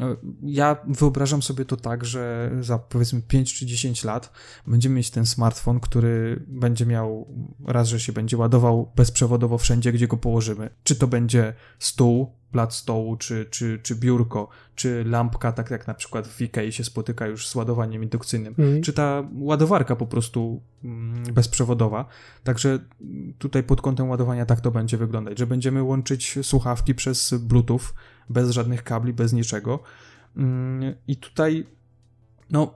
e, 0.00 0.16
ja 0.42 0.76
wyobrażam 0.88 1.42
sobie 1.42 1.64
to 1.64 1.76
tak, 1.76 2.04
że 2.04 2.50
za 2.60 2.78
powiedzmy 2.78 3.22
5 3.22 3.54
czy 3.54 3.66
10 3.66 4.04
lat 4.04 4.32
będziemy 4.66 4.94
mieć 4.94 5.10
ten 5.10 5.26
smartfon, 5.26 5.80
który 5.80 6.44
będzie 6.46 6.86
miał, 6.86 7.26
raz, 7.66 7.88
że 7.88 8.00
się 8.00 8.12
będzie 8.12 8.36
ładował 8.36 8.92
bezprzewodowo 8.96 9.58
wszędzie, 9.58 9.92
gdzie 9.92 10.08
go 10.08 10.16
położymy. 10.16 10.70
Czy 10.84 10.96
to 10.96 11.06
będzie 11.06 11.54
stół, 11.78 12.37
blat 12.52 12.74
stołu, 12.74 13.16
czy, 13.16 13.46
czy, 13.50 13.78
czy 13.82 13.94
biurko, 13.94 14.48
czy 14.74 15.04
lampka, 15.04 15.52
tak 15.52 15.70
jak 15.70 15.86
na 15.86 15.94
przykład 15.94 16.28
w 16.28 16.40
Ikei 16.40 16.72
się 16.72 16.84
spotyka 16.84 17.26
już 17.26 17.48
z 17.48 17.54
ładowaniem 17.54 18.02
indukcyjnym, 18.02 18.54
mm. 18.58 18.82
czy 18.82 18.92
ta 18.92 19.28
ładowarka 19.38 19.96
po 19.96 20.06
prostu 20.06 20.62
mm, 20.84 21.34
bezprzewodowa. 21.34 22.04
Także 22.44 22.78
tutaj 23.38 23.62
pod 23.62 23.80
kątem 23.80 24.08
ładowania 24.08 24.46
tak 24.46 24.60
to 24.60 24.70
będzie 24.70 24.96
wyglądać, 24.96 25.38
że 25.38 25.46
będziemy 25.46 25.82
łączyć 25.82 26.38
słuchawki 26.42 26.94
przez 26.94 27.34
Bluetooth, 27.34 27.80
bez 28.30 28.50
żadnych 28.50 28.82
kabli, 28.82 29.12
bez 29.12 29.32
niczego. 29.32 29.82
Mm, 30.36 30.94
I 31.08 31.16
tutaj, 31.16 31.66
no, 32.50 32.74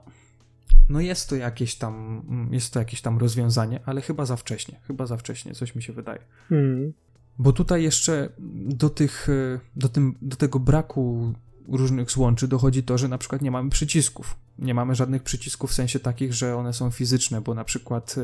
no 0.89 1.01
jest 1.01 1.29
to 1.29 1.35
jakieś 1.35 1.75
tam, 1.75 2.21
jest 2.51 2.73
to 2.73 2.79
jakieś 2.79 3.01
tam 3.01 3.17
rozwiązanie, 3.17 3.79
ale 3.85 4.01
chyba 4.01 4.25
za 4.25 4.35
wcześnie, 4.35 4.79
chyba 4.87 5.05
za 5.05 5.17
wcześnie, 5.17 5.53
coś 5.53 5.75
mi 5.75 5.83
się 5.83 5.93
wydaje. 5.93 6.19
Mm. 6.51 6.93
Bo 7.39 7.53
tutaj 7.53 7.83
jeszcze 7.83 8.29
do, 8.65 8.89
tych, 8.89 9.29
e, 9.29 9.59
do, 9.75 9.89
tym, 9.89 10.15
do 10.21 10.35
tego 10.35 10.59
braku 10.59 11.33
różnych 11.67 12.11
złączy 12.11 12.47
dochodzi 12.47 12.83
to, 12.83 12.97
że 12.97 13.07
na 13.07 13.17
przykład 13.17 13.41
nie 13.41 13.51
mamy 13.51 13.69
przycisków. 13.69 14.35
Nie 14.59 14.73
mamy 14.73 14.95
żadnych 14.95 15.23
przycisków 15.23 15.71
w 15.71 15.73
sensie 15.73 15.99
takich, 15.99 16.33
że 16.33 16.55
one 16.55 16.73
są 16.73 16.91
fizyczne, 16.91 17.41
bo 17.41 17.53
na 17.53 17.63
przykład 17.63 18.15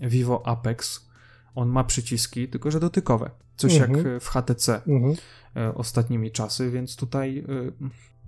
e, 0.00 0.08
Vivo 0.08 0.46
Apex 0.46 1.08
on 1.54 1.68
ma 1.68 1.84
przyciski, 1.84 2.48
tylko 2.48 2.70
że 2.70 2.80
dotykowe. 2.80 3.30
Coś 3.56 3.74
jak 3.74 3.90
mhm. 3.90 4.20
w 4.20 4.28
HTC 4.28 4.82
mhm. 4.86 5.14
E, 5.56 5.74
ostatnimi 5.74 6.30
czasy, 6.30 6.70
więc 6.70 6.96
tutaj 6.96 7.44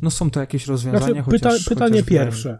no 0.02 0.10
są 0.10 0.30
to 0.30 0.40
jakieś 0.40 0.66
rozwiązania. 0.66 1.22
Znaczy, 1.22 1.30
pyta, 1.30 1.50
pytanie 1.68 1.94
chociaż 1.94 2.08
pierwsze. 2.08 2.58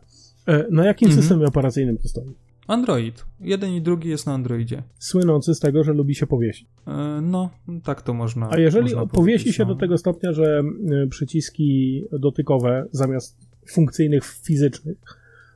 Na 0.71 0.85
jakim 0.85 1.09
mhm. 1.09 1.23
systemie 1.23 1.47
operacyjnym 1.47 1.99
to 1.99 2.09
stoi? 2.09 2.35
Android. 2.67 3.25
Jeden 3.41 3.71
i 3.73 3.83
drugi 3.83 4.09
jest 4.09 4.27
na 4.27 4.35
Androidzie. 4.35 4.83
Słynący 4.99 5.55
z 5.55 5.61
tego, 5.61 5.85
że 5.85 5.93
lubi 5.93 6.15
się 6.15 6.27
powiesić. 6.27 6.69
E, 6.87 7.21
no, 7.23 7.51
tak 7.85 8.03
to 8.03 8.15
można. 8.15 8.51
A 8.51 8.59
jeżeli 8.59 8.95
można 8.95 9.07
powiesi 9.07 9.53
się 9.53 9.65
no. 9.65 9.75
do 9.75 9.81
tego 9.81 9.99
stopnia, 9.99 10.33
że 10.33 10.63
e, 11.05 11.07
przyciski 11.07 12.03
dotykowe 12.13 12.87
zamiast 12.93 13.37
funkcyjnych 13.71 14.25
fizycznych 14.25 14.97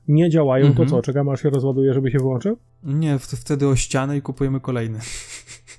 nie 0.09 0.31
działają, 0.31 0.67
mhm. 0.67 0.89
to 0.89 0.97
co? 0.97 1.03
Czekamy 1.03 1.31
aż 1.31 1.43
się 1.43 1.51
rozładuje, 1.51 1.95
żeby 1.95 2.11
się 2.11 2.19
wyłączył? 2.19 2.57
Nie, 2.83 3.19
wtedy 3.19 3.69
o 3.69 3.77
ścianę 3.77 4.17
i 4.17 4.23
kupujemy 4.23 4.61
kolejny. 4.61 4.99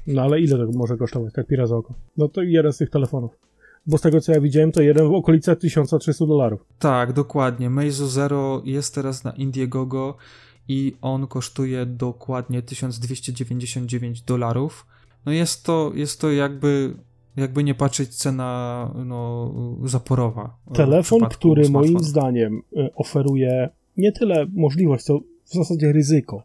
No 0.07 0.21
ale 0.21 0.41
ile 0.41 0.57
to 0.57 0.71
może 0.77 0.97
kosztować, 0.97 1.33
tak 1.33 1.47
pira 1.47 1.67
za 1.67 1.75
oko? 1.75 1.93
No 2.17 2.27
to 2.27 2.41
jeden 2.41 2.73
z 2.73 2.77
tych 2.77 2.89
telefonów. 2.89 3.31
Bo 3.87 3.97
z 3.97 4.01
tego 4.01 4.21
co 4.21 4.31
ja 4.31 4.41
widziałem, 4.41 4.71
to 4.71 4.81
jeden 4.81 5.07
w 5.07 5.13
okolicach 5.13 5.57
1300 5.57 6.25
dolarów. 6.25 6.65
Tak, 6.79 7.13
dokładnie. 7.13 7.69
Meizu 7.69 8.07
Zero 8.07 8.61
jest 8.65 8.95
teraz 8.95 9.23
na 9.23 9.31
Indiegogo 9.31 10.17
i 10.67 10.93
on 11.01 11.27
kosztuje 11.27 11.85
dokładnie 11.85 12.61
1299 12.61 14.21
dolarów. 14.21 14.85
No 15.25 15.31
jest 15.31 15.65
to, 15.65 15.91
jest 15.95 16.21
to 16.21 16.31
jakby, 16.31 16.93
jakby 17.35 17.63
nie 17.63 17.75
patrzeć 17.75 18.15
cena 18.15 18.91
no, 19.05 19.51
zaporowa. 19.83 20.57
Telefon, 20.73 21.19
który 21.29 21.69
moim 21.69 22.03
zdaniem 22.03 22.61
y, 22.77 22.89
oferuje 22.95 23.69
nie 23.97 24.11
tyle 24.11 24.45
możliwość, 24.53 25.03
co 25.03 25.19
w 25.45 25.53
zasadzie 25.53 25.91
ryzyko 25.91 26.43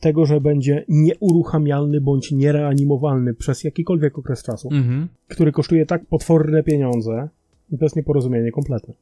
tego, 0.00 0.26
że 0.26 0.40
będzie 0.40 0.84
nieuruchamialny 0.88 2.00
bądź 2.00 2.32
niereanimowalny 2.32 3.34
przez 3.34 3.64
jakikolwiek 3.64 4.18
okres 4.18 4.42
czasu, 4.42 4.68
mhm. 4.72 5.08
który 5.28 5.52
kosztuje 5.52 5.86
tak 5.86 6.06
potworne 6.06 6.62
pieniądze, 6.62 7.28
to 7.78 7.84
jest 7.84 7.96
nieporozumienie 7.96 8.52
kompletne 8.52 8.94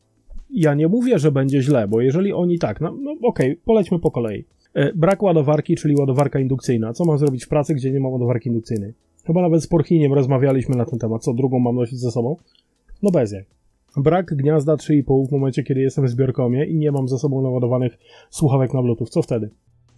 ja 0.53 0.74
nie 0.74 0.88
mówię, 0.88 1.18
że 1.18 1.32
będzie 1.32 1.62
źle, 1.62 1.88
bo 1.88 2.01
jeżeli 2.01 2.32
oni 2.32 2.59
tak, 2.59 2.80
no, 2.80 2.96
no 3.03 3.11
okej, 3.11 3.53
okay, 3.53 3.57
polećmy 3.64 3.98
po 3.98 4.11
kolei. 4.11 4.44
E, 4.74 4.92
brak 4.92 5.22
ładowarki, 5.22 5.76
czyli 5.76 5.94
ładowarka 5.96 6.38
indukcyjna. 6.38 6.92
Co 6.92 7.05
mam 7.05 7.18
zrobić 7.18 7.44
w 7.44 7.48
pracy, 7.48 7.74
gdzie 7.74 7.90
nie 7.90 8.01
ma 8.01 8.09
ładowarki 8.09 8.48
indukcyjnej? 8.48 8.94
Chyba 9.26 9.42
nawet 9.42 9.62
z 9.62 9.66
Porchiniem 9.66 10.12
rozmawialiśmy 10.12 10.76
na 10.76 10.84
ten 10.84 10.98
temat, 10.98 11.22
co 11.22 11.34
drugą 11.34 11.59
mam 11.59 11.76
nosić 11.76 11.98
ze 11.98 12.11
sobą? 12.11 12.36
No 13.03 13.11
bez 13.11 13.32
jak. 13.32 13.44
Brak 13.96 14.34
gniazda 14.34 14.74
3,5 14.74 15.28
w 15.28 15.32
momencie, 15.32 15.62
kiedy 15.62 15.80
jestem 15.80 16.05
w 16.05 16.09
zbiorkomie 16.09 16.64
i 16.66 16.76
nie 16.76 16.92
mam 16.92 17.09
ze 17.09 17.18
sobą 17.18 17.42
naładowanych 17.42 17.98
słuchawek 18.30 18.74
na 18.74 18.82
Bluetooth. 18.82 19.07
Co 19.07 19.22
wtedy? 19.22 19.51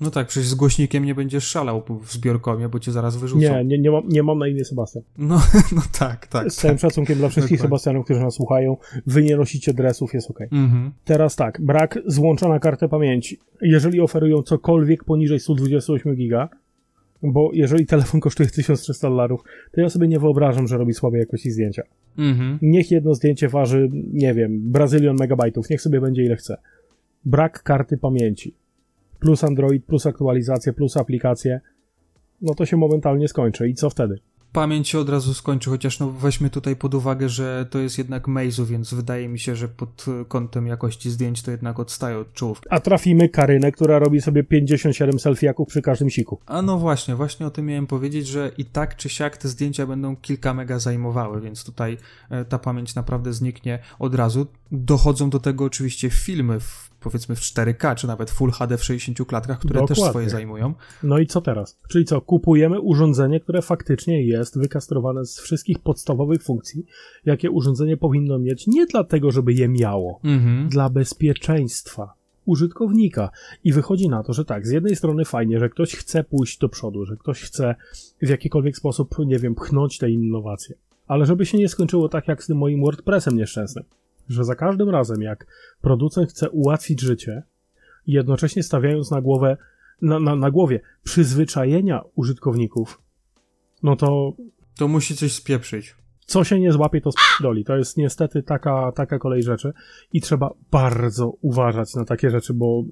No 0.03 0.11
tak, 0.11 0.27
przecież 0.27 0.49
z 0.49 0.55
głośnikiem 0.55 1.05
nie 1.05 1.15
będziesz 1.15 1.45
szalał 1.45 1.83
w 2.03 2.13
zbiorkomie, 2.13 2.69
bo 2.69 2.79
cię 2.79 2.93
zaraz 2.93 3.17
wyrzucą. 3.17 3.41
Nie, 3.41 3.65
nie, 3.65 3.79
nie, 3.79 3.91
mam, 3.91 4.09
nie 4.09 4.23
mam 4.23 4.39
na 4.39 4.49
imię 4.49 4.65
Sebastian. 4.65 5.03
No, 5.19 5.43
no 5.77 5.83
tak, 5.99 6.27
tak. 6.27 6.53
Z 6.53 6.57
całym 6.57 6.77
tak. 6.77 6.81
szacunkiem 6.81 7.19
dla 7.19 7.29
wszystkich 7.29 7.59
Dokładnie. 7.59 7.69
Sebastianów, 7.69 8.05
którzy 8.05 8.21
nas 8.21 8.35
słuchają, 8.35 8.77
wy 9.07 9.23
nie 9.23 9.37
nosicie 9.37 9.75
dresów, 9.75 10.15
jest 10.15 10.31
ok. 10.31 10.41
Mhm. 10.41 10.93
Teraz 11.05 11.37
tak, 11.37 11.61
brak 11.61 11.99
złącza 12.07 12.49
na 12.49 12.59
kartę 12.59 12.89
pamięci. 12.89 13.39
Jeżeli 13.61 14.01
oferują 14.01 14.43
cokolwiek 14.43 15.05
poniżej 15.05 15.41
128 15.41 16.15
giga, 16.15 16.49
bo 17.23 17.51
jeżeli 17.53 17.87
telefon 17.87 18.21
kosztuje 18.21 18.49
1300 18.49 19.09
dolarów, 19.09 19.45
to 19.73 19.81
ja 19.81 19.91
sobie 19.91 20.09
nie 20.09 20.19
wyobrażam, 20.19 20.67
że 20.67 20.79
robi 20.79 20.95
słabej 20.95 21.21
jakości 21.21 21.51
zdjęcia. 21.51 21.83
Mhm. 22.19 22.59
Niech 22.63 22.91
jedno 22.91 23.15
zdjęcie 23.15 23.49
waży, 23.49 23.91
nie 24.13 24.35
wiem, 24.35 24.61
brazylion 24.61 25.17
megabajtów, 25.17 25.71
niech 25.71 25.81
sobie 25.81 26.01
będzie 26.01 26.25
ile 26.25 26.37
chce. 26.37 26.57
Brak 27.25 27.63
karty 27.63 27.99
pamięci 27.99 28.55
plus 29.23 29.45
Android, 29.45 29.85
plus 29.85 30.07
aktualizacje, 30.07 30.73
plus 30.73 30.97
aplikacje, 30.97 31.61
no 32.41 32.55
to 32.55 32.67
się 32.67 32.77
momentalnie 32.77 33.29
skończy. 33.29 33.69
I 33.69 33.75
co 33.75 33.91
wtedy? 33.91 34.19
Pamięć 34.53 34.89
się 34.89 34.99
od 34.99 35.09
razu 35.09 35.35
skończy, 35.35 35.71
chociaż 35.71 36.01
no 36.01 36.11
weźmy 36.11 36.51
tutaj 36.51 36.77
pod 36.77 36.95
uwagę, 36.95 37.29
że 37.29 37.67
to 37.71 37.79
jest 37.79 37.99
jednak 37.99 38.29
Meizu, 38.29 38.67
więc 38.67 38.95
wydaje 38.95 39.29
mi 39.29 39.39
się, 39.39 39.57
że 39.57 39.69
pod 39.69 40.07
kątem 40.29 40.67
jakości 40.67 41.11
zdjęć 41.11 41.43
to 41.43 41.51
jednak 41.51 41.81
odstaje 41.81 42.19
od 42.19 42.33
czołówki. 42.33 42.67
A 42.71 42.81
trafimy 42.81 43.29
Karynę, 43.29 43.73
która 43.73 43.99
robi 43.99 44.21
sobie 44.21 44.45
57 44.45 45.19
selfiaków 45.19 45.69
przy 45.69 45.83
każdym 45.83 46.11
siku. 46.11 46.39
A 46.47 46.63
no 46.63 46.79
właśnie, 46.79 47.15
właśnie 47.17 47.47
o 47.47 47.51
tym 47.51 47.67
miałem 47.67 47.87
powiedzieć, 47.87 48.27
że 48.27 48.51
i 48.59 48.65
tak 48.65 48.97
czy 48.97 49.09
siak 49.09 49.37
te 49.37 49.49
zdjęcia 49.49 49.87
będą 49.87 50.17
kilka 50.17 50.55
mega 50.55 50.79
zajmowały, 50.79 51.41
więc 51.41 51.65
tutaj 51.65 51.97
e, 52.31 52.45
ta 52.45 52.59
pamięć 52.59 52.95
naprawdę 52.95 53.33
zniknie 53.33 53.79
od 53.99 54.15
razu. 54.15 54.47
Dochodzą 54.73 55.31
do 55.31 55.39
tego 55.39 55.65
oczywiście 55.65 56.11
filmy 56.11 56.61
w 56.61 56.92
powiedzmy 57.03 57.37
w 57.37 57.41
4K, 57.41 57.95
czy 57.95 58.07
nawet 58.07 58.31
Full 58.31 58.51
HD 58.51 58.79
w 58.79 58.85
60 58.85 59.29
klatkach, 59.29 59.59
które 59.59 59.75
Dokładnie. 59.75 59.97
też 59.97 60.11
swoje 60.11 60.31
zajmują. 60.31 60.75
No 61.03 61.19
i 61.19 61.27
co 61.27 61.41
teraz? 61.41 61.79
Czyli 61.89 62.05
co, 62.05 62.21
kupujemy 62.21 62.81
urządzenie, 62.81 63.41
które 63.41 63.63
faktycznie 63.63 64.27
jest 64.27 64.59
wykastrowane 64.59 65.27
z 65.27 65.41
wszystkich 65.41 65.79
podstawowych 65.79 66.43
funkcji, 66.43 66.87
jakie 67.25 67.51
urządzenie 67.51 67.97
powinno 67.97 68.39
mieć, 68.39 68.67
nie 68.67 68.87
dlatego, 68.87 69.31
żeby 69.31 69.53
je 69.53 69.69
miało, 69.69 70.21
mhm. 70.25 70.69
dla 70.69 70.91
bezpieczeństwa 70.91 72.15
użytkownika. 72.45 73.31
I 73.65 73.73
wychodzi 73.73 74.09
na 74.09 74.23
to, 74.23 74.33
że 74.33 74.45
tak, 74.45 74.67
z 74.67 74.71
jednej 74.71 74.97
strony 74.97 75.25
fajnie, 75.25 75.59
że 75.59 75.69
ktoś 75.69 75.95
chce 75.95 76.25
pójść 76.25 76.59
do 76.59 76.69
przodu, 76.69 77.05
że 77.05 77.17
ktoś 77.17 77.43
chce 77.43 77.75
w 78.23 78.29
jakikolwiek 78.29 78.77
sposób, 78.77 79.19
nie 79.27 79.39
wiem, 79.39 79.55
pchnąć 79.55 79.99
te 79.99 80.11
innowacje. 80.11 80.77
Ale 81.07 81.27
żeby 81.27 81.47
się 81.47 81.59
nie 81.59 81.69
skończyło 81.69 82.09
tak 82.09 82.29
jak 82.29 82.45
z 82.45 82.47
tym 82.47 82.59
moim 82.59 82.81
WordPressem 82.81 83.37
nieszczęsnym 83.37 83.85
że 84.29 84.45
za 84.45 84.55
każdym 84.55 84.91
razem, 84.91 85.23
jak 85.23 85.47
producent 85.81 86.31
chce 86.31 86.51
ułatwić 86.51 87.01
życie, 87.01 87.43
jednocześnie 88.07 88.63
stawiając 88.63 89.11
na 89.11 89.21
głowę, 89.21 89.57
na, 90.03 90.21
na, 90.21 90.37
na 90.37 90.51
głowie 90.51 90.81
przyzwyczajenia 91.03 92.03
użytkowników, 92.15 93.03
no 93.83 93.97
to. 93.97 94.33
To 94.79 94.89
musi 94.89 95.17
coś 95.17 95.33
spieprzyć. 95.33 95.97
Co 96.27 96.45
się 96.45 96.61
nie 96.61 96.73
złapie, 96.73 97.01
to 97.01 97.11
doli. 97.41 97.65
To 97.65 97.77
jest 97.77 97.97
niestety 97.97 98.43
taka, 98.43 98.93
taka 98.93 99.19
kolej 99.19 99.43
rzeczy 99.43 99.73
i 100.13 100.21
trzeba 100.21 100.55
bardzo 100.71 101.29
uważać 101.41 101.95
na 101.95 102.05
takie 102.05 102.31
rzeczy, 102.31 102.55
bo 102.55 102.85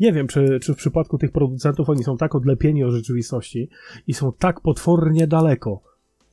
nie 0.00 0.12
wiem, 0.12 0.26
czy, 0.26 0.60
czy 0.62 0.74
w 0.74 0.76
przypadku 0.76 1.18
tych 1.18 1.32
producentów 1.32 1.90
oni 1.90 2.04
są 2.04 2.16
tak 2.16 2.34
odlepieni 2.34 2.84
od 2.84 2.92
rzeczywistości 2.92 3.68
i 4.06 4.14
są 4.14 4.32
tak 4.32 4.60
potwornie 4.60 5.26
daleko 5.26 5.82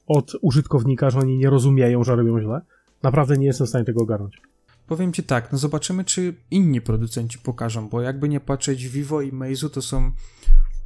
od 0.07 0.32
użytkownika, 0.41 1.09
że 1.09 1.19
oni 1.19 1.38
nie 1.38 1.49
rozumieją, 1.49 2.03
że 2.03 2.15
robią 2.15 2.41
źle, 2.41 2.61
Naprawdę 3.04 3.38
nie 3.38 3.45
jestem 3.45 3.68
w 3.68 3.70
stanie 3.70 3.86
tego 3.86 4.01
ogarnąć. 4.01 4.41
Powiem 4.88 5.14
ci 5.14 5.24
tak, 5.24 5.51
no 5.51 5.58
zobaczymy, 5.58 6.04
czy 6.04 6.34
inni 6.51 6.82
producenci 6.82 7.39
pokażą, 7.39 7.89
bo 7.89 8.01
jakby 8.01 8.30
nie 8.30 8.39
patrzeć, 8.39 8.88
Vivo 8.88 9.22
i 9.22 9.32
Meizu 9.32 9.70
to 9.70 9.82
są, 9.82 10.12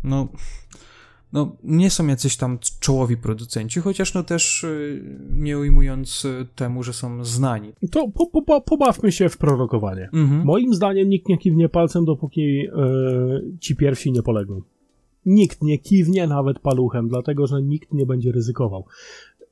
no, 0.03 0.27
no 1.33 1.55
nie 1.63 1.89
są 1.89 2.07
jacyś 2.07 2.37
tam 2.37 2.59
czołowi 2.79 3.17
producenci, 3.17 3.79
chociaż 3.79 4.13
no 4.13 4.23
też 4.23 4.63
y, 4.63 5.03
nie 5.31 5.59
ujmując 5.59 6.25
y, 6.25 6.47
temu, 6.55 6.83
że 6.83 6.93
są 6.93 7.23
znani. 7.23 7.73
To 7.91 8.07
po, 8.07 8.41
po, 8.41 8.61
pobawmy 8.61 9.11
się 9.11 9.29
w 9.29 9.37
prorokowanie. 9.37 10.09
Mhm. 10.13 10.43
Moim 10.45 10.73
zdaniem 10.73 11.09
nikt 11.09 11.29
nie 11.29 11.37
kiwnie 11.37 11.69
palcem, 11.69 12.05
dopóki 12.05 12.41
yy, 12.41 13.57
ci 13.59 13.75
pierwsi 13.75 14.11
nie 14.11 14.23
polegną. 14.23 14.61
Nikt 15.25 15.61
nie 15.61 15.77
kiwnie 15.77 16.27
nawet 16.27 16.59
paluchem, 16.59 17.07
dlatego 17.07 17.47
że 17.47 17.61
nikt 17.61 17.93
nie 17.93 18.05
będzie 18.05 18.31
ryzykował. 18.31 18.85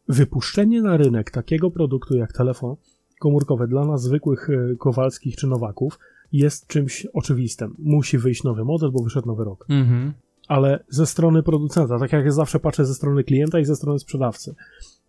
Wypuszczenie 0.08 0.82
na 0.82 0.98
rynek 0.98 1.32
takiego 1.32 1.72
produktu 1.72 2.16
jak 2.16 2.34
telefon 2.34 2.76
komórkowy 3.20 3.68
dla 3.68 3.86
nas 3.86 4.04
zwykłych 4.04 4.50
e, 4.50 4.76
Kowalskich 4.76 5.36
czy 5.36 5.48
Nowaków 5.48 6.00
jest 6.32 6.68
czymś 6.68 7.08
oczywistym. 7.14 7.76
Musi 7.80 8.18
wyjść 8.18 8.44
nowy 8.44 8.64
model, 8.66 8.92
bo 8.92 9.04
wyszedł 9.04 9.28
nowy 9.28 9.44
rok. 9.44 9.66
Mhm. 9.70 10.14
ale 10.48 10.84
ze 10.90 11.06
strony 11.06 11.44
producenta, 11.44 12.00
tak 12.00 12.14
jak 12.14 12.26
ja 12.26 12.32
zawsze 12.32 12.60
patrzę 12.60 12.86
ze 12.86 12.94
strony 12.94 13.24
klienta 13.24 13.60
i 13.60 13.66
ze 13.66 13.76
strony 13.76 14.00
sprzedawcy. 14.00 14.56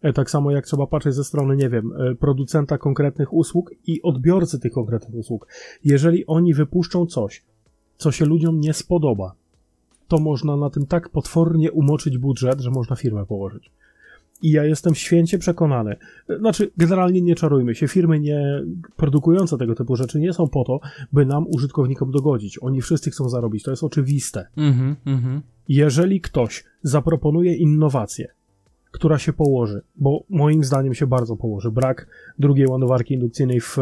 E, 0.02 0.12
tak 0.12 0.30
samo 0.30 0.50
jak 0.50 0.66
trzeba 0.66 0.86
patrzeć 0.86 1.14
ze 1.14 1.24
strony, 1.24 1.56
nie 1.56 1.68
wiem, 1.68 1.92
e, 1.92 2.14
producenta 2.14 2.78
konkretnych 2.78 3.32
usług 3.32 3.70
i 3.86 4.02
odbiorcy 4.02 4.60
tych 4.60 4.72
konkretnych 4.72 5.14
usług. 5.14 5.46
Jeżeli 5.84 6.26
oni 6.26 6.54
wypuszczą 6.54 7.06
coś, 7.06 7.44
co 7.96 8.12
się 8.12 8.24
ludziom 8.24 8.60
nie 8.60 8.72
spodoba, 8.72 9.34
to 10.08 10.18
można 10.18 10.56
na 10.56 10.70
tym 10.70 10.86
tak 10.86 11.08
potwornie 11.08 11.72
umoczyć 11.72 12.18
budżet, 12.18 12.60
że 12.60 12.70
można 12.70 12.96
firmę 12.96 13.26
położyć. 13.26 13.70
I 14.42 14.50
ja 14.50 14.64
jestem 14.64 14.94
święcie 14.94 15.38
przekonany. 15.38 15.96
Znaczy, 16.38 16.70
generalnie 16.76 17.22
nie 17.22 17.34
czarujmy 17.34 17.74
się, 17.74 17.88
firmy 17.88 18.20
nie 18.20 18.62
produkujące 18.96 19.58
tego 19.58 19.74
typu 19.74 19.96
rzeczy 19.96 20.20
nie 20.20 20.32
są 20.32 20.48
po 20.48 20.64
to, 20.64 20.80
by 21.12 21.26
nam, 21.26 21.46
użytkownikom, 21.48 22.10
dogodzić. 22.10 22.58
Oni 22.62 22.82
wszyscy 22.82 23.10
chcą 23.10 23.28
zarobić, 23.28 23.62
to 23.62 23.70
jest 23.70 23.84
oczywiste. 23.84 24.46
Mm 24.56 24.96
-hmm. 25.06 25.40
Jeżeli 25.68 26.20
ktoś 26.20 26.64
zaproponuje 26.82 27.54
innowację, 27.54 28.28
która 28.96 29.18
się 29.18 29.32
położy, 29.32 29.82
bo 29.96 30.24
moim 30.30 30.64
zdaniem 30.64 30.94
się 30.94 31.06
bardzo 31.06 31.36
położy. 31.36 31.70
Brak 31.70 32.06
drugiej 32.38 32.66
ładowarki 32.66 33.14
indukcyjnej 33.14 33.60
w 33.60 33.76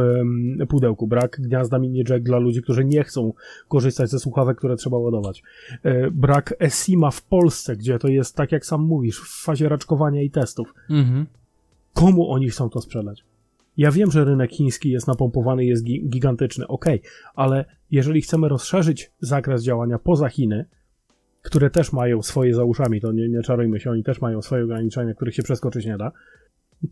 pudełku, 0.69 1.07
brak 1.07 1.41
gniazda 1.41 1.79
mini 1.79 2.05
jack 2.09 2.23
dla 2.23 2.39
ludzi, 2.39 2.63
którzy 2.63 2.85
nie 2.85 3.05
chcą 3.05 3.33
korzystać 3.69 4.11
ze 4.11 4.19
słuchawek, 4.19 4.59
które 4.59 4.77
trzeba 4.77 4.99
ładować. 4.99 5.43
E, 5.83 6.11
brak 6.11 6.55
ESIMA 6.61 7.11
w 7.11 7.23
Polsce, 7.23 7.77
gdzie 7.77 7.99
to 7.99 8.09
jest, 8.09 8.37
tak 8.37 8.53
jak 8.53 8.67
sam 8.67 8.83
mówisz, 8.83 9.21
w 9.21 9.45
fazie 9.45 9.69
raczkowania 9.69 10.23
i 10.23 10.31
testów. 10.31 10.75
Mhm. 10.91 11.27
Komu 11.95 12.31
oni 12.31 12.49
chcą 12.49 12.71
to 12.71 12.81
sprzedać? 12.81 13.25
Ja 13.77 13.91
wiem, 13.91 14.11
że 14.11 14.25
rynek 14.25 14.51
chiński 14.51 14.91
jest 14.91 15.07
napompowany, 15.07 15.65
jest 15.65 15.85
gigantyczny, 15.85 16.67
ok, 16.67 16.85
ale 17.35 17.65
jeżeli 17.91 18.23
chcemy 18.23 18.49
rozszerzyć 18.49 19.13
zakres 19.21 19.63
działania 19.63 19.99
poza 19.99 20.29
Chiny, 20.29 20.65
które 21.45 21.71
też 21.71 21.93
mają 21.93 22.23
swoje 22.23 22.55
za 22.55 22.65
uszami, 22.65 23.01
to 23.01 23.13
nie, 23.13 23.29
nie 23.29 23.43
czarujmy 23.43 23.81
się, 23.81 23.91
oni 23.91 24.05
też 24.05 24.21
mają 24.21 24.43
swoje 24.43 24.65
ograniczenia, 24.65 25.15
których 25.15 25.35
się 25.35 25.43
przeskoczyć 25.43 25.87
nie 25.87 25.97
da, 25.97 26.13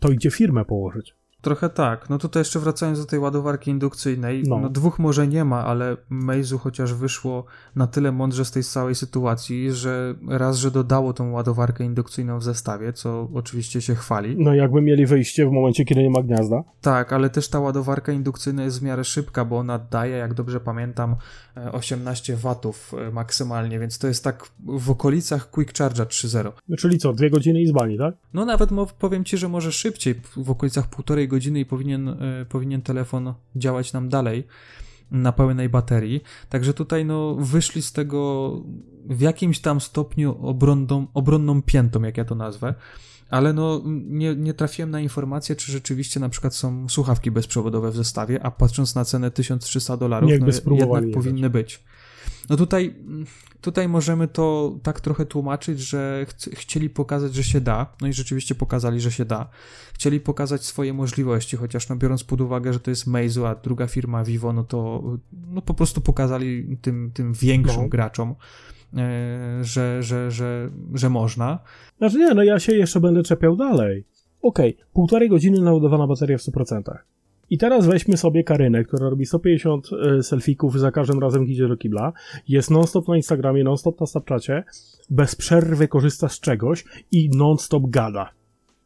to 0.00 0.10
idzie 0.10 0.30
firmę 0.30 0.64
położyć. 0.64 1.14
Trochę 1.43 1.69
tak. 1.69 2.10
No 2.10 2.19
tutaj 2.19 2.40
jeszcze 2.40 2.60
wracając 2.60 2.98
do 2.98 3.06
tej 3.06 3.19
ładowarki 3.19 3.70
indukcyjnej, 3.70 4.43
no. 4.47 4.59
no. 4.59 4.69
dwóch 4.69 4.98
może 4.98 5.28
nie 5.28 5.44
ma, 5.44 5.64
ale 5.64 5.97
Meizu 6.10 6.59
chociaż 6.59 6.94
wyszło 6.94 7.44
na 7.77 7.86
tyle 7.86 8.12
mądrze 8.12 8.44
z 8.44 8.51
tej 8.51 8.62
całej 8.62 8.94
sytuacji, 8.94 9.73
że 9.73 10.14
raz, 10.28 10.56
że 10.56 10.70
dodało 10.70 11.12
tą 11.12 11.31
ładowarkę 11.31 11.85
indukcyjną 11.85 12.39
w 12.39 12.43
zestawie, 12.43 12.93
co 12.93 13.28
oczywiście 13.35 13.81
się 13.81 13.94
chwali. 13.94 14.36
No 14.39 14.55
jakby 14.55 14.82
mieli 14.82 15.06
wyjście 15.06 15.47
w 15.47 15.51
momencie, 15.51 15.85
kiedy 15.85 16.02
nie 16.02 16.10
ma 16.10 16.23
gniazda. 16.23 16.64
Tak, 16.81 17.12
ale 17.12 17.31
też 17.31 17.48
ta 17.48 17.60
ładowarka 17.60 18.12
indukcyjna 18.12 18.64
jest 18.64 18.81
w 18.81 18.82
miarę 18.82 19.05
szybka, 19.05 19.44
bo 19.44 19.59
ona 19.59 19.78
daje, 19.78 20.16
jak 20.16 20.35
dobrze 20.35 20.60
pamiętam, 20.60 21.16
18 21.73 22.32
e, 22.32 22.36
watów 22.36 22.94
e, 22.98 23.10
maksymalnie, 23.10 23.78
więc 23.78 23.98
to 23.98 24.09
jest 24.09 24.24
tak 24.24 24.51
w 24.59 24.90
okolicach 24.90 25.51
Quick 25.51 25.78
Charger 25.78 26.06
3.0. 26.06 26.52
No, 26.69 26.77
czyli 26.77 26.98
co, 26.98 27.12
dwie 27.12 27.31
godziny 27.31 27.62
i 27.62 27.66
zbani, 27.66 27.98
tak? 27.98 28.14
No 28.35 28.44
nawet 28.44 28.70
powiem 28.98 29.24
ci, 29.24 29.36
że 29.36 29.48
może 29.48 29.73
szybciej, 29.73 30.14
w 30.36 30.51
okolicach 30.51 30.86
półtorej 30.86 31.28
godziny 31.32 31.60
i 31.60 31.64
powinien, 31.64 32.09
e, 32.09 32.16
powinien 32.48 32.82
telefon 32.82 33.34
działać 33.56 33.92
nam 33.92 34.09
dalej 34.09 34.44
na 35.10 35.32
pełnej 35.32 35.68
baterii. 35.68 36.22
Także 36.48 36.74
tutaj 36.74 37.04
no, 37.04 37.34
wyszli 37.34 37.82
z 37.82 37.92
tego 37.92 38.52
w 39.04 39.20
jakimś 39.20 39.60
tam 39.60 39.80
stopniu 39.80 40.46
obronną, 40.46 41.06
obronną 41.14 41.62
piętą, 41.62 42.02
jak 42.02 42.16
ja 42.16 42.24
to 42.24 42.34
nazwę. 42.34 42.74
Ale 43.30 43.52
no, 43.52 43.82
nie, 44.09 44.36
nie 44.36 44.54
trafiłem 44.54 44.90
na 44.90 45.00
informację, 45.00 45.56
czy 45.56 45.72
rzeczywiście 45.72 46.20
na 46.20 46.28
przykład 46.28 46.54
są 46.54 46.88
słuchawki 46.88 47.30
bezprzewodowe 47.30 47.90
w 47.90 47.96
zestawie, 47.96 48.42
a 48.42 48.50
patrząc 48.50 48.94
na 48.94 49.04
cenę 49.04 49.30
1300 49.30 49.96
dolarów, 49.96 50.30
no, 50.30 50.34
jednak 50.34 51.14
powinny 51.14 51.50
być. 51.50 51.84
No 52.51 52.56
tutaj, 52.56 52.94
tutaj 53.60 53.89
możemy 53.89 54.28
to 54.28 54.77
tak 54.82 55.01
trochę 55.01 55.27
tłumaczyć, 55.27 55.81
że 55.81 56.27
ch 56.28 56.48
chcieli 56.52 56.90
pokazać, 56.90 57.35
że 57.35 57.44
się 57.44 57.60
da, 57.60 57.86
no 58.01 58.09
i 58.09 58.12
rzeczywiście 58.12 58.55
pokazali, 58.55 59.01
że 59.01 59.10
się 59.10 59.24
da. 59.24 59.48
Chcieli 59.94 60.20
pokazać 60.20 60.64
swoje 60.64 60.93
możliwości, 60.93 61.56
chociaż 61.56 61.89
no 61.89 61.97
biorąc 61.97 62.24
pod 62.24 62.40
uwagę, 62.40 62.73
że 62.73 62.81
to 62.81 62.90
jest 62.90 63.06
Meizu, 63.06 63.47
a 63.47 63.55
druga 63.55 63.86
firma 63.86 64.24
Vivo, 64.24 64.52
no 64.52 64.64
to 64.64 65.02
no 65.32 65.62
po 65.62 65.74
prostu 65.74 66.01
pokazali 66.01 66.78
tym, 66.82 67.10
tym 67.14 67.32
większym 67.32 67.82
no. 67.82 67.89
graczom, 67.89 68.35
e, 68.97 69.64
że, 69.64 70.02
że, 70.02 70.31
że, 70.31 70.70
że 70.94 71.10
można. 71.10 71.59
Znaczy 71.98 72.19
nie, 72.19 72.35
no 72.35 72.43
ja 72.43 72.59
się 72.59 72.73
jeszcze 72.77 73.01
będę 73.01 73.23
czepiał 73.23 73.56
dalej. 73.56 74.05
Okej, 74.43 74.74
okay, 74.74 74.86
półtorej 74.93 75.28
godziny 75.28 75.60
naładowana 75.60 76.06
bateria 76.06 76.39
w 76.39 76.40
100%. 76.40 76.82
I 77.52 77.58
teraz 77.58 77.86
weźmy 77.86 78.16
sobie 78.16 78.44
Karynę, 78.44 78.84
która 78.84 79.08
robi 79.08 79.26
150 79.26 79.90
e, 79.92 80.22
selfików 80.22 80.78
za 80.78 80.90
każdym 80.90 81.18
razem, 81.18 81.44
gdzie 81.44 81.52
idzie 81.52 81.68
do 81.68 81.76
kibla. 81.76 82.12
Jest 82.48 82.70
non-stop 82.70 83.08
na 83.08 83.16
Instagramie, 83.16 83.64
non-stop 83.64 84.00
na 84.00 84.06
Snapchacie, 84.06 84.64
bez 85.10 85.36
przerwy 85.36 85.88
korzysta 85.88 86.28
z 86.28 86.40
czegoś 86.40 86.84
i 87.10 87.30
non-stop 87.30 87.82
gada. 87.86 88.30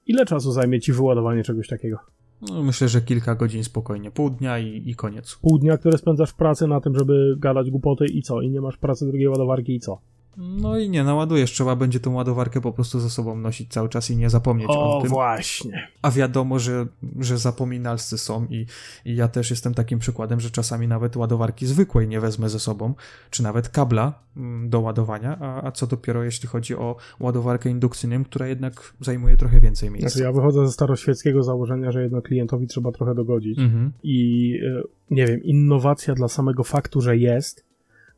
Ile 0.06 0.26
czasu 0.26 0.52
zajmie 0.52 0.80
ci 0.80 0.92
wyładowanie 0.92 1.42
czegoś 1.42 1.68
takiego? 1.68 1.98
No, 2.42 2.62
myślę, 2.62 2.88
że 2.88 3.00
kilka 3.00 3.34
godzin 3.34 3.64
spokojnie. 3.64 4.10
Pół 4.10 4.30
dnia 4.30 4.58
i, 4.58 4.90
i 4.90 4.94
koniec. 4.94 5.38
Pół 5.42 5.58
dnia, 5.58 5.78
które 5.78 5.98
spędzasz 5.98 6.30
w 6.30 6.36
pracy 6.36 6.66
na 6.66 6.80
tym, 6.80 6.94
żeby 6.94 7.36
gadać 7.38 7.70
głupoty 7.70 8.06
i 8.06 8.22
co? 8.22 8.40
I 8.40 8.50
nie 8.50 8.60
masz 8.60 8.76
pracy 8.76 9.06
drugiej 9.06 9.28
ładowarki 9.28 9.74
i 9.74 9.80
co? 9.80 10.00
No 10.36 10.78
i 10.78 10.90
nie 10.90 11.04
naładujesz, 11.04 11.52
trzeba 11.52 11.76
będzie 11.76 12.00
tą 12.00 12.14
ładowarkę 12.14 12.60
po 12.60 12.72
prostu 12.72 13.00
ze 13.00 13.10
sobą 13.10 13.36
nosić 13.36 13.72
cały 13.72 13.88
czas 13.88 14.10
i 14.10 14.16
nie 14.16 14.30
zapomnieć 14.30 14.68
o, 14.70 14.98
o 14.98 15.02
tym. 15.02 15.10
właśnie. 15.10 15.88
A 16.02 16.10
wiadomo, 16.10 16.58
że, 16.58 16.86
że 17.20 17.38
zapominalscy 17.38 18.18
są 18.18 18.46
i, 18.50 18.66
i 19.04 19.16
ja 19.16 19.28
też 19.28 19.50
jestem 19.50 19.74
takim 19.74 19.98
przykładem, 19.98 20.40
że 20.40 20.50
czasami 20.50 20.88
nawet 20.88 21.16
ładowarki 21.16 21.66
zwykłej 21.66 22.08
nie 22.08 22.20
wezmę 22.20 22.48
ze 22.48 22.60
sobą, 22.60 22.94
czy 23.30 23.42
nawet 23.42 23.68
kabla 23.68 24.12
mm, 24.36 24.70
do 24.70 24.80
ładowania, 24.80 25.38
a, 25.40 25.66
a 25.66 25.72
co 25.72 25.86
dopiero 25.86 26.24
jeśli 26.24 26.48
chodzi 26.48 26.74
o 26.74 26.96
ładowarkę 27.20 27.70
indukcyjną, 27.70 28.24
która 28.24 28.46
jednak 28.46 28.94
zajmuje 29.00 29.36
trochę 29.36 29.60
więcej 29.60 29.90
miejsca. 29.90 30.10
Znaczy 30.10 30.24
ja 30.24 30.32
wychodzę 30.32 30.66
ze 30.66 30.72
staroświeckiego 30.72 31.42
założenia, 31.42 31.92
że 31.92 32.02
jednak 32.02 32.24
klientowi 32.24 32.66
trzeba 32.66 32.92
trochę 32.92 33.14
dogodzić 33.14 33.58
mhm. 33.58 33.92
i 34.02 34.52
e, 34.78 34.82
nie 35.10 35.26
wiem, 35.26 35.42
innowacja 35.42 36.14
dla 36.14 36.28
samego 36.28 36.64
faktu, 36.64 37.00
że 37.00 37.16
jest, 37.16 37.64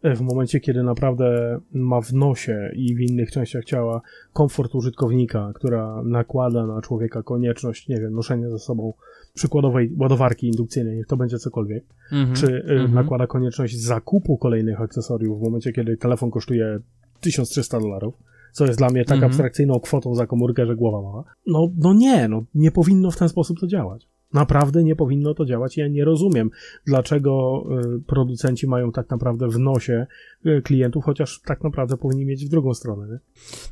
w 0.02 0.20
momencie, 0.20 0.60
kiedy 0.60 0.82
naprawdę 0.82 1.58
ma 1.72 2.00
w 2.00 2.12
nosie 2.12 2.70
i 2.74 2.94
w 2.94 3.00
innych 3.00 3.30
częściach 3.30 3.64
ciała 3.64 4.00
komfort 4.32 4.74
użytkownika, 4.74 5.52
która 5.54 6.02
nakłada 6.02 6.66
na 6.66 6.82
człowieka 6.82 7.22
konieczność, 7.22 7.88
nie 7.88 8.00
wiem, 8.00 8.14
noszenia 8.14 8.50
ze 8.50 8.58
sobą 8.58 8.92
przykładowej 9.34 9.94
ładowarki 9.98 10.46
indukcyjnej, 10.46 10.96
niech 10.96 11.06
to 11.06 11.16
będzie 11.16 11.38
cokolwiek, 11.38 11.84
mm 12.12 12.26
-hmm, 12.26 12.40
czy 12.40 12.64
mm 12.66 12.86
-hmm. 12.86 12.94
nakłada 12.94 13.26
konieczność 13.26 13.80
zakupu 13.80 14.36
kolejnych 14.36 14.80
akcesoriów 14.80 15.40
w 15.40 15.42
momencie, 15.42 15.72
kiedy 15.72 15.96
telefon 15.96 16.30
kosztuje 16.30 16.78
1300 17.20 17.80
dolarów, 17.80 18.14
co 18.52 18.66
jest 18.66 18.78
dla 18.78 18.90
mnie 18.90 19.04
tak 19.04 19.16
mm 19.16 19.22
-hmm. 19.22 19.26
abstrakcyjną 19.26 19.80
kwotą 19.80 20.14
za 20.14 20.26
komórkę, 20.26 20.66
że 20.66 20.76
głowa 20.76 21.02
mała. 21.02 21.24
No, 21.46 21.70
no 21.76 21.94
nie, 21.94 22.28
no 22.28 22.44
nie 22.54 22.70
powinno 22.70 23.10
w 23.10 23.16
ten 23.16 23.28
sposób 23.28 23.60
to 23.60 23.66
działać. 23.66 24.08
Naprawdę 24.32 24.84
nie 24.84 24.96
powinno 24.96 25.34
to 25.34 25.44
działać. 25.44 25.76
Ja 25.76 25.88
nie 25.88 26.05
rozumiem, 26.05 26.50
dlaczego 26.86 27.64
y, 27.96 28.00
producenci 28.00 28.66
mają 28.66 28.92
tak 28.92 29.10
naprawdę 29.10 29.48
w 29.48 29.59
nosie 29.59 30.06
y, 30.46 30.62
klientów, 30.62 31.05
chociaż 31.05 31.40
tak 31.40 31.64
naprawdę 31.64 31.96
powinni 31.96 32.26
mieć 32.26 32.46
w 32.46 32.48
drugą 32.48 32.74
stronę. 32.74 33.09
Nie? 33.09 33.18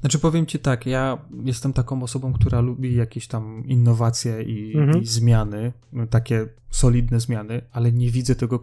Znaczy 0.01 0.19
powiem 0.19 0.47
ci 0.47 0.59
tak, 0.59 0.87
ja 0.87 1.19
jestem 1.45 1.73
taką 1.73 2.03
osobą, 2.03 2.33
która 2.33 2.61
lubi 2.61 2.97
jakieś 2.97 3.29
tam 3.29 3.63
innowacje 3.67 4.43
i, 4.43 4.77
mhm. 4.79 5.03
i 5.03 5.07
zmiany, 5.07 5.73
takie 6.11 6.49
solidne 6.71 7.21
zmiany, 7.21 7.63
ale 7.73 7.93
nie 7.93 8.11
widzę 8.11 8.35
tego 8.35 8.61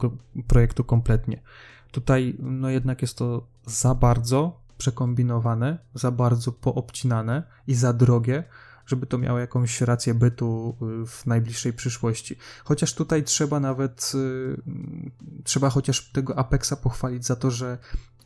projektu 0.48 0.84
kompletnie. 0.84 1.42
Tutaj 1.92 2.36
no 2.40 2.70
jednak 2.70 3.02
jest 3.02 3.18
to 3.18 3.48
za 3.66 3.96
bardzo 3.96 4.64
przekombinowane, 4.78 5.78
za 5.94 6.12
bardzo 6.12 6.52
poobcinane 6.52 7.44
i 7.68 7.74
za 7.76 7.94
drogie, 7.94 8.44
żeby 8.86 9.06
to 9.06 9.18
miało 9.18 9.40
jakąś 9.40 9.82
rację 9.82 10.14
bytu 10.14 10.76
y, 11.04 11.06
w 11.08 11.26
najbliższej 11.26 11.74
przyszłości. 11.74 12.36
Chociaż 12.64 12.96
tutaj 12.96 13.24
trzeba 13.24 13.60
nawet, 13.60 14.12
y, 14.16 14.62
trzeba 15.44 15.70
chociaż 15.70 16.12
tego 16.12 16.38
Apexa 16.38 16.74
pochwalić 16.84 17.26
za 17.26 17.36
to, 17.36 17.52
że 17.52 17.78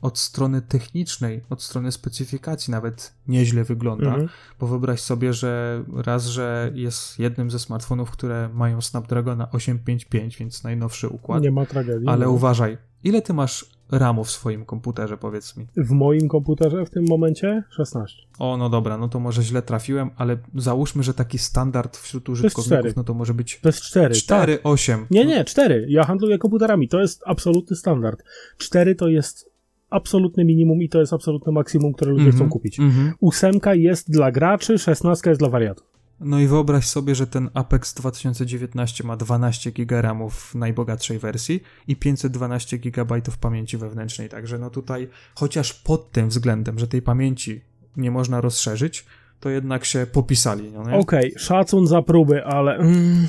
od 0.01 0.19
strony 0.19 0.61
technicznej, 0.61 1.41
od 1.49 1.63
strony 1.63 1.91
specyfikacji 1.91 2.71
nawet 2.71 3.13
nieźle 3.27 3.63
wygląda, 3.63 4.07
mhm. 4.07 4.29
bo 4.59 4.67
wyobraź 4.67 5.01
sobie, 5.01 5.33
że 5.33 5.83
raz, 5.93 6.25
że 6.25 6.71
jest 6.73 7.19
jednym 7.19 7.51
ze 7.51 7.59
smartfonów, 7.59 8.11
które 8.11 8.49
mają 8.53 8.81
Snapdragona 8.81 9.51
855, 9.51 10.37
więc 10.37 10.63
najnowszy 10.63 11.07
układ. 11.07 11.43
Nie 11.43 11.51
ma 11.51 11.65
tragedii. 11.65 12.07
Ale 12.07 12.29
uważaj, 12.29 12.77
ile 13.03 13.21
ty 13.21 13.33
masz 13.33 13.76
RAMu 13.91 14.23
w 14.23 14.31
swoim 14.31 14.65
komputerze, 14.65 15.17
powiedz 15.17 15.57
mi? 15.57 15.67
W 15.77 15.91
moim 15.91 16.27
komputerze 16.27 16.85
w 16.85 16.89
tym 16.89 17.05
momencie 17.09 17.63
16. 17.69 18.23
O, 18.39 18.57
no 18.57 18.69
dobra, 18.69 18.97
no 18.97 19.09
to 19.09 19.19
może 19.19 19.43
źle 19.43 19.61
trafiłem, 19.61 20.09
ale 20.17 20.37
załóżmy, 20.55 21.03
że 21.03 21.13
taki 21.13 21.37
standard 21.37 21.97
wśród 21.97 22.29
użytkowników, 22.29 22.95
no 22.95 23.03
to 23.03 23.13
może 23.13 23.33
być... 23.33 23.59
To 23.61 23.69
jest 23.69 23.81
4. 23.81 24.15
4, 24.15 24.57
tak. 24.57 24.65
8. 24.65 25.05
Nie, 25.11 25.25
nie, 25.25 25.45
4. 25.45 25.85
Ja 25.89 26.03
handluję 26.03 26.37
komputerami, 26.37 26.87
to 26.87 26.99
jest 26.99 27.23
absolutny 27.25 27.75
standard. 27.75 28.23
4 28.57 28.95
to 28.95 29.07
jest 29.07 29.49
absolutne 29.89 30.45
minimum 30.45 30.81
i 30.81 30.89
to 30.89 30.99
jest 30.99 31.13
absolutne 31.13 31.51
maksimum, 31.51 31.93
które 31.93 32.11
ludzie 32.11 32.23
mm 32.23 32.33
-hmm, 32.33 32.35
chcą 32.35 32.49
kupić. 32.49 32.79
Mm 32.79 32.91
-hmm. 32.91 33.11
Ósemka 33.19 33.75
jest 33.75 34.11
dla 34.11 34.31
graczy, 34.31 34.77
szesnastka 34.77 35.29
jest 35.29 35.41
dla 35.41 35.49
wariatów. 35.49 35.96
No 36.19 36.39
i 36.39 36.47
wyobraź 36.47 36.87
sobie, 36.87 37.15
że 37.15 37.27
ten 37.27 37.49
Apex 37.53 37.93
2019 37.93 39.03
ma 39.03 39.17
12 39.17 39.71
GB 39.71 40.29
w 40.29 40.55
najbogatszej 40.55 41.19
wersji 41.19 41.63
i 41.87 41.95
512 41.95 42.77
GB 42.77 43.21
pamięci 43.41 43.77
wewnętrznej, 43.77 44.29
także 44.29 44.59
no 44.59 44.69
tutaj 44.69 45.09
chociaż 45.35 45.73
pod 45.73 46.11
tym 46.11 46.29
względem, 46.29 46.79
że 46.79 46.87
tej 46.87 47.01
pamięci 47.01 47.61
nie 47.97 48.11
można 48.11 48.41
rozszerzyć, 48.41 49.05
to 49.39 49.49
jednak 49.49 49.85
się 49.85 50.07
popisali. 50.11 50.71
No 50.71 50.81
Okej, 50.81 50.99
okay, 50.99 51.31
szacun 51.39 51.87
za 51.87 52.01
próby, 52.01 52.45
ale... 52.45 52.75
Mm. 52.75 53.27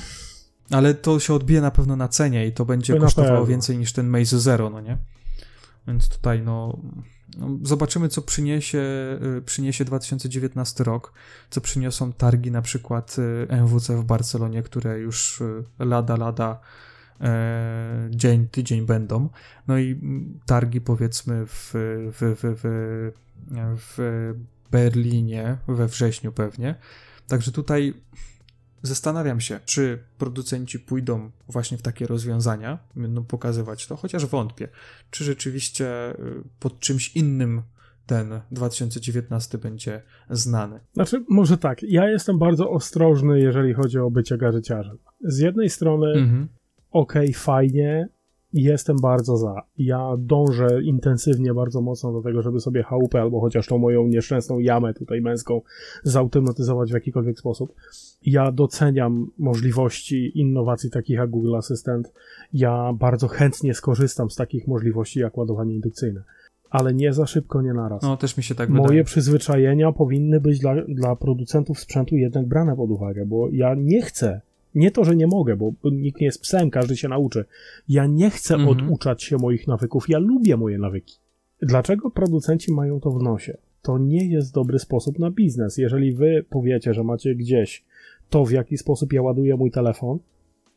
Ale 0.70 0.94
to 0.94 1.20
się 1.20 1.34
odbije 1.34 1.60
na 1.60 1.70
pewno 1.70 1.96
na 1.96 2.08
cenie 2.08 2.46
i 2.46 2.52
to 2.52 2.64
będzie 2.64 2.94
to 2.94 3.00
kosztowało 3.00 3.46
więcej 3.46 3.78
niż 3.78 3.92
ten 3.92 4.08
Maze 4.08 4.40
Zero, 4.40 4.70
no 4.70 4.80
nie? 4.80 4.96
Więc 5.88 6.08
tutaj 6.08 6.42
no, 6.42 6.78
no, 6.96 7.02
zobaczymy, 7.62 8.08
co 8.08 8.22
przyniesie, 8.22 8.78
y, 9.38 9.42
przyniesie 9.42 9.84
2019 9.84 10.84
rok, 10.84 11.12
co 11.50 11.60
przyniosą 11.60 12.12
targi 12.12 12.50
na 12.50 12.62
przykład 12.62 13.16
y, 13.18 13.46
MWC 13.48 13.96
w 13.96 14.04
Barcelonie, 14.04 14.62
które 14.62 14.98
już 14.98 15.40
y, 15.40 15.64
lada, 15.78 16.16
lada 16.16 16.60
e, 17.20 18.08
dzień, 18.10 18.48
tydzień 18.48 18.86
będą. 18.86 19.28
No 19.68 19.78
i 19.78 19.90
mm, 19.90 20.40
targi 20.46 20.80
powiedzmy 20.80 21.46
w, 21.46 21.70
w, 22.12 22.36
w, 22.36 22.56
w, 22.62 23.12
w 23.78 24.34
Berlinie 24.70 25.56
we 25.68 25.86
wrześniu 25.86 26.32
pewnie. 26.32 26.74
Także 27.28 27.52
tutaj 27.52 27.94
Zastanawiam 28.82 29.40
się, 29.40 29.60
czy 29.64 29.98
producenci 30.18 30.80
pójdą 30.80 31.30
właśnie 31.48 31.78
w 31.78 31.82
takie 31.82 32.06
rozwiązania, 32.06 32.78
będą 32.96 33.24
pokazywać 33.24 33.86
to, 33.86 33.96
chociaż 33.96 34.26
wątpię, 34.26 34.68
czy 35.10 35.24
rzeczywiście 35.24 36.10
y, 36.10 36.42
pod 36.60 36.80
czymś 36.80 37.16
innym 37.16 37.62
ten 38.06 38.40
2019 38.50 39.58
będzie 39.58 40.02
znany. 40.30 40.80
Znaczy, 40.92 41.24
może 41.28 41.58
tak, 41.58 41.82
ja 41.82 42.10
jestem 42.10 42.38
bardzo 42.38 42.70
ostrożny, 42.70 43.40
jeżeli 43.40 43.74
chodzi 43.74 43.98
o 43.98 44.10
bycie 44.10 44.38
garyciarzem. 44.38 44.98
Z 45.20 45.38
jednej 45.38 45.70
strony, 45.70 46.06
mhm. 46.06 46.48
okej, 46.90 47.30
okay, 47.30 47.40
fajnie, 47.40 48.08
jestem 48.52 48.96
bardzo 49.02 49.36
za. 49.36 49.62
Ja 49.78 50.10
dążę 50.18 50.82
intensywnie, 50.82 51.54
bardzo 51.54 51.80
mocno 51.80 52.12
do 52.12 52.22
tego, 52.22 52.42
żeby 52.42 52.60
sobie 52.60 52.82
chałupę 52.82 53.20
albo 53.20 53.40
chociaż 53.40 53.66
tą 53.66 53.78
moją 53.78 54.06
nieszczęsną 54.06 54.58
jamę 54.58 54.94
tutaj 54.94 55.20
męską 55.20 55.60
zautomatyzować 56.02 56.90
w 56.90 56.94
jakikolwiek 56.94 57.38
sposób. 57.38 57.74
Ja 58.26 58.52
doceniam 58.52 59.30
możliwości 59.38 60.40
innowacji 60.40 60.90
takich 60.90 61.16
jak 61.16 61.30
Google 61.30 61.56
Assistant. 61.56 62.12
Ja 62.52 62.92
bardzo 62.92 63.28
chętnie 63.28 63.74
skorzystam 63.74 64.30
z 64.30 64.36
takich 64.36 64.68
możliwości 64.68 65.20
jak 65.20 65.38
ładowanie 65.38 65.74
indukcyjne. 65.74 66.22
Ale 66.70 66.94
nie 66.94 67.12
za 67.12 67.26
szybko, 67.26 67.62
nie 67.62 67.74
naraz. 67.74 68.02
No, 68.02 68.16
też 68.16 68.36
mi 68.36 68.42
się 68.42 68.54
tak 68.54 68.68
Moje 68.68 68.82
wydaje. 68.82 69.04
przyzwyczajenia 69.04 69.92
powinny 69.92 70.40
być 70.40 70.58
dla, 70.58 70.74
dla 70.88 71.16
producentów 71.16 71.80
sprzętu 71.80 72.16
jednak 72.16 72.46
brane 72.46 72.76
pod 72.76 72.90
uwagę, 72.90 73.26
bo 73.26 73.48
ja 73.52 73.74
nie 73.74 74.02
chcę 74.02 74.40
nie 74.74 74.90
to, 74.90 75.04
że 75.04 75.16
nie 75.16 75.26
mogę, 75.26 75.56
bo 75.56 75.72
nikt 75.90 76.20
nie 76.20 76.26
jest 76.26 76.42
psem, 76.42 76.70
każdy 76.70 76.96
się 76.96 77.08
nauczy. 77.08 77.44
Ja 77.88 78.06
nie 78.06 78.30
chcę 78.30 78.54
mhm. 78.54 78.70
oduczać 78.70 79.22
się 79.22 79.36
moich 79.36 79.66
nawyków, 79.66 80.08
ja 80.08 80.18
lubię 80.18 80.56
moje 80.56 80.78
nawyki. 80.78 81.18
Dlaczego 81.62 82.10
producenci 82.10 82.72
mają 82.72 83.00
to 83.00 83.10
w 83.10 83.22
nosie? 83.22 83.56
To 83.82 83.98
nie 83.98 84.26
jest 84.26 84.54
dobry 84.54 84.78
sposób 84.78 85.18
na 85.18 85.30
biznes. 85.30 85.78
Jeżeli 85.78 86.12
wy 86.12 86.44
powiecie, 86.50 86.94
że 86.94 87.04
macie 87.04 87.34
gdzieś 87.34 87.84
to, 88.30 88.44
w 88.44 88.50
jaki 88.50 88.78
sposób 88.78 89.12
ja 89.12 89.22
ładuję 89.22 89.56
mój 89.56 89.70
telefon, 89.70 90.18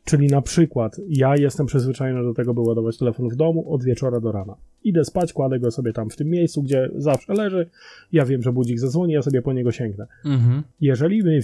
Czyli 0.04 0.26
na 0.26 0.42
przykład 0.42 1.00
ja 1.08 1.36
jestem 1.36 1.66
przyzwyczajony 1.66 2.22
do 2.22 2.34
tego, 2.34 2.54
by 2.54 2.60
ładować 2.60 2.98
telefon 2.98 3.28
w 3.28 3.36
domu 3.36 3.72
od 3.74 3.84
wieczora 3.84 4.20
do 4.20 4.32
rana. 4.32 4.56
Idę 4.84 5.04
spać, 5.04 5.32
kładę 5.32 5.60
go 5.60 5.70
sobie 5.70 5.92
tam 5.92 6.10
w 6.10 6.16
tym 6.16 6.28
miejscu, 6.28 6.62
gdzie 6.62 6.90
zawsze 6.96 7.34
leży. 7.34 7.70
Ja 8.12 8.24
wiem, 8.24 8.42
że 8.42 8.52
budzik 8.52 8.78
zadzwoni, 8.78 9.12
ja 9.12 9.22
sobie 9.22 9.42
po 9.42 9.52
niego 9.52 9.72
sięgnę. 9.72 10.06
Mhm. 10.24 10.62
Jeżeli, 10.80 11.22
wy, 11.22 11.40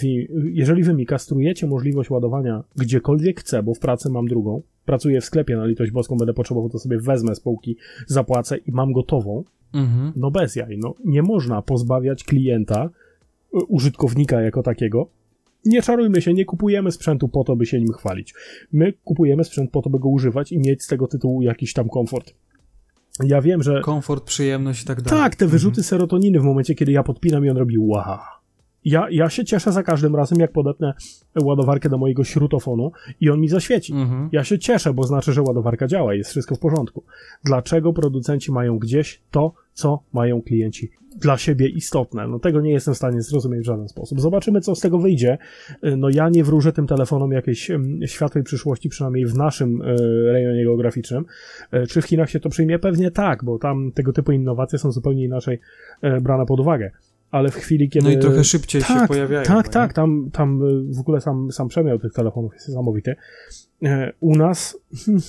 jeżeli 0.52 0.82
wy 0.82 0.94
mi 0.94 1.06
kastrujecie 1.06 1.66
możliwość 1.66 2.10
ładowania 2.10 2.64
gdziekolwiek 2.76 3.40
chcę, 3.40 3.62
bo 3.62 3.74
w 3.74 3.78
pracy 3.78 4.10
mam 4.10 4.28
drugą, 4.28 4.62
pracuję 4.84 5.20
w 5.20 5.24
sklepie 5.24 5.56
na 5.56 5.66
litość 5.66 5.92
boską, 5.92 6.16
będę 6.16 6.34
potrzebował, 6.34 6.70
to 6.70 6.78
sobie 6.78 6.98
wezmę 6.98 7.34
z 7.34 7.40
półki, 7.40 7.76
zapłacę 8.06 8.56
i 8.56 8.72
mam 8.72 8.92
gotową, 8.92 9.44
mhm. 9.74 10.12
no 10.16 10.30
bez 10.30 10.56
jaj. 10.56 10.78
No, 10.78 10.94
nie 11.04 11.22
można 11.22 11.62
pozbawiać 11.62 12.24
klienta, 12.24 12.90
użytkownika 13.68 14.40
jako 14.40 14.62
takiego, 14.62 15.08
nie 15.64 15.82
czarujmy 15.82 16.22
się, 16.22 16.34
nie 16.34 16.44
kupujemy 16.44 16.92
sprzętu 16.92 17.28
po 17.28 17.44
to, 17.44 17.56
by 17.56 17.66
się 17.66 17.78
nim 17.78 17.92
chwalić. 17.92 18.34
My 18.72 18.92
kupujemy 19.04 19.44
sprzęt 19.44 19.70
po 19.70 19.82
to, 19.82 19.90
by 19.90 19.98
go 19.98 20.08
używać 20.08 20.52
i 20.52 20.58
mieć 20.58 20.82
z 20.82 20.86
tego 20.86 21.06
tytułu 21.06 21.42
jakiś 21.42 21.72
tam 21.72 21.88
komfort. 21.88 22.34
Ja 23.24 23.42
wiem, 23.42 23.62
że. 23.62 23.80
Komfort, 23.80 24.24
przyjemność 24.24 24.82
i 24.82 24.86
tak 24.86 25.02
dalej. 25.02 25.20
Tak, 25.20 25.36
te 25.36 25.46
wyrzuty 25.46 25.80
mhm. 25.80 25.84
serotoniny 25.84 26.40
w 26.40 26.44
momencie, 26.44 26.74
kiedy 26.74 26.92
ja 26.92 27.02
podpinam 27.02 27.46
i 27.46 27.50
on 27.50 27.56
robi 27.56 27.78
łaha. 27.78 28.37
Ja, 28.88 29.06
ja 29.10 29.30
się 29.30 29.44
cieszę 29.44 29.72
za 29.72 29.82
każdym 29.82 30.16
razem, 30.16 30.38
jak 30.38 30.52
podepnę 30.52 30.94
ładowarkę 31.42 31.88
do 31.88 31.98
mojego 31.98 32.24
śrutofonu 32.24 32.92
i 33.20 33.30
on 33.30 33.40
mi 33.40 33.48
zaświeci. 33.48 33.92
Mhm. 33.92 34.28
Ja 34.32 34.44
się 34.44 34.58
cieszę, 34.58 34.94
bo 34.94 35.06
znaczy, 35.06 35.32
że 35.32 35.42
ładowarka 35.42 35.86
działa 35.86 36.14
i 36.14 36.18
jest 36.18 36.30
wszystko 36.30 36.54
w 36.54 36.58
porządku. 36.58 37.04
Dlaczego 37.44 37.92
producenci 37.92 38.52
mają 38.52 38.78
gdzieś 38.78 39.22
to, 39.30 39.52
co 39.72 40.02
mają 40.12 40.42
klienci 40.42 40.90
dla 41.16 41.36
siebie 41.36 41.68
istotne. 41.68 42.28
No 42.28 42.38
tego 42.38 42.60
nie 42.60 42.70
jestem 42.70 42.94
w 42.94 42.96
stanie 42.96 43.22
zrozumieć 43.22 43.60
w 43.60 43.64
żaden 43.64 43.88
sposób. 43.88 44.20
Zobaczymy, 44.20 44.60
co 44.60 44.74
z 44.74 44.80
tego 44.80 44.98
wyjdzie. 44.98 45.38
Y, 45.84 45.96
no 45.96 46.08
ja 46.08 46.28
nie 46.28 46.44
wróżę 46.44 46.72
tym 46.72 46.86
telefonom 46.86 47.32
jakiejś 47.32 47.70
światłej 48.06 48.44
przyszłości, 48.44 48.88
przynajmniej 48.88 49.26
w 49.26 49.34
naszym 49.34 49.82
y, 49.82 50.32
rejonie 50.32 50.64
geograficznym. 50.64 51.24
Y, 51.74 51.86
czy 51.86 52.02
w 52.02 52.04
Chinach 52.04 52.30
się 52.30 52.40
to 52.40 52.48
przyjmie? 52.48 52.78
Pewnie 52.78 53.10
tak, 53.10 53.44
bo 53.44 53.58
tam 53.58 53.92
tego 53.92 54.12
typu 54.12 54.32
innowacje 54.32 54.78
są 54.78 54.92
zupełnie 54.92 55.24
inaczej 55.24 55.60
brane 56.20 56.46
pod 56.46 56.60
uwagę 56.60 56.90
ale 57.30 57.50
w 57.50 57.54
chwili, 57.54 57.88
kiedy... 57.88 58.06
No 58.06 58.12
i 58.12 58.18
trochę 58.18 58.44
szybciej 58.44 58.82
tak, 58.82 59.00
się 59.00 59.08
pojawiają. 59.08 59.44
Tak, 59.44 59.66
no 59.66 59.72
tak, 59.72 59.92
tam, 59.92 60.30
tam 60.32 60.60
w 60.92 61.00
ogóle 61.00 61.20
sam, 61.20 61.52
sam 61.52 61.68
przemiał 61.68 61.98
tych 61.98 62.12
telefonów 62.12 62.54
jest 62.54 62.68
niesamowity. 62.68 63.16
U 64.20 64.36
nas 64.36 64.78
hmm, 65.04 65.22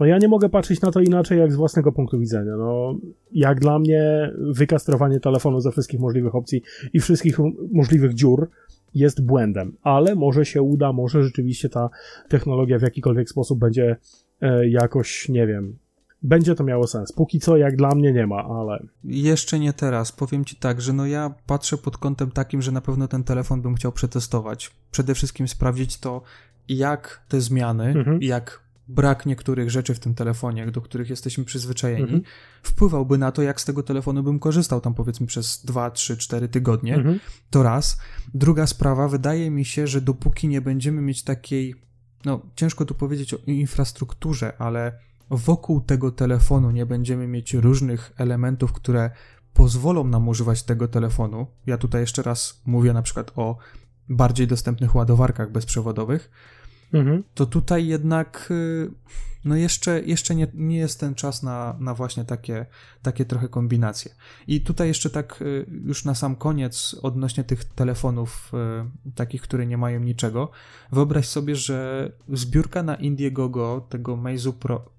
no 0.00 0.06
ja 0.06 0.18
nie 0.18 0.28
mogę 0.28 0.48
patrzeć 0.48 0.80
na 0.80 0.90
to 0.90 1.00
inaczej 1.00 1.38
jak 1.38 1.52
z 1.52 1.56
własnego 1.56 1.92
punktu 1.92 2.18
widzenia. 2.18 2.56
No, 2.56 2.98
jak 3.32 3.60
dla 3.60 3.78
mnie 3.78 4.32
wykastrowanie 4.38 5.20
telefonu 5.20 5.60
ze 5.60 5.70
wszystkich 5.70 6.00
możliwych 6.00 6.34
opcji 6.34 6.62
i 6.92 7.00
wszystkich 7.00 7.38
możliwych 7.72 8.14
dziur 8.14 8.50
jest 8.94 9.24
błędem, 9.24 9.76
ale 9.82 10.14
może 10.14 10.44
się 10.44 10.62
uda, 10.62 10.92
może 10.92 11.22
rzeczywiście 11.22 11.68
ta 11.68 11.90
technologia 12.28 12.78
w 12.78 12.82
jakikolwiek 12.82 13.30
sposób 13.30 13.58
będzie 13.58 13.96
e, 14.40 14.68
jakoś, 14.68 15.28
nie 15.28 15.46
wiem, 15.46 15.76
będzie 16.24 16.54
to 16.54 16.64
miało 16.64 16.86
sens. 16.86 17.12
Póki 17.12 17.40
co, 17.40 17.56
jak 17.56 17.76
dla 17.76 17.94
mnie 17.94 18.12
nie 18.12 18.26
ma, 18.26 18.44
ale. 18.44 18.86
Jeszcze 19.04 19.58
nie 19.58 19.72
teraz. 19.72 20.12
Powiem 20.12 20.44
ci 20.44 20.56
tak, 20.56 20.80
że 20.80 20.92
no 20.92 21.06
ja 21.06 21.34
patrzę 21.46 21.78
pod 21.78 21.98
kątem 21.98 22.30
takim, 22.30 22.62
że 22.62 22.72
na 22.72 22.80
pewno 22.80 23.08
ten 23.08 23.24
telefon 23.24 23.62
bym 23.62 23.74
chciał 23.74 23.92
przetestować. 23.92 24.70
Przede 24.90 25.14
wszystkim 25.14 25.48
sprawdzić 25.48 25.98
to, 25.98 26.22
jak 26.68 27.24
te 27.28 27.40
zmiany, 27.40 27.84
mhm. 27.84 28.22
jak 28.22 28.64
brak 28.88 29.26
niektórych 29.26 29.70
rzeczy 29.70 29.94
w 29.94 30.00
tym 30.00 30.14
telefonie, 30.14 30.66
do 30.66 30.80
których 30.80 31.10
jesteśmy 31.10 31.44
przyzwyczajeni, 31.44 32.02
mhm. 32.02 32.22
wpływałby 32.62 33.18
na 33.18 33.32
to, 33.32 33.42
jak 33.42 33.60
z 33.60 33.64
tego 33.64 33.82
telefonu 33.82 34.22
bym 34.22 34.38
korzystał 34.38 34.80
tam 34.80 34.94
powiedzmy 34.94 35.26
przez 35.26 35.64
2, 35.64 35.90
3, 35.90 36.16
4 36.16 36.48
tygodnie. 36.48 36.94
Mhm. 36.94 37.20
To 37.50 37.62
raz. 37.62 37.98
Druga 38.34 38.66
sprawa, 38.66 39.08
wydaje 39.08 39.50
mi 39.50 39.64
się, 39.64 39.86
że 39.86 40.00
dopóki 40.00 40.48
nie 40.48 40.60
będziemy 40.60 41.02
mieć 41.02 41.22
takiej, 41.22 41.74
no 42.24 42.40
ciężko 42.56 42.84
tu 42.84 42.94
powiedzieć 42.94 43.34
o 43.34 43.36
infrastrukturze, 43.46 44.52
ale 44.58 44.92
wokół 45.30 45.80
tego 45.80 46.10
telefonu 46.10 46.70
nie 46.70 46.86
będziemy 46.86 47.26
mieć 47.26 47.54
różnych 47.54 48.12
elementów, 48.16 48.72
które 48.72 49.10
pozwolą 49.54 50.04
nam 50.04 50.28
używać 50.28 50.62
tego 50.62 50.88
telefonu. 50.88 51.46
Ja 51.66 51.78
tutaj 51.78 52.00
jeszcze 52.00 52.22
raz 52.22 52.62
mówię 52.66 52.92
na 52.92 53.02
przykład 53.02 53.32
o 53.36 53.56
bardziej 54.08 54.46
dostępnych 54.46 54.94
ładowarkach 54.94 55.52
bezprzewodowych 55.52 56.30
mhm. 56.92 57.22
to 57.34 57.46
tutaj 57.46 57.86
jednak 57.86 58.48
y, 58.50 58.90
no 59.44 59.56
jeszcze, 59.56 60.02
jeszcze 60.02 60.34
nie, 60.34 60.46
nie 60.54 60.76
jest 60.76 61.00
ten 61.00 61.14
czas 61.14 61.42
na, 61.42 61.76
na 61.80 61.94
właśnie 61.94 62.24
takie, 62.24 62.66
takie 63.02 63.24
trochę 63.24 63.48
kombinacje. 63.48 64.14
I 64.46 64.60
tutaj 64.60 64.88
jeszcze 64.88 65.10
tak 65.10 65.42
y, 65.42 65.66
już 65.84 66.04
na 66.04 66.14
sam 66.14 66.36
koniec 66.36 66.96
odnośnie 67.02 67.44
tych 67.44 67.64
telefonów 67.64 68.52
y, 69.06 69.12
takich, 69.14 69.42
które 69.42 69.66
nie 69.66 69.78
mają 69.78 70.00
niczego, 70.00 70.50
wyobraź 70.92 71.28
sobie, 71.28 71.56
że 71.56 72.12
zbiórka 72.28 72.82
na 72.82 72.94
Indiegogo 72.94 73.86
tego 73.88 74.16
Meizu 74.16 74.52
Pro, 74.52 74.93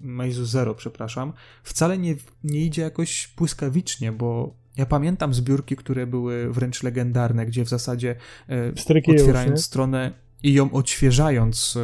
Meizu 0.00 0.44
Zero, 0.44 0.74
przepraszam, 0.74 1.32
wcale 1.62 1.98
nie, 1.98 2.14
nie 2.44 2.64
idzie 2.64 2.82
jakoś 2.82 3.34
błyskawicznie, 3.36 4.12
bo 4.12 4.54
ja 4.76 4.86
pamiętam 4.86 5.34
zbiórki, 5.34 5.76
które 5.76 6.06
były 6.06 6.52
wręcz 6.52 6.82
legendarne, 6.82 7.46
gdzie 7.46 7.64
w 7.64 7.68
zasadzie 7.68 8.16
e, 8.48 8.72
otwierając 9.12 9.64
stronę 9.64 10.12
i 10.42 10.52
ją 10.52 10.72
odświeżając 10.72 11.78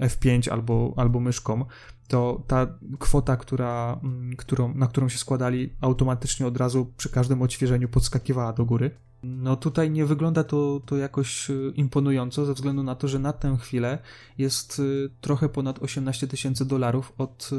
e, 0.00 0.06
F5 0.06 0.50
albo, 0.50 0.94
albo 0.96 1.20
myszką, 1.20 1.64
to 2.08 2.42
ta 2.46 2.78
kwota, 2.98 3.36
która, 3.36 4.00
mm, 4.02 4.36
którą, 4.36 4.74
na 4.74 4.86
którą 4.86 5.08
się 5.08 5.18
składali, 5.18 5.72
automatycznie 5.80 6.46
od 6.46 6.56
razu 6.56 6.92
przy 6.96 7.08
każdym 7.08 7.42
odświeżeniu 7.42 7.88
podskakiwała 7.88 8.52
do 8.52 8.64
góry. 8.64 8.90
No 9.24 9.56
tutaj 9.56 9.90
nie 9.90 10.06
wygląda 10.06 10.44
to, 10.44 10.80
to 10.86 10.96
jakoś 10.96 11.50
e, 11.50 11.54
imponująco, 11.74 12.44
ze 12.44 12.54
względu 12.54 12.82
na 12.82 12.94
to, 12.94 13.08
że 13.08 13.18
na 13.18 13.32
tę 13.32 13.56
chwilę 13.60 13.98
jest 14.38 14.80
e, 14.80 15.08
trochę 15.20 15.48
ponad 15.48 15.82
18 15.82 16.26
tysięcy 16.26 16.64
dolarów 16.64 17.12
od 17.18 17.50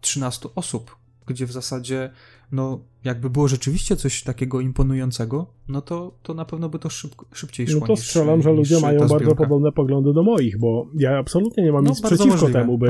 13 0.00 0.48
osób, 0.54 0.96
gdzie 1.26 1.46
w 1.46 1.52
zasadzie 1.52 2.10
no, 2.52 2.80
jakby 3.04 3.30
było 3.30 3.48
rzeczywiście 3.48 3.96
coś 3.96 4.22
takiego 4.22 4.60
imponującego, 4.60 5.46
no 5.68 5.80
to, 5.80 6.12
to 6.22 6.34
na 6.34 6.44
pewno 6.44 6.68
by 6.68 6.78
to 6.78 6.88
szybko, 6.88 7.26
szybciej 7.32 7.66
szło. 7.68 7.80
No 7.80 7.86
to 7.86 7.96
strzelam, 7.96 8.42
że 8.42 8.52
ludzie 8.52 8.80
mają 8.80 9.06
bardzo 9.08 9.36
podobne 9.36 9.72
poglądy 9.72 10.12
do 10.12 10.22
moich, 10.22 10.58
bo 10.58 10.86
ja 10.98 11.18
absolutnie 11.18 11.64
nie 11.64 11.72
mam 11.72 11.84
no, 11.84 11.90
nic 11.90 12.00
przeciwko 12.00 12.26
możliwe, 12.26 12.52
temu, 12.52 12.78
by 12.78 12.86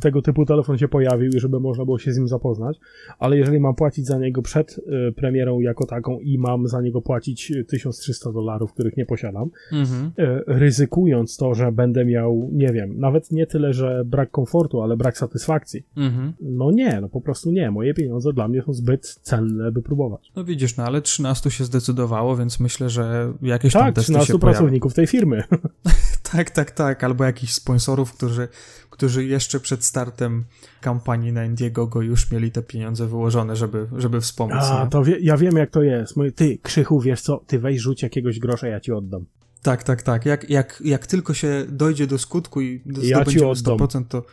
tego 0.00 0.22
typu 0.22 0.46
telefon 0.46 0.78
się 0.78 0.88
pojawił 0.88 1.30
i 1.30 1.40
żeby 1.40 1.60
można 1.60 1.84
było 1.84 1.98
się 1.98 2.12
z 2.12 2.18
nim 2.18 2.28
zapoznać, 2.28 2.78
ale 3.18 3.36
jeżeli 3.36 3.60
mam 3.60 3.74
płacić 3.74 4.06
za 4.06 4.18
niego 4.18 4.42
przed 4.42 4.78
y, 4.78 5.12
premierą 5.12 5.60
jako 5.60 5.86
taką 5.86 6.20
i 6.20 6.38
mam 6.38 6.68
za 6.68 6.80
niego 6.80 7.02
płacić 7.02 7.52
1300 7.68 8.32
dolarów, 8.32 8.72
których 8.72 8.96
nie 8.96 9.06
posiadam, 9.06 9.50
mhm. 9.72 10.12
y, 10.18 10.42
ryzykując 10.46 11.36
to, 11.36 11.54
że 11.54 11.72
będę 11.72 12.04
miał, 12.04 12.50
nie 12.52 12.72
wiem, 12.72 12.98
nawet 12.98 13.30
nie 13.30 13.46
tyle, 13.46 13.72
że 13.72 14.02
brak 14.06 14.30
komfortu, 14.30 14.82
ale 14.82 14.96
brak 14.96 15.18
satysfakcji, 15.18 15.86
mhm. 15.96 16.32
no 16.40 16.70
nie, 16.70 17.00
no 17.00 17.08
po 17.08 17.20
prostu 17.20 17.50
nie. 17.50 17.70
Moje 17.70 17.94
pieniądze 17.94 18.32
dla 18.32 18.48
mnie 18.48 18.62
są 18.62 18.72
zbyt 18.72 18.83
cenne, 19.22 19.72
by 19.72 19.82
próbować. 19.82 20.32
No 20.36 20.44
widzisz, 20.44 20.76
no 20.76 20.84
ale 20.84 21.02
13 21.02 21.50
się 21.50 21.64
zdecydowało, 21.64 22.36
więc 22.36 22.60
myślę, 22.60 22.90
że 22.90 23.32
jakieś 23.42 23.72
tak, 23.72 23.82
tam 23.82 23.92
testy 23.92 24.12
13 24.12 24.32
się 24.32 24.38
pracowników 24.38 24.94
tej 24.94 25.06
firmy. 25.06 25.44
tak, 26.32 26.50
tak, 26.50 26.70
tak, 26.70 27.04
albo 27.04 27.24
jakichś 27.24 27.52
sponsorów, 27.52 28.12
którzy, 28.12 28.48
którzy 28.90 29.24
jeszcze 29.24 29.60
przed 29.60 29.84
startem 29.84 30.44
kampanii 30.80 31.32
na 31.32 31.44
Indiegogo 31.44 32.02
już 32.02 32.30
mieli 32.30 32.50
te 32.50 32.62
pieniądze 32.62 33.06
wyłożone, 33.06 33.56
żeby, 33.56 33.86
żeby 33.96 34.20
wspomóc. 34.20 34.64
A, 34.70 34.84
nie? 34.84 34.90
to 34.90 35.04
wie, 35.04 35.18
ja 35.20 35.36
wiem 35.36 35.56
jak 35.56 35.70
to 35.70 35.82
jest. 35.82 36.14
Ty, 36.34 36.58
Krzychu, 36.62 37.00
wiesz 37.00 37.20
co, 37.20 37.44
ty 37.46 37.58
weź 37.58 37.80
rzuć 37.80 38.02
jakiegoś 38.02 38.38
grosza, 38.38 38.68
ja 38.68 38.80
ci 38.80 38.92
oddam. 38.92 39.24
Tak, 39.62 39.82
tak, 39.82 40.02
tak. 40.02 40.26
Jak, 40.26 40.50
jak, 40.50 40.82
jak 40.84 41.06
tylko 41.06 41.34
się 41.34 41.64
dojdzie 41.68 42.06
do 42.06 42.18
skutku 42.18 42.60
i 42.60 42.82
zdobędziemy 42.86 43.46
ja 43.46 43.52
100%, 43.52 44.04
to, 44.08 44.24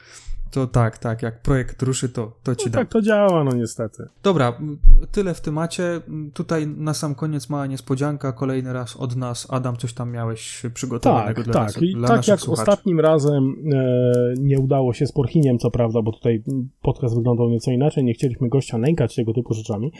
to 0.51 0.67
tak, 0.67 0.97
tak, 0.97 1.21
jak 1.21 1.41
projekt 1.41 1.81
ruszy, 1.81 2.09
to, 2.09 2.31
to 2.43 2.55
ci 2.55 2.65
no, 2.65 2.71
dam. 2.71 2.81
Tak 2.81 2.89
to 2.89 3.01
działa, 3.01 3.43
no 3.43 3.53
niestety. 3.53 4.03
Dobra, 4.23 4.57
tyle 5.11 5.33
w 5.33 5.41
temacie. 5.41 6.01
Tutaj 6.33 6.67
na 6.67 6.93
sam 6.93 7.15
koniec 7.15 7.49
mała 7.49 7.67
niespodzianka. 7.67 8.31
Kolejny 8.31 8.73
raz 8.73 8.97
od 8.97 9.15
nas. 9.15 9.47
Adam, 9.49 9.77
coś 9.77 9.93
tam 9.93 10.11
miałeś 10.11 10.63
przygotowanego 10.73 11.35
tak, 11.35 11.45
dla 11.45 11.53
tak. 11.53 11.63
nas, 11.63 11.83
I 11.83 11.93
dla 11.93 12.07
tak 12.07 12.27
jak 12.27 12.39
słuchaczy. 12.39 12.61
ostatnim 12.61 12.99
razem 12.99 13.55
e, 13.73 14.33
nie 14.39 14.59
udało 14.59 14.93
się 14.93 15.07
z 15.07 15.11
Porchiniem, 15.11 15.59
co 15.59 15.71
prawda, 15.71 16.01
bo 16.01 16.11
tutaj 16.11 16.43
podcast 16.81 17.15
wyglądał 17.15 17.49
nieco 17.49 17.71
inaczej, 17.71 18.03
nie 18.03 18.13
chcieliśmy 18.13 18.49
gościa 18.49 18.77
nękać 18.77 19.15
tego 19.15 19.33
typu 19.33 19.53
rzeczami, 19.53 19.91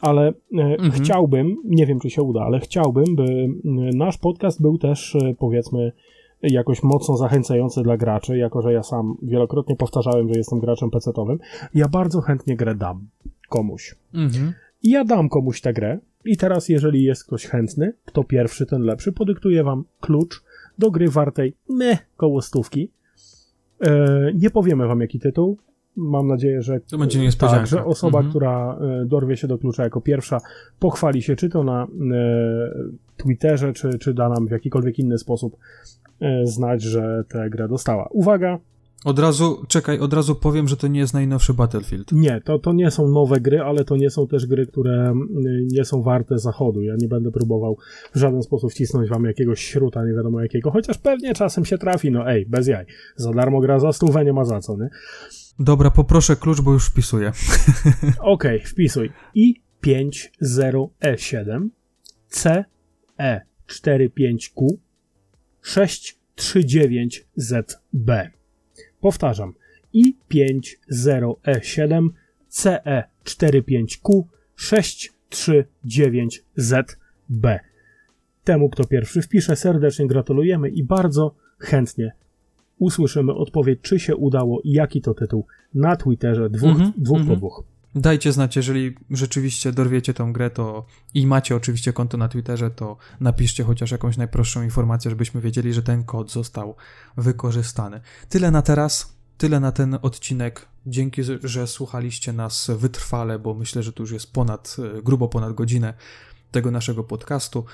ale 0.00 0.28
e, 0.28 0.32
mhm. 0.52 0.92
chciałbym, 0.92 1.56
nie 1.64 1.86
wiem 1.86 2.00
czy 2.00 2.10
się 2.10 2.22
uda, 2.22 2.40
ale 2.40 2.60
chciałbym, 2.60 3.16
by 3.16 3.48
nasz 3.94 4.18
podcast 4.18 4.62
był 4.62 4.78
też, 4.78 5.14
e, 5.14 5.34
powiedzmy, 5.38 5.92
jakoś 6.42 6.82
mocno 6.82 7.16
zachęcające 7.16 7.82
dla 7.82 7.96
graczy, 7.96 8.38
jako 8.38 8.62
że 8.62 8.72
ja 8.72 8.82
sam 8.82 9.16
wielokrotnie 9.22 9.76
powtarzałem, 9.76 10.28
że 10.28 10.34
jestem 10.34 10.60
graczem 10.60 10.90
PC-owym, 10.90 11.38
ja 11.74 11.88
bardzo 11.88 12.20
chętnie 12.20 12.56
grę 12.56 12.74
dam 12.74 13.08
komuś. 13.48 13.94
Mhm. 14.14 14.52
I 14.82 14.90
ja 14.90 15.04
dam 15.04 15.28
komuś 15.28 15.60
tę 15.60 15.72
grę 15.72 15.98
i 16.24 16.36
teraz 16.36 16.68
jeżeli 16.68 17.04
jest 17.04 17.24
ktoś 17.24 17.46
chętny, 17.46 17.92
kto 18.04 18.24
pierwszy, 18.24 18.66
ten 18.66 18.82
lepszy, 18.82 19.12
podyktuję 19.12 19.64
wam 19.64 19.84
klucz 20.00 20.42
do 20.78 20.90
gry 20.90 21.08
wartej 21.08 21.54
me 21.68 21.98
koło 22.16 22.42
stówki. 22.42 22.90
E, 23.80 24.32
nie 24.34 24.50
powiemy 24.50 24.86
wam 24.86 25.00
jaki 25.00 25.18
tytuł. 25.18 25.58
Mam 25.96 26.26
nadzieję, 26.26 26.62
że, 26.62 26.80
to 26.80 26.98
będzie. 26.98 27.30
Tak, 27.38 27.66
że 27.66 27.84
osoba, 27.84 28.18
mhm. 28.18 28.30
która 28.30 28.78
e, 28.80 29.06
dorwie 29.06 29.36
się 29.36 29.48
do 29.48 29.58
klucza 29.58 29.84
jako 29.84 30.00
pierwsza, 30.00 30.38
pochwali 30.78 31.22
się 31.22 31.36
czy 31.36 31.48
to 31.48 31.64
na 31.64 31.84
e, 31.84 31.86
Twitterze, 33.16 33.72
czy, 33.72 33.98
czy 33.98 34.14
da 34.14 34.28
nam 34.28 34.48
w 34.48 34.50
jakikolwiek 34.50 34.98
inny 34.98 35.18
sposób 35.18 35.56
znać, 36.44 36.82
że 36.82 37.24
tę 37.28 37.50
grę 37.50 37.68
dostała. 37.68 38.08
Uwaga! 38.12 38.58
Od 39.04 39.18
razu, 39.18 39.64
czekaj, 39.68 39.98
od 39.98 40.12
razu 40.12 40.34
powiem, 40.34 40.68
że 40.68 40.76
to 40.76 40.88
nie 40.88 41.00
jest 41.00 41.14
najnowszy 41.14 41.54
Battlefield. 41.54 42.12
Nie, 42.12 42.40
to, 42.40 42.58
to 42.58 42.72
nie 42.72 42.90
są 42.90 43.08
nowe 43.08 43.40
gry, 43.40 43.60
ale 43.60 43.84
to 43.84 43.96
nie 43.96 44.10
są 44.10 44.26
też 44.26 44.46
gry, 44.46 44.66
które 44.66 45.14
nie 45.72 45.84
są 45.84 46.02
warte 46.02 46.38
zachodu. 46.38 46.82
Ja 46.82 46.94
nie 46.98 47.08
będę 47.08 47.30
próbował 47.30 47.78
w 48.14 48.18
żaden 48.18 48.42
sposób 48.42 48.70
wcisnąć 48.70 49.08
wam 49.08 49.24
jakiegoś 49.24 49.60
śruta, 49.60 50.04
nie 50.04 50.14
wiadomo 50.14 50.40
jakiego, 50.40 50.70
chociaż 50.70 50.98
pewnie 50.98 51.34
czasem 51.34 51.64
się 51.64 51.78
trafi, 51.78 52.10
no 52.10 52.30
ej, 52.30 52.46
bez 52.46 52.66
jaj. 52.66 52.86
Za 53.16 53.32
darmo 53.32 53.60
gra 53.60 53.78
za 53.78 53.92
stówę, 53.92 54.24
nie 54.24 54.32
ma 54.32 54.44
za 54.44 54.60
co, 54.60 54.76
nie? 54.76 54.88
Dobra, 55.58 55.90
poproszę 55.90 56.36
klucz, 56.36 56.60
bo 56.60 56.72
już 56.72 56.86
wpisuję. 56.86 57.28
Okej, 58.18 58.56
okay, 58.56 58.66
wpisuj. 58.66 59.10
I50E7 59.36 61.68
CE45Q 62.30 64.76
639ZB. 65.64 68.30
Powtarzam. 69.00 69.54
I50E7 69.94 72.08
CE45Q 72.50 74.22
639ZB. 74.58 77.58
Temu, 78.44 78.68
kto 78.68 78.84
pierwszy 78.84 79.22
wpisze, 79.22 79.56
serdecznie 79.56 80.06
gratulujemy 80.06 80.68
i 80.68 80.84
bardzo 80.84 81.34
chętnie 81.58 82.12
usłyszymy 82.78 83.34
odpowiedź, 83.34 83.78
czy 83.82 83.98
się 83.98 84.16
udało 84.16 84.60
i 84.60 84.72
jaki 84.72 85.00
to 85.00 85.14
tytuł 85.14 85.46
na 85.74 85.96
Twitterze 85.96 86.50
dwóch, 86.50 86.76
mm 86.76 86.90
-hmm, 86.90 86.92
dwóch 86.96 87.16
mm 87.16 87.26
-hmm. 87.26 87.28
po 87.28 87.34
mhm. 87.34 87.38
dwóch. 87.38 87.64
Dajcie 87.94 88.32
znać, 88.32 88.56
jeżeli 88.56 88.94
rzeczywiście 89.10 89.72
dorwiecie 89.72 90.14
tą 90.14 90.32
grę, 90.32 90.50
to 90.50 90.86
i 91.14 91.26
macie 91.26 91.56
oczywiście 91.56 91.92
konto 91.92 92.16
na 92.16 92.28
Twitterze, 92.28 92.70
to 92.70 92.96
napiszcie 93.20 93.64
chociaż 93.64 93.90
jakąś 93.90 94.16
najprostszą 94.16 94.62
informację, 94.62 95.10
żebyśmy 95.10 95.40
wiedzieli, 95.40 95.72
że 95.72 95.82
ten 95.82 96.04
kod 96.04 96.32
został 96.32 96.76
wykorzystany. 97.16 98.00
Tyle 98.28 98.50
na 98.50 98.62
teraz, 98.62 99.16
tyle 99.38 99.60
na 99.60 99.72
ten 99.72 99.98
odcinek. 100.02 100.68
Dzięki, 100.86 101.22
że 101.42 101.66
słuchaliście 101.66 102.32
nas 102.32 102.70
wytrwale, 102.76 103.38
bo 103.38 103.54
myślę, 103.54 103.82
że 103.82 103.92
tu 103.92 104.02
już 104.02 104.12
jest 104.12 104.32
ponad, 104.32 104.76
grubo 105.02 105.28
ponad 105.28 105.54
godzinę 105.54 105.94
tego 106.50 106.70
naszego 106.70 107.04
podcastu, 107.04 107.64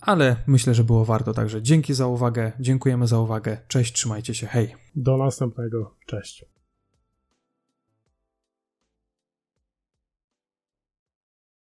ale 0.00 0.36
myślę, 0.46 0.74
że 0.74 0.84
było 0.84 1.04
warto. 1.04 1.32
Także 1.34 1.62
dzięki 1.62 1.94
za 1.94 2.06
uwagę, 2.06 2.52
dziękujemy 2.60 3.06
za 3.06 3.18
uwagę. 3.18 3.58
Cześć, 3.68 3.92
trzymajcie 3.92 4.34
się, 4.34 4.46
hej. 4.46 4.74
Do 4.96 5.16
następnego, 5.16 5.94
cześć. 6.06 6.51